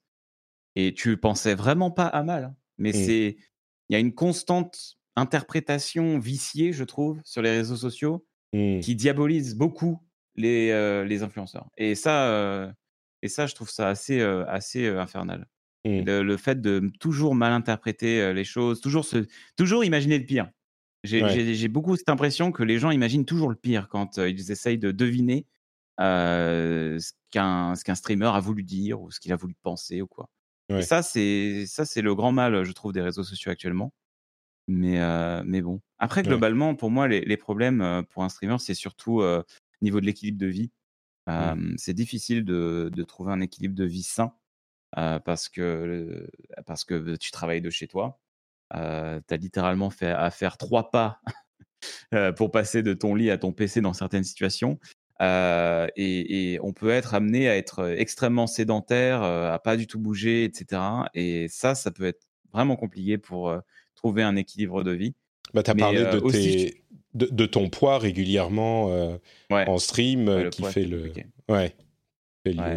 et 0.75 0.93
tu 0.93 1.17
pensais 1.17 1.55
vraiment 1.55 1.89
pas 1.89 2.05
à 2.05 2.21
mal. 2.21 2.43
Hein. 2.43 2.55
Mais 2.77 2.91
mmh. 2.91 2.93
c'est, 2.93 3.37
il 3.89 3.93
y 3.93 3.95
a 3.95 3.99
une 3.99 4.13
constante 4.13 4.97
interprétation 5.15 6.19
viciée, 6.19 6.73
je 6.73 6.83
trouve, 6.83 7.19
sur 7.23 7.41
les 7.41 7.49
réseaux 7.49 7.75
sociaux, 7.75 8.23
mmh. 8.53 8.81
qui 8.81 8.95
diabolise 8.95 9.55
beaucoup 9.55 9.99
les, 10.37 10.69
euh, 10.71 11.03
les 11.03 11.23
influenceurs. 11.23 11.67
Et 11.77 11.95
ça, 11.95 12.73
et 13.21 13.27
ça, 13.27 13.47
je 13.47 13.55
trouve 13.55 13.69
ça 13.69 13.89
assez, 13.89 14.21
assez 14.21 14.87
infernal. 14.87 15.47
Mmh. 15.85 16.01
Le, 16.05 16.37
fait 16.37 16.61
de 16.61 16.89
toujours 16.99 17.35
mal 17.35 17.53
interpréter 17.53 18.33
les 18.33 18.43
choses, 18.43 18.81
toujours, 18.81 19.05
se, 19.05 19.25
toujours 19.55 19.83
imaginer 19.83 20.17
le 20.17 20.25
pire. 20.25 20.49
J'ai 21.03 21.67
beaucoup 21.67 21.95
cette 21.95 22.09
impression 22.09 22.51
que 22.51 22.63
les 22.63 22.79
gens 22.79 22.91
imaginent 22.91 23.25
toujours 23.25 23.49
le 23.49 23.55
pire 23.55 23.87
quand 23.89 24.17
ils 24.17 24.51
essayent 24.51 24.77
de 24.79 24.91
deviner 24.91 25.45
ce 25.99 27.11
qu'un 27.31 27.73
qu'un 27.83 27.95
streamer 27.95 28.27
a 28.27 28.39
voulu 28.39 28.63
dire 28.63 29.01
ou 29.01 29.11
ce 29.11 29.19
qu'il 29.19 29.31
a 29.33 29.35
voulu 29.35 29.55
penser 29.61 30.01
ou 30.01 30.07
quoi. 30.07 30.29
Et 30.69 30.81
ça, 30.81 31.01
c'est 31.01 32.01
le 32.01 32.15
grand 32.15 32.31
mal, 32.31 32.63
je 32.63 32.71
trouve, 32.73 32.91
des 32.91 33.01
réseaux 33.01 33.23
sociaux 33.23 33.51
actuellement. 33.51 33.93
Mais, 34.67 34.99
mais 35.45 35.61
bon. 35.61 35.79
Après, 35.99 36.21
globalement, 36.23 36.75
pour 36.75 36.91
moi, 36.91 37.07
les, 37.07 37.21
les 37.21 37.37
problèmes 37.37 38.03
pour 38.09 38.23
un 38.23 38.29
streamer, 38.29 38.57
c'est 38.59 38.73
surtout 38.73 39.23
au 39.81 39.85
niveau 39.85 39.99
de 40.01 40.05
l'équilibre 40.05 40.37
de 40.37 40.47
vie. 40.47 40.71
Mmh. 41.27 41.75
c'est 41.75 41.93
difficile 41.93 42.45
de, 42.45 43.03
trouver 43.05 43.33
un 43.33 43.41
équilibre 43.41 43.75
de 43.75 43.83
vie 43.83 44.03
sain 44.03 44.33
parce, 44.93 45.49
que, 45.49 46.29
parce 46.65 46.85
que 46.85 47.17
tu 47.17 47.31
travailles 47.31 47.61
de 47.61 47.69
chez 47.69 47.87
toi. 47.87 48.21
tu 48.71 48.77
as 48.77 49.37
littéralement 49.37 49.89
fait 49.89 50.11
à 50.11 50.31
faire 50.31 50.57
trois 50.57 50.89
pas 50.89 51.21
pour 52.37 52.51
passer 52.51 52.81
de 52.81 52.93
ton 52.93 53.13
lit 53.13 53.29
à 53.29 53.37
ton 53.37 53.51
PC 53.51 53.81
dans 53.81 53.91
certaines 53.91 54.23
situations. 54.23 54.79
et, 55.19 56.59
on 56.63 56.71
peut 56.71 56.91
être 56.91 57.13
amené 57.13 57.49
à 57.49 57.57
être 57.57 57.89
extrêmement 57.97 58.47
sédentaire, 58.47 59.21
à 59.21 59.59
pas 59.59 59.75
du 59.75 59.85
tout 59.85 59.99
bouger, 59.99 60.45
etc. 60.45 60.81
Et 61.13 61.47
ça, 61.49 61.75
ça 61.75 61.91
peut 61.91 62.05
être 62.05 62.25
vraiment 62.53 62.77
compliqué 62.77 63.17
pour 63.17 63.53
trouver 63.95 64.23
un 64.23 64.37
équilibre 64.37 64.83
de 64.83 64.91
vie. 64.91 65.13
Bah, 65.53 65.63
tu 65.63 65.71
as 65.71 65.75
parlé 65.75 66.03
de 66.03 66.31
tes 66.31 66.83
de, 67.17 67.45
ton 67.45 67.69
poids 67.69 67.97
régulièrement 67.97 68.91
euh, 68.91 69.17
en 69.49 69.77
stream 69.77 70.27
euh, 70.27 70.49
qui 70.49 70.63
fait 70.63 70.85
le. 70.85 71.11
Ouais. 71.49 71.73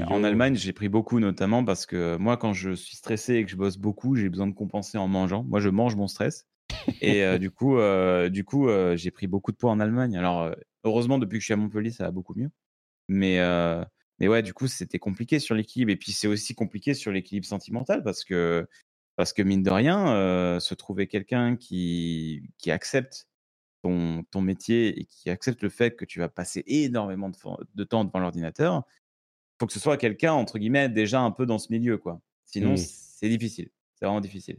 En 0.08 0.24
Allemagne, 0.24 0.56
j'ai 0.56 0.72
pris 0.72 0.88
beaucoup, 0.88 1.20
notamment 1.20 1.64
parce 1.64 1.86
que 1.86 2.16
moi, 2.16 2.36
quand 2.36 2.52
je 2.52 2.72
suis 2.72 2.96
stressé 2.96 3.36
et 3.36 3.44
que 3.44 3.50
je 3.50 3.56
bosse 3.56 3.76
beaucoup, 3.76 4.16
j'ai 4.16 4.28
besoin 4.28 4.48
de 4.48 4.54
compenser 4.54 4.98
en 4.98 5.06
mangeant. 5.06 5.44
Moi, 5.44 5.60
je 5.60 5.68
mange 5.68 5.94
mon 5.94 6.08
stress. 6.08 6.46
et 7.00 7.22
euh, 7.22 7.38
du 7.38 7.50
coup, 7.50 7.76
du 8.30 8.44
coup 8.44 8.68
j'ai 8.94 9.10
pris 9.10 9.26
beaucoup 9.26 9.52
de 9.52 9.56
poids 9.56 9.70
en 9.70 9.78
Allemagne. 9.78 10.16
Alors, 10.16 10.52
heureusement, 10.84 11.18
depuis 11.18 11.38
que 11.38 11.40
je 11.40 11.46
suis 11.46 11.54
à 11.54 11.56
Montpellier, 11.56 11.90
ça 11.90 12.04
va 12.04 12.10
beaucoup 12.10 12.34
mieux. 12.34 12.50
Mais, 13.08 13.38
mais 14.18 14.26
ouais, 14.26 14.42
du 14.42 14.52
coup, 14.52 14.66
c'était 14.66 14.98
compliqué 14.98 15.38
sur 15.38 15.54
l'équilibre. 15.54 15.92
Et 15.92 15.96
puis, 15.96 16.12
c'est 16.12 16.26
aussi 16.26 16.54
compliqué 16.54 16.94
sur 16.94 17.12
l'équilibre 17.12 17.46
sentimental 17.46 18.02
parce 18.02 18.24
que, 18.24 18.66
parce 19.16 19.32
que 19.32 19.42
mine 19.42 19.62
de 19.62 19.70
rien, 19.70 20.58
se 20.60 20.74
trouver 20.74 21.06
quelqu'un 21.06 21.56
qui, 21.56 22.42
qui 22.58 22.70
accepte 22.70 23.28
ton, 23.82 24.22
ton 24.30 24.40
métier 24.40 25.00
et 25.00 25.04
qui 25.04 25.30
accepte 25.30 25.62
le 25.62 25.68
fait 25.68 25.96
que 25.96 26.04
tu 26.04 26.18
vas 26.18 26.28
passer 26.28 26.62
énormément 26.66 27.30
de, 27.74 27.84
temps 27.84 28.04
devant 28.04 28.18
l'ordinateur, 28.18 28.82
il 28.86 29.56
faut 29.60 29.66
que 29.66 29.72
ce 29.72 29.80
soit 29.80 29.96
quelqu'un, 29.96 30.32
entre 30.32 30.58
guillemets, 30.58 30.88
déjà 30.88 31.20
un 31.20 31.30
peu 31.30 31.46
dans 31.46 31.58
ce 31.58 31.68
milieu. 31.70 31.98
quoi. 31.98 32.20
Sinon, 32.44 32.74
mmh. 32.74 32.78
c'est 32.78 33.28
difficile. 33.28 33.70
C'est 33.94 34.06
vraiment 34.06 34.20
difficile. 34.20 34.58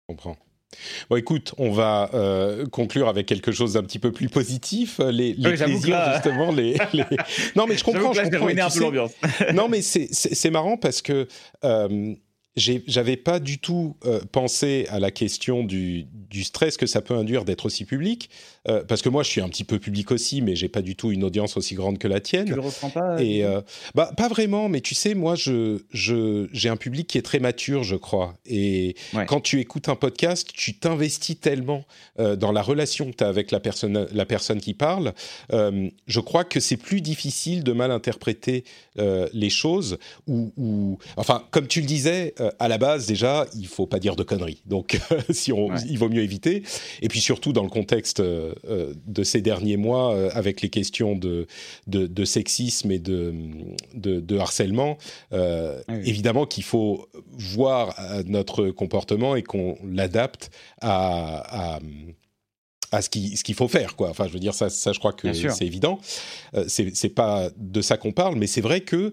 Je 0.00 0.14
comprends. 0.14 0.36
Bon, 1.08 1.16
écoute, 1.16 1.54
on 1.58 1.70
va 1.70 2.10
euh, 2.14 2.66
conclure 2.66 3.08
avec 3.08 3.26
quelque 3.26 3.52
chose 3.52 3.74
d'un 3.74 3.82
petit 3.82 4.00
peu 4.00 4.10
plus 4.10 4.28
positif. 4.28 4.98
Les, 4.98 5.34
les 5.34 5.54
plaisirs, 5.54 6.12
justement, 6.14 6.50
les, 6.52 6.76
Non, 7.54 7.66
mais 7.66 7.76
je 7.76 7.84
comprends. 7.84 8.12
Je 8.12 8.22
comprends 8.22 8.26
un 8.26 8.70
peu 8.70 8.80
l'ambiance. 8.80 9.14
non, 9.54 9.68
mais 9.68 9.82
c'est 9.82 10.50
marrant 10.50 10.76
parce 10.76 11.00
que 11.00 11.28
euh, 11.64 12.14
j'avais 12.56 13.16
pas 13.16 13.40
du 13.40 13.58
tout 13.58 13.96
euh, 14.04 14.20
pensé 14.30 14.86
à 14.88 15.00
la 15.00 15.10
question 15.10 15.64
du, 15.64 16.06
du, 16.30 16.44
stress 16.44 16.76
que 16.76 16.86
ça 16.86 17.00
peut 17.00 17.14
induire 17.14 17.44
d'être 17.44 17.66
aussi 17.66 17.84
public, 17.84 18.30
euh, 18.68 18.84
parce 18.84 19.02
que 19.02 19.08
moi 19.08 19.24
je 19.24 19.30
suis 19.30 19.40
un 19.40 19.48
petit 19.48 19.64
peu 19.64 19.80
public 19.80 20.12
aussi, 20.12 20.40
mais 20.40 20.54
j'ai 20.54 20.68
pas 20.68 20.82
du 20.82 20.94
tout 20.94 21.10
une 21.10 21.24
audience 21.24 21.56
aussi 21.56 21.74
grande 21.74 21.98
que 21.98 22.06
la 22.06 22.20
tienne. 22.20 22.46
Tu 22.46 22.54
le 22.54 22.60
ressens 22.60 22.90
pas 22.90 23.20
Et 23.20 23.44
euh, 23.44 23.60
bah 23.96 24.12
pas 24.16 24.28
vraiment, 24.28 24.68
mais 24.68 24.80
tu 24.80 24.94
sais, 24.94 25.14
moi 25.14 25.34
je 25.34 25.82
je 25.90 26.48
j'ai 26.52 26.68
un 26.68 26.76
public 26.76 27.08
qui 27.08 27.18
est 27.18 27.22
très 27.22 27.40
mature, 27.40 27.82
je 27.82 27.96
crois. 27.96 28.34
Et 28.46 28.94
quand 29.26 29.40
tu 29.40 29.58
écoutes 29.58 29.88
un 29.88 29.96
podcast, 29.96 30.48
tu 30.52 30.74
t'investis 30.74 31.38
tellement 31.38 31.84
dans 32.18 32.52
la 32.52 32.62
relation 32.62 33.10
que 33.10 33.16
tu 33.16 33.24
as 33.24 33.28
avec 33.28 33.50
la 33.50 33.58
personne 33.58 34.06
la 34.12 34.26
personne 34.26 34.60
qui 34.60 34.74
parle. 34.74 35.12
je 35.50 36.20
crois 36.20 36.44
que 36.44 36.60
c'est 36.60 36.76
plus 36.76 37.00
difficile 37.00 37.64
de 37.64 37.72
mal 37.72 37.90
interpréter 37.90 38.64
les 38.96 39.50
choses 39.50 39.98
ou, 40.26 40.52
ou 40.56 40.98
enfin 41.16 41.44
comme 41.50 41.66
tu 41.66 41.80
le 41.80 41.86
disais 41.86 42.34
euh, 42.44 42.50
à 42.58 42.68
la 42.68 42.78
base, 42.78 43.06
déjà, 43.06 43.46
il 43.54 43.66
faut 43.66 43.86
pas 43.86 43.98
dire 43.98 44.16
de 44.16 44.22
conneries. 44.22 44.62
Donc, 44.66 44.98
si 45.30 45.52
on, 45.52 45.74
il 45.88 45.98
vaut 45.98 46.08
mieux 46.08 46.22
éviter. 46.22 46.62
Et 47.02 47.08
puis 47.08 47.20
surtout 47.20 47.52
dans 47.52 47.62
le 47.62 47.68
contexte 47.68 48.20
euh, 48.20 48.54
euh, 48.68 48.94
de 49.06 49.24
ces 49.24 49.40
derniers 49.40 49.76
mois, 49.76 50.14
avec 50.32 50.60
les 50.60 50.68
questions 50.68 51.16
de, 51.16 51.46
de, 51.86 52.24
sexisme 52.24 52.90
et 52.90 52.98
de, 52.98 53.34
de, 53.94 54.38
harcèlement, 54.38 54.98
évidemment 55.88 56.46
qu'il 56.46 56.64
faut 56.64 57.08
voir 57.32 57.94
notre 58.26 58.70
comportement 58.70 59.36
et 59.36 59.42
qu'on 59.42 59.76
l'adapte 59.84 60.50
à, 60.80 61.80
à 62.94 63.02
ce 63.02 63.10
qu'il 63.10 63.36
ce 63.36 63.44
qu'il 63.44 63.54
faut 63.54 63.68
faire 63.68 63.96
quoi. 63.96 64.10
Enfin 64.10 64.26
je 64.26 64.32
veux 64.32 64.38
dire 64.38 64.54
ça 64.54 64.70
ça 64.70 64.92
je 64.92 64.98
crois 64.98 65.12
que 65.12 65.32
c'est 65.32 65.66
évident. 65.66 65.98
Euh, 66.54 66.64
c'est 66.68 67.08
pas 67.08 67.50
de 67.56 67.80
ça 67.80 67.96
qu'on 67.96 68.12
parle 68.12 68.36
mais 68.36 68.46
c'est 68.46 68.60
vrai 68.60 68.80
que 68.80 69.12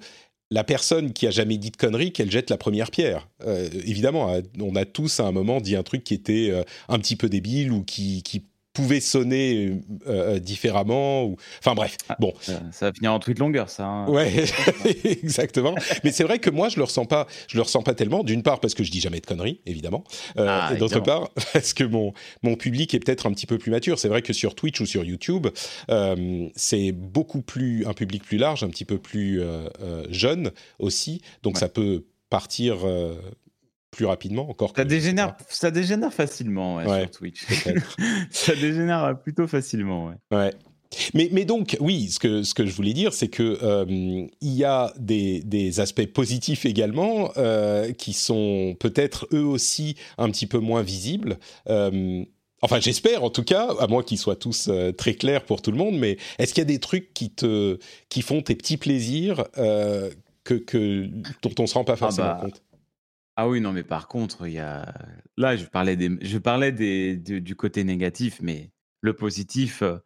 la 0.52 0.66
personne 0.66 1.14
qui 1.14 1.26
a 1.26 1.32
jamais 1.32 1.58
dit 1.58 1.72
de 1.72 1.78
conneries, 1.78 2.12
qu'elle 2.12 2.30
jette 2.30 2.50
la 2.50 2.58
première 2.58 2.92
pierre. 2.92 3.30
Euh, 3.46 3.70
évidemment, 3.86 4.34
hein, 4.34 4.42
on 4.60 4.76
a 4.76 4.84
tous 4.84 5.22
à 5.22 5.24
un 5.24 5.32
moment 5.32 5.62
dit 5.62 5.78
un 5.78 5.84
truc 5.84 6.04
qui 6.04 6.14
était 6.14 6.50
euh, 6.52 6.64
un 6.90 7.00
petit 7.00 7.16
peu 7.16 7.30
débile 7.30 7.72
ou 7.72 7.84
qui, 7.84 8.22
qui 8.22 8.46
pouvait 8.74 9.02
sonner 9.02 9.82
euh, 10.08 10.40
différemment 10.40 11.26
ou 11.26 11.36
enfin 11.60 11.76
bref 11.76 11.98
ah, 12.08 12.16
bon. 12.20 12.34
ça, 12.40 12.62
va 12.82 12.94
finir 12.94 13.14
en 13.14 13.20
tweet 13.20 13.40
longueur 13.40 13.70
ça 13.70 13.86
hein. 13.86 14.08
ouais 14.08 14.46
exactement. 15.04 15.76
Mais 16.04 16.12
c'est 16.12 16.24
vrai 16.24 16.40
que 16.40 16.50
moi 16.50 16.70
je 16.70 16.78
le 16.78 16.84
ressens 16.84 17.06
pas 17.06 17.28
je 17.48 17.58
le 17.58 17.64
ressens 17.64 17.84
pas 17.84 17.94
tellement 17.94 18.24
d'une 18.24 18.44
part 18.44 18.60
parce 18.60 18.74
que 18.74 18.84
je 18.84 18.92
dis 18.92 19.02
jamais 19.02 19.20
de 19.20 19.26
conneries 19.26 19.60
évidemment 19.66 20.04
ah, 20.38 20.72
et 20.74 20.78
d'autre 20.78 21.02
part 21.02 21.30
parce 21.54 21.74
que 21.74 21.84
mon 21.84 22.14
mon 22.44 22.56
public 22.56 22.94
est 22.94 23.00
peut-être 23.00 23.26
un 23.26 23.32
petit 23.32 23.48
peu 23.48 23.58
plus 23.58 23.72
mature. 23.72 24.00
C'est 24.00 24.08
vrai 24.08 24.22
que 24.22 24.34
sur 24.34 24.56
Twitch 24.56 24.80
ou 24.80 24.86
sur 24.86 25.04
YouTube 25.04 25.48
c'est 26.56 26.92
beaucoup 26.92 27.42
plus 27.42 27.86
un 27.86 27.94
public 27.94 28.24
plus 28.24 28.38
large 28.38 28.64
un 28.64 28.70
petit 28.70 28.86
peu 28.86 28.98
plus 28.98 29.42
jeune 30.10 30.52
aussi. 30.80 31.22
Donc 31.44 31.58
ça 31.58 31.68
peut 31.68 32.06
partir 32.30 32.86
plus 33.92 34.06
rapidement 34.06 34.50
encore. 34.50 34.74
Ça, 34.76 34.86
dégénère, 34.86 35.36
ça 35.50 35.70
dégénère 35.70 36.14
facilement 36.14 36.82
sur 36.82 37.12
Twitch. 37.12 37.46
ça 38.32 38.56
dégénère 38.56 39.20
plutôt 39.22 39.48
facilement. 39.48 40.08
Ouais. 40.08 40.38
ouais. 40.38 40.52
Mais, 41.14 41.30
mais, 41.32 41.46
donc, 41.46 41.78
oui, 41.80 42.10
ce 42.10 42.20
que, 42.20 42.44
ce 42.44 42.54
que 42.54 42.66
je 42.66 42.74
voulais 42.74 42.94
dire, 42.94 43.14
c'est 43.14 43.30
que 43.30 43.60
euh, 43.64 44.28
y 44.42 44.64
a 44.64 44.94
des, 44.98 45.42
des, 45.42 45.80
aspects 45.80 46.06
positifs 46.06 46.66
également 46.66 47.32
euh, 47.38 47.94
qui 47.94 48.14
sont 48.14 48.76
peut-être 48.80 49.28
eux 49.34 49.46
aussi 49.46 49.96
un 50.18 50.30
petit 50.30 50.48
peu 50.48 50.60
moins 50.60 50.82
visibles. 50.82 51.38
Euh, 51.70 52.24
enfin, 52.62 52.80
j'espère 52.82 53.24
en 53.24 53.30
tout 53.30 53.44
cas, 53.44 53.70
à 53.80 53.88
moins 53.88 54.04
qu'ils 54.04 54.18
soient 54.18 54.36
tous 54.36 54.70
très 54.98 55.14
clairs 55.14 55.46
pour 55.46 55.62
tout 55.62 55.72
le 55.72 55.78
monde. 55.78 55.98
Mais 55.98 56.18
est-ce 56.40 56.54
qu'il 56.54 56.62
y 56.62 56.66
a 56.66 56.66
des 56.66 56.80
trucs 56.80 57.14
qui 57.14 57.30
te 57.30 57.80
qui 58.10 58.22
font 58.22 58.42
tes 58.42 58.56
petits 58.56 58.78
plaisirs 58.78 59.46
que, 59.54 60.54
que 60.56 61.08
dont 61.42 61.56
on 61.60 61.68
se 61.68 61.74
rend 61.76 61.86
pas 61.86 61.94
ah 61.94 61.98
forcément 61.98 62.28
bah, 62.28 62.40
compte? 62.42 62.62
Ah 63.38 63.48
oui, 63.48 63.62
non, 63.62 63.72
mais 63.72 63.84
par 63.84 64.08
contre, 64.08 64.48
il 64.48 64.54
y 64.54 64.60
a 64.60 64.94
là, 65.38 65.56
je 65.56 65.66
parlais 65.66 65.96
des 65.96 66.10
je 66.22 66.38
parlais 66.38 66.72
des 66.72 67.16
du 67.18 67.56
côté 67.56 67.84
négatif, 67.84 68.42
mais 68.42 68.72
le 69.02 69.16
positif, 69.16 69.82
euh, 69.84 69.98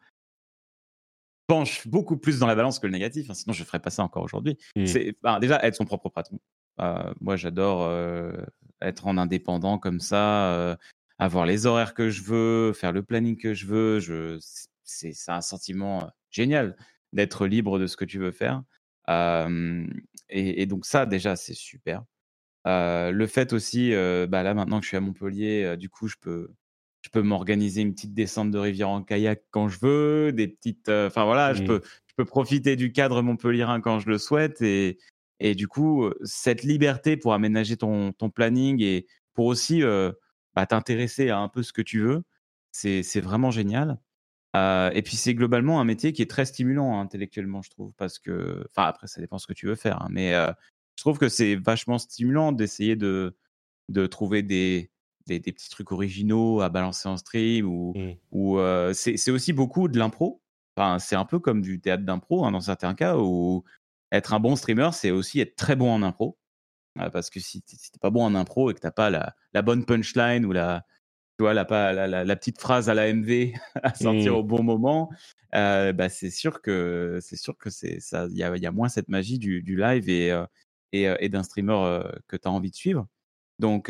penche 1.48 1.88
beaucoup 1.88 2.18
plus 2.18 2.40
dans 2.40 2.48
la 2.48 2.56
balance 2.56 2.80
que 2.80 2.88
le 2.88 2.94
négatif, 2.94 3.30
hein, 3.30 3.34
sinon 3.34 3.54
je 3.54 3.62
ne 3.62 3.66
ferais 3.66 3.80
pas 3.80 3.90
ça 3.90 4.04
encore 4.04 4.24
aujourd'hui. 4.24 4.58
Mmh. 4.76 4.86
C'est 4.86 5.16
déjà 5.42 5.60
être 5.64 5.76
son 5.76 5.86
propre 5.86 6.10
patron. 6.10 6.40
Euh, 6.82 7.14
moi, 7.22 7.36
j'adore, 7.36 7.84
euh, 7.84 8.34
être 8.82 9.08
en 9.08 9.18
indépendant 9.18 9.80
comme 9.80 10.00
ça, 10.00 10.78
avoir 11.18 11.46
les 11.46 11.66
horaires 11.66 11.94
que 11.94 12.10
je 12.10 12.24
veux, 12.24 12.74
faire 12.74 12.92
le 12.92 13.04
planning 13.04 13.38
que 13.38 13.54
je 13.54 13.66
veux, 13.68 14.00
je 14.00 14.38
c'est 14.84 15.14
un 15.28 15.42
sentiment, 15.42 16.12
génial 16.30 16.78
d'être 17.14 17.48
libre 17.48 17.80
de 17.80 17.88
ce 17.88 17.98
que 17.98 18.06
tu 18.06 18.20
veux 18.20 18.32
faire. 18.32 18.64
et 20.30 20.62
et 20.62 20.66
donc 20.68 20.86
ça, 20.86 21.06
déjà, 21.06 21.36
c'est 21.36 21.54
super 21.56 22.04
le 22.66 23.28
fait 23.28 23.54
aussi, 23.54 23.92
bah, 23.92 24.44
là 24.44 24.54
maintenant 24.54 24.80
que 24.80 24.84
je 24.84 24.90
suis 24.90 24.98
à 24.98 25.02
Montpellier, 25.02 25.76
du 25.78 25.90
coup 25.90 26.08
je 26.08 26.16
peux 26.20 26.50
je 27.02 27.10
peux 27.12 27.22
m'organiser 27.22 27.82
une 27.82 27.94
petite 27.94 28.16
descente 28.16 28.50
de 28.50 28.58
rivière 28.58 28.90
en 28.90 29.04
kayak 29.04 29.44
quand 29.52 29.68
je 29.70 29.80
veux, 29.80 30.32
des 30.32 30.48
petites, 30.48 30.90
enfin 30.90 31.24
voilà, 31.26 31.54
je 31.54 31.64
peux 31.64 31.82
je 32.08 32.14
peux 32.16 32.26
profiter 32.26 32.76
du 32.76 32.92
cadre 32.92 33.22
montpelliérain 33.22 33.82
quand 33.82 34.00
je 34.00 34.10
le 34.10 34.18
souhaite 34.18 34.62
et 34.62 34.98
et 35.42 35.54
du 35.54 35.68
coup 35.68 36.10
cette 36.24 36.64
liberté 36.64 37.18
pour 37.18 37.34
aménager 37.34 37.78
ton 37.78 38.14
ton 38.14 38.30
planning 38.30 38.82
et 38.82 39.06
pour 39.34 39.46
aussi 39.48 39.82
bah, 40.56 40.66
t'intéresser 40.66 41.30
à 41.30 41.40
un 41.40 41.50
peu 41.50 41.62
ce 41.64 41.74
que 41.74 41.82
tu 41.82 42.00
veux, 42.00 42.24
c'est 42.72 43.04
c'est 43.04 43.22
vraiment 43.22 43.52
génial. 43.52 44.00
et 44.56 45.02
puis 45.04 45.18
c'est 45.18 45.36
globalement 45.36 45.80
un 45.82 45.84
métier 45.84 46.14
qui 46.14 46.22
est 46.22 46.30
très 46.30 46.46
stimulant 46.46 46.98
hein, 46.98 47.02
intellectuellement, 47.02 47.62
je 47.62 47.70
trouve, 47.70 47.94
parce 47.98 48.20
que, 48.20 48.66
enfin 48.72 48.88
après 48.88 49.08
ça 49.08 49.22
dépend 49.22 49.38
ce 49.38 49.48
que 49.48 49.54
tu 49.54 49.68
veux 49.68 49.76
faire, 49.76 50.02
hein, 50.02 50.08
mais 50.10 50.34
je 50.96 51.04
trouve 51.04 51.18
que 51.18 51.30
c'est 51.30 51.56
vachement 51.56 51.98
stimulant 51.98 52.52
d'essayer 52.52 52.96
de, 52.96 53.38
de 53.90 54.08
trouver 54.08 54.44
des, 54.44 54.92
des, 55.28 55.40
petits 55.40 55.70
trucs 55.70 55.92
originaux 55.92 56.62
à 56.62 56.70
balancer 56.70 57.10
en 57.10 57.18
stream 57.18 57.68
ou, 57.68 57.94
mmh. 57.96 58.16
ou 58.32 58.60
c'est 58.94 59.32
aussi 59.32 59.54
beaucoup 59.54 59.88
de 59.88 59.98
l'impro. 59.98 60.42
Enfin, 60.78 61.00
c'est 61.00 61.16
un 61.16 61.26
peu 61.26 61.40
comme 61.40 61.62
du 61.62 61.80
théâtre 61.80 62.04
d'impro 62.04 62.46
hein, 62.46 62.52
dans 62.52 62.60
certains 62.60 62.96
cas 62.96 63.18
où 63.18 63.64
être 64.12 64.34
un 64.34 64.40
bon 64.40 64.56
streamer, 64.56 64.90
c'est 64.94 65.12
aussi 65.12 65.40
être 65.40 65.56
très 65.56 65.76
bon 65.76 65.92
en 65.92 66.04
impro. 66.04 66.38
parce 66.96 67.30
que 67.30 67.40
si 67.40 67.62
tu 67.62 67.76
n'es 67.76 68.00
pas 68.02 68.10
bon 68.10 68.24
en 68.24 68.36
impro 68.36 68.72
et 68.72 68.74
que 68.74 68.80
tu 68.80 68.88
n'as 68.88 68.92
pas 68.92 69.10
la, 69.10 69.36
la, 69.54 69.62
bonne 69.62 69.86
punchline 69.86 70.46
ou 70.46 70.52
la, 70.52 70.86
tu 71.38 71.44
vois, 71.44 71.54
la, 71.54 71.66
la, 71.70 72.24
la, 72.24 72.36
petite 72.36 72.60
phrase 72.60 72.90
à 72.90 72.94
la 72.94 73.12
MV 73.14 73.54
à 73.84 73.94
sortir 73.94 74.34
mmh. 74.34 74.36
au 74.36 74.44
bon 74.44 74.64
moment, 74.64 75.10
bah, 75.52 76.10
c'est 76.10 76.30
sûr 76.30 76.62
que 76.62 77.20
c'est 77.22 77.38
sûr 77.38 77.58
que 77.58 77.70
c'est 77.70 78.00
ça. 78.00 78.28
Il 78.30 78.38
y 78.38 78.44
a, 78.44 78.56
y 78.56 78.66
a, 78.66 78.72
moins 78.72 78.90
cette 78.90 79.10
magie 79.10 79.40
du, 79.40 79.62
du 79.62 79.78
live 79.78 80.10
et, 80.10 80.32
et, 81.04 81.30
d'un 81.30 81.44
streamer 81.44 82.02
que 82.28 82.38
tu 82.38 82.48
as 82.48 82.52
envie 82.52 82.72
de 82.72 82.76
suivre. 82.76 83.08
Donc, 83.60 83.90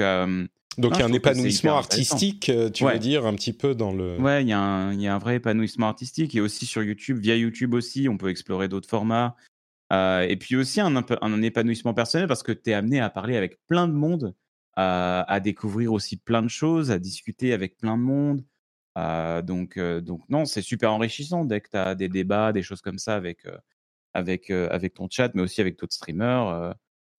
donc 0.77 0.93
il 0.95 0.99
y 0.99 1.03
a 1.03 1.05
un 1.05 1.13
épanouissement 1.13 1.77
artistique, 1.77 2.51
tu 2.73 2.83
veux 2.83 2.99
dire, 2.99 3.25
un 3.25 3.33
petit 3.33 3.53
peu 3.53 3.75
dans 3.75 3.93
le... 3.93 4.17
Ouais, 4.19 4.43
il 4.43 4.49
y, 4.49 4.53
a 4.53 4.59
un, 4.59 4.93
y 4.93 5.07
a 5.07 5.15
un 5.15 5.19
vrai 5.19 5.35
épanouissement 5.35 5.87
artistique. 5.87 6.35
Et 6.35 6.41
aussi 6.41 6.65
sur 6.65 6.83
YouTube, 6.83 7.17
via 7.19 7.35
YouTube 7.35 7.73
aussi, 7.73 8.09
on 8.09 8.17
peut 8.17 8.29
explorer 8.29 8.67
d'autres 8.67 8.89
formats. 8.89 9.35
et 9.91 10.35
puis 10.39 10.55
aussi 10.55 10.81
un, 10.81 10.95
un, 10.95 11.41
épanouissement 11.41 11.93
personnel 11.93 12.27
parce 12.27 12.43
que 12.43 12.51
tu 12.51 12.71
es 12.71 12.73
amené 12.73 12.99
à 12.99 13.09
parler 13.09 13.37
avec 13.37 13.59
plein 13.67 13.87
de 13.87 13.93
monde, 13.93 14.35
à 14.75 15.39
découvrir 15.41 15.93
aussi 15.93 16.17
plein 16.17 16.41
de 16.41 16.49
choses, 16.49 16.91
à 16.91 16.99
discuter 16.99 17.53
avec 17.53 17.77
plein 17.77 17.97
de 17.97 18.03
monde. 18.03 18.43
donc, 19.45 19.79
donc 19.79 20.21
non, 20.29 20.45
c'est 20.45 20.61
super 20.61 20.91
enrichissant 20.91 21.45
dès 21.45 21.61
que 21.61 21.69
tu 21.69 21.77
as 21.77 21.95
des 21.95 22.09
débats, 22.09 22.51
des 22.51 22.63
choses 22.63 22.81
comme 22.81 22.99
ça 22.99 23.15
avec, 23.15 23.47
avec, 24.13 24.49
avec 24.49 24.93
ton 24.93 25.07
chat, 25.09 25.33
mais 25.35 25.41
aussi 25.41 25.61
avec 25.61 25.79
d'autres 25.79 25.95
streamers 25.95 26.75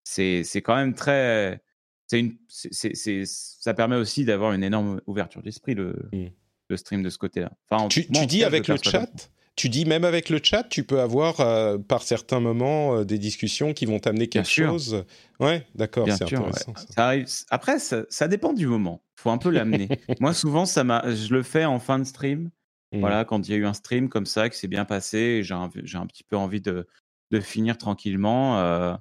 c'est 0.06 0.62
quand 0.62 0.76
même 0.76 0.94
très. 0.94 1.60
C'est 2.06 2.20
une, 2.20 2.36
c'est 2.48 3.24
ça 3.24 3.74
permet 3.74 3.96
aussi 3.96 4.24
d'avoir 4.24 4.52
une 4.52 4.62
énorme 4.62 5.00
ouverture 5.06 5.42
d'esprit, 5.42 5.74
le, 5.74 6.08
mmh. 6.12 6.26
le 6.68 6.76
stream 6.76 7.02
de 7.02 7.10
ce 7.10 7.18
côté-là. 7.18 7.50
Enfin, 7.68 7.88
tu, 7.88 8.06
tu 8.06 8.26
dis 8.26 8.44
avec 8.44 8.68
le 8.68 8.76
chat 8.80 9.30
tu 9.56 9.70
dis 9.70 9.86
même 9.86 10.04
avec 10.04 10.28
le 10.28 10.38
chat, 10.42 10.64
tu 10.64 10.84
peux 10.84 11.00
avoir 11.00 11.40
euh, 11.40 11.78
par 11.78 12.02
certains 12.02 12.40
moments 12.40 12.94
euh, 12.94 13.04
des 13.04 13.18
discussions 13.18 13.72
qui 13.72 13.86
vont 13.86 13.98
t'amener 13.98 14.28
quelque 14.28 14.50
chose. 14.50 15.04
Ouais, 15.40 15.66
d'accord, 15.74 16.06
c'est 16.06 16.24
intéressant. 16.24 16.74
Ça. 16.76 17.06
arrive. 17.06 17.26
Après, 17.50 17.78
ça, 17.78 18.02
ça, 18.10 18.28
dépend 18.28 18.52
du 18.52 18.66
moment. 18.66 19.02
Il 19.16 19.22
faut 19.22 19.30
un 19.30 19.38
peu 19.38 19.48
l'amener. 19.48 19.88
Moi, 20.20 20.34
souvent, 20.34 20.66
ça 20.66 20.84
je 21.06 21.32
le 21.32 21.42
fais 21.42 21.64
en 21.64 21.78
fin 21.78 21.98
de 21.98 22.04
stream. 22.04 22.50
Mmh. 22.92 23.00
Voilà, 23.00 23.24
quand 23.24 23.48
il 23.48 23.50
y 23.50 23.54
a 23.54 23.56
eu 23.56 23.64
un 23.64 23.72
stream 23.72 24.10
comme 24.10 24.26
ça, 24.26 24.50
que 24.50 24.54
c'est 24.54 24.68
bien 24.68 24.84
passé, 24.84 25.42
j'ai 25.42 25.54
un, 25.54 25.70
un, 25.94 26.06
petit 26.06 26.22
peu 26.22 26.36
envie 26.36 26.60
de, 26.60 26.86
de 27.30 27.40
finir 27.40 27.78
tranquillement. 27.78 28.60
Euh, 28.60 28.94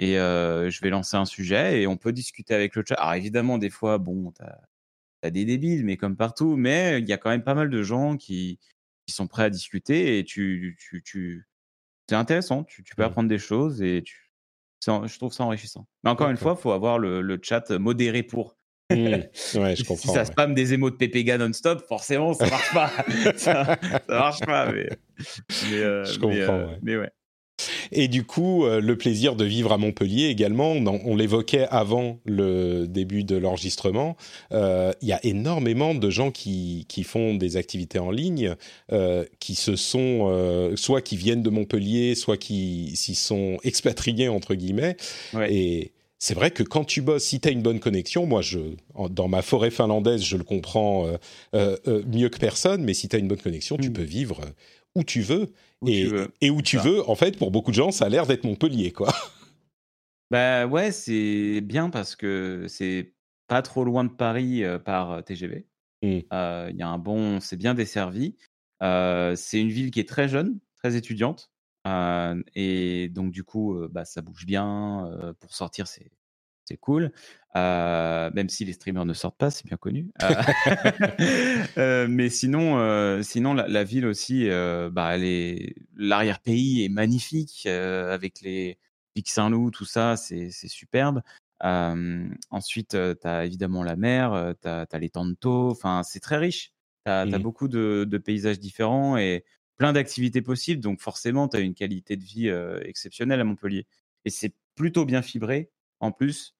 et 0.00 0.14
je 0.14 0.80
vais 0.80 0.88
lancer 0.88 1.16
un 1.16 1.26
sujet 1.26 1.82
et 1.82 1.86
on 1.86 1.98
peut 1.98 2.12
discuter 2.12 2.54
avec 2.54 2.74
le 2.74 2.82
chat. 2.86 2.94
Alors 2.94 3.14
évidemment, 3.14 3.58
des 3.58 3.68
fois, 3.68 3.98
bon, 3.98 4.32
tu 4.32 4.42
as, 5.22 5.30
des 5.30 5.44
débiles, 5.44 5.84
mais 5.84 5.98
comme 5.98 6.16
partout, 6.16 6.56
mais 6.56 7.00
il 7.00 7.08
y 7.08 7.12
a 7.12 7.18
quand 7.18 7.28
même 7.28 7.44
pas 7.44 7.54
mal 7.54 7.68
de 7.68 7.82
gens 7.82 8.16
qui, 8.16 8.58
qui 9.06 9.14
sont 9.14 9.26
prêts 9.26 9.44
à 9.44 9.50
discuter 9.50 10.18
et 10.18 10.24
tu, 10.24 10.78
tu, 10.80 11.02
tu... 11.02 11.46
c'est 12.08 12.16
intéressant. 12.16 12.64
Tu, 12.64 12.82
tu, 12.82 12.94
peux 12.94 13.02
mmh. 13.02 13.06
apprendre 13.06 13.28
des 13.28 13.38
choses 13.38 13.82
et 13.82 14.02
tu... 14.02 14.30
je 14.86 15.18
trouve 15.18 15.34
ça 15.34 15.44
enrichissant. 15.44 15.86
Mais 16.02 16.08
encore 16.08 16.30
une 16.30 16.38
fois, 16.38 16.54
il 16.58 16.62
faut 16.62 16.72
avoir 16.72 16.98
le, 16.98 17.20
le, 17.20 17.38
chat 17.42 17.68
modéré 17.70 18.22
pour. 18.22 18.56
Mmh. 18.90 18.94
Ouais, 18.96 19.30
je 19.76 19.84
comprends, 19.84 19.96
si 19.96 20.08
ça 20.08 20.24
spam 20.24 20.54
des 20.54 20.72
émots 20.72 20.88
de 20.88 20.96
PPGA 20.96 21.36
non-stop, 21.36 21.86
forcément, 21.86 22.32
ça 22.32 22.48
marche 22.48 22.72
pas. 22.72 22.90
ça, 23.36 23.78
ça 23.82 24.00
marche 24.08 24.40
pas. 24.40 24.72
Mais, 24.72 24.88
mais, 25.18 25.26
je 25.68 26.18
comprends. 26.18 26.78
mais 26.80 26.96
ouais. 26.96 27.10
Et 27.92 28.08
du 28.08 28.24
coup, 28.24 28.64
euh, 28.64 28.80
le 28.80 28.96
plaisir 28.96 29.36
de 29.36 29.44
vivre 29.44 29.72
à 29.72 29.78
Montpellier 29.78 30.26
également, 30.26 30.72
on, 30.72 31.16
l'évoquait 31.16 31.66
avant 31.70 32.18
le 32.24 32.86
début 32.86 33.24
de 33.24 33.36
l'enregistrement, 33.36 34.16
il 34.50 35.08
y 35.08 35.12
a 35.12 35.24
énormément 35.24 35.94
de 35.94 36.10
gens 36.10 36.30
qui, 36.30 36.86
qui 36.88 37.02
font 37.02 37.34
des 37.34 37.56
activités 37.56 37.98
en 37.98 38.10
ligne, 38.10 38.54
qui 39.38 39.54
se 39.54 39.76
sont, 39.76 40.72
soit 40.76 41.02
qui 41.02 41.16
viennent 41.16 41.42
de 41.42 41.50
Montpellier, 41.50 42.14
soit 42.14 42.36
qui 42.36 42.92
s'y 42.94 43.14
sont 43.14 43.58
expatriés, 43.64 44.28
entre 44.28 44.54
guillemets. 44.54 44.96
Et 45.48 45.92
c'est 46.22 46.34
vrai 46.34 46.50
que 46.50 46.62
quand 46.62 46.84
tu 46.84 47.00
bosses, 47.00 47.24
si 47.24 47.40
tu 47.40 47.48
as 47.48 47.50
une 47.50 47.62
bonne 47.62 47.80
connexion, 47.80 48.26
moi, 48.26 48.42
je, 48.42 48.58
dans 49.08 49.26
ma 49.26 49.40
forêt 49.40 49.70
finlandaise, 49.70 50.22
je 50.22 50.36
le 50.36 50.44
comprends 50.44 51.06
euh, 51.06 51.16
euh, 51.54 51.78
euh, 51.88 52.02
mieux 52.06 52.28
que 52.28 52.38
personne, 52.38 52.84
mais 52.84 52.92
si 52.92 53.08
tu 53.08 53.16
as 53.16 53.18
une 53.18 53.26
bonne 53.26 53.40
connexion, 53.40 53.78
tu 53.78 53.88
mm. 53.88 53.92
peux 53.94 54.02
vivre 54.02 54.42
où 54.94 55.04
tu 55.04 55.20
veux. 55.20 55.52
et, 55.86 56.08
et, 56.40 56.50
où 56.50 56.62
tu 56.62 56.78
veux, 56.78 57.08
en 57.08 57.14
fait, 57.14 57.38
pour 57.38 57.50
beaucoup 57.50 57.70
de 57.70 57.76
gens, 57.76 57.90
ça 57.90 58.06
a 58.06 58.08
l'air 58.08 58.26
d'être 58.26 58.44
Montpellier, 58.44 58.92
quoi. 58.92 59.12
Bah 60.32 60.64
ouais, 60.64 60.92
c'est 60.92 61.60
bien 61.60 61.90
parce 61.90 62.14
que 62.14 62.66
c'est 62.68 63.14
pas 63.48 63.62
trop 63.62 63.82
loin 63.82 64.04
de 64.04 64.10
Paris 64.10 64.62
par 64.84 65.24
TGV. 65.24 65.66
Mm. 66.02 66.06
Il 66.06 66.76
y 66.76 66.82
a 66.82 66.88
un 66.88 66.98
bon, 66.98 67.40
c'est 67.40 67.56
bien 67.56 67.74
desservi. 67.74 68.36
c'est 68.80 69.60
une 69.60 69.70
ville 69.70 69.90
qui 69.90 69.98
est 69.98 70.08
très 70.08 70.28
jeune, 70.28 70.60
très 70.76 70.94
étudiante 70.94 71.50
et 72.54 73.08
donc 73.12 73.32
du 73.32 73.42
coup, 73.42 73.76
bah, 73.90 74.04
ça 74.04 74.22
bouge 74.22 74.46
bien. 74.46 75.34
pour 75.40 75.52
sortir, 75.52 75.88
c'est 75.88 76.12
c'est 76.70 76.76
cool. 76.76 77.10
même 77.54 78.48
si 78.48 78.64
les 78.64 78.72
streamers 78.72 79.04
ne 79.04 79.12
sortent 79.12 79.36
pas, 79.36 79.50
c'est 79.50 79.66
bien 79.66 79.76
connu. 79.76 80.10
mais 81.76 82.28
sinon, 82.28 83.22
sinon 83.22 83.54
la, 83.54 83.84
ville 83.84 84.06
aussi, 84.06 84.48
bah, 84.92 85.16
l'arrière-pays 85.96 86.84
est 86.84 86.88
magnifique 86.88 87.66
avec 87.66 88.40
les 88.42 88.78
Pic 89.14 89.28
Saint-Loup, 89.28 89.72
tout 89.72 89.84
ça, 89.84 90.16
c'est 90.16 90.50
superbe. 90.50 91.22
ensuite, 91.60 92.90
tu 92.90 93.26
as 93.26 93.44
évidemment 93.44 93.82
la 93.82 93.96
mer, 93.96 94.54
tu 94.62 94.68
as, 94.68 94.98
les 94.98 95.10
Tanto, 95.10 95.70
enfin, 95.70 96.02
c'est 96.04 96.20
très 96.20 96.36
riche. 96.36 96.72
Tu 97.04 97.10
as, 97.10 97.26
mmh. 97.26 97.38
beaucoup 97.38 97.66
de, 97.66 98.06
de, 98.08 98.18
paysages 98.18 98.60
différents 98.60 99.16
et 99.16 99.44
plein 99.76 99.92
d'activités 99.92 100.42
possibles. 100.42 100.80
Donc 100.80 101.00
forcément, 101.00 101.48
tu 101.48 101.56
as 101.56 101.60
une 101.60 101.74
qualité 101.74 102.16
de 102.16 102.22
vie 102.22 102.48
exceptionnelle 102.82 103.40
à 103.40 103.44
Montpellier. 103.44 103.86
Et 104.24 104.30
c'est 104.30 104.54
plutôt 104.76 105.04
bien 105.04 105.22
fibré 105.22 105.70
en 106.00 106.12
plus. 106.12 106.54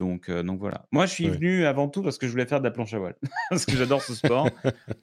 Donc, 0.00 0.30
donc 0.30 0.58
voilà. 0.58 0.86
Moi, 0.92 1.06
je 1.06 1.12
suis 1.12 1.28
venu 1.28 1.64
avant 1.66 1.88
tout 1.88 2.02
parce 2.02 2.18
que 2.18 2.26
je 2.26 2.32
voulais 2.32 2.46
faire 2.46 2.58
de 2.58 2.64
la 2.64 2.70
planche 2.70 2.94
à 2.94 2.98
voile. 2.98 3.16
parce 3.50 3.64
que 3.64 3.76
j'adore 3.76 4.02
ce 4.02 4.14
sport. 4.14 4.48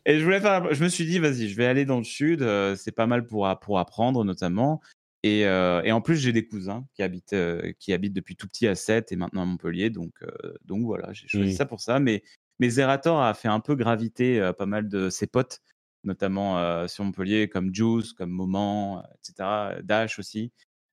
et 0.05 0.19
je 0.19 0.23
voulais 0.23 0.41
faire. 0.41 0.73
Je 0.73 0.83
me 0.83 0.89
suis 0.89 1.05
dit, 1.05 1.19
vas-y, 1.19 1.47
je 1.47 1.55
vais 1.55 1.65
aller 1.65 1.85
dans 1.85 1.97
le 1.97 2.03
sud. 2.03 2.45
c'est 2.75 2.91
pas 2.91 3.07
mal 3.07 3.25
pour, 3.25 3.47
pour 3.61 3.79
apprendre, 3.79 4.23
notamment. 4.23 4.81
Et, 5.23 5.41
et 5.41 5.91
en 5.91 6.01
plus, 6.01 6.17
j'ai 6.17 6.33
des 6.33 6.45
cousins 6.45 6.85
qui 6.93 7.03
habitent, 7.03 7.35
qui 7.79 7.93
habitent 7.93 8.13
depuis 8.13 8.35
tout 8.35 8.47
petit 8.47 8.67
à 8.67 8.75
Sète 8.75 9.11
et 9.11 9.15
maintenant 9.15 9.43
à 9.43 9.45
Montpellier. 9.45 9.89
Donc, 9.89 10.13
donc 10.65 10.83
voilà, 10.83 11.13
j'ai 11.13 11.27
choisi 11.27 11.53
ça 11.53 11.65
pour 11.65 11.79
ça. 11.79 11.99
Mais, 11.99 12.23
mais 12.59 12.69
Zerator 12.69 13.21
a 13.21 13.33
fait 13.33 13.47
un 13.47 13.59
peu 13.59 13.75
graviter 13.75 14.51
pas 14.57 14.65
mal 14.65 14.89
de 14.89 15.09
ses 15.09 15.27
potes 15.27 15.61
notamment 16.03 16.87
sur 16.87 17.03
Montpellier, 17.03 17.47
comme 17.47 17.73
Juice, 17.73 18.13
comme 18.13 18.31
Moment, 18.31 19.03
etc. 19.15 19.81
Dash 19.83 20.19
aussi. 20.19 20.51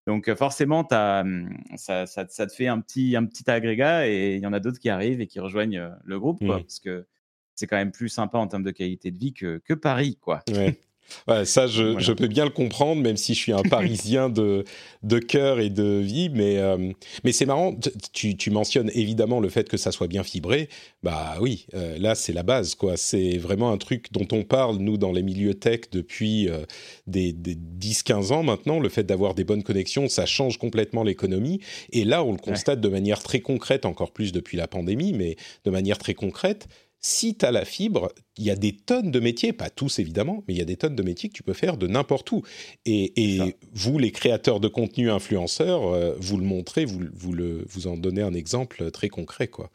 Donc 0.08 0.34
forcément, 0.36 0.88
as, 0.90 1.22
mmh, 1.22 1.50
ça, 1.76 2.06
ça, 2.06 2.24
ça, 2.26 2.46
te 2.46 2.52
fait 2.54 2.66
un 2.66 2.80
petit, 2.80 3.14
un 3.14 3.26
petit 3.26 3.48
agrégat 3.50 4.08
et 4.08 4.36
il 4.36 4.40
y 4.40 4.46
en 4.46 4.54
a 4.54 4.58
d'autres 4.58 4.78
qui 4.78 4.88
arrivent 4.88 5.20
et 5.20 5.26
qui 5.26 5.38
rejoignent 5.38 5.90
le 6.02 6.18
groupe, 6.18 6.38
quoi, 6.38 6.56
mmh. 6.56 6.62
parce 6.62 6.80
que 6.80 7.06
c'est 7.54 7.66
quand 7.66 7.76
même 7.76 7.92
plus 7.92 8.08
sympa 8.08 8.38
en 8.38 8.46
termes 8.46 8.62
de 8.62 8.70
qualité 8.70 9.10
de 9.10 9.18
vie 9.18 9.34
que, 9.34 9.58
que 9.58 9.74
Paris, 9.74 10.16
quoi. 10.18 10.42
Ouais. 10.50 10.80
Ouais, 11.26 11.44
ça, 11.44 11.66
je, 11.66 11.98
je, 11.98 12.12
peux 12.12 12.26
bien 12.26 12.44
le 12.44 12.50
comprendre, 12.50 13.02
même 13.02 13.16
si 13.16 13.34
je 13.34 13.38
suis 13.38 13.52
un 13.52 13.62
Parisien 13.70 14.28
de, 14.28 14.64
de 15.02 15.18
cœur 15.18 15.60
et 15.60 15.70
de 15.70 15.98
vie. 15.98 16.30
Mais, 16.30 16.58
euh, 16.58 16.92
mais 17.24 17.32
c'est 17.32 17.46
marrant, 17.46 17.74
tu, 18.12 18.36
tu, 18.36 18.50
mentionnes 18.50 18.90
évidemment 18.94 19.40
le 19.40 19.48
fait 19.48 19.68
que 19.68 19.76
ça 19.76 19.92
soit 19.92 20.08
bien 20.08 20.22
fibré. 20.22 20.68
Bah 21.02 21.36
oui, 21.40 21.66
euh, 21.74 21.98
là, 21.98 22.14
c'est 22.14 22.32
la 22.32 22.42
base. 22.42 22.74
quoi. 22.74 22.96
C'est 22.96 23.38
vraiment 23.38 23.70
un 23.70 23.78
truc 23.78 24.12
dont 24.12 24.26
on 24.32 24.42
parle, 24.42 24.76
nous, 24.76 24.96
dans 24.96 25.12
les 25.12 25.22
milieux 25.22 25.54
tech, 25.54 25.80
depuis 25.92 26.48
euh, 26.48 26.64
des, 27.06 27.32
des 27.32 27.54
10-15 27.54 28.32
ans 28.32 28.42
maintenant. 28.42 28.80
Le 28.80 28.88
fait 28.88 29.04
d'avoir 29.04 29.34
des 29.34 29.44
bonnes 29.44 29.62
connexions, 29.62 30.08
ça 30.08 30.26
change 30.26 30.58
complètement 30.58 31.04
l'économie. 31.04 31.60
Et 31.92 32.04
là, 32.04 32.24
on 32.24 32.32
le 32.32 32.38
constate 32.38 32.80
de 32.80 32.88
manière 32.88 33.22
très 33.22 33.40
concrète, 33.40 33.86
encore 33.86 34.12
plus 34.12 34.32
depuis 34.32 34.56
la 34.56 34.66
pandémie, 34.66 35.12
mais 35.12 35.36
de 35.64 35.70
manière 35.70 35.98
très 35.98 36.14
concrète 36.14 36.68
si 37.00 37.36
tu 37.36 37.46
as 37.46 37.52
la 37.52 37.64
fibre, 37.64 38.12
il 38.36 38.44
y 38.44 38.50
a 38.50 38.56
des 38.56 38.76
tonnes 38.76 39.10
de 39.10 39.20
métiers, 39.20 39.52
pas 39.52 39.70
tous 39.70 39.98
évidemment, 39.98 40.42
mais 40.46 40.54
il 40.54 40.58
y 40.58 40.62
a 40.62 40.64
des 40.64 40.76
tonnes 40.76 40.96
de 40.96 41.02
métiers 41.02 41.28
que 41.28 41.34
tu 41.34 41.42
peux 41.42 41.52
faire 41.52 41.76
de 41.76 41.86
n'importe 41.86 42.30
où. 42.32 42.42
Et, 42.84 43.38
vous, 43.72 43.98
les 43.98 44.10
créateurs 44.10 44.60
de 44.60 44.68
contenu 44.68 45.10
influenceurs, 45.10 45.86
euh, 45.86 46.16
vous 46.18 46.36
le 46.36 46.44
montrez, 46.44 46.84
vous, 46.84 47.00
vous, 47.12 47.32
le, 47.32 47.64
vous 47.68 47.86
en 47.86 47.96
donnez 47.96 48.22
un 48.22 48.34
exemple 48.34 48.90
très 48.90 49.08
concret. 49.08 49.48
Quoi. 49.48 49.70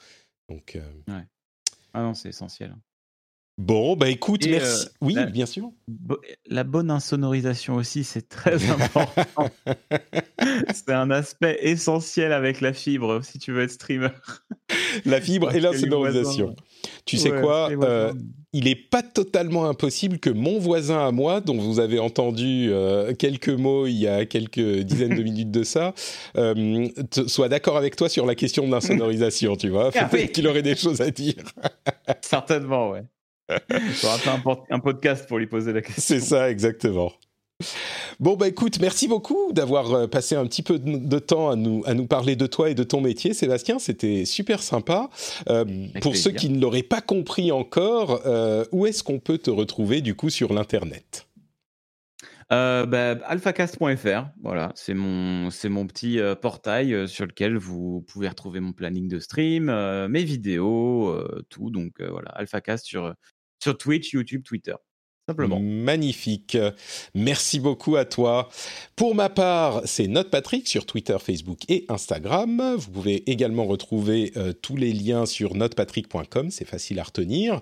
Donc, 0.49 0.75
euh, 0.75 1.21
Ah 1.93 2.01
non, 2.01 2.13
c'est 2.13 2.29
essentiel. 2.29 2.75
Bon, 3.59 3.95
bah 3.95 4.09
écoute, 4.09 4.47
merci. 4.47 4.87
Euh, 4.87 4.89
oui, 5.01 5.15
bien 5.31 5.45
sûr. 5.45 5.71
La 6.47 6.63
bonne 6.63 6.89
insonorisation 6.89 7.75
aussi, 7.75 8.03
c'est 8.03 8.27
très 8.27 8.67
important. 8.71 9.51
c'est 10.73 10.91
un 10.91 11.11
aspect 11.11 11.59
essentiel 11.61 12.33
avec 12.33 12.61
la 12.61 12.73
fibre, 12.73 13.23
si 13.23 13.37
tu 13.37 13.51
veux 13.51 13.61
être 13.61 13.71
streamer. 13.71 14.09
La 15.05 15.21
fibre 15.21 15.53
et 15.53 15.59
l'insonorisation. 15.59 16.55
Tu 17.05 17.17
sais 17.17 17.31
quoi 17.31 17.69
euh, 17.71 18.13
Il 18.53 18.65
n'est 18.65 18.75
pas 18.75 19.03
totalement 19.03 19.67
impossible 19.67 20.19
que 20.19 20.29
mon 20.29 20.59
voisin 20.59 21.05
à 21.05 21.11
moi, 21.11 21.41
dont 21.41 21.57
vous 21.57 21.79
avez 21.79 21.99
entendu 21.99 22.69
euh, 22.71 23.13
quelques 23.13 23.49
mots 23.49 23.87
il 23.87 23.95
y 23.95 24.07
a 24.07 24.25
quelques 24.25 24.79
dizaines 24.79 25.15
de 25.15 25.23
minutes 25.23 25.51
de 25.51 25.63
ça, 25.63 25.93
soit 27.27 27.49
d'accord 27.49 27.77
avec 27.77 27.95
toi 27.95 28.09
sur 28.09 28.25
la 28.25 28.35
question 28.35 28.65
de 28.67 28.71
l'insonorisation, 28.71 29.55
tu 29.55 29.69
vois. 29.69 29.91
Ah 30.03 30.09
qu'il 30.09 30.47
aurait 30.47 30.61
des 30.61 30.75
choses 30.75 31.01
à 31.01 31.11
dire. 31.11 31.35
Certainement, 32.21 32.91
ouais. 32.91 33.03
On 33.49 34.07
va 34.07 34.17
faire 34.17 34.39
un, 34.69 34.79
podcast 34.79 35.27
pour 35.27 35.37
lui 35.37 35.47
poser 35.47 35.73
la 35.73 35.81
question. 35.81 36.01
C'est 36.03 36.19
ça, 36.19 36.49
exactement. 36.49 37.11
Bon, 38.19 38.35
bah 38.35 38.47
écoute, 38.47 38.79
merci 38.79 39.07
beaucoup 39.07 39.51
d'avoir 39.53 39.93
euh, 39.93 40.07
passé 40.07 40.35
un 40.35 40.45
petit 40.45 40.63
peu 40.63 40.79
de 40.79 41.19
temps 41.19 41.49
à 41.49 41.55
nous, 41.55 41.83
à 41.85 41.93
nous 41.93 42.07
parler 42.07 42.35
de 42.35 42.47
toi 42.47 42.69
et 42.69 42.75
de 42.75 42.83
ton 42.83 43.01
métier, 43.01 43.33
Sébastien. 43.33 43.79
C'était 43.79 44.25
super 44.25 44.61
sympa. 44.61 45.09
Euh, 45.49 45.65
pour 46.01 46.15
ceux 46.15 46.31
qui 46.31 46.49
ne 46.49 46.59
l'auraient 46.59 46.83
pas 46.83 47.01
compris 47.01 47.51
encore, 47.51 48.21
euh, 48.25 48.65
où 48.71 48.85
est-ce 48.85 49.03
qu'on 49.03 49.19
peut 49.19 49.37
te 49.37 49.49
retrouver 49.49 50.01
du 50.01 50.15
coup 50.15 50.29
sur 50.29 50.53
l'Internet? 50.53 51.27
Bah, 52.49 53.13
alphacast.fr, 53.25 54.27
voilà, 54.43 54.71
c'est 54.75 54.93
mon, 54.93 55.49
c'est 55.49 55.69
mon 55.69 55.87
petit 55.87 56.19
portail 56.39 57.07
sur 57.07 57.25
lequel 57.25 57.57
vous 57.57 58.05
pouvez 58.07 58.27
retrouver 58.27 58.59
mon 58.59 58.73
planning 58.73 59.07
de 59.07 59.17
stream, 59.19 59.65
mes 60.07 60.23
vidéos, 60.23 61.17
tout. 61.49 61.71
Donc 61.71 61.99
voilà, 61.99 62.29
alphacast 62.29 62.85
sur, 62.85 63.11
sur 63.59 63.75
Twitch, 63.75 64.13
YouTube, 64.13 64.43
Twitter. 64.43 64.75
Magnifique. 65.61 66.57
Merci 67.15 67.61
beaucoup 67.61 67.95
à 67.95 68.03
toi. 68.03 68.49
Pour 68.97 69.15
ma 69.15 69.29
part, 69.29 69.81
c'est 69.85 70.07
Note 70.07 70.29
Patrick 70.29 70.67
sur 70.67 70.85
Twitter, 70.85 71.15
Facebook 71.17 71.59
et 71.69 71.85
Instagram. 71.87 72.75
Vous 72.77 72.91
pouvez 72.91 73.31
également 73.31 73.63
retrouver 73.63 74.33
euh, 74.35 74.51
tous 74.51 74.75
les 74.75 74.91
liens 74.91 75.25
sur 75.25 75.55
notepatrick.com, 75.55 76.51
c'est 76.51 76.67
facile 76.67 76.99
à 76.99 77.03
retenir. 77.03 77.61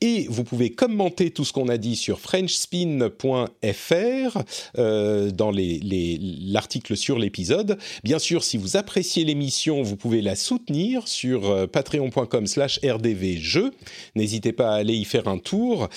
Et 0.00 0.26
vous 0.30 0.44
pouvez 0.44 0.70
commenter 0.70 1.30
tout 1.30 1.44
ce 1.44 1.52
qu'on 1.52 1.68
a 1.68 1.76
dit 1.76 1.94
sur 1.94 2.20
frenchspin.fr 2.20 4.38
euh, 4.78 5.30
dans 5.30 5.52
l'article 5.52 6.92
les, 6.92 6.96
sur 6.96 7.18
l'épisode. 7.18 7.76
Bien 8.02 8.18
sûr, 8.18 8.42
si 8.42 8.56
vous 8.56 8.78
appréciez 8.78 9.26
l'émission, 9.26 9.82
vous 9.82 9.96
pouvez 9.96 10.22
la 10.22 10.36
soutenir 10.36 11.06
sur 11.06 11.50
euh, 11.50 11.66
patreon.com 11.66 12.46
slash 12.46 12.80
rdvjeux. 12.82 13.72
N'hésitez 14.14 14.52
pas 14.52 14.70
à 14.70 14.76
aller 14.76 14.94
y 14.94 15.04
faire 15.04 15.28
un 15.28 15.36
tour. 15.36 15.90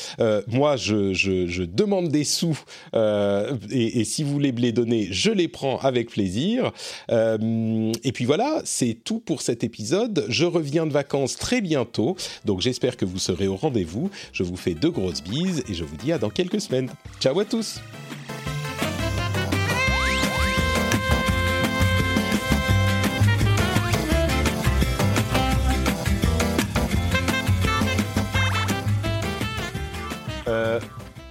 Moi, 0.48 0.76
je 0.76 0.97
je, 1.14 1.64
demande 1.64 2.10
des 2.10 2.24
sous 2.24 2.58
euh, 2.96 3.56
et, 3.72 4.04
si 4.04 4.24
vous 4.24 4.32
voulez 4.32 4.52
me 4.52 4.60
les 4.60 4.72
donner, 4.72 5.08
je 5.12 5.32
les 5.32 5.48
prends 5.48 5.78
avec 5.80 6.10
plaisir. 6.10 6.72
Euh, 7.12 7.92
et 8.04 8.12
puis 8.12 8.26
voilà, 8.26 8.62
c'est 8.64 8.98
tout 9.04 9.20
pour 9.20 9.42
cet 9.42 9.64
épisode. 9.64 10.26
Je 10.30 10.46
reviens 10.46 10.86
de 10.86 10.94
vacances 10.94 11.36
très 11.36 11.62
bientôt, 11.62 12.16
donc 12.46 12.62
j'espère 12.62 12.98
que 12.98 13.06
vous 13.06 13.20
serez 13.20 13.48
au 13.48 13.56
rendez-vous. 13.56 14.10
Je 14.32 14.44
vous 14.44 14.58
fais 14.58 14.74
de 14.74 14.88
grosses 14.88 15.24
bises 15.24 15.64
et 15.70 15.74
je 15.74 15.84
vous 15.84 15.98
dis 15.98 16.12
à 16.12 16.18
dans 16.18 16.30
quelques 16.30 16.62
semaines. 16.62 16.90
Ciao 17.20 17.40
à 17.40 17.46
tous 17.46 17.80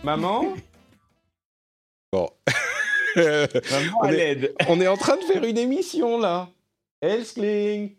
maman? 0.07 0.57
Bon. 2.13 2.31
maman 3.17 3.99
on, 4.03 4.09
est, 4.09 4.55
on 4.69 4.81
est 4.81 4.87
en 4.87 4.97
train 4.97 5.17
de 5.17 5.23
faire 5.25 5.43
une 5.43 5.59
émission 5.59 6.19
là. 6.19 6.49
Elskling 7.01 7.97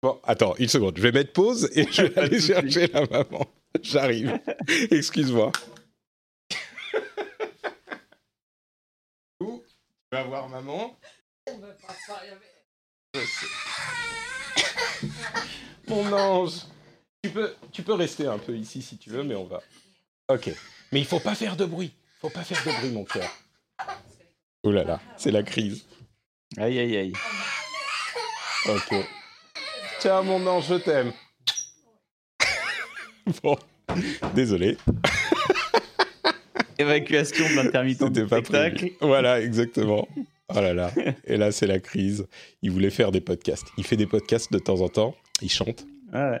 Bon, 0.00 0.20
attends, 0.24 0.54
une 0.58 0.68
seconde. 0.68 0.96
Je 0.96 1.02
vais 1.02 1.12
mettre 1.12 1.32
pause 1.32 1.68
et 1.74 1.86
je 1.90 2.02
vais 2.06 2.18
aller 2.18 2.40
chercher 2.40 2.86
la 2.88 3.06
maman. 3.06 3.46
J'arrive. 3.82 4.38
Excuse-moi. 4.90 5.50
Tu 9.40 9.46
vas 10.12 10.22
voir 10.24 10.48
maman? 10.48 10.96
Je 13.14 13.20
sais. 13.20 13.46
Mon 15.88 16.12
ange. 16.12 16.66
Tu 17.22 17.30
peux, 17.30 17.54
tu 17.70 17.82
peux 17.82 17.94
rester 17.94 18.26
un 18.26 18.38
peu 18.38 18.56
ici 18.56 18.82
si 18.82 18.98
tu 18.98 19.10
veux, 19.10 19.22
mais 19.22 19.36
on 19.36 19.44
va. 19.44 19.62
Ok. 20.28 20.50
Mais 20.90 20.98
il 21.00 21.06
faut 21.06 21.20
pas 21.20 21.34
faire 21.36 21.56
de 21.56 21.64
bruit. 21.64 21.92
Faut 22.20 22.30
pas 22.30 22.42
faire 22.42 22.60
de 22.64 22.78
bruit, 22.80 22.90
mon 22.90 23.04
cœur. 23.04 23.30
Oh 24.64 24.72
là 24.72 24.82
là, 24.84 25.00
c'est 25.16 25.30
la 25.30 25.42
crise. 25.44 25.84
Aïe, 26.56 26.78
aïe, 26.80 26.96
aïe. 26.96 27.12
Ok. 28.68 28.94
Ciao, 30.00 30.22
mon 30.24 30.44
ange, 30.48 30.66
je 30.68 30.74
t'aime. 30.74 31.12
bon, 33.42 33.56
désolé. 34.34 34.76
Évacuation 36.78 37.48
de 37.48 37.54
l'intermittent 37.54 37.98
C'était 38.00 38.22
du 38.22 38.26
pas 38.26 38.38
spectacle. 38.38 38.76
prévu. 38.76 38.96
Voilà, 39.00 39.40
exactement. 39.40 40.08
Oh 40.48 40.54
là 40.60 40.74
là. 40.74 40.90
Et 41.24 41.36
là, 41.36 41.52
c'est 41.52 41.68
la 41.68 41.78
crise. 41.78 42.26
Il 42.62 42.72
voulait 42.72 42.90
faire 42.90 43.12
des 43.12 43.20
podcasts. 43.20 43.68
Il 43.78 43.84
fait 43.84 43.96
des 43.96 44.06
podcasts 44.08 44.52
de 44.52 44.58
temps 44.58 44.80
en 44.80 44.88
temps. 44.88 45.14
Il 45.40 45.50
chante. 45.50 45.84
Ouais. 46.12 46.40